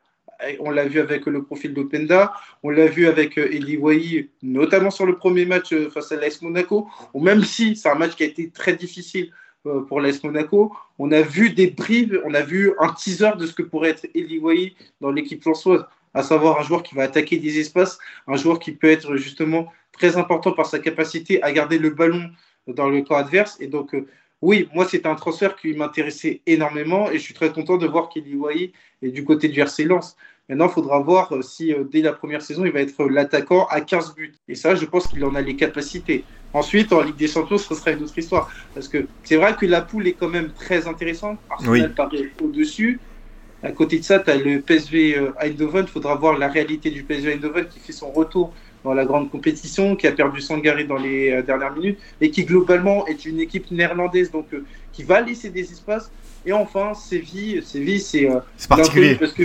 On 0.59 0.69
l'a 0.69 0.85
vu 0.85 1.01
avec 1.01 1.25
le 1.25 1.43
profil 1.43 1.73
d'Openda, 1.73 2.31
on 2.63 2.69
l'a 2.69 2.85
vu 2.85 3.07
avec 3.07 3.37
Eli 3.37 3.75
Wahi, 3.75 4.29
notamment 4.41 4.89
sur 4.89 5.05
le 5.05 5.17
premier 5.17 5.45
match 5.45 5.73
face 5.89 6.13
à 6.13 6.15
l'AS 6.15 6.41
Monaco, 6.41 6.87
ou 7.13 7.21
même 7.21 7.43
si 7.43 7.75
c'est 7.75 7.89
un 7.89 7.95
match 7.95 8.15
qui 8.15 8.23
a 8.23 8.27
été 8.27 8.49
très 8.49 8.73
difficile 8.73 9.33
pour 9.63 10.01
l'AS 10.01 10.23
Monaco, 10.23 10.73
on 10.97 11.11
a 11.11 11.21
vu 11.21 11.49
des 11.51 11.67
bribes, 11.67 12.15
on 12.25 12.33
a 12.33 12.41
vu 12.41 12.73
un 12.79 12.93
teaser 12.93 13.31
de 13.37 13.45
ce 13.45 13.53
que 13.53 13.61
pourrait 13.61 13.89
être 13.89 14.07
Eli 14.15 14.39
Wahi 14.39 14.75
dans 15.01 15.11
l'équipe 15.11 15.41
française 15.41 15.83
à 16.13 16.23
savoir 16.23 16.59
un 16.59 16.63
joueur 16.63 16.83
qui 16.83 16.95
va 16.95 17.03
attaquer 17.03 17.37
des 17.37 17.59
espaces, 17.59 17.99
un 18.27 18.35
joueur 18.35 18.59
qui 18.59 18.71
peut 18.71 18.89
être 18.89 19.15
justement 19.15 19.71
très 19.91 20.17
important 20.17 20.51
par 20.51 20.65
sa 20.65 20.79
capacité 20.79 21.41
à 21.43 21.51
garder 21.51 21.77
le 21.77 21.89
ballon 21.89 22.29
dans 22.67 22.89
le 22.89 23.01
camp 23.01 23.15
adverse. 23.15 23.57
Et 23.59 23.67
donc, 23.67 23.93
euh, 23.93 24.07
oui, 24.41 24.69
moi, 24.73 24.85
c'est 24.89 25.05
un 25.05 25.15
transfert 25.15 25.55
qui 25.55 25.73
m'intéressait 25.73 26.41
énormément 26.45 27.09
et 27.09 27.17
je 27.17 27.23
suis 27.23 27.33
très 27.33 27.51
content 27.51 27.77
de 27.77 27.87
voir 27.87 28.09
qu'Eli 28.09 28.35
Wahi 28.35 28.71
est 29.01 29.09
du 29.09 29.23
côté 29.23 29.49
du 29.49 29.59
RC 29.59 29.83
Lens. 29.85 30.15
Maintenant, 30.47 30.67
il 30.67 30.71
faudra 30.71 30.99
voir 30.99 31.35
euh, 31.35 31.41
si 31.41 31.73
euh, 31.73 31.83
dès 31.83 32.01
la 32.01 32.13
première 32.13 32.41
saison, 32.41 32.65
il 32.65 32.71
va 32.71 32.81
être 32.81 33.05
l'attaquant 33.05 33.67
à 33.67 33.81
15 33.81 34.15
buts. 34.15 34.33
Et 34.47 34.55
ça, 34.55 34.75
je 34.75 34.85
pense 34.85 35.07
qu'il 35.07 35.23
en 35.25 35.35
a 35.35 35.41
les 35.41 35.55
capacités. 35.55 36.23
Ensuite, 36.53 36.91
en 36.93 37.01
Ligue 37.01 37.15
des 37.15 37.27
Champions, 37.27 37.57
ce 37.57 37.75
sera 37.75 37.91
une 37.91 38.03
autre 38.03 38.17
histoire. 38.17 38.49
Parce 38.73 38.87
que 38.87 39.05
c'est 39.23 39.35
vrai 39.35 39.55
que 39.55 39.65
la 39.65 39.81
poule 39.81 40.07
est 40.07 40.13
quand 40.13 40.29
même 40.29 40.51
très 40.51 40.87
intéressante. 40.87 41.37
Arsenal 41.49 41.93
paraît 41.93 42.29
au-dessus. 42.41 42.99
À 43.61 43.71
côté 43.71 43.99
de 43.99 44.03
ça, 44.03 44.19
tu 44.19 44.31
as 44.31 44.37
le 44.37 44.61
PSV 44.61 45.17
euh, 45.17 45.31
Eindhoven. 45.39 45.85
Il 45.85 45.91
faudra 45.91 46.15
voir 46.15 46.37
la 46.37 46.47
réalité 46.47 46.89
du 46.89 47.03
PSV 47.03 47.33
Eindhoven 47.33 47.67
qui 47.67 47.79
fait 47.79 47.91
son 47.91 48.09
retour 48.11 48.53
dans 48.83 48.93
la 48.93 49.05
grande 49.05 49.29
compétition, 49.29 49.95
qui 49.95 50.07
a 50.07 50.13
perdu 50.13 50.39
Sangaré 50.39 50.85
dans 50.85 50.97
les 50.97 51.31
euh, 51.31 51.41
dernières 51.41 51.73
minutes 51.73 51.99
et 52.21 52.31
qui 52.31 52.45
globalement 52.45 53.05
est 53.07 53.25
une 53.25 53.39
équipe 53.39 53.69
néerlandaise, 53.71 54.31
donc 54.31 54.47
euh, 54.53 54.65
qui 54.93 55.03
va 55.03 55.19
laisser 55.21 55.49
des 55.49 55.71
espaces. 55.71 56.09
Et 56.45 56.53
enfin, 56.53 56.93
Séville, 56.93 57.61
Séville 57.63 57.99
c'est 57.99 58.29
particulier 58.69 59.15
parce 59.15 59.33
que 59.33 59.43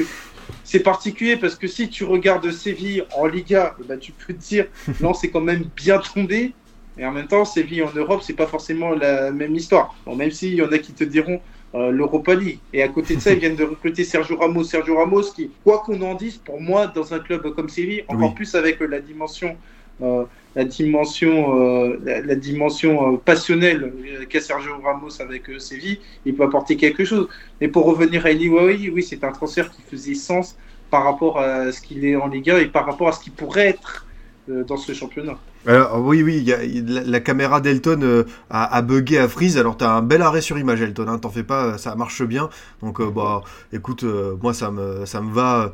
c'est 0.62 0.80
particulier 0.80 1.36
parce 1.36 1.56
que 1.56 1.66
si 1.66 1.88
tu 1.88 2.04
regardes 2.04 2.50
Séville 2.52 3.04
en 3.16 3.26
Liga, 3.26 3.74
bah, 3.88 3.96
tu 3.96 4.12
peux 4.12 4.32
te 4.32 4.38
dire 4.40 4.66
non, 5.00 5.12
c'est 5.12 5.30
quand 5.30 5.40
même 5.40 5.64
bien 5.76 5.98
tombé. 5.98 6.52
Et 6.98 7.04
en 7.04 7.12
même 7.12 7.26
temps, 7.26 7.44
Séville 7.44 7.82
en 7.82 7.92
Europe, 7.94 8.22
c'est 8.22 8.34
pas 8.34 8.46
forcément 8.46 8.90
la 8.90 9.30
même 9.32 9.54
histoire. 9.54 9.94
Bon, 10.06 10.14
même 10.14 10.30
s'il 10.30 10.54
y 10.54 10.62
en 10.62 10.70
a 10.70 10.78
qui 10.78 10.92
te 10.92 11.04
diront 11.04 11.40
euh, 11.74 11.90
l'Europa 11.90 12.36
League. 12.36 12.60
Et 12.72 12.82
à 12.82 12.88
côté 12.88 13.16
de 13.16 13.20
ça, 13.20 13.32
ils 13.32 13.40
viennent 13.40 13.56
de 13.56 13.64
recruter 13.64 14.04
Sergio 14.04 14.36
Ramos. 14.36 14.62
Sergio 14.62 14.96
Ramos, 14.96 15.32
qui, 15.34 15.50
quoi 15.64 15.82
qu'on 15.84 16.00
en 16.02 16.14
dise, 16.14 16.36
pour 16.36 16.60
moi, 16.60 16.86
dans 16.86 17.12
un 17.14 17.18
club 17.18 17.52
comme 17.54 17.68
Séville, 17.68 18.04
encore 18.06 18.32
plus 18.34 18.54
avec 18.54 18.78
la 18.78 19.00
dimension, 19.00 19.56
euh, 20.00 20.24
la 20.54 20.64
dimension, 20.64 21.60
euh, 21.60 21.98
la, 22.04 22.36
dimension 22.36 23.16
passionnelle 23.16 23.92
qu'a 24.28 24.40
Sergio 24.40 24.74
Ramos 24.84 25.20
avec 25.20 25.50
Séville, 25.58 25.98
il 26.24 26.36
peut 26.36 26.44
apporter 26.44 26.76
quelque 26.76 27.04
chose. 27.04 27.28
Mais 27.60 27.66
pour 27.66 27.86
revenir 27.86 28.24
à 28.24 28.30
Eli 28.30 28.48
oui, 28.48 29.02
c'est 29.02 29.24
un 29.24 29.32
transfert 29.32 29.68
qui 29.72 29.82
faisait 29.82 30.14
sens 30.14 30.56
par 30.90 31.02
rapport 31.02 31.40
à 31.40 31.72
ce 31.72 31.80
qu'il 31.80 32.04
est 32.04 32.14
en 32.14 32.28
Ligue 32.28 32.50
1 32.50 32.58
et 32.58 32.66
par 32.66 32.86
rapport 32.86 33.08
à 33.08 33.12
ce 33.12 33.20
qu'il 33.20 33.32
pourrait 33.32 33.66
être 33.66 34.06
dans 34.46 34.76
ce 34.76 34.92
championnat. 34.92 35.38
Alors, 35.66 36.00
oui, 36.00 36.22
oui, 36.22 36.38
y 36.38 36.52
a, 36.52 36.58
la, 37.04 37.20
caméra 37.20 37.60
d'Elton 37.60 38.00
euh, 38.02 38.24
a, 38.50 38.76
a, 38.76 38.82
bugué 38.82 39.18
à 39.18 39.28
freeze. 39.28 39.56
Alors, 39.56 39.76
t'as 39.76 39.90
un 39.90 40.02
bel 40.02 40.20
arrêt 40.20 40.40
sur 40.40 40.58
image, 40.58 40.82
Elton. 40.82 41.08
Hein, 41.08 41.18
T'en 41.18 41.30
fais 41.30 41.42
pas, 41.42 41.78
ça 41.78 41.94
marche 41.94 42.22
bien. 42.22 42.50
Donc, 42.82 43.00
euh, 43.00 43.10
bah, 43.10 43.42
écoute, 43.72 44.04
euh, 44.04 44.36
moi, 44.42 44.52
ça 44.52 44.70
me, 44.70 45.06
ça 45.06 45.20
me 45.20 45.32
va 45.32 45.72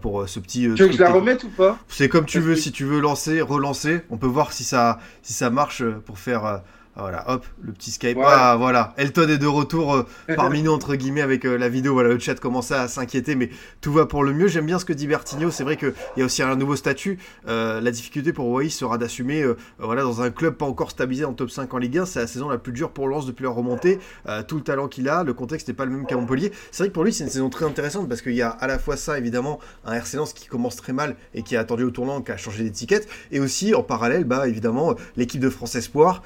pour 0.00 0.28
ce 0.28 0.40
petit. 0.40 0.62
tu 0.74 0.82
veux 0.82 0.88
que 0.88 0.94
je 0.94 1.00
la 1.00 1.12
remette 1.12 1.44
ou 1.44 1.48
pas? 1.48 1.78
C'est 1.88 2.08
comme 2.08 2.26
tu 2.26 2.40
veux. 2.40 2.56
Si 2.56 2.72
tu 2.72 2.84
veux 2.84 3.00
lancer, 3.00 3.40
relancer, 3.40 4.00
on 4.10 4.16
peut 4.16 4.26
voir 4.26 4.52
si 4.52 4.64
ça, 4.64 4.98
si 5.22 5.32
ça 5.32 5.50
marche 5.50 5.84
pour 6.06 6.18
faire 6.18 6.62
voilà, 7.00 7.24
hop, 7.30 7.46
le 7.62 7.72
petit 7.72 7.90
Skype. 7.90 8.18
Ah, 8.22 8.56
voilà. 8.58 8.94
Elton 8.96 9.28
est 9.28 9.38
de 9.38 9.46
retour 9.46 9.94
euh, 9.94 10.06
parmi 10.36 10.62
nous, 10.62 10.72
entre 10.72 10.94
guillemets, 10.94 11.22
avec 11.22 11.44
euh, 11.46 11.56
la 11.56 11.68
vidéo. 11.68 11.94
Voilà, 11.94 12.10
le 12.10 12.18
chat 12.18 12.34
commençait 12.38 12.74
à 12.74 12.88
s'inquiéter, 12.88 13.34
mais 13.34 13.50
tout 13.80 13.92
va 13.92 14.06
pour 14.06 14.22
le 14.22 14.32
mieux. 14.32 14.48
J'aime 14.48 14.66
bien 14.66 14.78
ce 14.78 14.84
que 14.84 14.92
dit 14.92 15.06
Bertigno. 15.06 15.50
C'est 15.50 15.64
vrai 15.64 15.76
qu'il 15.76 15.94
y 16.16 16.22
a 16.22 16.24
aussi 16.24 16.42
un 16.42 16.54
nouveau 16.56 16.76
statut. 16.76 17.18
Euh, 17.48 17.80
la 17.80 17.90
difficulté 17.90 18.32
pour 18.32 18.48
Wai 18.48 18.68
sera 18.68 18.98
d'assumer, 18.98 19.44
voilà, 19.78 20.02
dans 20.02 20.22
un 20.22 20.30
club 20.30 20.54
pas 20.54 20.66
encore 20.66 20.90
stabilisé 20.90 21.24
en 21.24 21.32
top 21.32 21.50
5 21.50 21.72
en 21.72 21.78
Ligue 21.78 21.98
1. 21.98 22.06
C'est 22.06 22.20
la 22.20 22.26
saison 22.26 22.48
la 22.48 22.58
plus 22.58 22.72
dure 22.72 22.90
pour 22.90 23.08
Lens 23.08 23.26
depuis 23.26 23.44
leur 23.44 23.54
remontée. 23.54 23.98
tout 24.46 24.56
le 24.56 24.62
talent 24.62 24.88
qu'il 24.88 25.08
a, 25.08 25.24
le 25.24 25.32
contexte 25.32 25.68
n'est 25.68 25.74
pas 25.74 25.84
le 25.84 25.92
même 25.92 26.06
qu'à 26.06 26.16
Montpellier. 26.16 26.52
C'est 26.70 26.82
vrai 26.82 26.88
que 26.88 26.94
pour 26.94 27.04
lui, 27.04 27.12
c'est 27.12 27.24
une 27.24 27.30
saison 27.30 27.48
très 27.48 27.64
intéressante 27.64 28.08
parce 28.08 28.22
qu'il 28.22 28.34
y 28.34 28.42
a 28.42 28.50
à 28.50 28.66
la 28.66 28.78
fois 28.78 28.96
ça, 28.96 29.18
évidemment, 29.18 29.58
un 29.84 29.94
RC 29.94 30.16
Lens 30.16 30.32
qui 30.32 30.46
commence 30.46 30.76
très 30.76 30.92
mal 30.92 31.16
et 31.34 31.42
qui 31.42 31.56
a 31.56 31.60
attendu 31.60 31.84
au 31.84 31.90
tournant, 31.90 32.20
qui 32.20 32.32
a 32.32 32.36
changé 32.36 32.62
d'étiquette. 32.62 33.08
Et 33.32 33.40
aussi, 33.40 33.74
en 33.74 33.82
parallèle, 33.82 34.24
bah, 34.24 34.48
évidemment, 34.48 34.94
l'équipe 35.16 35.40
de 35.40 35.50
France 35.50 35.74
Espoir, 35.74 36.22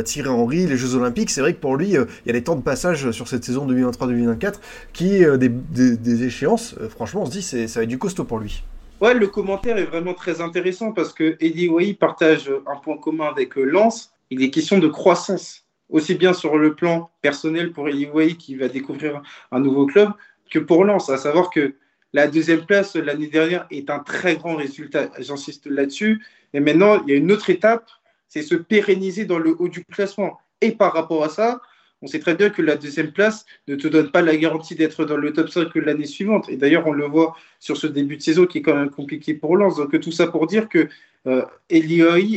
Thierry 0.00 0.28
Henry, 0.28 0.66
les 0.66 0.76
Jeux 0.76 0.94
Olympiques, 0.94 1.30
c'est 1.30 1.40
vrai 1.40 1.52
que 1.54 1.60
pour 1.60 1.76
lui, 1.76 1.96
euh, 1.96 2.06
il 2.24 2.28
y 2.28 2.30
a 2.30 2.32
des 2.32 2.44
temps 2.44 2.54
de 2.54 2.62
passage 2.62 3.10
sur 3.10 3.28
cette 3.28 3.44
saison 3.44 3.66
2023-2024 3.66 4.54
qui, 4.92 5.24
euh, 5.24 5.36
des, 5.36 6.24
échéances, 6.24 6.74
euh, 6.80 6.88
franchement, 6.88 7.22
on 7.22 7.26
se 7.26 7.32
dit 7.32 7.42
c'est 7.42 7.68
ça 7.68 7.80
va 7.80 7.84
être 7.84 7.88
du 7.88 7.98
costaud 7.98 8.24
pour 8.24 8.38
lui. 8.38 8.62
Ouais, 9.00 9.14
le 9.14 9.26
commentaire 9.26 9.76
est 9.78 9.84
vraiment 9.84 10.14
très 10.14 10.40
intéressant 10.40 10.92
parce 10.92 11.12
que 11.12 11.36
Eddie 11.40 11.68
Way 11.68 11.94
partage 11.94 12.50
un 12.66 12.76
point 12.76 12.96
commun 12.96 13.26
avec 13.26 13.56
Lens. 13.56 14.12
Il 14.30 14.42
est 14.42 14.50
question 14.50 14.78
de 14.78 14.86
croissance, 14.86 15.64
aussi 15.90 16.14
bien 16.14 16.32
sur 16.32 16.56
le 16.56 16.74
plan 16.74 17.10
personnel 17.20 17.72
pour 17.72 17.88
Eddie 17.88 18.06
Way 18.06 18.34
qui 18.34 18.54
va 18.54 18.68
découvrir 18.68 19.20
un 19.50 19.58
nouveau 19.58 19.86
club 19.86 20.10
que 20.50 20.60
pour 20.60 20.84
Lens. 20.84 21.10
À 21.10 21.18
savoir 21.18 21.50
que 21.50 21.74
la 22.12 22.28
deuxième 22.28 22.64
place 22.64 22.94
l'année 22.94 23.26
dernière 23.26 23.66
est 23.70 23.90
un 23.90 23.98
très 23.98 24.36
grand 24.36 24.54
résultat. 24.54 25.10
J'insiste 25.18 25.66
là-dessus. 25.66 26.24
Et 26.54 26.60
maintenant, 26.60 27.02
il 27.04 27.10
y 27.10 27.14
a 27.14 27.16
une 27.16 27.32
autre 27.32 27.50
étape 27.50 27.90
c'est 28.32 28.40
se 28.40 28.54
pérenniser 28.54 29.26
dans 29.26 29.38
le 29.38 29.54
haut 29.58 29.68
du 29.68 29.84
classement. 29.84 30.40
Et 30.62 30.72
par 30.72 30.94
rapport 30.94 31.22
à 31.22 31.28
ça, 31.28 31.60
on 32.00 32.06
sait 32.06 32.18
très 32.18 32.34
bien 32.34 32.48
que 32.48 32.62
la 32.62 32.76
deuxième 32.76 33.12
place 33.12 33.44
ne 33.68 33.76
te 33.76 33.86
donne 33.86 34.10
pas 34.10 34.22
la 34.22 34.34
garantie 34.38 34.74
d'être 34.74 35.04
dans 35.04 35.18
le 35.18 35.34
top 35.34 35.50
5 35.50 35.74
l'année 35.74 36.06
suivante. 36.06 36.48
Et 36.48 36.56
d'ailleurs, 36.56 36.86
on 36.86 36.92
le 36.92 37.04
voit 37.04 37.36
sur 37.60 37.76
ce 37.76 37.86
début 37.86 38.16
de 38.16 38.22
saison 38.22 38.46
qui 38.46 38.58
est 38.58 38.62
quand 38.62 38.74
même 38.74 38.88
compliqué 38.88 39.34
pour 39.34 39.58
Lens. 39.58 39.76
Donc 39.76 40.00
tout 40.00 40.12
ça 40.12 40.28
pour 40.28 40.46
dire 40.46 40.70
que 40.70 40.88
euh, 41.26 41.44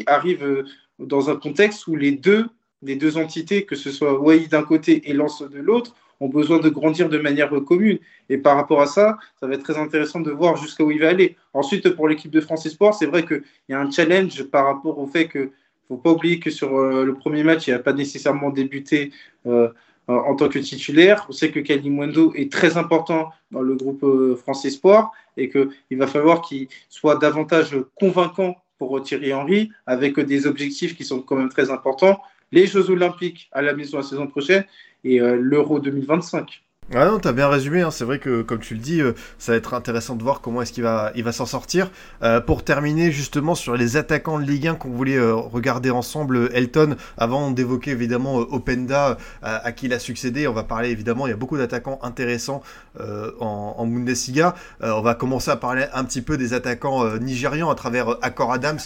arrive 0.05 0.43
euh, 0.43 0.65
dans 0.99 1.29
un 1.29 1.37
contexte 1.37 1.87
où 1.87 1.95
les 1.95 2.11
deux 2.11 2.45
les 2.81 2.97
deux 2.97 3.17
entités, 3.17 3.65
que 3.65 3.75
ce 3.75 3.89
soit 3.89 4.19
Wai 4.19 4.47
d'un 4.47 4.63
côté 4.63 5.09
et 5.09 5.13
Lens 5.13 5.41
de 5.41 5.59
l'autre, 5.59 5.95
ont 6.19 6.29
besoin 6.29 6.59
de 6.59 6.69
grandir 6.69 7.09
de 7.09 7.17
manière 7.17 7.49
commune. 7.65 7.99
Et 8.29 8.37
par 8.37 8.55
rapport 8.55 8.81
à 8.81 8.85
ça, 8.85 9.17
ça 9.39 9.47
va 9.47 9.55
être 9.55 9.63
très 9.63 9.77
intéressant 9.77 10.19
de 10.19 10.31
voir 10.31 10.55
jusqu'à 10.57 10.83
où 10.83 10.91
il 10.91 10.99
va 10.99 11.09
aller. 11.09 11.35
Ensuite, 11.53 11.89
pour 11.89 12.07
l'équipe 12.07 12.31
de 12.31 12.41
France 12.41 12.65
Esport, 12.65 12.93
c'est 12.93 13.05
vrai 13.05 13.25
qu'il 13.25 13.43
y 13.69 13.73
a 13.73 13.79
un 13.79 13.89
challenge 13.91 14.43
par 14.43 14.65
rapport 14.65 14.97
au 14.99 15.07
fait 15.07 15.27
que 15.27 15.51
faut 15.87 15.97
pas 15.97 16.11
oublier 16.11 16.39
que 16.39 16.49
sur 16.49 16.77
euh, 16.77 17.05
le 17.05 17.13
premier 17.13 17.43
match, 17.43 17.67
il 17.67 17.71
n'a 17.71 17.79
pas 17.79 17.93
nécessairement 17.93 18.49
débuté 18.49 19.11
euh, 19.45 19.69
en 20.07 20.35
tant 20.35 20.49
que 20.49 20.59
titulaire. 20.59 21.25
On 21.29 21.31
sait 21.31 21.51
que 21.51 21.87
Mwendo 21.87 22.33
est 22.35 22.51
très 22.51 22.77
important 22.77 23.31
dans 23.51 23.61
le 23.61 23.75
groupe 23.75 24.03
euh, 24.03 24.35
France 24.35 24.65
Espoir 24.65 25.11
et 25.37 25.49
qu'il 25.49 25.97
va 25.97 26.07
falloir 26.07 26.41
qu'il 26.41 26.67
soit 26.89 27.15
davantage 27.17 27.75
convaincant 27.95 28.55
pour 28.77 29.01
Thierry 29.01 29.33
Henry 29.33 29.71
avec 29.85 30.19
des 30.19 30.47
objectifs 30.47 30.95
qui 30.95 31.05
sont 31.05 31.21
quand 31.21 31.35
même 31.35 31.49
très 31.49 31.71
importants. 31.71 32.19
Les 32.51 32.67
Jeux 32.67 32.89
Olympiques 32.89 33.49
à 33.51 33.61
la 33.61 33.73
maison 33.73 33.97
la 33.97 34.03
saison 34.03 34.27
prochaine 34.27 34.65
et 35.03 35.19
l'Euro 35.19 35.79
2025. 35.79 36.64
Ah 36.93 37.05
non, 37.07 37.17
t'as 37.17 37.31
bien 37.31 37.47
résumé, 37.47 37.81
hein. 37.81 37.89
c'est 37.89 38.05
vrai 38.05 38.19
que 38.19 38.43
comme 38.43 38.59
tu 38.59 38.75
le 38.75 38.79
dis, 38.79 39.01
euh, 39.01 39.13
ça 39.39 39.53
va 39.53 39.57
être 39.57 39.73
intéressant 39.73 40.15
de 40.15 40.21
voir 40.21 40.39
comment 40.39 40.61
est-ce 40.61 40.71
qu'il 40.71 40.83
va, 40.83 41.11
il 41.15 41.23
va 41.23 41.31
s'en 41.31 41.47
sortir. 41.47 41.89
Euh, 42.21 42.39
pour 42.39 42.63
terminer 42.63 43.11
justement 43.11 43.55
sur 43.55 43.75
les 43.75 43.97
attaquants 43.97 44.37
de 44.37 44.43
Ligue 44.43 44.67
1 44.67 44.75
qu'on 44.75 44.91
voulait 44.91 45.17
euh, 45.17 45.33
regarder 45.33 45.89
ensemble, 45.89 46.51
Elton, 46.53 46.95
avant 47.17 47.49
d'évoquer 47.49 47.89
évidemment 47.89 48.35
Openda 48.35 49.17
à, 49.41 49.71
qui 49.71 49.87
il 49.87 49.93
a 49.93 49.99
succédé, 49.99 50.47
on 50.47 50.53
va 50.53 50.61
parler 50.61 50.89
évidemment, 50.89 51.25
il 51.25 51.31
y 51.31 51.33
a 51.33 51.37
beaucoup 51.37 51.57
d'attaquants 51.57 51.97
intéressants 52.03 52.61
en, 52.99 53.75
en, 53.77 53.87
Bundesliga. 53.87 54.55
on 54.81 55.01
va 55.01 55.15
commencer 55.15 55.51
à 55.51 55.55
parler 55.55 55.85
un 55.93 56.03
petit 56.03 56.21
peu 56.21 56.37
des 56.37 56.53
attaquants 56.53 57.17
nigérians 57.17 57.69
à 57.69 57.75
travers 57.75 58.17
Accor 58.21 58.53
Adams 58.53 58.79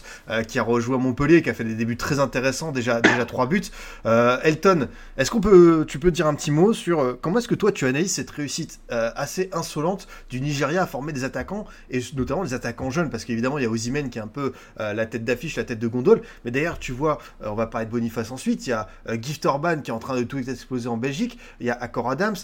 qui 0.47 0.58
a 0.58 0.64
rejoint 0.64 0.97
Montpellier, 0.97 1.41
qui 1.41 1.50
a 1.50 1.54
fait 1.54 1.64
des 1.64 1.76
débuts 1.76 1.97
très 1.97 2.20
intéressants, 2.20 2.72
déjà, 2.72 3.02
déjà 3.02 3.26
trois 3.26 3.45
buts. 3.45 3.62
Elton, 4.06 4.88
est-ce 5.18 5.32
qu'on 5.32 5.41
peut, 5.41 5.86
tu 5.88 6.00
peux 6.00 6.12
dire 6.12 6.28
un 6.28 6.34
petit 6.34 6.52
mot 6.52 6.74
sur 6.74 7.18
comment 7.22 7.39
est-ce 7.39 7.47
que 7.47 7.56
toi 7.56 7.72
tu 7.72 7.86
as 7.86 7.88
analyse 7.89 8.13
cette 8.13 8.29
réussite 8.29 8.79
euh, 8.91 9.11
assez 9.15 9.49
insolente 9.53 10.07
du 10.29 10.39
Nigeria 10.41 10.83
à 10.83 10.85
former 10.85 11.13
des 11.13 11.23
attaquants, 11.23 11.65
et 11.89 11.99
notamment 12.15 12.43
des 12.43 12.53
attaquants 12.53 12.89
jeunes, 12.89 13.09
parce 13.09 13.25
qu'évidemment, 13.25 13.57
il 13.57 13.63
y 13.63 13.67
a 13.67 13.69
Ozymen 13.69 14.09
qui 14.09 14.19
est 14.19 14.21
un 14.21 14.27
peu 14.27 14.53
euh, 14.79 14.93
la 14.93 15.05
tête 15.05 15.25
d'affiche, 15.25 15.55
la 15.55 15.63
tête 15.63 15.79
de 15.79 15.87
gondole. 15.87 16.21
Mais 16.45 16.51
d'ailleurs, 16.51 16.79
tu 16.79 16.91
vois, 16.91 17.17
euh, 17.41 17.49
on 17.49 17.55
va 17.55 17.67
parler 17.67 17.85
de 17.85 17.91
Boniface 17.91 18.31
ensuite, 18.31 18.65
il 18.67 18.69
y 18.69 18.73
a 18.73 18.87
Gift 19.21 19.45
Orban 19.45 19.81
qui 19.81 19.91
est 19.91 19.93
en 19.93 19.99
train 19.99 20.17
de 20.17 20.23
tout 20.23 20.37
exploser 20.37 20.87
en 20.87 20.97
Belgique, 20.97 21.37
il 21.59 21.67
y 21.67 21.69
a 21.69 21.73
Accor 21.73 22.09
Adams, 22.09 22.35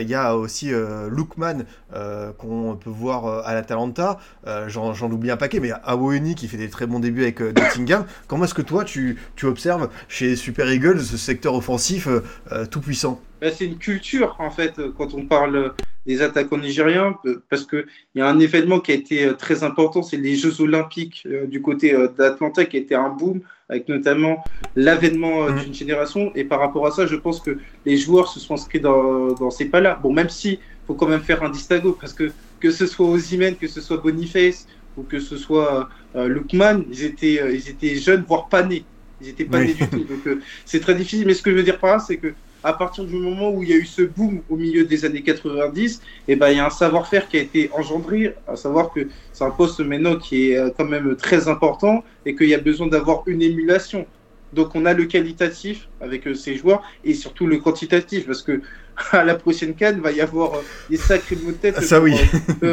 il 0.00 0.08
y 0.08 0.14
a 0.14 0.36
aussi 0.36 0.70
Lookman 0.70 1.64
qu'on 2.38 2.76
peut 2.76 2.90
voir 2.90 3.46
à 3.46 3.54
l'Atalanta, 3.54 4.18
j'en 4.66 5.10
oublie 5.10 5.30
un 5.30 5.36
paquet, 5.36 5.60
mais 5.60 5.68
il 5.68 5.70
y 5.70 5.74
a 5.74 5.76
Awoeni 5.84 6.34
qui 6.34 6.48
fait 6.48 6.56
des 6.56 6.68
très 6.68 6.86
bons 6.86 7.00
débuts 7.00 7.22
avec 7.22 7.40
Nottingham. 7.40 8.04
Comment 8.26 8.44
est-ce 8.44 8.54
que 8.54 8.62
toi, 8.62 8.84
tu, 8.84 9.18
tu 9.36 9.46
observes 9.46 9.88
chez 10.08 10.36
Super 10.36 10.70
Eagles 10.70 11.00
ce 11.00 11.16
secteur 11.16 11.54
offensif 11.54 12.08
tout 12.70 12.80
puissant? 12.80 13.20
Bah, 13.40 13.50
c'est 13.50 13.66
une 13.66 13.78
culture, 13.78 14.36
en 14.38 14.50
fait, 14.50 14.80
quand 14.96 15.14
on 15.14 15.24
parle 15.24 15.74
des 16.08 16.22
attaquants 16.22 16.56
nigériens, 16.56 17.18
parce 17.50 17.66
qu'il 17.66 17.84
y 18.14 18.22
a 18.22 18.28
un 18.28 18.40
événement 18.40 18.80
qui 18.80 18.92
a 18.92 18.94
été 18.94 19.26
euh, 19.26 19.34
très 19.34 19.62
important, 19.62 20.02
c'est 20.02 20.16
les 20.16 20.36
Jeux 20.36 20.58
Olympiques 20.62 21.24
euh, 21.26 21.46
du 21.46 21.60
côté 21.60 21.94
euh, 21.94 22.08
d'Atlanta, 22.08 22.64
qui 22.64 22.78
a 22.78 22.80
été 22.80 22.94
un 22.94 23.10
boom, 23.10 23.42
avec 23.68 23.88
notamment 23.90 24.42
l'avènement 24.74 25.50
mmh. 25.50 25.60
d'une 25.60 25.74
génération. 25.74 26.32
Et 26.34 26.44
par 26.44 26.60
rapport 26.60 26.86
à 26.86 26.92
ça, 26.92 27.06
je 27.06 27.14
pense 27.14 27.40
que 27.40 27.58
les 27.84 27.98
joueurs 27.98 28.28
se 28.28 28.40
sont 28.40 28.54
inscrits 28.54 28.80
dans, 28.80 29.34
dans 29.34 29.50
ces 29.50 29.66
pas-là. 29.66 30.00
Bon, 30.02 30.10
même 30.10 30.30
si 30.30 30.58
faut 30.86 30.94
quand 30.94 31.08
même 31.08 31.20
faire 31.20 31.42
un 31.42 31.50
distinguo, 31.50 31.92
parce 31.92 32.14
que 32.14 32.32
que 32.58 32.70
ce 32.70 32.86
soit 32.86 33.06
Ozymen, 33.06 33.56
que 33.56 33.68
ce 33.68 33.82
soit 33.82 33.98
Boniface, 33.98 34.66
ou 34.96 35.02
que 35.02 35.20
ce 35.20 35.36
soit 35.36 35.90
Lukman, 36.14 36.84
ils 36.90 37.04
étaient, 37.04 37.38
ils 37.54 37.68
étaient 37.68 37.94
jeunes, 37.96 38.24
voire 38.26 38.48
pas 38.48 38.62
nés. 38.62 38.84
Ils 39.20 39.28
étaient 39.28 39.44
pas 39.44 39.60
nés 39.60 39.74
du 39.74 39.86
tout. 39.86 40.04
Donc 40.04 40.38
c'est 40.64 40.80
très 40.80 40.94
difficile. 40.94 41.26
Mais 41.26 41.34
ce 41.34 41.42
que 41.42 41.50
je 41.52 41.56
veux 41.56 41.62
dire 41.62 41.78
par 41.78 41.92
là, 41.92 41.98
c'est 42.00 42.16
que 42.16 42.32
à 42.64 42.72
partir 42.72 43.04
du 43.04 43.16
moment 43.16 43.50
où 43.50 43.62
il 43.62 43.70
y 43.70 43.72
a 43.72 43.76
eu 43.76 43.84
ce 43.84 44.02
boom 44.02 44.42
au 44.48 44.56
milieu 44.56 44.84
des 44.84 45.04
années 45.04 45.22
90, 45.22 46.00
et 46.28 46.32
eh 46.32 46.36
ben, 46.36 46.50
il 46.50 46.56
y 46.56 46.60
a 46.60 46.66
un 46.66 46.70
savoir-faire 46.70 47.28
qui 47.28 47.36
a 47.36 47.40
été 47.40 47.70
engendré, 47.72 48.34
à 48.46 48.56
savoir 48.56 48.92
que 48.92 49.08
c'est 49.32 49.44
un 49.44 49.50
poste 49.50 49.80
maintenant 49.80 50.16
qui 50.16 50.50
est 50.50 50.58
euh, 50.58 50.70
quand 50.76 50.84
même 50.84 51.14
très 51.16 51.48
important 51.48 52.04
et 52.26 52.34
qu'il 52.34 52.48
y 52.48 52.54
a 52.54 52.58
besoin 52.58 52.88
d'avoir 52.88 53.22
une 53.26 53.42
émulation. 53.42 54.06
Donc 54.52 54.74
on 54.74 54.86
a 54.86 54.94
le 54.94 55.04
qualitatif 55.04 55.88
avec 56.00 56.26
euh, 56.26 56.34
ces 56.34 56.56
joueurs 56.56 56.82
et 57.04 57.14
surtout 57.14 57.46
le 57.46 57.58
quantitatif 57.58 58.26
parce 58.26 58.42
que 58.42 58.62
à 59.12 59.22
la 59.22 59.34
prochaine 59.34 59.74
canne 59.74 60.00
va 60.00 60.10
y 60.10 60.20
avoir 60.20 60.54
euh, 60.54 60.62
des 60.90 60.96
sacrés 60.96 61.36
mots 61.36 61.52
de 61.52 61.56
tête 61.56 61.80
Ça, 61.82 62.00
pour, 62.00 62.04
oui. 62.04 62.14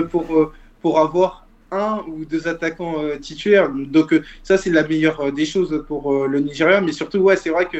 pour, 0.09 0.51
pour, 0.81 0.99
avoir 0.99 1.45
un 1.71 2.03
ou 2.07 2.25
deux 2.25 2.47
attaquants 2.47 2.95
titulaires. 3.19 3.69
Donc 3.69 4.15
ça 4.41 4.57
c'est 4.57 4.69
la 4.69 4.87
meilleure 4.87 5.31
des 5.33 5.45
choses 5.45 5.83
pour 5.87 6.27
le 6.27 6.39
Nigeria, 6.39 6.79
mais 6.79 6.93
surtout 6.93 7.17
ouais 7.19 7.35
c'est 7.35 7.49
vrai 7.49 7.65
que 7.65 7.79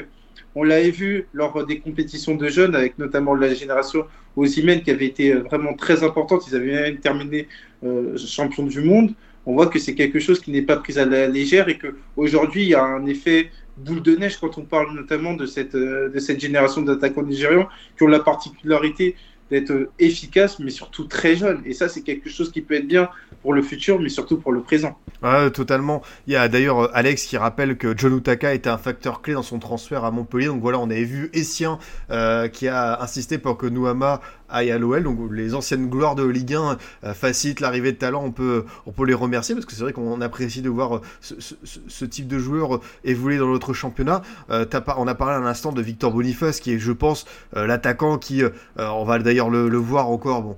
on 0.56 0.64
l'avait 0.64 0.92
vu 0.92 1.28
lors 1.34 1.66
des 1.66 1.80
compétitions 1.80 2.36
de 2.36 2.48
jeunes, 2.48 2.76
avec 2.76 2.98
notamment 2.98 3.36
la 3.36 3.54
génération 3.54 4.06
Osimhen 4.36 4.82
qui 4.82 4.92
avait 4.92 5.06
été 5.06 5.34
vraiment 5.34 5.74
très 5.74 6.04
importante. 6.04 6.46
Ils 6.48 6.56
avaient 6.56 6.74
même 6.74 6.98
terminé 6.98 7.48
euh, 7.84 8.18
champion 8.18 8.64
du 8.64 8.82
monde. 8.82 9.14
On 9.46 9.54
voit 9.54 9.68
que 9.68 9.80
c'est 9.80 9.96
quelque 9.96 10.20
chose 10.20 10.40
qui 10.40 10.52
n'est 10.52 10.64
pas 10.64 10.78
pris 10.78 10.98
à 10.98 11.06
la 11.06 11.28
légère 11.28 11.70
et 11.70 11.78
qu'aujourd'hui, 11.78 12.64
il 12.64 12.70
y 12.70 12.76
a 12.76 12.84
un 12.84 13.06
effet 13.06 13.52
boule 13.78 14.02
de 14.02 14.16
neige 14.16 14.38
quand 14.38 14.58
on 14.58 14.64
parle 14.64 14.94
notamment 14.96 15.34
de 15.34 15.46
cette, 15.46 15.76
euh, 15.76 16.10
de 16.10 16.20
cette 16.20 16.40
génération 16.40 16.82
d'attaquants 16.82 17.24
nigérians 17.24 17.68
qui 17.98 18.04
ont 18.04 18.08
la 18.08 18.20
particularité 18.20 19.16
d'être 19.52 19.90
efficaces, 20.00 20.60
mais 20.60 20.72
surtout 20.72 21.06
très 21.06 21.36
jeunes. 21.36 21.62
Et 21.66 21.74
ça, 21.74 21.88
c'est 21.88 22.02
quelque 22.02 22.30
chose 22.30 22.52
qui 22.52 22.62
peut 22.62 22.76
être 22.76 22.88
bien 22.88 23.10
pour 23.42 23.54
le 23.54 23.62
futur, 23.62 24.00
mais 24.00 24.10
surtout 24.10 24.38
pour 24.38 24.52
le 24.52 24.62
présent. 24.62 24.98
Ouais, 25.22 25.52
totalement. 25.52 26.02
Il 26.28 26.34
y 26.34 26.36
a 26.36 26.48
d'ailleurs 26.48 26.80
euh, 26.80 26.92
Alex 26.94 27.26
qui 27.26 27.38
rappelle 27.38 27.78
que 27.78 27.96
John 27.96 28.18
Utaka 28.18 28.54
était 28.54 28.70
un 28.70 28.78
facteur 28.78 29.22
clé 29.22 29.34
dans 29.34 29.44
son 29.44 29.60
transfert 29.60 30.04
à 30.04 30.12
Montpellier. 30.12 30.48
Donc 30.48 30.62
voilà, 30.62 30.80
on 30.80 30.90
avait 30.90 31.04
vu 31.04 31.30
Essien 31.34 31.78
euh, 32.10 32.48
qui 32.48 32.68
a 32.68 33.02
insisté 33.02 33.38
pour 33.38 33.58
que 33.58 33.68
Nouama 33.68 34.22
aille 34.50 34.72
à 34.72 34.78
l'OL. 34.78 35.04
Donc 35.04 35.20
les 35.32 35.56
anciennes 35.56 35.90
gloires 35.90 36.16
de 36.16 36.26
Ligue 36.26 36.56
1 36.56 36.78
euh, 37.04 37.14
facilitent 37.14 37.60
l'arrivée 37.60 37.92
de 37.92 37.98
talent. 37.98 38.24
On 38.24 38.32
peut, 38.32 38.66
on 38.86 38.92
peut 38.92 39.06
les 39.06 39.14
remercier 39.14 39.56
parce 39.56 39.66
que 39.66 39.74
c'est 39.74 39.84
vrai 39.84 39.94
qu'on 39.94 40.22
apprécie 40.22 40.62
de 40.62 40.70
voir 40.70 41.02
ce, 41.22 42.06
type 42.06 42.28
de 42.28 42.40
joueur 42.40 42.82
évoluer 43.04 43.38
dans 43.38 43.48
notre 43.48 43.74
championnat. 43.74 44.22
on 44.50 45.08
a 45.08 45.16
parlé 45.16 45.36
un 45.36 45.46
instant 45.48 45.72
de 45.72 45.82
Victor 45.82 46.12
Boniface 46.12 46.60
qui 46.60 46.74
est, 46.74 46.80
je 46.80 46.92
pense, 46.92 47.26
l'attaquant 47.54 48.18
qui, 48.18 48.44
on 48.78 49.04
va 49.04 49.20
d'ailleurs 49.20 49.50
le, 49.50 49.78
voir 49.78 50.10
encore. 50.10 50.42
Bon, 50.44 50.56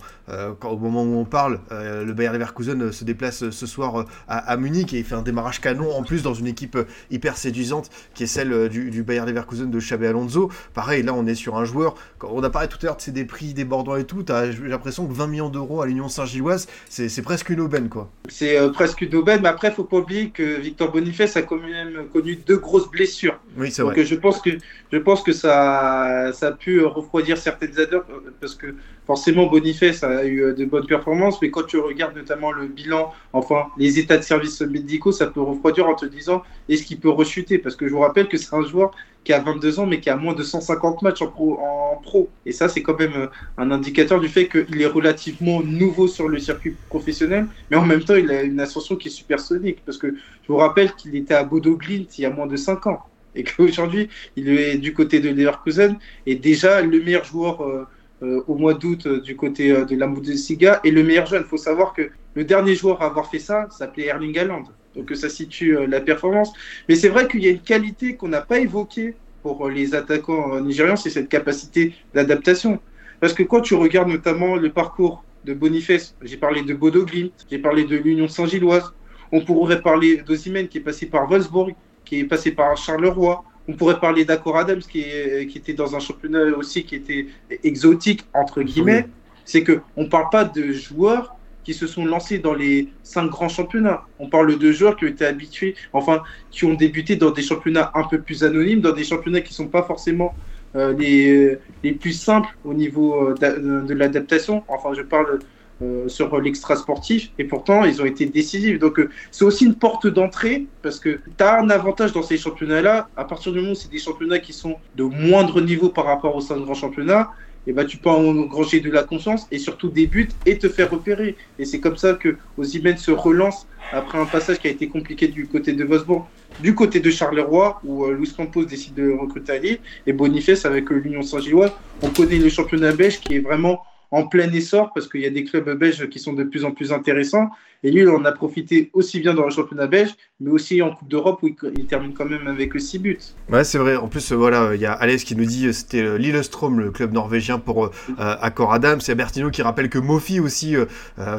au 0.64 0.78
moment 0.78 1.04
où 1.04 1.16
on 1.18 1.26
parle, 1.26 1.60
le 1.72 2.12
Bayer 2.12 2.32
Leverkusen 2.32 2.92
se 2.92 3.04
déplace 3.04 3.50
ce 3.50 3.66
soir 3.66 4.06
à 4.28 4.48
à 4.48 4.58
Munich 4.58 4.94
et 4.94 5.00
il 5.00 5.04
fait 5.04 5.16
un 5.16 5.22
démarrage 5.22 5.62
canon 5.62 5.94
en 5.96 6.04
plus 6.04 6.24
dans 6.24 6.34
une 6.34 6.48
équipe 6.48 6.76
euh, 6.76 6.86
hyper 7.12 7.38
séduisante 7.38 7.90
qui 8.14 8.24
est 8.24 8.28
celle 8.28 8.54
euh, 8.54 8.70
du, 8.70 8.90
du 8.90 9.04
Bayer 9.04 9.26
Leverkusen 9.26 9.70
de 9.70 9.80
Xabi 9.80 10.08
Alonso. 10.08 10.50
Pareil, 10.74 11.04
là 11.04 11.14
on 11.14 11.26
est 11.26 11.36
sur 11.36 11.58
un 11.58 11.66
joueur, 11.66 11.96
on 12.24 12.42
a 12.44 12.50
parlé 12.50 12.68
tout 12.68 12.78
à 12.82 12.86
l'heure 12.86 12.98
de 12.98 13.12
des 13.12 13.26
prix 13.26 13.54
et 13.98 14.04
tout, 14.06 14.24
j'ai 14.28 14.68
l'impression 14.68 15.08
que 15.08 15.14
20 15.14 15.28
millions 15.28 15.50
d'euros 15.50 15.82
à 15.82 15.88
l'Union 15.88 16.08
Saint-Gilloise, 16.08 16.68
c'est 16.90 17.22
presque 17.22 17.50
une 17.50 17.60
aubaine 17.60 17.90
quoi. 17.90 18.10
C'est 18.30 18.58
euh, 18.58 18.70
presque 18.70 19.02
une 19.02 19.16
aubaine, 19.16 19.42
mais 19.42 19.50
après 19.50 19.70
il 19.70 19.74
faut 19.74 19.84
pas 19.84 19.98
oublier 19.98 20.30
que 20.30 20.60
Victor 20.60 20.92
Boniface 20.92 21.38
a 21.38 21.42
quand 21.42 21.58
même 21.58 22.08
connu 22.12 22.36
deux 22.36 22.58
grosses 22.58 22.90
blessures. 22.90 23.40
Oui, 23.58 23.72
c'est 23.72 23.82
vrai. 23.82 23.96
Donc 23.96 24.06
je 24.06 24.16
pense 24.16 24.42
que, 24.42 24.52
je 24.92 24.98
pense 24.98 25.24
que 25.24 25.32
ça, 25.32 26.32
ça 26.34 26.48
a 26.48 26.52
pu 26.52 26.84
refroidir 26.84 27.38
certaines 27.38 27.80
adeurs 27.80 28.06
parce 28.40 28.56
que 28.56 28.76
forcément 29.08 29.48
Boniface 29.48 30.04
a 30.04 30.26
eu 30.26 30.54
de 30.54 30.66
bonnes 30.66 30.86
performances, 30.86 31.42
mais 31.42 31.50
quand 31.50 31.64
tu 31.64 31.78
regardes 31.78 32.16
notamment 32.16 32.52
le 32.52 32.68
bilan, 32.68 33.12
enfin 33.34 33.68
les 33.78 33.98
états 34.00 34.18
de 34.18 34.24
service 34.24 34.38
services 34.38 34.62
médicaux, 34.62 35.12
ça 35.12 35.28
peut 35.28 35.42
refroidir 35.42 35.88
en 35.88 35.96
te 35.96 36.06
disant 36.06 36.44
est-ce 36.70 36.84
qu'il 36.84 37.00
peut 37.00 37.10
rechuter? 37.10 37.58
Parce 37.58 37.76
que 37.76 37.88
je 37.88 37.94
vous 37.94 38.00
rappelle 38.00 38.28
que 38.28 38.38
c'est 38.38 38.54
un 38.56 38.64
joueur 38.64 38.92
qui 39.24 39.34
a 39.34 39.40
22 39.40 39.80
ans, 39.80 39.86
mais 39.86 40.00
qui 40.00 40.10
a 40.10 40.16
moins 40.16 40.34
de 40.34 40.44
150 40.44 41.02
matchs 41.02 41.22
en 41.22 41.28
pro. 41.28 41.60
En 41.60 41.98
pro. 42.02 42.30
Et 42.46 42.52
ça, 42.52 42.70
c'est 42.70 42.82
quand 42.82 42.98
même 42.98 43.14
euh, 43.14 43.28
un 43.58 43.72
indicateur 43.72 44.20
du 44.20 44.30
fait 44.30 44.48
qu'il 44.48 44.82
est 44.82 44.86
relativement 44.86 45.62
nouveau 45.62 46.08
sur 46.08 46.30
le 46.30 46.40
circuit 46.40 46.78
professionnel, 46.88 47.48
mais 47.70 47.78
en 47.78 47.86
même 47.86 48.04
temps, 48.04 48.16
il 48.16 48.32
a 48.32 48.44
une 48.44 48.60
ascension 48.60 48.96
qui 48.96 49.10
est 49.10 49.12
supersonique. 49.12 49.84
Parce 49.86 49.98
que 49.98 50.08
je 50.08 50.48
vous 50.48 50.58
rappelle 50.58 50.94
qu'il 50.94 51.16
était 51.16 51.34
à 51.34 51.44
Bodo 51.44 51.76
Glint 51.76 52.06
il 52.18 52.22
y 52.22 52.26
a 52.26 52.30
moins 52.30 52.48
de 52.48 52.56
5 52.56 52.88
ans. 52.88 53.02
Et 53.36 53.44
qu'aujourd'hui, 53.44 54.10
il 54.36 54.50
est 54.50 54.78
du 54.78 54.94
côté 54.94 55.20
de 55.20 55.30
Leverkusen 55.30 55.98
et 56.26 56.36
déjà 56.36 56.82
le 56.82 57.00
meilleur 57.02 57.24
joueur. 57.24 57.62
Euh, 57.62 57.86
euh, 57.86 57.86
au 58.22 58.56
mois 58.56 58.74
d'août 58.74 59.08
du 59.08 59.36
côté 59.36 59.70
de 59.70 59.96
la 59.96 60.08
Bundesliga 60.08 60.80
et 60.84 60.92
le 60.92 61.04
meilleur 61.04 61.28
jeune. 61.28 61.44
Il 61.46 61.50
faut 61.50 61.58
savoir 61.58 61.94
que 61.94 62.10
le 62.34 62.44
dernier 62.44 62.76
joueur 62.76 63.02
à 63.02 63.08
avoir 63.08 63.30
fait 63.30 63.40
ça 63.40 63.68
s'appelait 63.70 64.06
Erling 64.06 64.38
Haaland. 64.38 64.64
Donc 64.98 65.16
ça 65.16 65.30
situe 65.30 65.78
euh, 65.78 65.88
la 65.88 66.02
performance. 66.02 66.52
Mais 66.90 66.96
c'est 66.96 67.10
vrai 67.10 67.28
qu'il 67.28 67.44
y 67.44 67.48
a 67.48 67.52
une 67.52 67.62
qualité 67.62 68.16
qu'on 68.16 68.28
n'a 68.28 68.42
pas 68.42 68.60
évoquée 68.60 69.16
pour 69.44 69.68
euh, 69.68 69.72
les 69.72 69.96
attaquants 69.96 70.56
euh, 70.56 70.62
nigérians, 70.62 70.96
c'est 70.96 71.12
cette 71.12 71.30
capacité 71.30 71.94
d'adaptation. 72.14 72.80
Parce 73.20 73.34
que 73.34 73.44
quand 73.44 73.62
tu 73.62 73.76
regardes 73.76 74.10
notamment 74.10 74.56
le 74.56 74.72
parcours 74.72 75.24
de 75.46 75.54
Boniface, 75.54 76.16
j'ai 76.22 76.38
parlé 76.38 76.64
de 76.64 76.74
Bodo 76.74 77.06
Glimt, 77.06 77.32
j'ai 77.50 77.60
parlé 77.60 77.86
de 77.86 77.96
l'Union 77.96 78.28
Saint-Gilloise, 78.28 78.92
on 79.32 79.44
pourrait 79.44 79.82
parler 79.82 80.18
d'Ozimène 80.18 80.68
qui 80.68 80.80
est 80.80 80.82
passé 80.82 81.06
par 81.06 81.28
Wolfsburg, 81.28 81.76
qui 82.06 82.20
est 82.20 82.26
passé 82.26 82.52
par 82.52 82.76
Charleroi, 82.78 83.44
on 83.68 83.74
pourrait 83.74 84.00
parler 84.00 84.26
d'Accor 84.26 84.58
Adams 84.58 84.80
qui, 84.80 85.04
qui, 85.50 85.58
était 85.58 85.74
dans 85.74 85.96
un 85.96 86.00
championnat 86.00 86.56
aussi 86.56 86.84
qui 86.84 86.96
était 86.96 87.28
exotique, 87.64 88.26
entre 88.34 88.62
guillemets. 88.62 89.08
C'est 89.46 89.64
qu'on 89.64 90.04
ne 90.04 90.08
parle 90.08 90.30
pas 90.30 90.46
de 90.46 90.72
joueurs 90.72 91.38
qui 91.68 91.74
se 91.74 91.86
sont 91.86 92.06
lancés 92.06 92.40
dans 92.40 92.54
les 92.54 92.88
cinq 93.04 93.30
grands 93.30 93.50
championnats. 93.50 94.04
On 94.20 94.30
parle 94.30 94.58
de 94.58 94.72
joueurs 94.72 94.96
qui 94.96 95.04
ont 95.04 95.10
été 95.10 95.26
habitués, 95.26 95.76
enfin, 95.92 96.24
qui 96.50 96.64
ont 96.64 96.74
débuté 96.74 97.18
dans 97.18 97.32
des 97.32 97.42
championnats 97.42 97.92
un 97.94 98.04
peu 98.04 98.22
plus 98.22 98.46
anonymes, 98.46 98.80
dans 98.80 98.94
des 98.94 99.04
championnats 99.04 99.42
qui 99.42 99.52
ne 99.52 99.56
sont 99.56 99.68
pas 99.68 99.84
forcément 99.84 100.34
euh, 100.76 100.94
les, 100.94 101.58
les 101.84 101.92
plus 101.92 102.14
simples 102.14 102.58
au 102.64 102.74
niveau 102.74 103.32
euh, 103.32 103.82
de 103.82 103.94
l'adaptation. 103.94 104.64
Enfin, 104.70 104.94
je 104.94 105.02
parle 105.02 105.40
euh, 105.82 106.08
sur 106.08 106.40
l'extra 106.40 106.76
sportif 106.76 107.32
et 107.38 107.44
pourtant 107.44 107.86
ils 107.86 108.02
ont 108.02 108.06
été 108.06 108.26
décisifs. 108.26 108.80
Donc 108.80 109.00
euh, 109.00 109.10
c'est 109.32 109.46
aussi 109.46 109.66
une 109.66 109.76
porte 109.76 110.08
d'entrée 110.08 110.66
parce 110.82 111.00
que 111.00 111.20
tu 111.38 111.44
as 111.44 111.60
un 111.60 111.70
avantage 111.70 112.14
dans 112.14 112.24
ces 112.24 112.38
championnats-là. 112.38 113.10
À 113.16 113.26
partir 113.26 113.52
du 113.52 113.60
moment 113.60 113.74
où 113.74 113.76
c'est 113.76 113.92
des 113.92 114.00
championnats 114.00 114.40
qui 114.40 114.54
sont 114.54 114.78
de 114.96 115.04
moindre 115.04 115.62
niveau 115.62 115.90
par 115.90 116.06
rapport 116.06 116.36
au 116.36 116.42
sein 116.42 116.58
de 116.58 116.62
grands 116.62 116.74
championnats, 116.74 117.30
et 117.68 117.72
eh 117.72 117.74
ben, 117.74 117.86
tu 117.86 117.98
peux 117.98 118.10
engranger 118.10 118.80
de 118.80 118.90
la 118.90 119.04
confiance 119.04 119.46
et 119.52 119.60
surtout 119.60 119.90
des 119.90 120.08
buts 120.08 120.30
et 120.46 120.58
te 120.58 120.70
faire 120.70 120.90
repérer. 120.90 121.36
Et 121.60 121.66
c'est 121.66 121.82
comme 121.82 121.98
ça 121.98 122.14
que 122.14 122.38
Ozymen 122.58 122.98
se 122.98 123.12
relance 123.12 123.68
après 123.92 124.18
un 124.18 124.26
passage 124.26 124.60
qui 124.60 124.68
a 124.68 124.72
été 124.72 124.88
compliqué 124.88 125.28
du 125.28 125.48
côté 125.48 125.74
de 125.74 125.84
Vosbourg, 125.84 126.30
du 126.62 126.74
côté 126.74 127.02
de 127.02 127.10
Charleroi, 127.12 127.82
où 127.84 128.06
euh, 128.06 128.14
Luis 128.14 128.34
Campos 128.36 128.64
décide 128.64 128.94
de 128.94 129.12
recruter 129.12 129.52
Ali, 129.52 129.80
et 130.06 130.14
Boniface 130.14 130.66
avec 130.66 130.90
l'Union 130.90 131.22
Saint-Gilloise. 131.22 131.72
On 132.02 132.10
connaît 132.10 132.38
le 132.38 132.48
championnat 132.48 132.94
belge 132.94 133.20
qui 133.20 133.36
est 133.36 133.40
vraiment 133.40 133.84
en 134.12 134.28
plein 134.28 134.52
essor 134.52 134.92
parce 134.94 135.08
qu'il 135.08 135.22
y 135.22 135.26
a 135.26 135.30
des 135.30 135.44
clubs 135.44 135.70
belges 135.78 136.10
qui 136.10 136.20
sont 136.20 136.34
de 136.34 136.44
plus 136.44 136.64
en 136.64 136.72
plus 136.72 136.94
intéressants. 136.94 137.50
Et 137.84 137.92
lui, 137.92 138.02
il 138.02 138.10
en 138.10 138.26
a 138.26 138.32
profité 138.32 138.90
aussi 138.94 139.20
bien 139.20 139.34
dans 139.34 139.46
le 139.46 139.52
championnat 139.52 139.88
belge, 139.88 140.12
mais 140.40 140.50
aussi 140.50 140.82
en 140.82 140.92
Coupe 140.96 141.08
d'Europe 141.08 141.40
où 141.44 141.48
il, 141.48 141.86
termine 141.86 142.14
quand 142.14 142.26
même 142.26 142.48
avec 142.48 142.80
6 142.80 143.00
buts. 143.00 143.20
Ouais, 143.52 143.64
c'est 143.64 143.78
vrai. 143.78 143.96
En 143.96 144.08
plus, 144.08 144.32
voilà, 144.32 144.72
il 144.74 144.82
y 144.82 144.86
a 144.86 144.94
Alex 144.94 145.24
qui 145.24 145.36
nous 145.36 145.46
dit 145.46 145.72
c'était 145.74 146.02
euh, 146.02 146.18
Lillestrøm, 146.18 146.80
le 146.80 146.92
club 146.92 147.14
norvégien 147.14 147.60
pour 147.60 147.86
euh, 147.86 147.92
Accor 148.18 148.74
Adams. 148.74 149.00
C'est 149.00 149.16
Bertino 149.16 149.52
qui 149.52 149.62
rappelle 149.62 149.90
que 149.90 150.00
Mofi 150.00 150.40
aussi, 150.40 150.76
euh, 150.76 150.86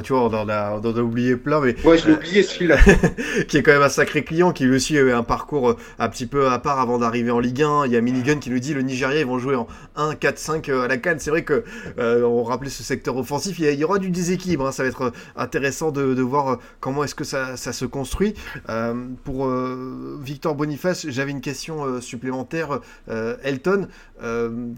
tu 0.02 0.12
vois, 0.12 0.22
on 0.22 0.34
en 0.34 0.48
a, 0.48 0.78
oublié 1.00 1.36
plein. 1.36 1.60
Mais, 1.60 1.74
ouais, 1.84 1.98
je 1.98 2.06
l'ai 2.06 2.14
oublié 2.14 2.42
celui-là. 2.42 2.78
qui 3.48 3.56
est 3.56 3.62
quand 3.62 3.72
même 3.72 3.82
un 3.82 3.88
sacré 3.88 4.22
client, 4.22 4.52
qui 4.52 4.64
lui 4.64 4.76
aussi 4.76 4.96
a 4.96 5.00
eu 5.00 5.12
un 5.12 5.22
parcours 5.22 5.76
un 5.98 6.08
petit 6.08 6.26
peu 6.26 6.48
à 6.48 6.58
part 6.58 6.78
avant 6.78 6.98
d'arriver 6.98 7.30
en 7.30 7.40
Ligue 7.40 7.62
1. 7.62 7.86
Il 7.86 7.92
y 7.92 7.96
a 7.96 8.00
Minigun 8.00 8.36
qui 8.36 8.50
nous 8.50 8.60
dit 8.60 8.74
le 8.74 8.82
Nigeria, 8.82 9.20
ils 9.20 9.26
vont 9.26 9.38
jouer 9.38 9.56
en 9.56 9.66
1, 9.96 10.14
4, 10.14 10.38
5 10.38 10.68
à 10.68 10.88
la 10.88 10.96
Cannes. 10.96 11.18
C'est 11.18 11.30
vrai 11.30 11.42
que 11.42 11.64
on 11.98 12.44
rappelait 12.44 12.70
ce 12.70 12.82
secteur 12.82 13.16
offensif. 13.16 13.58
Il 13.58 13.72
y, 13.74 13.84
aura 13.84 13.98
du 13.98 14.10
déséquilibre. 14.10 14.66
Hein. 14.66 14.72
Ça 14.72 14.82
va 14.82 14.88
être 14.88 15.12
intéressant 15.36 15.90
de, 15.90 16.14
de 16.14 16.22
voir 16.28 16.58
comment 16.80 17.04
est-ce 17.04 17.14
que 17.14 17.24
ça, 17.24 17.56
se 17.56 17.84
construit 17.84 18.34
euh, 18.68 19.08
Pour 19.24 19.46
euh, 19.46 20.18
Victor 20.22 20.54
Boniface, 20.54 21.08
j'avais 21.08 21.30
une 21.30 21.40
question 21.40 21.84
euh, 21.84 22.00
supplémentaire. 22.00 22.80
Elton, 23.42 23.88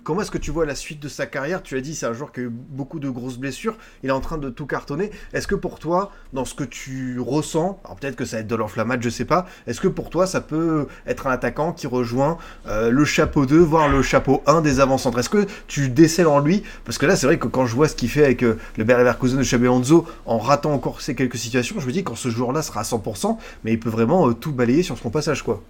comment 0.03 0.23
est-ce 0.23 0.31
que 0.31 0.39
tu 0.39 0.51
vois 0.51 0.67
la 0.67 0.75
suite 0.75 1.01
de 1.01 1.09
sa 1.09 1.27
carrière? 1.27 1.63
Tu 1.63 1.77
as 1.77 1.81
dit 1.81 1.95
c'est 1.95 2.07
un 2.07 2.13
joueur 2.13 2.33
qui 2.33 2.41
a 2.41 2.43
eu 2.45 2.51
beaucoup 2.51 3.01
de 3.01 3.09
grosses 3.09 3.39
blessures. 3.39 3.77
Il 4.03 4.09
est 4.09 4.13
en 4.13 4.21
train 4.21 4.39
de 4.39 4.51
tout 4.51 4.67
cartonner. 4.67 5.11
Est-ce 5.33 5.47
que 5.47 5.55
pour 5.55 5.79
toi, 5.79 6.13
dans 6.33 6.45
ce 6.45 6.55
que 6.55 6.65
tu 6.65 7.19
ressens, 7.21 7.81
alors 7.85 7.97
peut-être 7.97 8.17
que 8.17 8.25
ça 8.25 8.37
va 8.37 8.41
être 8.43 8.49
de 8.49 8.57
l'enflammade, 8.57 9.03
je 9.03 9.09
sais 9.09 9.25
pas. 9.25 9.47
Est-ce 9.67 9.81
que 9.81 9.89
pour 9.89 10.11
toi, 10.11 10.27
ça 10.27 10.41
peut 10.41 10.87
être 11.07 11.27
un 11.27 11.31
attaquant 11.31 11.73
qui 11.73 11.87
rejoint 11.87 12.39
le 12.67 13.05
chapeau 13.05 13.47
2, 13.47 13.59
voire 13.59 13.89
le 13.89 14.03
chapeau 14.03 14.43
1 14.47 14.61
des 14.61 14.81
avant-centres? 14.81 15.19
Est-ce 15.19 15.31
que 15.31 15.47
tu 15.67 15.89
décèles 15.89 16.27
en 16.27 16.41
lui? 16.41 16.63
Parce 16.85 16.99
que 16.99 17.07
là, 17.07 17.17
c'est 17.17 17.27
vrai 17.27 17.39
que 17.39 17.47
quand 17.47 17.67
je 17.67 17.75
vois 17.75 17.89
ce 17.89 17.95
qu'il 17.95 18.09
fait 18.09 18.25
avec 18.25 18.43
le 18.43 18.85
Bayer 18.85 18.99
Leverkusen 18.99 19.39
de 19.39 19.43
Xabi 19.43 19.65
Alonso 19.65 20.07
en 20.27 20.39
ratant 20.39 20.73
encore 20.73 21.01
ces 21.01 21.15
quelques 21.15 21.37
situations, 21.37 21.77
je 21.79 21.87
me 21.87 21.93
dis 21.93 22.05
quand 22.05 22.17
ce 22.17 22.29
joueur-là 22.29 22.63
sera 22.63 22.81
à 22.81 22.85
100%, 22.85 23.37
mais 23.65 23.73
il 23.73 23.81
peut 23.81 23.91
vraiment 23.91 24.29
euh, 24.29 24.35
tout 24.35 24.53
balayer 24.53 24.83
sur 24.83 24.99
son 24.99 25.11
passage, 25.11 25.43
quoi. 25.43 25.63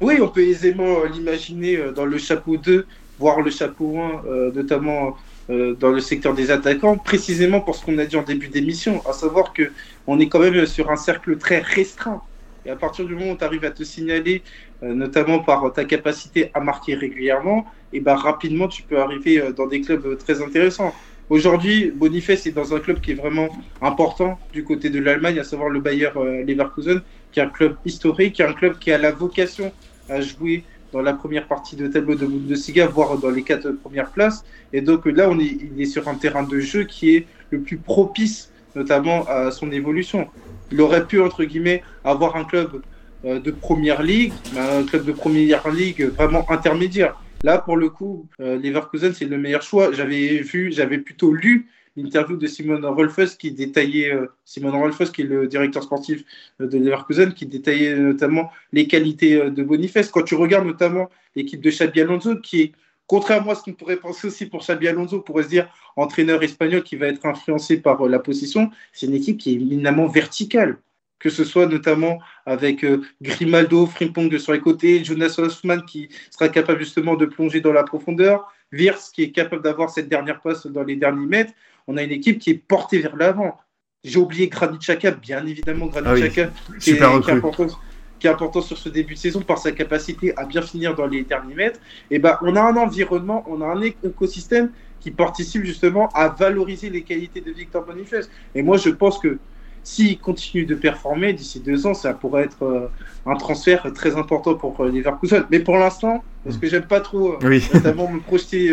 Oui, 0.00 0.18
on 0.20 0.28
peut 0.28 0.42
aisément 0.42 1.00
euh, 1.00 1.08
l'imaginer 1.08 1.76
euh, 1.76 1.92
dans 1.92 2.04
le 2.04 2.18
chapeau 2.18 2.56
2, 2.56 2.86
voire 3.18 3.40
le 3.40 3.50
chapeau 3.50 3.98
1, 3.98 4.52
notamment 4.54 5.16
dans 5.48 5.90
le 5.90 6.00
secteur 6.00 6.34
des 6.34 6.50
attaquants, 6.50 6.98
précisément 6.98 7.60
pour 7.60 7.74
ce 7.74 7.84
qu'on 7.84 7.96
a 7.98 8.04
dit 8.04 8.16
en 8.16 8.22
début 8.22 8.48
d'émission, 8.48 9.02
à 9.08 9.12
savoir 9.12 9.52
que 9.54 9.72
on 10.06 10.20
est 10.20 10.28
quand 10.28 10.40
même 10.40 10.66
sur 10.66 10.90
un 10.90 10.96
cercle 10.96 11.36
très 11.38 11.58
restreint. 11.60 12.20
Et 12.64 12.70
à 12.70 12.76
partir 12.76 13.06
du 13.06 13.14
moment 13.14 13.32
où 13.32 13.36
tu 13.36 13.44
arrives 13.44 13.64
à 13.64 13.70
te 13.70 13.82
signaler, 13.82 14.42
notamment 14.82 15.38
par 15.40 15.72
ta 15.72 15.84
capacité 15.84 16.50
à 16.54 16.60
marquer 16.60 16.94
régulièrement, 16.94 17.64
et 17.94 18.00
ben 18.00 18.14
rapidement 18.14 18.68
tu 18.68 18.82
peux 18.82 19.00
arriver 19.00 19.42
dans 19.56 19.66
des 19.66 19.80
clubs 19.80 20.18
très 20.18 20.42
intéressants. 20.42 20.94
Aujourd'hui, 21.30 21.92
Boniface 21.94 22.46
est 22.46 22.52
dans 22.52 22.74
un 22.74 22.80
club 22.80 23.00
qui 23.00 23.10
est 23.10 23.14
vraiment 23.14 23.50
important 23.82 24.38
du 24.50 24.64
côté 24.64 24.88
de 24.88 24.98
l'Allemagne, 24.98 25.38
à 25.38 25.44
savoir 25.44 25.68
le 25.68 25.78
Bayer 25.78 26.08
euh, 26.16 26.42
Leverkusen, 26.44 27.02
qui 27.32 27.40
est 27.40 27.42
un 27.42 27.50
club 27.50 27.76
historique, 27.84 28.36
qui 28.36 28.42
est 28.42 28.46
un 28.46 28.54
club 28.54 28.78
qui 28.78 28.90
a 28.90 28.96
la 28.96 29.12
vocation 29.12 29.70
à 30.08 30.20
jouer 30.20 30.64
dans 30.92 31.02
la 31.02 31.12
première 31.12 31.46
partie 31.46 31.76
de 31.76 31.86
tableau 31.86 32.14
de 32.14 32.26
Bundesliga, 32.26 32.86
voire 32.86 33.18
dans 33.18 33.30
les 33.30 33.42
quatre 33.42 33.70
premières 33.72 34.10
places. 34.10 34.44
Et 34.72 34.80
donc 34.80 35.06
là, 35.06 35.28
on 35.28 35.38
est, 35.38 35.58
il 35.74 35.80
est 35.80 35.86
sur 35.86 36.08
un 36.08 36.14
terrain 36.14 36.42
de 36.42 36.60
jeu 36.60 36.84
qui 36.84 37.14
est 37.14 37.26
le 37.50 37.60
plus 37.60 37.76
propice, 37.76 38.50
notamment 38.74 39.26
à 39.28 39.50
son 39.50 39.70
évolution. 39.70 40.28
Il 40.70 40.80
aurait 40.80 41.06
pu, 41.06 41.20
entre 41.20 41.44
guillemets, 41.44 41.82
avoir 42.04 42.36
un 42.36 42.44
club 42.44 42.82
euh, 43.24 43.40
de 43.40 43.50
première 43.50 44.02
ligue, 44.02 44.32
un 44.56 44.84
club 44.84 45.04
de 45.04 45.12
première 45.12 45.68
ligue 45.68 46.04
vraiment 46.16 46.50
intermédiaire. 46.50 47.20
Là, 47.44 47.58
pour 47.58 47.76
le 47.76 47.88
coup, 47.88 48.26
euh, 48.40 48.58
Leverkusen, 48.58 49.12
c'est 49.12 49.24
le 49.24 49.38
meilleur 49.38 49.62
choix. 49.62 49.92
J'avais 49.92 50.38
vu, 50.38 50.72
j'avais 50.72 50.98
plutôt 50.98 51.32
lu 51.32 51.68
l'interview 52.02 52.36
de 52.36 52.46
Simon 52.46 52.80
Rolfes 52.94 53.36
qui 53.36 53.52
détaillait, 53.52 54.12
euh, 54.12 54.26
Simon 54.44 54.70
Rolfes 54.72 55.12
qui 55.12 55.22
est 55.22 55.24
le 55.24 55.46
directeur 55.46 55.82
sportif 55.82 56.24
euh, 56.60 56.66
de 56.66 56.78
Leverkusen, 56.78 57.32
qui 57.32 57.46
détaillait 57.46 57.96
notamment 57.96 58.50
les 58.72 58.86
qualités 58.86 59.50
de 59.50 59.62
Boniface. 59.62 60.10
Quand 60.10 60.22
tu 60.22 60.34
regardes 60.34 60.66
notamment 60.66 61.10
l'équipe 61.36 61.60
de 61.60 61.70
Xabi 61.70 62.00
Alonso, 62.00 62.36
qui 62.36 62.62
est, 62.62 62.72
contrairement 63.06 63.52
à 63.52 63.54
ce 63.54 63.62
qu'on 63.62 63.72
pourrait 63.72 63.96
penser 63.96 64.28
aussi 64.28 64.46
pour 64.46 64.60
Xabi 64.60 64.88
Alonso, 64.88 65.16
on 65.16 65.20
pourrait 65.20 65.44
se 65.44 65.48
dire 65.48 65.68
entraîneur 65.96 66.42
espagnol 66.42 66.82
qui 66.82 66.96
va 66.96 67.06
être 67.06 67.26
influencé 67.26 67.78
par 67.78 68.06
la 68.06 68.18
position, 68.18 68.70
c'est 68.92 69.06
une 69.06 69.14
équipe 69.14 69.38
qui 69.38 69.50
est 69.50 69.54
éminemment 69.54 70.06
verticale 70.06 70.78
que 71.18 71.30
ce 71.30 71.44
soit 71.44 71.66
notamment 71.66 72.18
avec 72.46 72.84
euh, 72.84 73.02
Grimaldo, 73.20 73.86
Frimpong 73.86 74.36
sur 74.38 74.52
les 74.52 74.60
côtés, 74.60 75.04
Jonas 75.04 75.34
Osman 75.38 75.84
qui 75.84 76.08
sera 76.30 76.48
capable 76.48 76.80
justement 76.80 77.16
de 77.16 77.26
plonger 77.26 77.60
dans 77.60 77.72
la 77.72 77.82
profondeur, 77.82 78.52
Virs 78.72 78.98
qui 79.12 79.22
est 79.22 79.32
capable 79.32 79.62
d'avoir 79.62 79.90
cette 79.90 80.08
dernière 80.08 80.40
passe 80.40 80.66
dans 80.66 80.84
les 80.84 80.96
derniers 80.96 81.26
mètres. 81.26 81.52
On 81.88 81.96
a 81.96 82.02
une 82.02 82.12
équipe 82.12 82.38
qui 82.38 82.50
est 82.50 82.62
portée 82.68 83.00
vers 83.00 83.16
l'avant. 83.16 83.56
J'ai 84.04 84.18
oublié 84.18 84.48
Granit 84.48 84.78
Xhaka, 84.78 85.10
bien 85.10 85.44
évidemment 85.46 85.86
Granit 85.86 86.06
ah 86.08 86.14
Xhaka, 86.14 86.50
qui, 86.78 86.90
est, 86.90 87.02
important, 87.02 88.60
sur 88.60 88.76
ce 88.76 88.88
début 88.88 89.14
de 89.14 89.18
saison 89.18 89.40
par 89.40 89.58
sa 89.58 89.72
capacité 89.72 90.36
à 90.36 90.44
bien 90.44 90.62
finir 90.62 90.94
dans 90.94 91.06
les 91.06 91.24
derniers 91.24 91.54
mètres. 91.54 91.80
Et 92.10 92.16
eh 92.16 92.18
ben, 92.18 92.38
on 92.42 92.54
a 92.56 92.60
un 92.60 92.76
environnement, 92.76 93.42
on 93.48 93.62
a 93.62 93.66
un 93.66 93.80
écosystème 93.80 94.70
qui 95.00 95.10
participe 95.10 95.64
justement 95.64 96.10
à 96.10 96.28
valoriser 96.28 96.90
les 96.90 97.02
qualités 97.02 97.40
de 97.40 97.50
Victor 97.50 97.84
Boniface. 97.84 98.28
Et 98.54 98.62
moi, 98.62 98.76
je 98.76 98.90
pense 98.90 99.18
que 99.18 99.38
s'il 99.82 100.18
continue 100.18 100.66
de 100.66 100.74
performer 100.74 101.32
d'ici 101.32 101.60
deux 101.60 101.86
ans, 101.86 101.94
ça 101.94 102.12
pourrait 102.12 102.44
être 102.44 102.62
euh, 102.62 102.90
un 103.24 103.36
transfert 103.36 103.90
très 103.94 104.16
important 104.16 104.54
pour 104.54 104.78
euh, 104.80 104.90
Leverkusen. 104.90 105.44
Mais 105.50 105.60
pour 105.60 105.78
l'instant, 105.78 106.22
parce 106.44 106.58
que 106.58 106.66
j'aime 106.66 106.86
pas 106.86 107.00
trop, 107.00 107.38
euh, 107.42 107.60
notamment 107.72 108.10
me 108.10 108.20
projeter, 108.20 108.70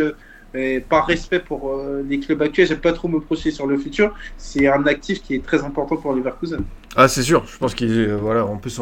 par 0.89 1.07
respect 1.07 1.39
pour 1.39 1.81
les 2.07 2.19
clubs 2.19 2.41
actuels, 2.41 2.67
j'aime 2.67 2.79
pas 2.79 2.93
trop 2.93 3.07
me 3.07 3.19
projeter 3.19 3.51
sur 3.51 3.67
le 3.67 3.77
futur. 3.77 4.13
C'est 4.37 4.67
un 4.67 4.85
actif 4.85 5.21
qui 5.21 5.35
est 5.35 5.43
très 5.43 5.63
important 5.63 5.97
pour 5.97 6.13
Leverkusen. 6.13 6.63
Ah, 6.97 7.09
c'est 7.09 7.23
sûr. 7.23 7.45
Je 7.45 7.57
pense 7.57 7.75
qu'ils 7.75 8.13
voilà, 8.13 8.45
en 8.45 8.57
plus, 8.57 8.79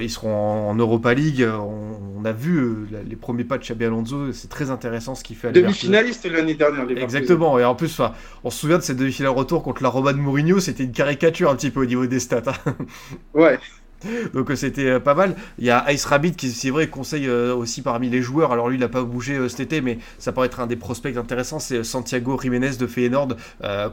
ils 0.00 0.10
seront 0.10 0.70
en, 0.70 0.74
Europa 0.76 1.12
League. 1.12 1.44
On, 1.44 2.24
a 2.24 2.32
vu 2.32 2.86
les 3.08 3.16
premiers 3.16 3.44
pas 3.44 3.58
de 3.58 3.62
Xabi 3.64 3.84
Alonso. 3.84 4.32
C'est 4.32 4.48
très 4.48 4.70
intéressant 4.70 5.14
ce 5.14 5.24
qu'il 5.24 5.36
fait. 5.36 5.50
Demi-finaliste 5.50 6.30
l'année 6.30 6.54
dernière. 6.54 6.88
Exactement. 6.90 7.58
Et 7.58 7.64
en 7.64 7.74
plus, 7.74 8.00
on 8.44 8.50
se 8.50 8.58
souvient 8.58 8.78
de 8.78 8.82
cette 8.82 8.96
demi-finale 8.96 9.32
retour 9.32 9.62
contre 9.62 9.82
la 9.82 9.88
Roma 9.88 10.12
de 10.12 10.18
Mourinho. 10.18 10.60
C'était 10.60 10.84
une 10.84 10.92
caricature 10.92 11.50
un 11.50 11.56
petit 11.56 11.70
peu 11.70 11.80
au 11.80 11.86
niveau 11.86 12.06
des 12.06 12.20
stats. 12.20 12.42
Hein. 12.46 12.74
Ouais. 13.34 13.58
Donc 14.34 14.50
euh, 14.50 14.56
c'était 14.56 14.86
euh, 14.86 15.00
pas 15.00 15.14
mal. 15.14 15.34
Il 15.58 15.64
y 15.64 15.70
a 15.70 15.90
Ice 15.92 16.04
Rabbit 16.04 16.32
qui, 16.32 16.50
c'est 16.50 16.70
vrai, 16.70 16.88
conseille 16.88 17.26
euh, 17.26 17.54
aussi 17.54 17.82
parmi 17.82 18.08
les 18.08 18.22
joueurs. 18.22 18.52
Alors 18.52 18.68
lui, 18.68 18.76
il 18.76 18.80
n'a 18.80 18.88
pas 18.88 19.02
bougé 19.02 19.48
cet 19.48 19.60
été, 19.60 19.80
mais 19.80 19.98
ça 20.18 20.32
pourrait 20.32 20.46
être 20.46 20.60
un 20.60 20.66
des 20.66 20.76
prospects 20.76 21.16
intéressants. 21.16 21.58
C'est 21.58 21.82
Santiago 21.84 22.38
Jiménez 22.40 22.76
de 22.78 22.86
Feyenoord 22.86 23.36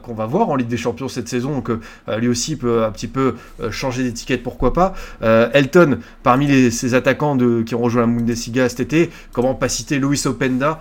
qu'on 0.02 0.14
va 0.14 0.26
voir 0.26 0.48
en 0.50 0.56
Ligue 0.56 0.68
des 0.68 0.76
Champions 0.76 1.08
cette 1.08 1.28
saison. 1.28 1.52
Donc 1.52 1.70
lui 2.18 2.28
aussi 2.28 2.56
peut 2.56 2.84
un 2.84 2.90
petit 2.90 3.08
peu 3.08 3.34
changer 3.70 4.02
d'étiquette, 4.02 4.42
pourquoi 4.42 4.72
pas. 4.72 4.94
Elton, 5.20 5.98
parmi 6.22 6.46
les, 6.46 6.70
ces 6.70 6.94
attaquants 6.94 7.36
qui 7.64 7.74
ont 7.74 7.80
rejoint 7.80 8.02
la 8.02 8.06
Bundesliga 8.06 8.68
cet 8.68 8.80
été, 8.80 9.10
comment 9.32 9.54
pas 9.54 9.68
citer 9.68 9.98
Luis 9.98 10.22
Openda 10.26 10.80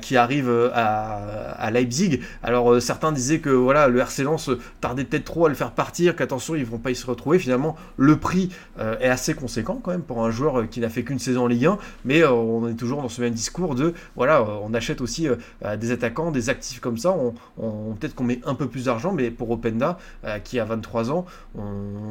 qui 0.00 0.16
arrive 0.16 0.50
à, 0.74 1.70
Leipzig. 1.70 2.20
Alors 2.42 2.80
certains 2.80 3.12
disaient 3.12 3.40
que 3.40 3.50
voilà, 3.50 3.88
le 3.88 4.00
RC 4.00 4.22
Lens 4.24 4.50
tardait 4.80 5.04
peut-être 5.04 5.24
trop 5.24 5.46
à 5.46 5.48
le 5.48 5.54
faire 5.54 5.72
partir, 5.72 6.16
qu'attention, 6.16 6.54
ils 6.54 6.64
vont 6.64 6.78
pas 6.78 6.90
y 6.90 6.96
se 6.96 7.06
retrouver. 7.06 7.38
Finalement, 7.38 7.76
le 7.96 8.16
prix 8.16 8.50
euh, 8.78 8.98
est 8.98 9.08
assez 9.08 9.34
conséquent 9.34 9.80
quand 9.82 9.90
même 9.90 10.02
pour 10.02 10.24
un 10.24 10.30
joueur 10.30 10.60
euh, 10.60 10.66
qui 10.66 10.80
n'a 10.80 10.88
fait 10.88 11.04
qu'une 11.04 11.18
saison 11.18 11.44
en 11.44 11.46
Ligue 11.46 11.66
1, 11.66 11.78
mais 12.04 12.22
euh, 12.22 12.30
on 12.30 12.68
est 12.68 12.74
toujours 12.74 13.02
dans 13.02 13.08
ce 13.08 13.20
même 13.20 13.32
discours 13.32 13.74
de 13.74 13.94
voilà, 14.16 14.44
on 14.62 14.74
achète 14.74 15.00
aussi 15.00 15.28
des 15.78 15.90
attaquants, 15.92 16.30
des 16.30 16.50
actifs 16.50 16.80
comme 16.80 16.98
ça, 16.98 17.16
on, 17.58 17.94
peut-être 17.94 18.14
qu'on 18.14 18.24
met 18.24 18.40
un 18.44 18.54
peu 18.54 18.68
plus 18.68 18.86
d'argent, 18.86 19.12
mais 19.12 19.30
pour 19.30 19.50
Openda 19.50 19.98
qui 20.44 20.58
a 20.58 20.64
23 20.64 21.10
ans, 21.10 21.26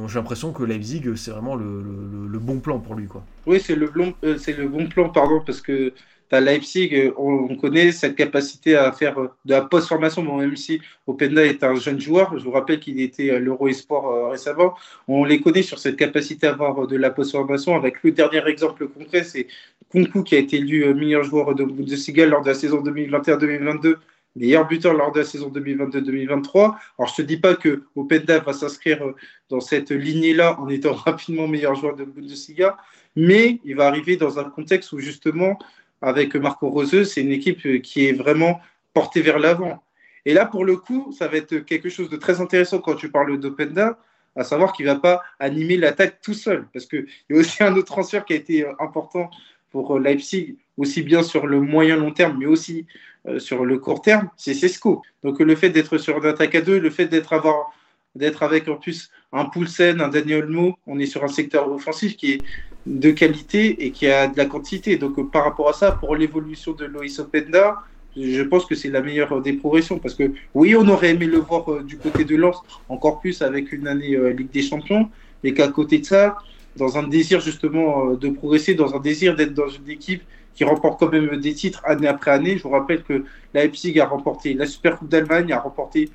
j'ai 0.08 0.16
l'impression 0.16 0.52
que 0.52 0.64
Leipzig 0.64 1.04
c'est 1.16 1.32
vraiment 1.32 1.56
le, 1.56 2.40
bon 2.40 2.60
plan 2.60 2.80
pour 2.80 2.96
lui 2.96 3.08
quoi. 3.08 3.24
Oui, 3.46 3.62
c'est 3.64 3.76
le, 3.76 3.88
bon, 3.88 4.14
le 4.22 4.68
bon 4.68 4.88
plan, 4.88 5.10
pardon, 5.10 5.42
parce 5.46 5.62
que 5.62 5.94
à 6.32 6.42
Leipzig, 6.42 7.12
on, 7.18 7.56
connaît 7.58 7.92
cette 7.92 8.16
capacité 8.16 8.76
à 8.76 8.92
faire 8.92 9.20
de 9.20 9.30
la 9.46 9.62
post-formation, 9.62 10.24
même 10.38 10.56
si 10.56 10.82
Openda 11.06 11.46
est 11.46 11.64
un 11.64 11.76
jeune 11.76 12.00
joueur, 12.02 12.38
je 12.38 12.44
vous 12.44 12.52
rappelle 12.52 12.80
qu'il 12.80 13.00
était 13.02 13.30
à 13.30 13.40
l'Euro 13.40 13.68
Esport 13.68 14.32
récemment, 14.32 14.74
on 15.08 15.26
les 15.26 15.42
connaît 15.42 15.62
sur 15.62 15.78
cette 15.78 15.96
capacité 15.96 16.48
à 16.48 16.52
avoir 16.52 16.88
de 16.88 16.98
la 16.98 17.12
post-formation. 17.12 17.76
Avec 17.76 18.02
le 18.04 18.12
dernier 18.12 18.42
exemple 18.48 18.88
concret, 18.88 19.24
c'est 19.24 19.48
Kunku 19.92 20.24
qui 20.24 20.36
a 20.36 20.40
été 20.40 20.58
élu 20.58 20.92
meilleur 20.96 21.24
joueur 21.24 21.54
de 21.54 21.64
Bundesliga 21.64 22.26
lors 22.26 22.42
de 22.42 22.48
la 22.48 22.56
saison 22.56 22.82
2021-2022 22.82 23.98
meilleur 24.36 24.68
buteur 24.68 24.94
lors 24.94 25.12
de 25.12 25.20
la 25.20 25.26
saison 25.26 25.50
2022-2023. 25.50 26.76
Alors, 26.98 27.10
je 27.10 27.16
te 27.16 27.22
dis 27.22 27.38
pas 27.38 27.56
que 27.56 27.84
Openda 27.96 28.40
va 28.40 28.54
s'inscrire 28.54 29.04
euh, 29.04 29.16
dans 29.50 29.62
cette 29.62 29.92
lignée-là 29.92 30.60
en 30.60 30.70
étant 30.70 30.94
rapidement 30.94 31.48
meilleur 31.48 31.76
joueur 31.76 31.96
de 31.96 32.04
Bundesliga, 32.04 32.78
mais 33.16 33.60
il 33.64 33.76
va 33.76 33.88
arriver 33.88 34.18
dans 34.18 34.40
un 34.40 34.46
contexte 34.46 34.92
où 34.92 35.00
justement, 35.00 35.58
avec 36.04 36.36
Marco 36.36 36.70
Roseux, 36.70 37.06
c'est 37.06 37.22
une 37.22 37.32
équipe 37.32 37.66
euh, 37.66 37.80
qui 37.80 38.08
est 38.08 38.12
vraiment 38.12 38.60
portée 38.94 39.22
vers 39.22 39.40
l'avant. 39.40 39.82
Et 40.26 40.34
là, 40.34 40.46
pour 40.46 40.66
le 40.66 40.76
coup, 40.76 41.14
ça 41.18 41.28
va 41.28 41.38
être 41.38 41.60
quelque 41.60 41.90
chose 41.90 42.10
de 42.10 42.18
très 42.18 42.42
intéressant 42.42 42.80
quand 42.80 42.96
tu 42.96 43.10
parles 43.10 43.40
d'Openda, 43.40 43.98
à 44.36 44.44
savoir 44.44 44.74
qu'il 44.74 44.86
ne 44.86 44.92
va 44.92 45.00
pas 45.00 45.22
animer 45.40 45.78
l'attaque 45.78 46.20
tout 46.22 46.34
seul. 46.34 46.68
Parce 46.74 46.86
qu'il 46.86 47.08
y 47.30 47.34
a 47.34 47.38
aussi 47.38 47.64
un 47.64 47.74
autre 47.76 47.88
transfert 47.88 48.26
qui 48.26 48.34
a 48.34 48.36
été 48.36 48.66
euh, 48.66 48.74
important 48.80 49.32
pour 49.72 49.98
Leipzig, 49.98 50.58
aussi 50.78 51.02
bien 51.02 51.24
sur 51.24 51.48
le 51.48 51.60
moyen 51.60 51.96
long 51.96 52.12
terme, 52.12 52.38
mais 52.38 52.46
aussi 52.46 52.86
euh, 53.26 53.40
sur 53.40 53.66
le 53.66 53.80
court 53.80 54.02
terme, 54.02 54.30
c'est 54.36 54.54
Cesco. 54.54 55.02
Donc 55.24 55.40
le 55.40 55.56
fait 55.56 55.70
d'être 55.70 55.98
sur 55.98 56.18
une 56.18 56.26
attaque 56.26 56.56
à 56.56 56.62
deux, 56.62 56.80
le 56.80 56.90
fait 56.90 57.06
d'être 57.06 57.34
avoir 57.34 57.74
d'être 58.16 58.44
avec 58.44 58.68
en 58.68 58.76
plus 58.76 59.10
un 59.32 59.46
Poulsen, 59.46 60.02
un 60.02 60.10
Daniel 60.10 60.48
Mo, 60.48 60.78
on 60.88 61.00
est 61.00 61.06
sur 61.06 61.24
un 61.24 61.28
secteur 61.28 61.72
offensif 61.72 62.16
qui 62.16 62.34
est 62.34 62.42
de 62.86 63.12
qualité 63.12 63.86
et 63.86 63.92
qui 63.92 64.08
a 64.08 64.28
de 64.28 64.38
la 64.38 64.46
quantité. 64.46 64.98
Donc 64.98 65.18
euh, 65.18 65.24
par 65.24 65.46
rapport 65.46 65.70
à 65.70 65.74
ça, 65.74 65.92
pour 65.92 66.16
l'évolution 66.16 66.74
de 66.74 66.86
Loïs 66.86 67.18
Openda, 67.20 67.82
je 68.16 68.44
pense 68.44 68.66
que 68.66 68.76
c'est 68.76 68.90
la 68.90 69.02
meilleure 69.02 69.42
des 69.42 69.54
progressions 69.54 69.98
parce 69.98 70.14
que 70.14 70.32
oui, 70.54 70.76
on 70.76 70.88
aurait 70.88 71.12
aimé 71.12 71.26
le 71.26 71.40
voir 71.40 71.72
euh, 71.72 71.82
du 71.82 71.98
côté 71.98 72.26
de 72.26 72.36
Lens, 72.36 72.62
encore 72.90 73.20
plus 73.20 73.42
avec 73.42 73.72
une 73.72 73.88
année 73.88 74.16
Ligue 74.34 74.52
des 74.52 74.62
Champions, 74.62 75.10
mais 75.44 75.54
qu'à 75.54 75.70
côté 75.70 76.00
de 76.00 76.06
ça, 76.06 76.38
dans 76.76 76.98
un 76.98 77.08
désir 77.08 77.40
justement 77.40 78.14
de 78.14 78.30
progresser, 78.30 78.76
dans 78.76 78.96
un 78.96 79.00
désir 79.00 79.36
d'être 79.36 79.54
dans 79.54 79.70
une 79.70 79.90
équipe 79.90 80.24
qui 80.56 80.64
remporte 80.64 81.00
quand 81.00 81.12
même 81.12 81.38
des 81.38 81.54
titres 81.54 81.82
année 81.86 82.08
après 82.08 82.32
année. 82.32 82.58
Je 82.58 82.64
vous 82.64 82.70
rappelle 82.70 83.04
que 83.04 83.24
la 83.54 83.64
Leipzig 83.64 84.00
a 84.00 84.06
remporté 84.06 84.54
la 84.54 84.66
Super 84.66 84.98
Coupe 84.98 85.10
d'Allemagne, 85.10 85.52
a 85.52 85.60
remporté 85.60 86.10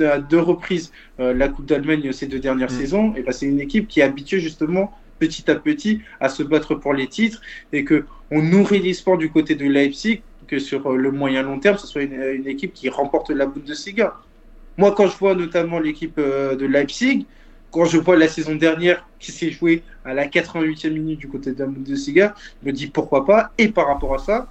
à 0.00 0.18
deux 0.18 0.40
reprises 0.40 0.92
euh, 1.18 1.32
la 1.34 1.48
Coupe 1.48 1.66
d'Allemagne 1.66 2.12
ces 2.12 2.26
deux 2.26 2.38
dernières 2.38 2.70
mm. 2.70 2.78
saisons. 2.80 3.14
Et 3.16 3.22
ben, 3.22 3.32
c'est 3.32 3.46
une 3.46 3.60
équipe 3.60 3.88
qui 3.88 4.00
est 4.00 4.04
habituée 4.04 4.40
justement 4.40 4.92
petit 5.18 5.50
à 5.50 5.54
petit 5.54 6.00
à 6.20 6.28
se 6.28 6.42
battre 6.42 6.74
pour 6.74 6.94
les 6.94 7.06
titres 7.06 7.40
et 7.72 7.84
que 7.84 8.06
on 8.30 8.42
nourrit 8.42 8.80
l'espoir 8.80 9.18
du 9.18 9.30
côté 9.30 9.54
de 9.54 9.66
Leipzig 9.66 10.22
que 10.46 10.58
sur 10.58 10.90
euh, 10.90 10.96
le 10.96 11.10
moyen 11.12 11.42
long 11.42 11.60
terme, 11.60 11.78
ce 11.78 11.86
soit 11.86 12.02
une, 12.02 12.46
équipe 12.46 12.72
qui 12.74 12.88
remporte 12.88 13.30
la 13.30 13.46
Bundesliga. 13.46 14.14
Moi, 14.76 14.92
quand 14.96 15.06
je 15.06 15.16
vois 15.16 15.34
notamment 15.34 15.78
l'équipe 15.78 16.18
euh, 16.18 16.56
de 16.56 16.66
Leipzig, 16.66 17.26
quand 17.70 17.84
je 17.84 17.98
vois 17.98 18.16
la 18.16 18.28
saison 18.28 18.54
dernière 18.54 19.06
qui 19.18 19.32
s'est 19.32 19.50
jouée 19.50 19.82
à 20.04 20.14
la 20.14 20.26
88e 20.26 20.90
minute 20.90 21.20
du 21.20 21.28
côté 21.28 21.52
de 21.52 21.58
la 21.58 21.66
je 21.66 22.66
me 22.66 22.72
dis 22.72 22.86
pourquoi 22.86 23.24
pas. 23.24 23.52
Et 23.58 23.68
par 23.68 23.86
rapport 23.86 24.14
à 24.14 24.18
ça, 24.18 24.48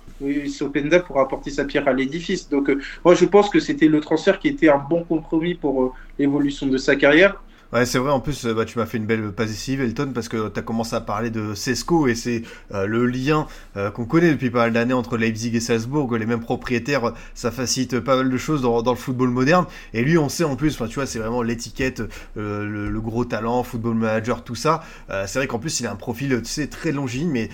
Sopenda 0.48 1.00
pourra 1.00 1.24
apporter 1.24 1.50
sa 1.50 1.66
pierre 1.66 1.88
à 1.88 1.94
l'édifice. 1.94 2.50
Donc, 2.50 2.70
euh, 2.70 2.80
moi, 3.04 3.16
je 3.16 3.26
pense 3.26 3.50
que 3.50 3.60
c'était 3.60 3.88
le 3.88 4.00
transfert 4.00 4.40
qui 4.40 4.48
était 4.48 4.70
un 4.70 4.78
bon 4.78 5.04
compromis 5.04 5.56
pour 5.56 5.84
euh, 5.84 5.92
l'évolution 6.18 6.68
de 6.68 6.78
sa 6.78 6.96
carrière. 6.96 7.42
Ouais, 7.72 7.86
c'est 7.86 8.00
vrai, 8.00 8.10
en 8.10 8.20
plus, 8.20 8.48
bah, 8.48 8.66
tu 8.66 8.80
m'as 8.80 8.88
fait 8.88 8.98
une 8.98 9.06
belle 9.06 9.32
passe 9.32 9.50
décisive, 9.52 9.82
Elton, 9.82 10.12
parce 10.12 10.28
que 10.28 10.50
tu 10.50 10.60
as 10.60 10.64
commencé 10.64 10.96
à 10.96 11.02
parler 11.02 11.30
de 11.30 11.54
Cesco 11.54 12.08
et 12.08 12.16
c'est 12.16 12.42
euh, 12.74 12.88
le 12.88 13.06
lien 13.06 13.46
euh, 13.78 13.92
qu'on 13.92 14.06
connaît 14.06 14.32
depuis 14.32 14.50
pas 14.50 14.62
mal 14.62 14.74
d'années 14.74 14.96
entre 14.96 15.18
Leipzig 15.18 15.56
et 15.56 15.60
Salzbourg, 15.60 16.18
les 16.18 16.26
mêmes 16.26 16.40
propriétaires, 16.40 17.14
ça 17.36 17.52
facilite 17.52 18.00
pas 18.00 18.16
mal 18.16 18.32
de 18.32 18.38
choses 18.38 18.64
dans, 18.64 18.82
le 18.82 18.96
football 18.96 19.30
moderne. 19.30 19.68
Et 19.94 20.02
lui, 20.02 20.18
on 20.18 20.30
sait 20.30 20.46
en 20.46 20.56
plus, 20.56 20.78
tu 20.78 20.96
vois, 20.96 21.06
c'est 21.06 21.20
vraiment 21.20 21.44
l'étiquette, 21.44 22.02
euh, 22.38 22.90
le, 22.90 23.00
gros 23.02 23.24
talent, 23.24 23.62
football 23.62 23.94
manager, 23.94 24.44
tout 24.44 24.56
ça. 24.56 24.82
c'est 25.08 25.38
vrai 25.38 25.46
qu'en 25.46 25.60
plus, 25.60 25.80
il 25.80 25.86
a 25.86 25.92
un 25.92 25.96
profil, 25.96 26.42
tu 26.42 26.50
sais, 26.50 26.68
très 26.68 26.92
longiligne, 26.92 27.30
mais 27.30 27.50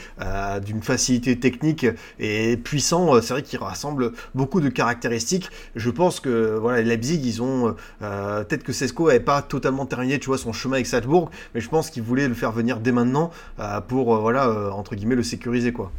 d'une 0.61 0.81
facilité 0.81 1.37
technique 1.37 1.85
et 2.19 2.57
puissant. 2.57 3.21
C'est 3.21 3.33
vrai 3.33 3.43
qu'il 3.43 3.59
rassemble 3.59 4.13
beaucoup 4.33 4.61
de 4.61 4.69
caractéristiques. 4.69 5.49
Je 5.75 5.89
pense 5.89 6.19
que 6.19 6.57
voilà, 6.59 6.81
Leipzig, 6.81 7.21
ils 7.23 7.43
ont 7.43 7.75
peut-être 7.99 8.63
que 8.63 8.73
Cesco 8.73 9.07
n'avait 9.07 9.19
pas 9.19 9.41
totalement 9.41 9.85
terminé 9.85 10.04
tu 10.19 10.27
vois, 10.27 10.37
son 10.37 10.53
chemin 10.53 10.75
avec 10.75 10.87
Salzbourg, 10.87 11.29
mais 11.53 11.61
je 11.61 11.69
pense 11.69 11.89
qu'il 11.89 12.03
voulait 12.03 12.27
le 12.27 12.33
faire 12.33 12.51
venir 12.51 12.79
dès 12.79 12.91
maintenant 12.91 13.31
euh, 13.59 13.81
pour, 13.81 14.15
euh, 14.15 14.19
voilà, 14.19 14.47
euh, 14.47 14.69
entre 14.71 14.95
guillemets, 14.95 15.15
le 15.15 15.23
sécuriser, 15.23 15.71
quoi. 15.71 15.91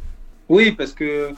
Oui, 0.49 0.71
parce 0.71 0.93
que 0.93 1.31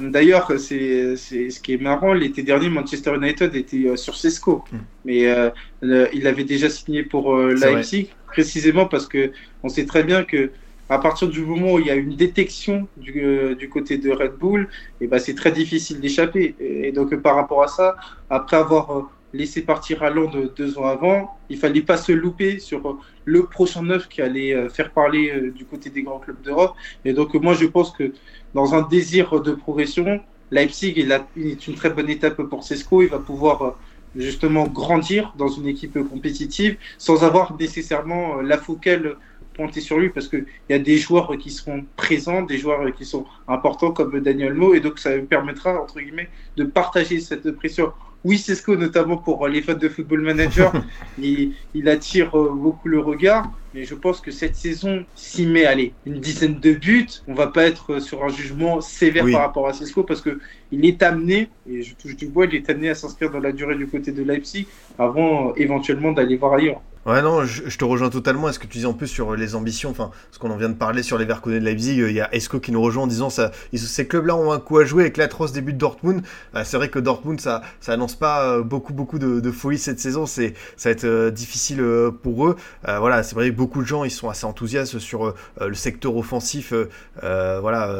d'ailleurs, 0.00 0.50
c'est 0.56 1.16
ce 1.16 1.60
qui 1.60 1.74
est 1.74 1.82
marrant. 1.82 2.14
L'été 2.14 2.42
dernier, 2.42 2.70
Manchester 2.70 3.14
United 3.14 3.54
était 3.54 3.94
sur 3.98 4.16
Cesco, 4.16 4.64
mm. 4.72 4.76
mais 5.04 5.52
il 5.82 6.26
avait 6.26 6.44
déjà 6.44 6.70
signé 6.70 7.02
pour 7.02 7.36
Leipzig, 7.36 8.08
précisément 8.28 8.86
parce 8.86 9.06
que 9.06 9.30
on 9.62 9.68
sait 9.68 9.84
très 9.84 10.04
bien 10.04 10.24
que 10.24 10.52
à 10.88 10.98
partir 10.98 11.28
du 11.28 11.42
moment 11.42 11.74
où 11.74 11.80
il 11.80 11.86
y 11.86 11.90
a 11.90 11.96
une 11.96 12.16
détection 12.16 12.88
du, 12.96 13.54
du 13.58 13.68
côté 13.68 13.98
de 13.98 14.10
Red 14.10 14.36
Bull, 14.38 14.68
et 15.02 15.04
eh 15.04 15.06
ben 15.06 15.18
c'est 15.18 15.34
très 15.34 15.52
difficile 15.52 16.00
d'échapper. 16.00 16.54
Et, 16.58 16.92
donc 16.92 17.14
par 17.16 17.36
rapport 17.36 17.62
à 17.62 17.68
ça, 17.68 17.96
après 18.30 18.56
avoir 18.56 19.10
laissé 19.32 19.62
partir 19.62 20.08
Londres 20.10 20.52
deux 20.56 20.78
ans 20.78 20.86
avant. 20.86 21.38
Il 21.50 21.58
fallait 21.58 21.82
pas 21.82 21.96
se 21.96 22.12
louper 22.12 22.58
sur 22.58 22.98
le 23.24 23.46
prochain 23.46 23.82
neuf 23.82 24.08
qui 24.08 24.22
allait 24.22 24.54
euh, 24.54 24.68
faire 24.68 24.90
parler 24.92 25.30
euh, 25.30 25.50
du 25.50 25.64
côté 25.64 25.90
des 25.90 26.02
grands 26.02 26.18
clubs 26.18 26.40
d'Europe. 26.42 26.74
Et 27.04 27.12
donc, 27.12 27.34
moi, 27.34 27.54
je 27.54 27.66
pense 27.66 27.90
que 27.92 28.12
dans 28.54 28.74
un 28.74 28.82
désir 28.82 29.40
de 29.40 29.52
progression, 29.52 30.20
Leipzig 30.50 30.94
est 31.36 31.66
une 31.66 31.74
très 31.74 31.90
bonne 31.90 32.08
étape 32.08 32.40
pour 32.42 32.64
Cesco. 32.64 33.02
Il 33.02 33.08
va 33.08 33.18
pouvoir 33.18 33.62
euh, 33.62 33.70
justement 34.14 34.66
grandir 34.66 35.34
dans 35.36 35.48
une 35.48 35.66
équipe 35.66 35.98
compétitive 36.08 36.76
sans 36.98 37.24
avoir 37.24 37.56
nécessairement 37.58 38.36
la 38.40 38.56
focale 38.56 39.16
pointée 39.56 39.80
sur 39.80 39.98
lui 39.98 40.10
parce 40.10 40.28
qu'il 40.28 40.46
y 40.68 40.74
a 40.74 40.78
des 40.78 40.98
joueurs 40.98 41.36
qui 41.38 41.50
seront 41.50 41.84
présents, 41.96 42.42
des 42.42 42.58
joueurs 42.58 42.94
qui 42.94 43.04
sont 43.04 43.24
importants 43.48 43.90
comme 43.90 44.20
Daniel 44.20 44.54
Mo 44.54 44.74
et 44.74 44.80
donc 44.80 44.98
ça 44.98 45.10
permettra 45.18 45.80
entre 45.80 46.00
guillemets 46.00 46.28
de 46.56 46.64
partager 46.64 47.20
cette 47.20 47.50
pression 47.52 47.92
oui, 48.26 48.38
Cesco, 48.38 48.74
notamment 48.74 49.18
pour 49.18 49.46
les 49.46 49.62
fans 49.62 49.74
de 49.74 49.88
Football 49.88 50.22
Manager, 50.22 50.72
il, 51.22 51.54
attire 51.88 52.36
euh, 52.36 52.50
beaucoup 52.52 52.88
le 52.88 52.98
regard. 52.98 53.52
Mais 53.72 53.84
je 53.84 53.94
pense 53.94 54.20
que 54.20 54.32
cette 54.32 54.56
saison, 54.56 55.04
s'il 55.14 55.52
met 55.52 55.64
allez, 55.64 55.92
une 56.06 56.18
dizaine 56.18 56.58
de 56.58 56.72
buts, 56.72 57.06
on 57.28 57.34
va 57.34 57.46
pas 57.46 57.64
être 57.64 58.00
sur 58.00 58.24
un 58.24 58.28
jugement 58.28 58.80
sévère 58.80 59.26
par 59.30 59.42
rapport 59.42 59.68
à 59.68 59.72
Cesco 59.74 60.02
parce 60.02 60.22
que 60.22 60.40
il 60.72 60.84
est 60.84 61.04
amené, 61.04 61.50
et 61.70 61.82
je 61.82 61.94
touche 61.94 62.16
du 62.16 62.26
bois, 62.26 62.46
il 62.46 62.56
est 62.56 62.68
amené 62.68 62.88
à 62.88 62.96
s'inscrire 62.96 63.30
dans 63.30 63.38
la 63.38 63.52
durée 63.52 63.76
du 63.76 63.86
côté 63.86 64.10
de 64.10 64.24
Leipzig 64.24 64.66
avant 64.98 65.50
euh, 65.50 65.52
éventuellement 65.56 66.10
d'aller 66.10 66.36
voir 66.36 66.54
ailleurs. 66.54 66.82
Ouais, 67.06 67.22
non, 67.22 67.44
je, 67.44 67.78
te 67.78 67.84
rejoins 67.84 68.10
totalement. 68.10 68.48
Est-ce 68.48 68.58
que 68.58 68.66
tu 68.66 68.78
dis 68.78 68.86
en 68.86 68.92
plus 68.92 69.06
sur 69.06 69.36
les 69.36 69.54
ambitions, 69.54 69.90
enfin, 69.90 70.10
ce 70.32 70.40
qu'on 70.40 70.50
en 70.50 70.56
vient 70.56 70.68
de 70.68 70.74
parler 70.74 71.04
sur 71.04 71.18
les 71.18 71.24
Verconnets 71.24 71.60
de 71.60 71.64
Leipzig, 71.64 72.00
euh, 72.00 72.10
il 72.10 72.16
y 72.16 72.20
a 72.20 72.34
Esco 72.34 72.58
qui 72.58 72.72
nous 72.72 72.82
rejoint 72.82 73.04
en 73.04 73.06
disant 73.06 73.30
ça, 73.30 73.52
ces 73.72 74.08
clubs-là 74.08 74.34
ont 74.34 74.50
un 74.50 74.58
coup 74.58 74.78
à 74.78 74.84
jouer 74.84 75.04
avec 75.04 75.16
l'atroce 75.16 75.52
début 75.52 75.72
de 75.72 75.78
Dortmund. 75.78 76.24
Euh, 76.56 76.62
c'est 76.64 76.76
vrai 76.76 76.88
que 76.88 76.98
Dortmund, 76.98 77.40
ça, 77.40 77.62
ça 77.78 77.92
annonce 77.92 78.16
pas 78.16 78.42
euh, 78.42 78.62
beaucoup, 78.64 78.92
beaucoup 78.92 79.20
de, 79.20 79.50
folie 79.52 79.78
cette 79.78 80.00
saison. 80.00 80.26
C'est, 80.26 80.54
ça 80.76 80.88
va 80.88 80.94
être 80.94 81.30
difficile 81.30 81.80
pour 82.24 82.48
eux. 82.48 82.56
voilà, 82.84 83.22
c'est 83.22 83.36
vrai 83.36 83.50
que 83.50 83.54
beaucoup 83.54 83.82
de 83.82 83.86
gens, 83.86 84.02
ils 84.02 84.10
sont 84.10 84.28
assez 84.28 84.44
enthousiastes 84.44 84.98
sur 84.98 85.32
le 85.60 85.74
secteur 85.74 86.16
offensif. 86.16 86.74
voilà, 87.22 87.94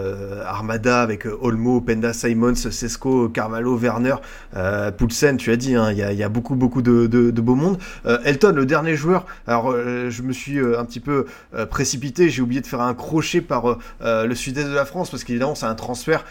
Armada 0.44 1.00
avec 1.00 1.26
Olmo, 1.26 1.80
Penda, 1.80 2.12
Simons, 2.12 2.56
Sesco, 2.56 3.28
Carvalho, 3.28 3.78
Werner, 3.78 4.16
Poulsen, 4.98 5.36
tu 5.36 5.52
as 5.52 5.56
dit, 5.56 5.76
hein, 5.76 5.92
il 5.92 5.98
y, 5.98 6.22
a, 6.24 6.28
beaucoup, 6.28 6.56
beaucoup 6.56 6.82
de, 6.82 7.06
de, 7.06 7.30
de 7.30 7.40
beau 7.40 7.54
monde. 7.54 7.78
Elton, 8.24 8.52
le 8.52 8.66
dernier 8.66 8.95
joueurs. 8.96 9.26
Alors, 9.46 9.70
euh, 9.70 10.10
je 10.10 10.22
me 10.22 10.32
suis 10.32 10.58
euh, 10.58 10.78
un 10.78 10.84
petit 10.84 11.00
peu 11.00 11.26
euh, 11.54 11.66
précipité. 11.66 12.28
J'ai 12.28 12.42
oublié 12.42 12.60
de 12.60 12.66
faire 12.66 12.80
un 12.80 12.94
crochet 12.94 13.40
par 13.40 13.78
le 14.00 14.34
sud-est 14.34 14.68
de 14.68 14.74
la 14.74 14.84
France 14.84 15.10
parce 15.10 15.24
qu'évidemment, 15.24 15.54
c'est 15.54 15.66
un 15.66 15.74
transfert 15.74 16.24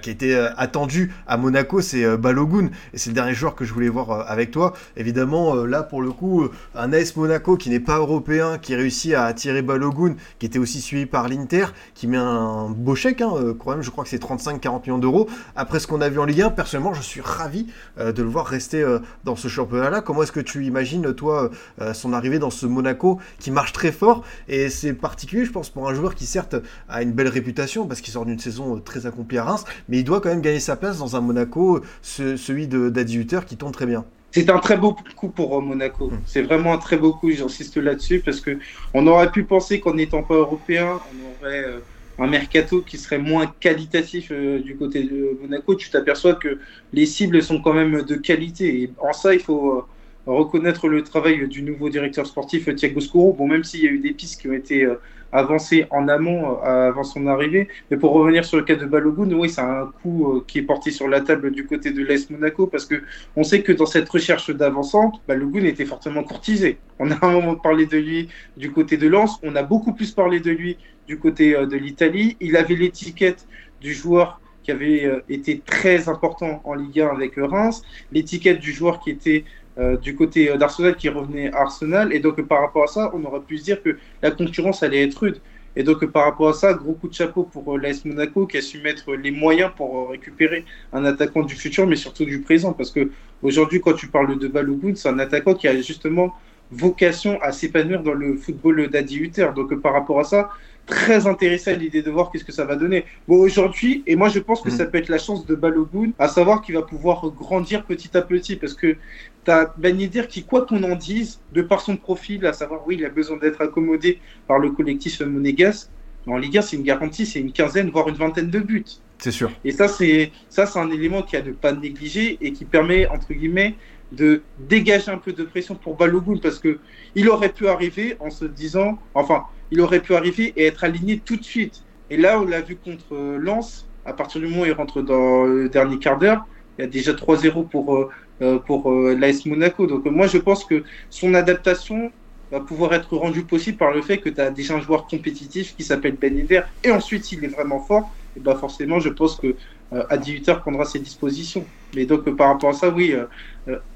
qui 0.00 0.10
a 0.10 0.12
été 0.12 0.36
attendu 0.56 1.12
à 1.26 1.36
Monaco. 1.36 1.80
C'est 1.80 2.16
Balogun 2.16 2.70
et 2.92 2.98
c'est 2.98 3.10
le 3.10 3.14
dernier 3.14 3.34
joueur 3.34 3.54
que 3.54 3.64
je 3.64 3.72
voulais 3.72 3.88
voir 3.88 4.30
avec 4.30 4.50
toi. 4.50 4.72
Évidemment, 4.96 5.54
là 5.54 5.82
pour 5.82 6.02
le 6.02 6.12
coup, 6.12 6.48
un 6.74 6.92
AS 6.92 7.16
Monaco 7.16 7.56
qui 7.56 7.70
n'est 7.70 7.80
pas 7.80 7.98
européen, 7.98 8.58
qui 8.58 8.74
réussit 8.74 9.14
à 9.14 9.24
attirer 9.24 9.62
Balogun, 9.62 10.14
qui 10.38 10.46
était 10.46 10.58
aussi 10.58 10.80
suivi 10.80 11.06
par 11.06 11.28
l'Inter, 11.28 11.66
qui 11.94 12.06
met 12.06 12.18
un 12.18 12.68
beau 12.70 12.94
chèque, 12.94 13.20
hein, 13.20 13.54
quand 13.58 13.70
même, 13.70 13.82
je 13.82 13.90
crois 13.90 14.04
que 14.04 14.10
c'est 14.10 14.22
35-40 14.22 14.82
millions 14.82 14.98
d'euros. 14.98 15.28
Après 15.56 15.80
ce 15.80 15.86
qu'on 15.86 16.00
a 16.00 16.08
vu 16.08 16.18
en 16.18 16.24
Ligue 16.24 16.42
1, 16.42 16.50
personnellement, 16.50 16.94
je 16.94 17.02
suis 17.02 17.20
ravi 17.20 17.66
de 17.98 18.22
le 18.22 18.28
voir 18.28 18.46
rester 18.46 18.84
dans 19.24 19.36
ce 19.36 19.48
championnat-là. 19.48 20.00
Comment 20.00 20.22
est-ce 20.22 20.32
que 20.32 20.40
tu 20.40 20.64
imagines, 20.64 21.12
toi, 21.14 21.50
son 21.92 22.11
arrivé 22.14 22.38
dans 22.38 22.50
ce 22.50 22.66
Monaco 22.66 23.18
qui 23.38 23.50
marche 23.50 23.72
très 23.72 23.92
fort. 23.92 24.24
Et 24.48 24.68
c'est 24.68 24.92
particulier, 24.92 25.44
je 25.44 25.52
pense, 25.52 25.70
pour 25.70 25.88
un 25.88 25.94
joueur 25.94 26.14
qui 26.14 26.26
certes 26.26 26.56
a 26.88 27.02
une 27.02 27.12
belle 27.12 27.28
réputation 27.28 27.86
parce 27.86 28.00
qu'il 28.00 28.12
sort 28.12 28.26
d'une 28.26 28.38
saison 28.38 28.76
euh, 28.76 28.80
très 28.80 29.06
accomplie 29.06 29.38
à 29.38 29.44
Reims, 29.44 29.64
mais 29.88 29.98
il 29.98 30.04
doit 30.04 30.20
quand 30.20 30.28
même 30.28 30.42
gagner 30.42 30.60
sa 30.60 30.76
place 30.76 30.98
dans 30.98 31.16
un 31.16 31.20
Monaco, 31.20 31.80
celui 32.02 32.66
d'Adi 32.66 33.26
qui 33.46 33.56
tourne 33.56 33.72
très 33.72 33.86
bien. 33.86 34.04
C'est 34.32 34.48
un 34.48 34.58
très 34.58 34.78
beau 34.78 34.96
coup 35.16 35.28
pour 35.28 35.58
euh, 35.58 35.60
Monaco. 35.60 36.08
Hmm. 36.08 36.20
C'est 36.26 36.42
vraiment 36.42 36.72
un 36.72 36.78
très 36.78 36.96
beau 36.96 37.12
coup, 37.12 37.30
j'insiste 37.30 37.76
là-dessus, 37.76 38.20
parce 38.20 38.40
que 38.40 38.58
on 38.94 39.06
aurait 39.06 39.30
pu 39.30 39.44
penser 39.44 39.80
qu'en 39.80 39.94
n'étant 39.94 40.22
pas 40.22 40.34
européen, 40.34 41.00
on 41.12 41.46
aurait 41.46 41.64
euh, 41.64 41.80
un 42.18 42.26
mercato 42.26 42.82
qui 42.82 42.98
serait 42.98 43.18
moins 43.18 43.52
qualitatif 43.60 44.30
euh, 44.30 44.60
du 44.60 44.76
côté 44.76 45.04
de 45.04 45.38
Monaco, 45.40 45.74
tu 45.74 45.90
t'aperçois 45.90 46.34
que 46.34 46.58
les 46.92 47.06
cibles 47.06 47.42
sont 47.42 47.60
quand 47.60 47.72
même 47.72 48.02
de 48.02 48.14
qualité. 48.16 48.82
Et 48.82 48.92
en 49.00 49.12
ça, 49.12 49.34
il 49.34 49.40
faut 49.40 49.78
euh, 49.78 49.84
reconnaître 50.26 50.88
le 50.88 51.02
travail 51.02 51.48
du 51.48 51.62
nouveau 51.62 51.88
directeur 51.88 52.26
sportif 52.26 52.74
Thiago 52.74 53.00
Scuro. 53.00 53.32
Bon, 53.32 53.46
même 53.46 53.64
s'il 53.64 53.82
y 53.84 53.88
a 53.88 53.90
eu 53.90 53.98
des 53.98 54.12
pistes 54.12 54.40
qui 54.40 54.48
ont 54.48 54.52
été 54.52 54.84
euh, 54.84 55.00
avancées 55.32 55.86
en 55.90 56.08
amont 56.08 56.60
avant 56.60 57.04
son 57.04 57.26
arrivée, 57.26 57.68
mais 57.90 57.96
pour 57.96 58.12
revenir 58.12 58.44
sur 58.44 58.58
le 58.58 58.64
cas 58.64 58.74
de 58.74 58.84
Balogun, 58.84 59.32
oui, 59.32 59.48
c'est 59.48 59.62
un 59.62 59.90
coup 60.02 60.42
qui 60.46 60.58
est 60.58 60.62
porté 60.62 60.90
sur 60.90 61.08
la 61.08 61.22
table 61.22 61.50
du 61.52 61.66
côté 61.66 61.90
de 61.90 62.02
l'Est 62.04 62.28
Monaco 62.28 62.66
parce 62.66 62.84
que 62.84 63.02
on 63.34 63.42
sait 63.42 63.62
que 63.62 63.72
dans 63.72 63.86
cette 63.86 64.08
recherche 64.10 64.50
d'avançante, 64.50 65.22
Balogun 65.26 65.64
était 65.64 65.86
fortement 65.86 66.22
courtisé. 66.22 66.76
On 66.98 67.10
a 67.10 67.16
un 67.22 67.32
moment 67.32 67.54
parlé 67.56 67.86
de 67.86 67.96
lui 67.96 68.28
du 68.58 68.72
côté 68.72 68.98
de 68.98 69.08
Lens, 69.08 69.38
on 69.42 69.56
a 69.56 69.62
beaucoup 69.62 69.94
plus 69.94 70.10
parlé 70.12 70.40
de 70.40 70.50
lui 70.50 70.76
du 71.06 71.18
côté 71.18 71.56
euh, 71.56 71.66
de 71.66 71.76
l'Italie. 71.76 72.36
Il 72.40 72.56
avait 72.56 72.76
l'étiquette 72.76 73.46
du 73.80 73.94
joueur 73.94 74.40
qui 74.62 74.70
avait 74.70 75.04
euh, 75.04 75.20
été 75.28 75.60
très 75.60 76.08
important 76.08 76.60
en 76.64 76.74
Ligue 76.74 77.00
1 77.00 77.08
avec 77.08 77.34
Reims, 77.36 77.82
l'étiquette 78.12 78.60
du 78.60 78.72
joueur 78.72 79.00
qui 79.00 79.10
était 79.10 79.44
euh, 79.78 79.96
du 79.96 80.14
côté 80.14 80.56
d'Arsenal 80.58 80.96
qui 80.96 81.08
revenait 81.08 81.52
à 81.52 81.62
Arsenal. 81.62 82.12
Et 82.12 82.20
donc 82.20 82.40
par 82.42 82.60
rapport 82.60 82.84
à 82.84 82.86
ça, 82.86 83.10
on 83.14 83.24
aurait 83.24 83.40
pu 83.40 83.58
se 83.58 83.64
dire 83.64 83.82
que 83.82 83.96
la 84.22 84.30
concurrence 84.30 84.82
allait 84.82 85.02
être 85.02 85.16
rude. 85.16 85.40
Et 85.74 85.82
donc 85.82 86.04
par 86.06 86.24
rapport 86.24 86.50
à 86.50 86.52
ça, 86.52 86.74
gros 86.74 86.92
coup 86.92 87.08
de 87.08 87.14
chapeau 87.14 87.44
pour 87.44 87.78
l'AS 87.78 88.04
Monaco 88.04 88.46
qui 88.46 88.58
a 88.58 88.62
su 88.62 88.80
mettre 88.80 89.14
les 89.14 89.30
moyens 89.30 89.70
pour 89.74 90.10
récupérer 90.10 90.64
un 90.92 91.04
attaquant 91.04 91.42
du 91.42 91.54
futur, 91.54 91.86
mais 91.86 91.96
surtout 91.96 92.26
du 92.26 92.40
présent. 92.40 92.72
Parce 92.72 92.90
que 92.90 93.10
aujourd'hui, 93.42 93.80
quand 93.80 93.94
tu 93.94 94.08
parles 94.08 94.38
de 94.38 94.48
Balogun, 94.48 94.94
c'est 94.94 95.08
un 95.08 95.18
attaquant 95.18 95.54
qui 95.54 95.68
a 95.68 95.76
justement 95.80 96.34
vocation 96.70 97.40
à 97.42 97.52
s'épanouir 97.52 98.02
dans 98.02 98.14
le 98.14 98.36
football 98.36 98.88
d'Adi 98.88 99.18
Hutter. 99.18 99.48
Donc 99.54 99.74
par 99.80 99.92
rapport 99.92 100.20
à 100.20 100.24
ça, 100.24 100.50
très 100.86 101.26
intéressé 101.26 101.70
à 101.70 101.74
l'idée 101.74 102.02
de 102.02 102.10
voir 102.10 102.30
qu'est-ce 102.30 102.44
que 102.44 102.52
ça 102.52 102.64
va 102.64 102.76
donner. 102.76 103.04
Bon, 103.28 103.36
aujourd'hui, 103.36 104.02
et 104.06 104.16
moi 104.16 104.28
je 104.28 104.38
pense 104.38 104.60
que 104.60 104.68
mm. 104.68 104.76
ça 104.76 104.86
peut 104.86 104.98
être 104.98 105.08
la 105.08 105.18
chance 105.18 105.46
de 105.46 105.54
Balogun, 105.54 106.10
à 106.18 106.28
savoir 106.28 106.62
qu'il 106.62 106.74
va 106.74 106.82
pouvoir 106.82 107.30
grandir 107.30 107.84
petit 107.84 108.16
à 108.16 108.22
petit, 108.22 108.56
parce 108.56 108.74
que 108.74 108.96
tu 109.44 109.50
as 109.50 109.72
Ben 109.76 109.98
Yedder 109.98 110.26
qui, 110.28 110.44
quoi 110.44 110.66
qu'on 110.66 110.82
en 110.82 110.96
dise, 110.96 111.40
de 111.52 111.62
par 111.62 111.80
son 111.80 111.96
profil, 111.96 112.46
à 112.46 112.52
savoir, 112.52 112.86
oui, 112.86 112.96
il 112.98 113.04
a 113.04 113.10
besoin 113.10 113.36
d'être 113.36 113.60
accommodé 113.60 114.18
par 114.46 114.58
le 114.58 114.70
collectif 114.70 115.20
monégasque, 115.20 115.88
en 116.26 116.36
Ligue 116.36 116.58
1, 116.58 116.62
c'est 116.62 116.76
une 116.76 116.82
garantie, 116.82 117.26
c'est 117.26 117.40
une 117.40 117.52
quinzaine, 117.52 117.90
voire 117.90 118.08
une 118.08 118.14
vingtaine 118.14 118.50
de 118.50 118.60
buts. 118.60 118.84
C'est 119.18 119.30
sûr. 119.30 119.50
Et 119.64 119.72
ça, 119.72 119.88
c'est 119.88 120.32
ça, 120.48 120.66
c'est 120.66 120.78
un 120.78 120.90
élément 120.90 121.22
qui 121.22 121.36
a 121.36 121.42
ne 121.42 121.52
pas 121.52 121.72
négliger 121.72 122.38
et 122.40 122.52
qui 122.52 122.64
permet, 122.64 123.06
entre 123.08 123.32
guillemets, 123.32 123.76
de 124.12 124.42
dégager 124.58 125.10
un 125.10 125.18
peu 125.18 125.32
de 125.32 125.42
pression 125.42 125.74
pour 125.74 125.96
Balogun 125.96 126.36
parce 126.36 126.58
que 126.58 126.78
il 127.14 127.28
aurait 127.28 127.48
pu 127.48 127.68
arriver 127.68 128.16
en 128.20 128.30
se 128.30 128.44
disant, 128.44 128.98
enfin, 129.14 129.44
il 129.70 129.80
aurait 129.80 130.00
pu 130.00 130.14
arriver 130.14 130.52
et 130.56 130.66
être 130.66 130.84
aligné 130.84 131.18
tout 131.18 131.36
de 131.36 131.44
suite. 131.44 131.82
Et 132.10 132.16
là, 132.16 132.40
on 132.40 132.44
l'a 132.44 132.60
vu 132.60 132.76
contre 132.76 133.14
euh, 133.14 133.38
Lens, 133.38 133.88
à 134.04 134.12
partir 134.12 134.40
du 134.40 134.46
moment 134.46 134.62
où 134.62 134.66
il 134.66 134.72
rentre 134.72 135.02
dans 135.02 135.44
le 135.44 135.68
dernier 135.68 135.98
quart 135.98 136.18
d'heure, 136.18 136.44
il 136.78 136.82
y 136.82 136.84
a 136.84 136.88
déjà 136.88 137.12
3-0 137.12 137.68
pour, 137.68 137.94
euh, 137.94 138.10
euh, 138.42 138.58
pour 138.58 138.90
l'AS 138.90 139.46
Monaco. 139.46 139.86
Donc 139.86 140.04
moi, 140.06 140.26
je 140.26 140.38
pense 140.38 140.64
que 140.64 140.84
son 141.10 141.34
adaptation 141.34 142.12
va 142.52 142.60
pouvoir 142.60 142.94
être 142.94 143.16
rendue 143.16 143.42
possible 143.42 143.78
par 143.78 143.92
le 143.92 144.02
fait 144.02 144.18
que 144.18 144.28
tu 144.28 144.40
as 144.40 144.50
déjà 144.50 144.76
un 144.76 144.80
joueur 144.80 145.06
compétitif 145.06 145.74
qui 145.76 145.82
s'appelle 145.82 146.16
Ben 146.20 146.36
Yedder, 146.36 146.62
et 146.84 146.90
ensuite, 146.90 147.24
s'il 147.24 147.44
est 147.44 147.48
vraiment 147.48 147.80
fort, 147.80 148.10
et 148.36 148.40
bah 148.40 148.54
forcément, 148.54 149.00
je 149.00 149.08
pense 149.08 149.36
que 149.36 149.56
à 149.90 150.16
18h 150.16 150.60
prendra 150.60 150.86
ses 150.86 150.98
dispositions. 150.98 151.66
Mais 151.94 152.06
donc, 152.06 152.24
par 152.36 152.48
rapport 152.48 152.70
à 152.70 152.72
ça, 152.72 152.88
oui, 152.88 153.14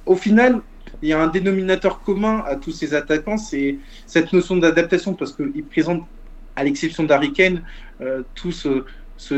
au 0.04 0.14
final, 0.14 0.61
il 1.02 1.09
y 1.09 1.12
a 1.12 1.20
un 1.20 1.28
dénominateur 1.28 2.00
commun 2.02 2.42
à 2.46 2.57
tous 2.57 2.72
ces 2.72 2.94
attaquants, 2.94 3.36
c'est 3.36 3.76
cette 4.07 4.32
notion 4.32 4.57
d'adaptation, 4.57 5.14
parce 5.14 5.32
qu'ils 5.32 5.64
présentent, 5.64 6.07
à 6.54 6.64
l'exception 6.64 7.04
d'Harry 7.04 7.32
Kane, 7.32 7.62
euh, 8.00 8.22
tout 8.34 8.52
ce, 8.52 8.84
ce, 9.16 9.34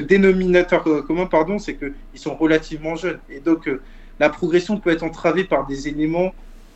dénominateur 0.00 0.86
euh, 0.86 1.02
commun, 1.02 1.26
pardon, 1.26 1.58
c'est 1.58 1.74
qu'ils 1.76 1.94
sont 2.14 2.34
relativement 2.34 2.96
jeunes. 2.96 3.18
Et 3.30 3.40
donc, 3.40 3.66
euh, 3.66 3.80
la 4.20 4.28
progression 4.28 4.78
peut 4.78 4.90
être 4.90 5.02
entravée 5.02 5.44
par 5.44 5.66
des 5.66 5.88
éléments 5.88 6.34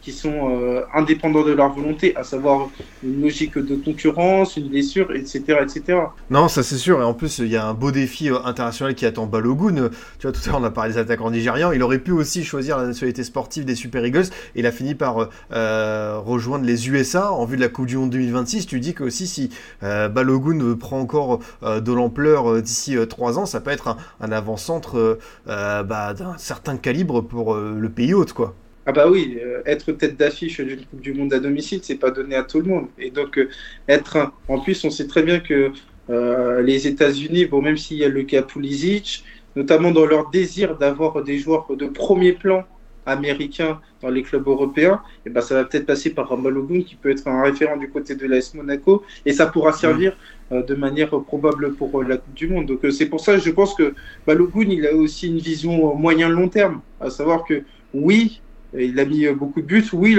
qui 0.09 0.15
sont 0.15 0.51
euh, 0.51 0.85
indépendants 0.95 1.45
de 1.45 1.53
leur 1.53 1.71
volonté, 1.71 2.17
à 2.17 2.25
savoir 2.25 2.71
une 3.05 3.21
logique 3.21 3.59
de 3.59 3.77
concurrence, 3.77 4.57
une 4.57 4.69
blessure, 4.69 5.13
etc. 5.15 5.59
etc. 5.63 5.99
Non, 6.31 6.49
ça 6.49 6.63
c'est 6.63 6.79
sûr, 6.79 7.03
et 7.03 7.05
en 7.05 7.13
plus 7.13 7.41
il 7.41 7.49
y 7.49 7.57
a 7.57 7.67
un 7.67 7.75
beau 7.75 7.91
défi 7.91 8.31
euh, 8.31 8.39
international 8.45 8.95
qui 8.95 9.05
attend 9.05 9.27
Balogun. 9.27 9.91
Tu 10.19 10.27
vois, 10.27 10.33
tout 10.33 10.41
à 10.47 10.51
l'heure 10.51 10.61
on 10.63 10.65
a 10.65 10.71
parlé 10.71 10.95
des 10.95 10.99
attaquants 10.99 11.31
nigérians, 11.31 11.73
il 11.73 11.83
aurait 11.83 11.99
pu 11.99 12.13
aussi 12.13 12.43
choisir 12.43 12.79
la 12.79 12.87
nationalité 12.87 13.23
sportive 13.23 13.67
des 13.67 13.75
Super 13.75 14.03
Eagles, 14.07 14.29
et 14.55 14.61
il 14.61 14.67
a 14.67 14.73
fini 14.73 14.95
par 14.95 15.29
euh, 15.53 16.19
rejoindre 16.19 16.65
les 16.65 16.89
USA 16.89 17.31
en 17.31 17.45
vue 17.45 17.57
de 17.57 17.63
la 17.63 17.69
Coupe 17.69 17.87
du 17.87 17.99
Monde 17.99 18.09
2026. 18.09 18.67
Tu 18.67 18.81
dis 18.81 18.95
que 18.95 19.05
aussi 19.05 19.27
si 19.27 19.51
Balogun 19.83 20.75
prend 20.77 21.01
encore 21.01 21.41
de 21.63 21.93
l'ampleur 21.93 22.63
d'ici 22.63 22.97
trois 23.11 23.39
ans, 23.39 23.45
ça 23.45 23.61
peut 23.61 23.71
être 23.71 23.89
un, 23.89 23.97
un 24.21 24.33
avant-centre 24.33 25.19
bah, 25.47 26.15
d'un 26.15 26.39
certain 26.39 26.79
calibre 26.79 27.21
pour 27.21 27.55
le 27.57 27.89
pays 27.91 28.15
hôte, 28.15 28.33
quoi. 28.33 28.55
Ah 28.89 28.93
bah 28.93 29.07
oui, 29.07 29.37
euh, 29.39 29.61
être 29.67 29.93
tête 29.93 30.17
d'affiche 30.17 30.63
d'une 30.63 30.83
Coupe 30.87 31.03
du 31.03 31.13
Monde 31.13 31.35
à 31.35 31.41
domicile, 31.41 31.81
c'est 31.83 31.97
pas 31.97 32.11
donné 32.11 32.35
à 32.37 32.43
tout 32.43 32.59
le 32.61 32.69
monde. 32.69 32.87
Et 32.97 33.11
donc 33.11 33.37
euh, 33.37 33.51
être 33.87 34.33
en 34.49 34.61
plus, 34.61 34.83
on 34.83 34.89
sait 34.89 35.07
très 35.07 35.23
bien 35.23 35.41
que 35.41 35.73
euh, 36.09 36.63
les 36.63 36.87
États-Unis, 36.87 37.45
bon 37.45 37.61
même 37.61 37.77
s'il 37.77 37.99
y 37.99 38.05
a 38.05 38.09
le 38.09 38.23
cas 38.23 38.41
Pulisic, 38.41 39.25
notamment 39.57 39.91
dans 39.91 40.07
leur 40.07 40.31
désir 40.31 40.79
d'avoir 40.79 41.23
des 41.23 41.39
joueurs 41.39 41.67
de 41.77 41.85
premier 41.87 42.33
plan 42.33 42.65
américains 43.05 43.79
dans 44.01 44.09
les 44.09 44.23
clubs 44.23 44.49
européens, 44.49 45.03
et 45.05 45.21
eh 45.27 45.31
ben 45.31 45.43
ça 45.43 45.57
va 45.57 45.65
peut-être 45.67 45.85
passer 45.85 46.15
par 46.15 46.35
Balogun 46.39 46.81
qui 46.81 46.95
peut 46.97 47.11
être 47.11 47.29
un 47.29 47.43
référent 47.43 47.77
du 47.77 47.91
côté 47.91 48.15
de 48.15 48.27
l'AS 48.27 48.55
Monaco 48.55 49.05
et 49.27 49.35
ça 49.35 49.49
pourra 49.49 49.73
servir 49.73 50.17
de 50.51 50.75
manière 50.75 51.11
probable 51.11 51.75
pour 51.75 52.03
la 52.03 52.17
Coupe 52.17 52.35
du 52.35 52.49
Monde. 52.49 52.65
Donc 52.65 52.81
c'est 52.91 53.07
pour 53.07 53.21
ça 53.21 53.35
que 53.35 53.41
je 53.41 53.51
pense 53.51 53.75
que 53.75 53.95
Balogun 54.27 54.71
il 54.71 54.87
a 54.87 54.95
aussi 54.95 55.27
une 55.29 55.41
vision 55.41 55.95
moyen 55.95 56.31
long 56.31 56.49
terme, 56.49 56.81
à 57.01 57.11
savoir 57.11 57.45
que 57.45 57.65
oui, 57.95 58.41
il 58.77 58.99
a 59.01 59.05
mis 59.05 59.27
euh, 59.27 59.35
beaucoup 59.35 59.61
de 59.61 59.67
buts. 59.67 59.85
Oui, 59.93 60.13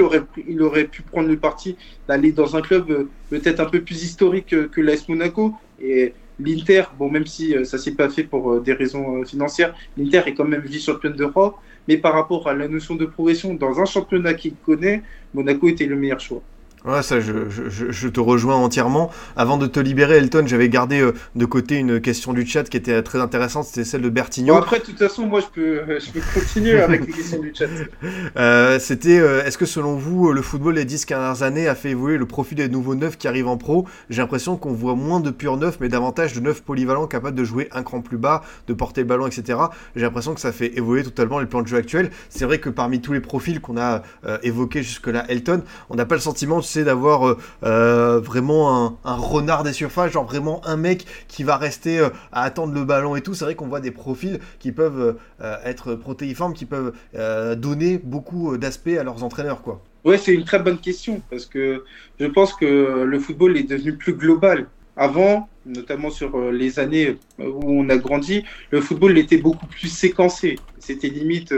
il 0.46 0.62
aurait, 0.62 0.84
pu 0.84 1.02
prendre 1.02 1.28
le 1.28 1.38
parti 1.38 1.76
d'aller 2.08 2.32
dans 2.32 2.56
un 2.56 2.62
club 2.62 2.90
euh, 2.90 3.08
peut-être 3.28 3.60
un 3.60 3.66
peu 3.66 3.80
plus 3.82 4.02
historique 4.02 4.54
que 4.70 4.80
l'AS 4.80 5.08
Monaco. 5.08 5.54
Et 5.80 6.14
l'Inter, 6.38 6.84
bon, 6.98 7.10
même 7.10 7.26
si 7.26 7.54
euh, 7.54 7.64
ça 7.64 7.78
s'est 7.78 7.94
pas 7.94 8.08
fait 8.08 8.24
pour 8.24 8.60
des 8.60 8.72
raisons 8.72 9.24
financières, 9.24 9.74
l'Inter 9.96 10.22
est 10.26 10.34
quand 10.34 10.44
même 10.44 10.62
vice-championne 10.62 11.14
d'Europe. 11.14 11.56
Mais 11.88 11.96
par 11.96 12.12
rapport 12.14 12.48
à 12.48 12.54
la 12.54 12.68
notion 12.68 12.94
de 12.94 13.06
progression 13.06 13.54
dans 13.54 13.80
un 13.80 13.84
championnat 13.84 14.34
qu'il 14.34 14.54
connaît, 14.56 15.02
Monaco 15.34 15.68
était 15.68 15.86
le 15.86 15.96
meilleur 15.96 16.20
choix. 16.20 16.42
Ouais, 16.86 17.02
ça, 17.02 17.20
je, 17.20 17.50
je, 17.50 17.90
je, 17.90 18.08
te 18.08 18.20
rejoins 18.20 18.56
entièrement. 18.56 19.10
Avant 19.36 19.58
de 19.58 19.66
te 19.66 19.78
libérer, 19.78 20.16
Elton, 20.16 20.44
j'avais 20.46 20.70
gardé 20.70 21.00
euh, 21.00 21.12
de 21.36 21.44
côté 21.44 21.76
une 21.76 22.00
question 22.00 22.32
du 22.32 22.46
chat 22.46 22.64
qui 22.64 22.78
était 22.78 23.02
très 23.02 23.20
intéressante, 23.20 23.66
c'était 23.66 23.84
celle 23.84 24.00
de 24.00 24.08
Bertignon. 24.08 24.56
après, 24.56 24.78
de 24.78 24.84
toute 24.84 24.98
façon, 24.98 25.26
moi, 25.26 25.40
je 25.40 25.46
peux, 25.46 25.82
je 25.86 26.10
peux 26.10 26.20
continuer 26.32 26.80
avec 26.80 27.06
les 27.06 27.12
questions 27.12 27.38
du 27.38 27.52
chat. 27.54 27.66
Euh, 28.38 28.78
c'était, 28.78 29.18
euh, 29.18 29.44
est-ce 29.44 29.58
que 29.58 29.66
selon 29.66 29.96
vous, 29.96 30.32
le 30.32 30.40
football 30.40 30.76
les 30.76 30.86
10 30.86 31.04
dernières 31.04 31.42
années 31.42 31.68
a 31.68 31.74
fait 31.74 31.90
évoluer 31.90 32.16
le 32.16 32.24
profil 32.24 32.56
des 32.56 32.70
nouveaux 32.70 32.94
neufs 32.94 33.18
qui 33.18 33.28
arrivent 33.28 33.48
en 33.48 33.58
pro? 33.58 33.86
J'ai 34.08 34.22
l'impression 34.22 34.56
qu'on 34.56 34.72
voit 34.72 34.94
moins 34.94 35.20
de 35.20 35.30
purs 35.30 35.58
neufs, 35.58 35.76
mais 35.80 35.90
davantage 35.90 36.32
de 36.32 36.40
neufs 36.40 36.62
polyvalents 36.62 37.06
capables 37.06 37.36
de 37.36 37.44
jouer 37.44 37.68
un 37.72 37.82
cran 37.82 38.00
plus 38.00 38.16
bas, 38.16 38.42
de 38.68 38.72
porter 38.72 39.02
le 39.02 39.06
ballon, 39.06 39.26
etc. 39.26 39.58
J'ai 39.96 40.02
l'impression 40.02 40.32
que 40.32 40.40
ça 40.40 40.50
fait 40.50 40.78
évoluer 40.78 41.02
totalement 41.02 41.40
les 41.40 41.46
plans 41.46 41.60
de 41.60 41.66
jeu 41.68 41.76
actuels. 41.76 42.10
C'est 42.30 42.46
vrai 42.46 42.58
que 42.58 42.70
parmi 42.70 43.02
tous 43.02 43.12
les 43.12 43.20
profils 43.20 43.60
qu'on 43.60 43.76
a 43.76 44.02
évoqués 44.42 44.82
jusque-là, 44.82 45.26
Elton, 45.28 45.62
on 45.90 45.96
n'a 45.96 46.06
pas 46.06 46.14
le 46.14 46.22
sentiment 46.22 46.62
c'est 46.70 46.84
d'avoir 46.84 47.26
euh, 47.26 47.38
euh, 47.64 48.20
vraiment 48.20 48.98
un, 49.04 49.14
renard 49.16 49.62
des 49.62 49.72
surfaces, 49.72 50.12
genre 50.12 50.24
vraiment 50.24 50.64
un 50.66 50.76
mec 50.76 51.04
qui 51.28 51.42
va 51.42 51.56
rester 51.56 51.98
euh, 51.98 52.08
à 52.32 52.42
attendre 52.42 52.72
le 52.72 52.84
ballon 52.84 53.16
et 53.16 53.20
tout. 53.20 53.34
C'est 53.34 53.44
vrai 53.44 53.54
qu'on 53.54 53.66
voit 53.66 53.80
des 53.80 53.90
profils 53.90 54.38
qui 54.58 54.72
peuvent 54.72 55.16
être 55.64 55.94
protéiformes, 55.94 56.54
qui 56.54 56.66
peuvent 56.66 56.92
donner 57.56 57.98
beaucoup 58.02 58.56
d'aspects 58.56 58.96
à 58.98 59.02
leurs 59.02 59.24
entraîneurs, 59.24 59.62
quoi. 59.62 59.82
Ouais, 60.04 60.16
c'est 60.16 60.32
une 60.32 60.44
très 60.44 60.58
bonne 60.58 60.78
question 60.78 61.20
parce 61.28 61.46
que 61.46 61.84
je 62.18 62.26
pense 62.26 62.54
que 62.54 63.04
le 63.04 63.18
football 63.18 63.56
est 63.56 63.64
devenu 63.64 63.94
plus 63.96 64.14
global. 64.14 64.66
Avant, 64.96 65.48
notamment 65.66 66.10
sur 66.10 66.50
les 66.50 66.78
années 66.78 67.16
où 67.38 67.80
on 67.80 67.88
a 67.88 67.96
grandi, 67.96 68.44
le 68.70 68.80
football 68.80 69.18
était 69.18 69.38
beaucoup 69.38 69.66
plus 69.66 69.88
séquencé. 69.88 70.58
C'était 70.78 71.08
limite 71.08 71.54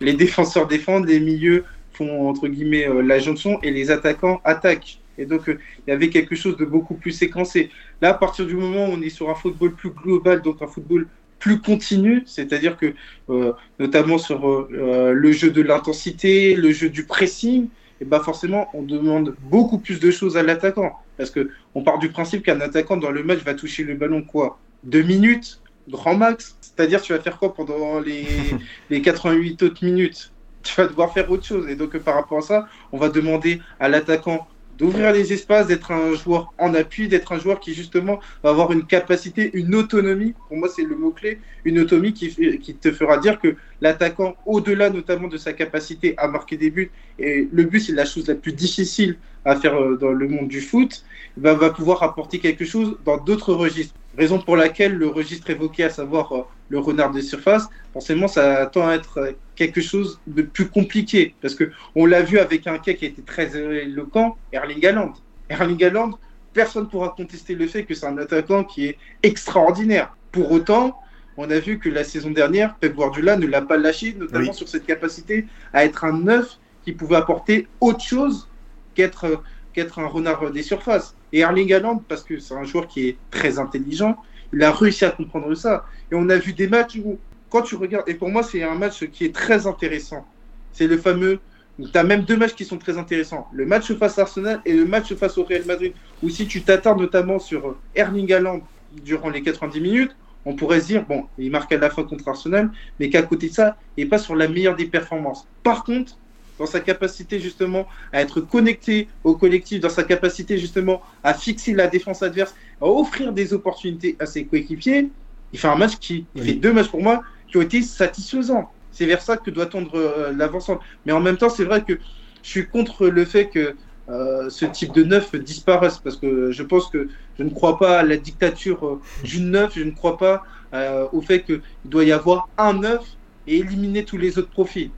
les 0.00 0.12
défenseurs 0.14 0.66
défendent, 0.66 1.06
les 1.06 1.20
milieux 1.20 1.64
font 1.96 2.28
entre 2.28 2.48
guillemets 2.48 2.88
euh, 2.88 3.02
la 3.02 3.18
jonction 3.18 3.60
et 3.62 3.70
les 3.70 3.90
attaquants 3.90 4.40
attaquent. 4.44 5.00
Et 5.18 5.24
donc, 5.24 5.48
euh, 5.48 5.58
il 5.86 5.90
y 5.90 5.92
avait 5.92 6.10
quelque 6.10 6.36
chose 6.36 6.56
de 6.56 6.64
beaucoup 6.64 6.94
plus 6.94 7.12
séquencé. 7.12 7.70
Là, 8.02 8.10
à 8.10 8.14
partir 8.14 8.46
du 8.46 8.54
moment 8.54 8.86
où 8.86 8.92
on 8.92 9.00
est 9.00 9.08
sur 9.10 9.30
un 9.30 9.34
football 9.34 9.72
plus 9.74 9.90
global, 9.90 10.42
donc 10.42 10.60
un 10.60 10.66
football 10.66 11.08
plus 11.38 11.60
continu, 11.60 12.22
c'est-à-dire 12.26 12.76
que, 12.76 12.94
euh, 13.30 13.52
notamment 13.78 14.18
sur 14.18 14.68
le 14.70 15.32
jeu 15.32 15.50
de 15.50 15.62
l'intensité, 15.62 16.54
le 16.54 16.72
jeu 16.72 16.88
du 16.88 17.04
pressing, 17.04 17.68
et 18.00 18.04
ben 18.04 18.20
forcément, 18.20 18.68
on 18.74 18.82
demande 18.82 19.34
beaucoup 19.40 19.78
plus 19.78 20.00
de 20.00 20.10
choses 20.10 20.36
à 20.36 20.42
l'attaquant. 20.42 20.92
Parce 21.16 21.30
que 21.30 21.50
on 21.74 21.82
part 21.82 21.98
du 21.98 22.10
principe 22.10 22.42
qu'un 22.42 22.60
attaquant 22.60 22.96
dans 22.96 23.10
le 23.10 23.22
match 23.22 23.40
va 23.40 23.54
toucher 23.54 23.84
le 23.84 23.94
ballon 23.94 24.22
quoi 24.22 24.58
Deux 24.84 25.02
minutes, 25.02 25.60
grand 25.88 26.14
max. 26.14 26.56
C'est-à-dire, 26.60 27.00
tu 27.00 27.12
vas 27.12 27.20
faire 27.20 27.38
quoi 27.38 27.54
pendant 27.54 28.00
les, 28.00 28.26
les 28.90 29.00
88 29.00 29.62
autres 29.62 29.84
minutes? 29.84 30.32
Tu 30.66 30.80
vas 30.80 30.86
devoir 30.86 31.12
faire 31.12 31.30
autre 31.30 31.44
chose. 31.44 31.68
Et 31.68 31.76
donc, 31.76 31.96
par 31.98 32.14
rapport 32.14 32.38
à 32.38 32.42
ça, 32.42 32.68
on 32.92 32.98
va 32.98 33.08
demander 33.08 33.60
à 33.80 33.88
l'attaquant 33.88 34.46
d'ouvrir 34.78 35.12
les 35.12 35.32
espaces, 35.32 35.66
d'être 35.66 35.90
un 35.90 36.14
joueur 36.14 36.52
en 36.58 36.74
appui, 36.74 37.08
d'être 37.08 37.32
un 37.32 37.38
joueur 37.38 37.60
qui 37.60 37.72
justement 37.74 38.20
va 38.42 38.50
avoir 38.50 38.72
une 38.72 38.84
capacité, 38.86 39.50
une 39.54 39.74
autonomie. 39.74 40.34
Pour 40.48 40.58
moi, 40.58 40.68
c'est 40.68 40.82
le 40.82 40.96
mot-clé, 40.96 41.40
une 41.64 41.78
autonomie 41.78 42.12
qui, 42.12 42.58
qui 42.58 42.74
te 42.74 42.92
fera 42.92 43.18
dire 43.18 43.40
que 43.40 43.56
l'attaquant, 43.80 44.36
au-delà 44.46 44.90
notamment 44.90 45.28
de 45.28 45.36
sa 45.36 45.52
capacité 45.52 46.14
à 46.18 46.28
marquer 46.28 46.56
des 46.56 46.70
buts, 46.70 46.90
et 47.18 47.48
le 47.50 47.64
but, 47.64 47.80
c'est 47.80 47.92
la 47.92 48.04
chose 48.04 48.26
la 48.28 48.34
plus 48.34 48.52
difficile 48.52 49.16
à 49.44 49.56
faire 49.56 49.80
euh, 49.80 49.96
dans 49.96 50.10
le 50.10 50.28
monde 50.28 50.48
du 50.48 50.60
foot, 50.60 51.04
va, 51.36 51.54
va 51.54 51.70
pouvoir 51.70 52.02
apporter 52.02 52.38
quelque 52.38 52.64
chose 52.64 52.96
dans 53.04 53.18
d'autres 53.18 53.54
registres. 53.54 53.94
Raison 54.18 54.38
pour 54.38 54.56
laquelle 54.56 54.94
le 54.94 55.08
registre 55.08 55.50
évoqué, 55.50 55.84
à 55.84 55.90
savoir 55.90 56.32
euh, 56.32 56.42
le 56.68 56.78
renard 56.78 57.12
des 57.12 57.22
surfaces, 57.22 57.68
forcément, 57.92 58.28
ça 58.28 58.66
tend 58.66 58.88
à 58.88 58.94
être 58.94 59.36
quelque 59.54 59.80
chose 59.80 60.20
de 60.26 60.42
plus 60.42 60.68
compliqué. 60.68 61.34
Parce 61.40 61.54
que 61.54 61.70
on 61.94 62.06
l'a 62.06 62.22
vu 62.22 62.38
avec 62.38 62.66
un 62.66 62.78
cas 62.78 62.94
qui 62.94 63.04
a 63.04 63.08
été 63.08 63.22
très 63.22 63.56
éloquent, 63.56 64.36
Erling 64.52 64.84
Haaland. 64.84 65.12
Erling 65.48 65.82
Haaland, 65.84 66.18
personne 66.52 66.84
ne 66.84 66.88
pourra 66.88 67.14
contester 67.16 67.54
le 67.54 67.66
fait 67.66 67.84
que 67.84 67.94
c'est 67.94 68.06
un 68.06 68.18
attaquant 68.18 68.64
qui 68.64 68.86
est 68.86 68.98
extraordinaire. 69.22 70.16
Pour 70.32 70.50
autant, 70.50 70.98
on 71.36 71.50
a 71.50 71.58
vu 71.58 71.78
que 71.78 71.88
la 71.88 72.04
saison 72.04 72.30
dernière, 72.30 72.74
Pep 72.76 72.94
Guardiola 72.94 73.36
ne 73.36 73.46
l'a 73.46 73.62
pas 73.62 73.76
lâché, 73.76 74.14
notamment 74.18 74.50
Oui. 74.50 74.54
sur 74.54 74.68
cette 74.68 74.86
capacité 74.86 75.46
à 75.72 75.84
être 75.84 76.04
un 76.04 76.12
neuf 76.18 76.58
qui 76.84 76.92
pouvait 76.92 77.16
apporter 77.16 77.66
autre 77.80 78.00
chose 78.02 78.48
qu'être 78.94 79.42
qu'être 79.72 79.98
un 79.98 80.06
renard 80.06 80.50
des 80.50 80.62
surfaces. 80.62 81.14
Et 81.34 81.40
Erling 81.40 81.70
Haaland, 81.74 82.02
parce 82.08 82.22
que 82.24 82.38
c'est 82.38 82.54
un 82.54 82.64
joueur 82.64 82.88
qui 82.88 83.08
est 83.08 83.18
très 83.30 83.58
intelligent, 83.58 84.16
il 84.54 84.62
a 84.62 84.72
réussi 84.72 85.04
à 85.04 85.10
comprendre 85.10 85.54
ça. 85.54 85.84
Et 86.10 86.14
on 86.14 86.30
a 86.30 86.36
vu 86.36 86.54
des 86.54 86.66
matchs 86.66 86.96
où, 87.04 87.18
quand 87.50 87.60
tu 87.60 87.74
regardes, 87.74 88.08
et 88.08 88.14
pour 88.14 88.30
moi, 88.30 88.42
c'est 88.42 88.62
un 88.62 88.74
match 88.74 89.04
qui 89.10 89.26
est 89.26 89.34
très 89.34 89.66
intéressant. 89.66 90.26
C'est 90.72 90.86
le 90.86 90.96
fameux. 90.96 91.40
Tu 91.78 91.98
as 91.98 92.04
même 92.04 92.22
deux 92.22 92.38
matchs 92.38 92.54
qui 92.54 92.64
sont 92.64 92.78
très 92.78 92.96
intéressants. 92.96 93.48
Le 93.52 93.66
match 93.66 93.92
face 93.92 94.18
à 94.18 94.22
Arsenal 94.22 94.62
et 94.64 94.72
le 94.72 94.86
match 94.86 95.12
face 95.12 95.36
au 95.36 95.44
Real 95.44 95.66
Madrid. 95.66 95.92
Où 96.22 96.30
si 96.30 96.46
tu 96.46 96.62
t'attardes 96.62 96.98
notamment 97.00 97.38
sur 97.38 97.76
Erling 97.94 98.32
Haaland 98.32 98.60
durant 99.04 99.28
les 99.28 99.42
90 99.42 99.78
minutes, 99.78 100.16
on 100.46 100.56
pourrait 100.56 100.80
se 100.80 100.86
dire, 100.88 101.06
bon, 101.06 101.28
il 101.38 101.50
marque 101.52 101.72
à 101.72 101.78
la 101.78 101.90
fin 101.90 102.04
contre 102.04 102.28
Arsenal, 102.28 102.70
mais 103.00 103.10
qu'à 103.10 103.22
côté 103.24 103.48
de 103.50 103.54
ça, 103.54 103.78
il 103.96 104.04
n'est 104.04 104.10
pas 104.10 104.18
sur 104.18 104.36
la 104.36 104.48
meilleure 104.48 104.76
des 104.76 104.88
performances. 104.88 105.46
Par 105.64 105.84
contre, 105.84 106.20
dans 106.58 106.66
sa 106.66 106.80
capacité 106.80 107.40
justement 107.40 107.86
à 108.12 108.22
être 108.22 108.40
connecté 108.40 109.10
au 109.24 109.36
collectif, 109.36 109.80
dans 109.80 109.90
sa 109.90 110.04
capacité 110.04 110.58
justement 110.58 111.02
à 111.22 111.34
fixer 111.34 111.74
la 111.74 111.88
défense 111.88 112.22
adverse, 112.22 112.54
à 112.80 112.86
offrir 112.86 113.32
des 113.34 113.52
opportunités 113.54 114.16
à 114.20 114.26
ses 114.26 114.46
coéquipiers, 114.48 115.12
il 115.52 115.58
fait 115.58 115.68
un 115.68 115.76
match 115.76 115.96
qui 115.98 116.28
il 116.34 116.42
Oui. 116.42 116.42
fait 116.42 116.54
deux 116.54 116.72
matchs 116.72 116.90
pour 116.90 117.02
moi 117.02 117.22
qui 117.48 117.58
ont 117.58 117.62
été 117.62 117.82
satisfaisants. 117.82 118.74
C'est 118.90 119.06
vers 119.06 119.20
ça 119.22 119.36
que 119.36 119.50
doit 119.50 119.66
tendre 119.66 119.94
euh, 119.96 120.32
l'avancement. 120.32 120.80
Mais 121.04 121.12
en 121.12 121.20
même 121.20 121.36
temps, 121.36 121.50
c'est 121.50 121.64
vrai 121.64 121.84
que 121.84 121.94
je 122.42 122.50
suis 122.50 122.68
contre 122.68 123.08
le 123.08 123.24
fait 123.24 123.48
que 123.50 123.76
euh, 124.08 124.48
ce 124.50 124.64
type 124.66 124.92
de 124.92 125.02
neuf 125.02 125.34
disparaisse 125.34 125.98
parce 125.98 126.16
que 126.16 126.52
je 126.52 126.62
pense 126.62 126.88
que 126.88 127.08
je 127.38 127.42
ne 127.42 127.50
crois 127.50 127.78
pas 127.78 128.00
à 128.00 128.02
la 128.02 128.16
dictature 128.16 128.86
euh, 128.86 129.00
du 129.24 129.40
neuf, 129.40 129.72
je 129.76 129.84
ne 129.84 129.90
crois 129.90 130.16
pas 130.16 130.44
euh, 130.74 131.06
au 131.12 131.20
fait 131.20 131.42
qu'il 131.42 131.60
doit 131.84 132.04
y 132.04 132.12
avoir 132.12 132.48
un 132.58 132.74
neuf 132.74 133.02
et 133.46 133.58
éliminer 133.58 134.04
tous 134.04 134.16
les 134.16 134.38
autres 134.38 134.50
profils. 134.50 134.90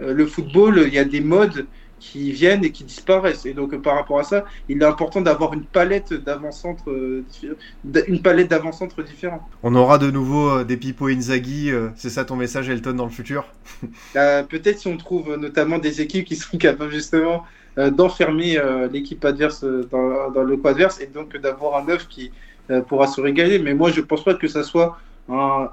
Euh, 0.00 0.12
le 0.12 0.26
football, 0.26 0.84
il 0.86 0.94
y 0.94 0.98
a 0.98 1.04
des 1.04 1.20
modes 1.20 1.66
qui 2.00 2.32
viennent 2.32 2.64
et 2.64 2.70
qui 2.70 2.84
disparaissent. 2.84 3.46
Et 3.46 3.54
donc, 3.54 3.80
par 3.80 3.94
rapport 3.94 4.18
à 4.18 4.24
ça, 4.24 4.44
il 4.68 4.82
est 4.82 4.84
important 4.84 5.22
d'avoir 5.22 5.54
une 5.54 5.64
palette 5.64 6.12
d'avant-centre, 6.12 6.84
une 8.06 8.20
palette 8.20 8.50
d'avant-centre 8.50 9.02
différente. 9.02 9.40
On 9.62 9.74
aura 9.74 9.96
de 9.96 10.10
nouveau 10.10 10.64
des 10.64 10.76
Pipo 10.76 11.06
Inzaghi, 11.06 11.70
c'est 11.96 12.10
ça 12.10 12.26
ton 12.26 12.36
message 12.36 12.68
Elton 12.68 12.92
dans 12.92 13.06
le 13.06 13.10
futur? 13.10 13.46
Peut-être 14.12 14.80
si 14.80 14.88
on 14.88 14.98
trouve 14.98 15.36
notamment 15.36 15.78
des 15.78 16.02
équipes 16.02 16.26
qui 16.26 16.36
sont 16.36 16.58
capables 16.58 16.92
justement 16.92 17.44
d'enfermer 17.76 18.58
euh, 18.58 18.88
l'équipe 18.88 19.24
adverse 19.24 19.64
euh, 19.64 19.88
dans, 19.90 20.42
le 20.42 20.56
coin 20.56 20.70
adverse 20.72 21.00
et 21.00 21.06
donc 21.06 21.36
d'avoir 21.36 21.76
un 21.76 21.84
neuf 21.84 22.08
qui 22.08 22.30
euh, 22.70 22.80
pourra 22.80 23.06
se 23.06 23.20
régaler. 23.20 23.58
Mais 23.58 23.74
moi, 23.74 23.90
je 23.90 24.00
pense 24.00 24.24
pas 24.24 24.34
que 24.34 24.48
ça 24.48 24.62
soit 24.62 24.98
un, 25.28 25.70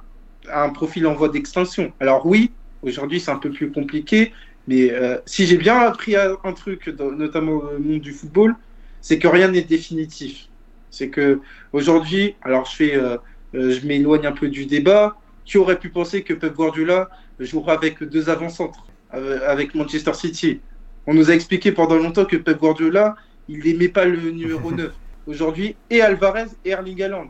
profil 0.69 1.05
en 1.07 1.13
voie 1.13 1.29
d'extinction. 1.29 1.91
Alors 1.99 2.25
oui, 2.25 2.51
aujourd'hui 2.81 3.19
c'est 3.19 3.31
un 3.31 3.37
peu 3.37 3.51
plus 3.51 3.71
compliqué, 3.71 4.33
mais 4.67 4.91
euh, 4.91 5.17
si 5.25 5.45
j'ai 5.45 5.57
bien 5.57 5.77
appris 5.77 6.15
un 6.15 6.53
truc, 6.53 6.87
notamment 6.87 7.59
dans 7.59 7.71
le 7.71 7.79
monde 7.79 7.99
du 7.99 8.13
football, 8.13 8.55
c'est 9.01 9.19
que 9.19 9.27
rien 9.27 9.49
n'est 9.49 9.63
définitif. 9.63 10.47
C'est 10.91 11.09
que 11.09 11.39
aujourd'hui, 11.73 12.35
alors 12.43 12.65
je 12.65 12.75
fais, 12.75 12.95
euh, 12.95 13.17
euh, 13.55 13.71
je 13.71 13.85
m'éloigne 13.85 14.27
un 14.27 14.31
peu 14.31 14.47
du 14.47 14.65
débat. 14.65 15.17
Qui 15.43 15.57
aurait 15.57 15.79
pu 15.79 15.89
penser 15.89 16.21
que 16.23 16.33
Pep 16.33 16.53
Guardiola 16.53 17.09
jouera 17.39 17.73
avec 17.73 18.03
deux 18.03 18.29
avant-centres 18.29 18.85
euh, 19.15 19.39
avec 19.47 19.73
Manchester 19.73 20.13
City? 20.13 20.61
On 21.07 21.13
nous 21.13 21.29
a 21.29 21.33
expliqué 21.33 21.71
pendant 21.71 21.95
longtemps 21.95 22.25
que 22.25 22.37
Pep 22.37 22.59
Guardiola, 22.59 23.15
il 23.47 23.63
n'aimait 23.63 23.89
pas 23.89 24.05
le 24.05 24.31
numéro 24.31 24.71
9. 24.73 24.91
Aujourd'hui, 25.27 25.75
et 25.89 26.01
Alvarez 26.01 26.47
et 26.65 26.71
Erling 26.71 27.01
Haaland. 27.03 27.29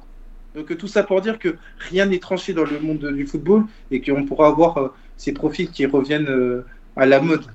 Donc 0.55 0.71
euh, 0.71 0.75
tout 0.75 0.87
ça 0.87 1.03
pour 1.03 1.21
dire 1.21 1.39
que 1.39 1.55
rien 1.89 2.05
n'est 2.05 2.19
tranché 2.19 2.53
dans 2.53 2.65
le 2.65 2.79
monde 2.79 3.13
du 3.13 3.25
football 3.25 3.63
et 3.89 4.01
qu'on 4.01 4.25
pourra 4.25 4.47
avoir 4.47 4.77
euh, 4.77 4.87
ces 5.17 5.33
profils 5.33 5.69
qui 5.69 5.85
reviennent 5.85 6.29
euh, 6.29 6.65
à 6.95 7.05
la 7.05 7.21
mode. 7.21 7.45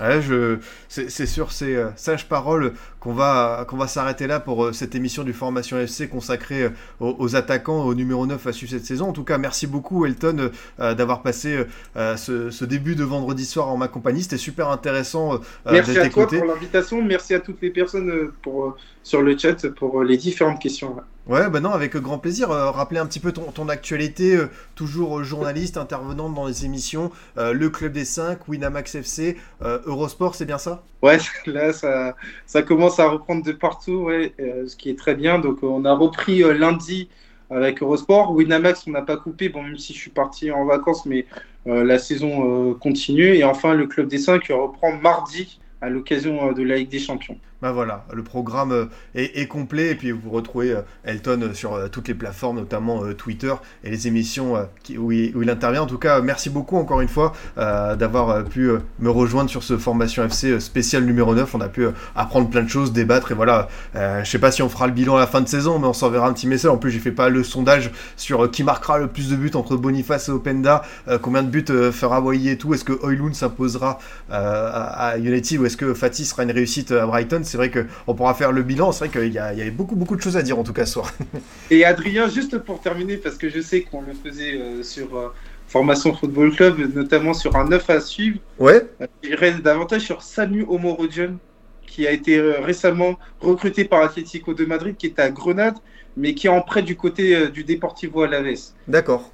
Ouais, 0.00 0.20
je... 0.20 0.58
c'est 0.88 1.26
sur 1.26 1.52
ces 1.52 1.74
euh, 1.74 1.88
sages 1.96 2.28
paroles 2.28 2.74
qu'on 3.00 3.14
va, 3.14 3.64
qu'on 3.66 3.78
va 3.78 3.86
s'arrêter 3.86 4.26
là 4.26 4.40
pour 4.40 4.64
euh, 4.64 4.72
cette 4.72 4.94
émission 4.94 5.24
du 5.24 5.32
Formation 5.32 5.78
FC 5.78 6.08
consacrée 6.08 6.64
euh, 6.64 6.70
aux, 7.00 7.16
aux 7.18 7.34
attaquants, 7.34 7.82
au 7.82 7.94
numéro 7.94 8.26
9 8.26 8.46
à 8.46 8.52
suivre 8.52 8.72
cette 8.72 8.84
saison. 8.84 9.08
En 9.08 9.12
tout 9.12 9.24
cas, 9.24 9.38
merci 9.38 9.66
beaucoup 9.66 10.04
Elton 10.04 10.50
d'avoir 10.78 11.22
passé 11.22 11.64
ce, 11.94 12.50
ce 12.50 12.64
début 12.64 12.94
de 12.94 13.04
vendredi 13.04 13.44
soir 13.44 13.68
en 13.68 13.76
ma 13.76 13.88
compagnie. 13.88 14.22
C'était 14.22 14.36
super 14.36 14.68
intéressant 14.68 15.40
Merci 15.70 15.98
à 15.98 16.08
toi 16.08 16.26
pour 16.26 16.44
l'invitation, 16.44 17.02
merci 17.02 17.34
à 17.34 17.40
toutes 17.40 17.60
les 17.62 17.70
personnes 17.70 18.30
pour, 18.42 18.76
sur 19.02 19.22
le 19.22 19.36
chat 19.38 19.68
pour 19.68 20.02
les 20.02 20.16
différentes 20.16 20.60
questions. 20.60 20.96
Ouais, 21.26 21.50
bah 21.50 21.58
non, 21.58 21.70
avec 21.70 21.96
grand 21.96 22.18
plaisir. 22.18 22.52
Euh, 22.52 22.70
rappeler 22.70 23.00
un 23.00 23.06
petit 23.06 23.18
peu 23.18 23.32
ton, 23.32 23.68
actualité, 23.68 24.36
euh, 24.36 24.46
toujours 24.76 25.18
euh, 25.18 25.22
journaliste, 25.24 25.76
intervenante 25.76 26.34
dans 26.34 26.46
les 26.46 26.64
émissions, 26.64 27.10
euh, 27.36 27.52
le 27.52 27.68
Club 27.68 27.92
des 27.92 28.04
5, 28.04 28.46
Winamax 28.46 28.94
FC, 28.94 29.36
Eurosport, 29.60 30.36
c'est 30.36 30.44
bien 30.44 30.58
ça? 30.58 30.84
Ouais, 31.02 31.18
là, 31.46 31.72
ça, 31.72 32.14
ça 32.46 32.62
commence 32.62 33.00
à 33.00 33.08
reprendre 33.08 33.44
de 33.44 33.50
partout, 33.50 34.04
ouais, 34.04 34.34
ce 34.38 34.76
qui 34.76 34.88
est 34.88 34.96
très 34.96 35.16
bien. 35.16 35.40
Donc, 35.40 35.64
on 35.64 35.84
a 35.84 35.92
repris 35.94 36.42
lundi 36.56 37.08
avec 37.50 37.82
Eurosport. 37.82 38.30
Winamax, 38.32 38.86
on 38.86 38.92
n'a 38.92 39.02
pas 39.02 39.16
coupé, 39.16 39.48
bon, 39.48 39.64
même 39.64 39.78
si 39.78 39.94
je 39.94 39.98
suis 39.98 40.10
parti 40.10 40.52
en 40.52 40.64
vacances, 40.64 41.06
mais 41.06 41.26
la 41.66 41.98
saison 41.98 42.74
continue. 42.74 43.34
Et 43.34 43.42
enfin, 43.42 43.74
le 43.74 43.88
Club 43.88 44.06
des 44.06 44.18
5 44.18 44.46
reprend 44.50 44.92
mardi 44.92 45.58
à 45.80 45.90
l'occasion 45.90 46.52
de 46.52 46.62
la 46.62 46.76
Ligue 46.76 46.88
des 46.88 47.00
Champions. 47.00 47.38
Bah 47.62 47.72
voilà, 47.72 48.04
le 48.12 48.22
programme 48.22 48.70
euh, 48.70 48.84
est, 49.14 49.46
complet 49.46 49.92
et 49.92 49.94
puis 49.94 50.10
vous 50.10 50.28
retrouvez 50.28 50.72
euh, 50.72 50.82
Elton 51.04 51.40
euh, 51.40 51.54
sur 51.54 51.90
toutes 51.90 52.06
les 52.06 52.12
plateformes, 52.12 52.58
notamment 52.58 53.14
Twitter 53.14 53.54
et 53.82 53.88
les 53.88 54.06
émissions 54.06 54.68
où, 54.98 55.10
il, 55.10 55.48
intervient. 55.50 55.82
En 55.82 55.86
tout 55.86 55.96
cas, 55.96 56.20
merci 56.20 56.50
beaucoup 56.50 56.76
encore 56.76 57.00
une 57.00 57.08
fois 57.08 57.32
d'avoir 57.56 58.44
pu 58.44 58.70
me 58.98 59.10
rejoindre 59.10 59.48
sur 59.48 59.62
ce 59.62 59.78
Formation 59.78 60.24
FC 60.24 60.60
spécial 60.60 61.04
numéro 61.04 61.34
9. 61.34 61.54
On 61.54 61.60
a 61.60 61.68
pu 61.68 61.86
apprendre 62.14 62.50
plein 62.50 62.62
de 62.62 62.68
choses, 62.68 62.92
débattre 62.92 63.32
et 63.32 63.34
voilà. 63.34 63.68
Je 63.94 64.24
sais 64.24 64.38
pas 64.38 64.50
si 64.50 64.62
on 64.62 64.68
fera 64.68 64.86
le 64.86 64.92
bilan 64.92 65.16
à 65.16 65.20
la 65.20 65.26
fin 65.26 65.40
de 65.40 65.48
saison, 65.48 65.78
mais 65.78 65.86
on 65.86 65.92
s'enverra 65.92 66.28
un 66.28 66.32
petit 66.32 66.46
message. 66.46 66.70
En 66.70 66.76
plus, 66.76 66.90
j'ai 66.90 66.98
fait 66.98 67.12
pas 67.12 67.28
le 67.28 67.42
sondage 67.42 67.90
sur 68.16 68.50
qui 68.50 68.64
marquera 68.64 68.98
le 68.98 69.06
plus 69.06 69.30
de 69.30 69.36
buts 69.36 69.52
entre 69.54 69.76
Boniface 69.76 70.28
et 70.28 70.32
Openda, 70.32 70.82
combien 71.22 71.42
de 71.42 71.48
buts 71.48 71.92
fera 71.92 72.20
Wai 72.20 72.48
et 72.48 72.58
tout? 72.58 72.74
Est-ce 72.74 72.84
que 72.84 72.92
Oilun 73.04 73.32
s'imposera 73.32 73.98
à, 74.30 75.08
à 75.08 75.18
United? 75.18 75.60
Ou 75.60 75.66
est-ce 75.66 75.76
que 75.76 75.94
Fatih 75.94 76.24
sera 76.24 76.42
une 76.42 76.50
réussite 76.50 76.90
à 76.90 77.06
Brighton? 77.06 77.42
C'est 77.56 77.70
vrai 77.70 77.86
qu'on 78.04 78.14
pourra 78.14 78.34
faire 78.34 78.52
le 78.52 78.62
bilan. 78.62 78.92
C'est 78.92 79.06
vrai 79.06 79.20
qu'il 79.20 79.32
y, 79.32 79.38
avait 79.38 79.70
beaucoup, 79.70 79.96
beaucoup 79.96 80.14
de 80.14 80.20
choses 80.20 80.36
à 80.36 80.42
dire 80.42 80.58
en 80.58 80.62
tout 80.62 80.74
cas 80.74 80.84
ce 80.84 80.92
soir. 80.92 81.12
Et 81.70 81.86
Adrien, 81.86 82.28
juste 82.28 82.58
pour 82.58 82.80
terminer, 82.80 83.16
parce 83.16 83.36
que 83.36 83.48
je 83.48 83.60
sais 83.60 83.80
qu'on 83.80 84.02
le 84.02 84.12
faisait 84.12 84.58
euh, 84.58 84.82
sur 84.82 85.16
euh, 85.16 85.28
Formation 85.68 86.14
Football 86.14 86.54
Club, 86.54 86.94
notamment 86.94 87.32
sur 87.32 87.56
un 87.56 87.64
9 87.66 87.88
à 87.88 88.00
suivre, 88.00 88.38
Ouais. 88.58 88.86
Euh, 89.00 89.06
J'irai 89.22 89.52
davantage 89.52 90.02
sur 90.02 90.22
Samu 90.22 90.66
Omorodion, 90.68 91.38
qui 91.86 92.06
a 92.06 92.10
été 92.10 92.36
euh, 92.36 92.60
récemment 92.60 93.18
recruté 93.40 93.86
par 93.86 94.02
Atlético 94.02 94.52
de 94.52 94.66
Madrid, 94.66 94.96
qui 94.98 95.06
est 95.06 95.18
à 95.18 95.30
Grenade, 95.30 95.76
mais 96.16 96.34
qui 96.34 96.46
est 96.46 96.50
en 96.50 96.62
prêt 96.62 96.82
du 96.82 96.96
côté 96.96 97.36
euh, 97.36 97.48
du 97.48 97.64
Deportivo 97.64 98.22
Alaves. 98.22 98.72
D'accord. 98.88 99.30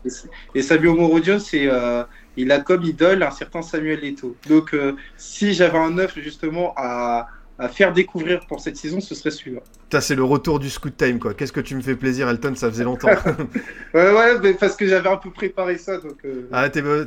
Et 0.55 0.63
Samu 0.63 0.89
Omorodion, 0.89 1.39
c'est, 1.39 1.67
euh, 1.67 2.03
il 2.37 2.51
a 2.51 2.61
comme 2.61 2.83
idole 2.83 3.23
un 3.23 3.31
certain 3.31 3.63
Samuel 3.63 4.05
Eto'o. 4.05 4.37
Donc, 4.49 4.75
euh, 4.75 4.97
si 5.17 5.55
j'avais 5.55 5.79
un 5.79 5.91
neuf 5.91 6.19
justement 6.19 6.75
à, 6.77 7.29
à 7.59 7.69
faire 7.69 7.93
découvrir 7.93 8.41
pour 8.47 8.61
cette 8.61 8.77
saison, 8.77 9.01
ce 9.01 9.15
serait 9.15 9.31
celui-là. 9.31 9.61
C'est 10.01 10.15
le 10.15 10.25
retour 10.25 10.59
du 10.59 10.71
scoot 10.71 10.97
time, 10.97 11.19
quoi. 11.19 11.35
Qu'est-ce 11.35 11.53
que 11.53 11.61
tu 11.61 11.77
me 11.77 11.83
fais 11.83 11.95
plaisir, 11.95 12.29
Elton 12.29 12.55
Ça 12.55 12.71
faisait 12.71 12.85
longtemps. 12.85 13.09
Ouais, 13.95 14.11
ouais, 14.11 14.39
mais 14.43 14.55
parce 14.55 14.75
que 14.75 14.87
j'avais 14.87 15.09
un 15.11 15.19
peu 15.19 15.31
préparé 15.31 15.77
ça, 15.77 15.99
donc. 15.99 16.17
euh, 16.25 16.49
ah, 16.51 16.71
t'es, 16.71 16.81
beau- 16.81 17.05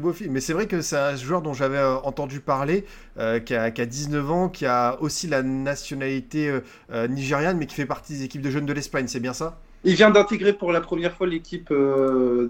beau 0.00 0.12
fils. 0.12 0.28
Mais 0.30 0.40
c'est 0.40 0.54
vrai 0.54 0.66
que 0.66 0.80
c'est 0.80 0.96
un 0.96 1.14
joueur 1.16 1.42
dont 1.42 1.52
j'avais 1.52 1.76
euh, 1.76 1.96
entendu 1.96 2.40
parler, 2.40 2.86
euh, 3.18 3.40
qui, 3.40 3.54
a, 3.54 3.70
qui 3.70 3.82
a 3.82 3.86
19 3.86 4.30
ans, 4.30 4.48
qui 4.48 4.64
a 4.64 4.96
aussi 5.02 5.26
la 5.26 5.42
nationalité 5.42 6.60
euh, 6.90 7.06
nigériane, 7.08 7.58
mais 7.58 7.66
qui 7.66 7.74
fait 7.74 7.84
partie 7.86 8.14
des 8.14 8.24
équipes 8.24 8.42
de 8.42 8.50
jeunes 8.50 8.66
de 8.66 8.72
l'Espagne, 8.72 9.06
c'est 9.06 9.20
bien 9.20 9.34
ça? 9.34 9.58
Il 9.84 9.94
vient 9.94 10.10
d'intégrer 10.10 10.54
pour 10.54 10.72
la 10.72 10.80
première 10.80 11.14
fois 11.14 11.26
l'équipe 11.26 11.72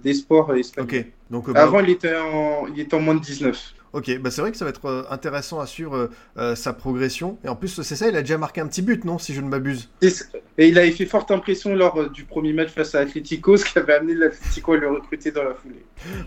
des 0.02 0.14
sports 0.14 0.54
espagnols. 0.54 1.00
Ok. 1.00 1.06
Donc, 1.30 1.48
euh, 1.48 1.52
bah, 1.52 1.62
Avant, 1.62 1.80
il 1.80 1.90
était, 1.90 2.16
en, 2.16 2.66
il 2.68 2.80
était 2.80 2.94
en 2.94 3.00
moins 3.00 3.14
de 3.14 3.20
19. 3.20 3.74
Ok, 3.94 4.18
bah 4.20 4.30
c'est 4.30 4.42
vrai 4.42 4.50
que 4.50 4.56
ça 4.58 4.66
va 4.66 4.70
être 4.70 4.84
euh, 4.86 5.02
intéressant 5.10 5.60
à 5.60 5.66
suivre 5.66 6.10
euh, 6.36 6.54
sa 6.54 6.72
progression. 6.72 7.38
Et 7.44 7.48
en 7.48 7.56
plus, 7.56 7.80
c'est 7.82 7.96
ça, 7.96 8.08
il 8.08 8.16
a 8.16 8.20
déjà 8.20 8.36
marqué 8.36 8.60
un 8.60 8.66
petit 8.66 8.82
but, 8.82 9.04
non 9.04 9.18
Si 9.18 9.32
je 9.32 9.40
ne 9.40 9.48
m'abuse? 9.48 9.88
Et, 10.02 10.68
il 10.68 10.78
avait 10.78 10.90
fait 10.90 11.06
forte 11.06 11.30
impression 11.30 11.74
lors 11.74 11.98
euh, 11.98 12.08
du 12.10 12.24
premier 12.24 12.52
match 12.52 12.70
face 12.70 12.94
à 12.94 13.00
Atletico, 13.00 13.56
ce 13.56 13.64
qui 13.64 13.78
avait 13.78 13.94
amené 13.94 14.14
l'Atletico 14.14 14.74
à 14.74 14.76
le 14.76 14.90
recruter 14.90 15.30
dans 15.30 15.44
la 15.44 15.54
foulée. 15.54 15.84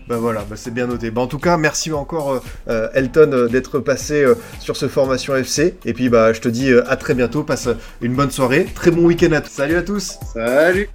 Bah 0.08 0.16
voilà, 0.16 0.44
bah 0.48 0.56
c'est 0.56 0.72
bien 0.72 0.86
noté. 0.86 1.10
Bah 1.10 1.20
en 1.20 1.28
tout 1.28 1.38
cas, 1.38 1.56
merci 1.56 1.92
encore 1.92 2.42
euh, 2.68 2.88
Elton 2.94 3.48
d'être 3.50 3.78
passé 3.78 4.24
sur 4.58 4.76
ce 4.76 4.88
formation 4.88 5.36
FC. 5.36 5.76
Et 5.84 5.92
puis 5.92 6.08
bah 6.08 6.32
je 6.32 6.40
te 6.40 6.48
dis 6.48 6.72
à 6.72 6.96
très 6.96 7.14
bientôt. 7.14 7.44
Passe 7.44 7.68
une 8.00 8.14
bonne 8.14 8.30
soirée, 8.30 8.66
très 8.74 8.90
bon 8.90 9.04
week-end 9.04 9.32
à 9.32 9.40
tous. 9.40 9.50
Salut 9.50 9.76
à 9.76 9.82
tous. 9.82 10.18
Salut 10.34 10.88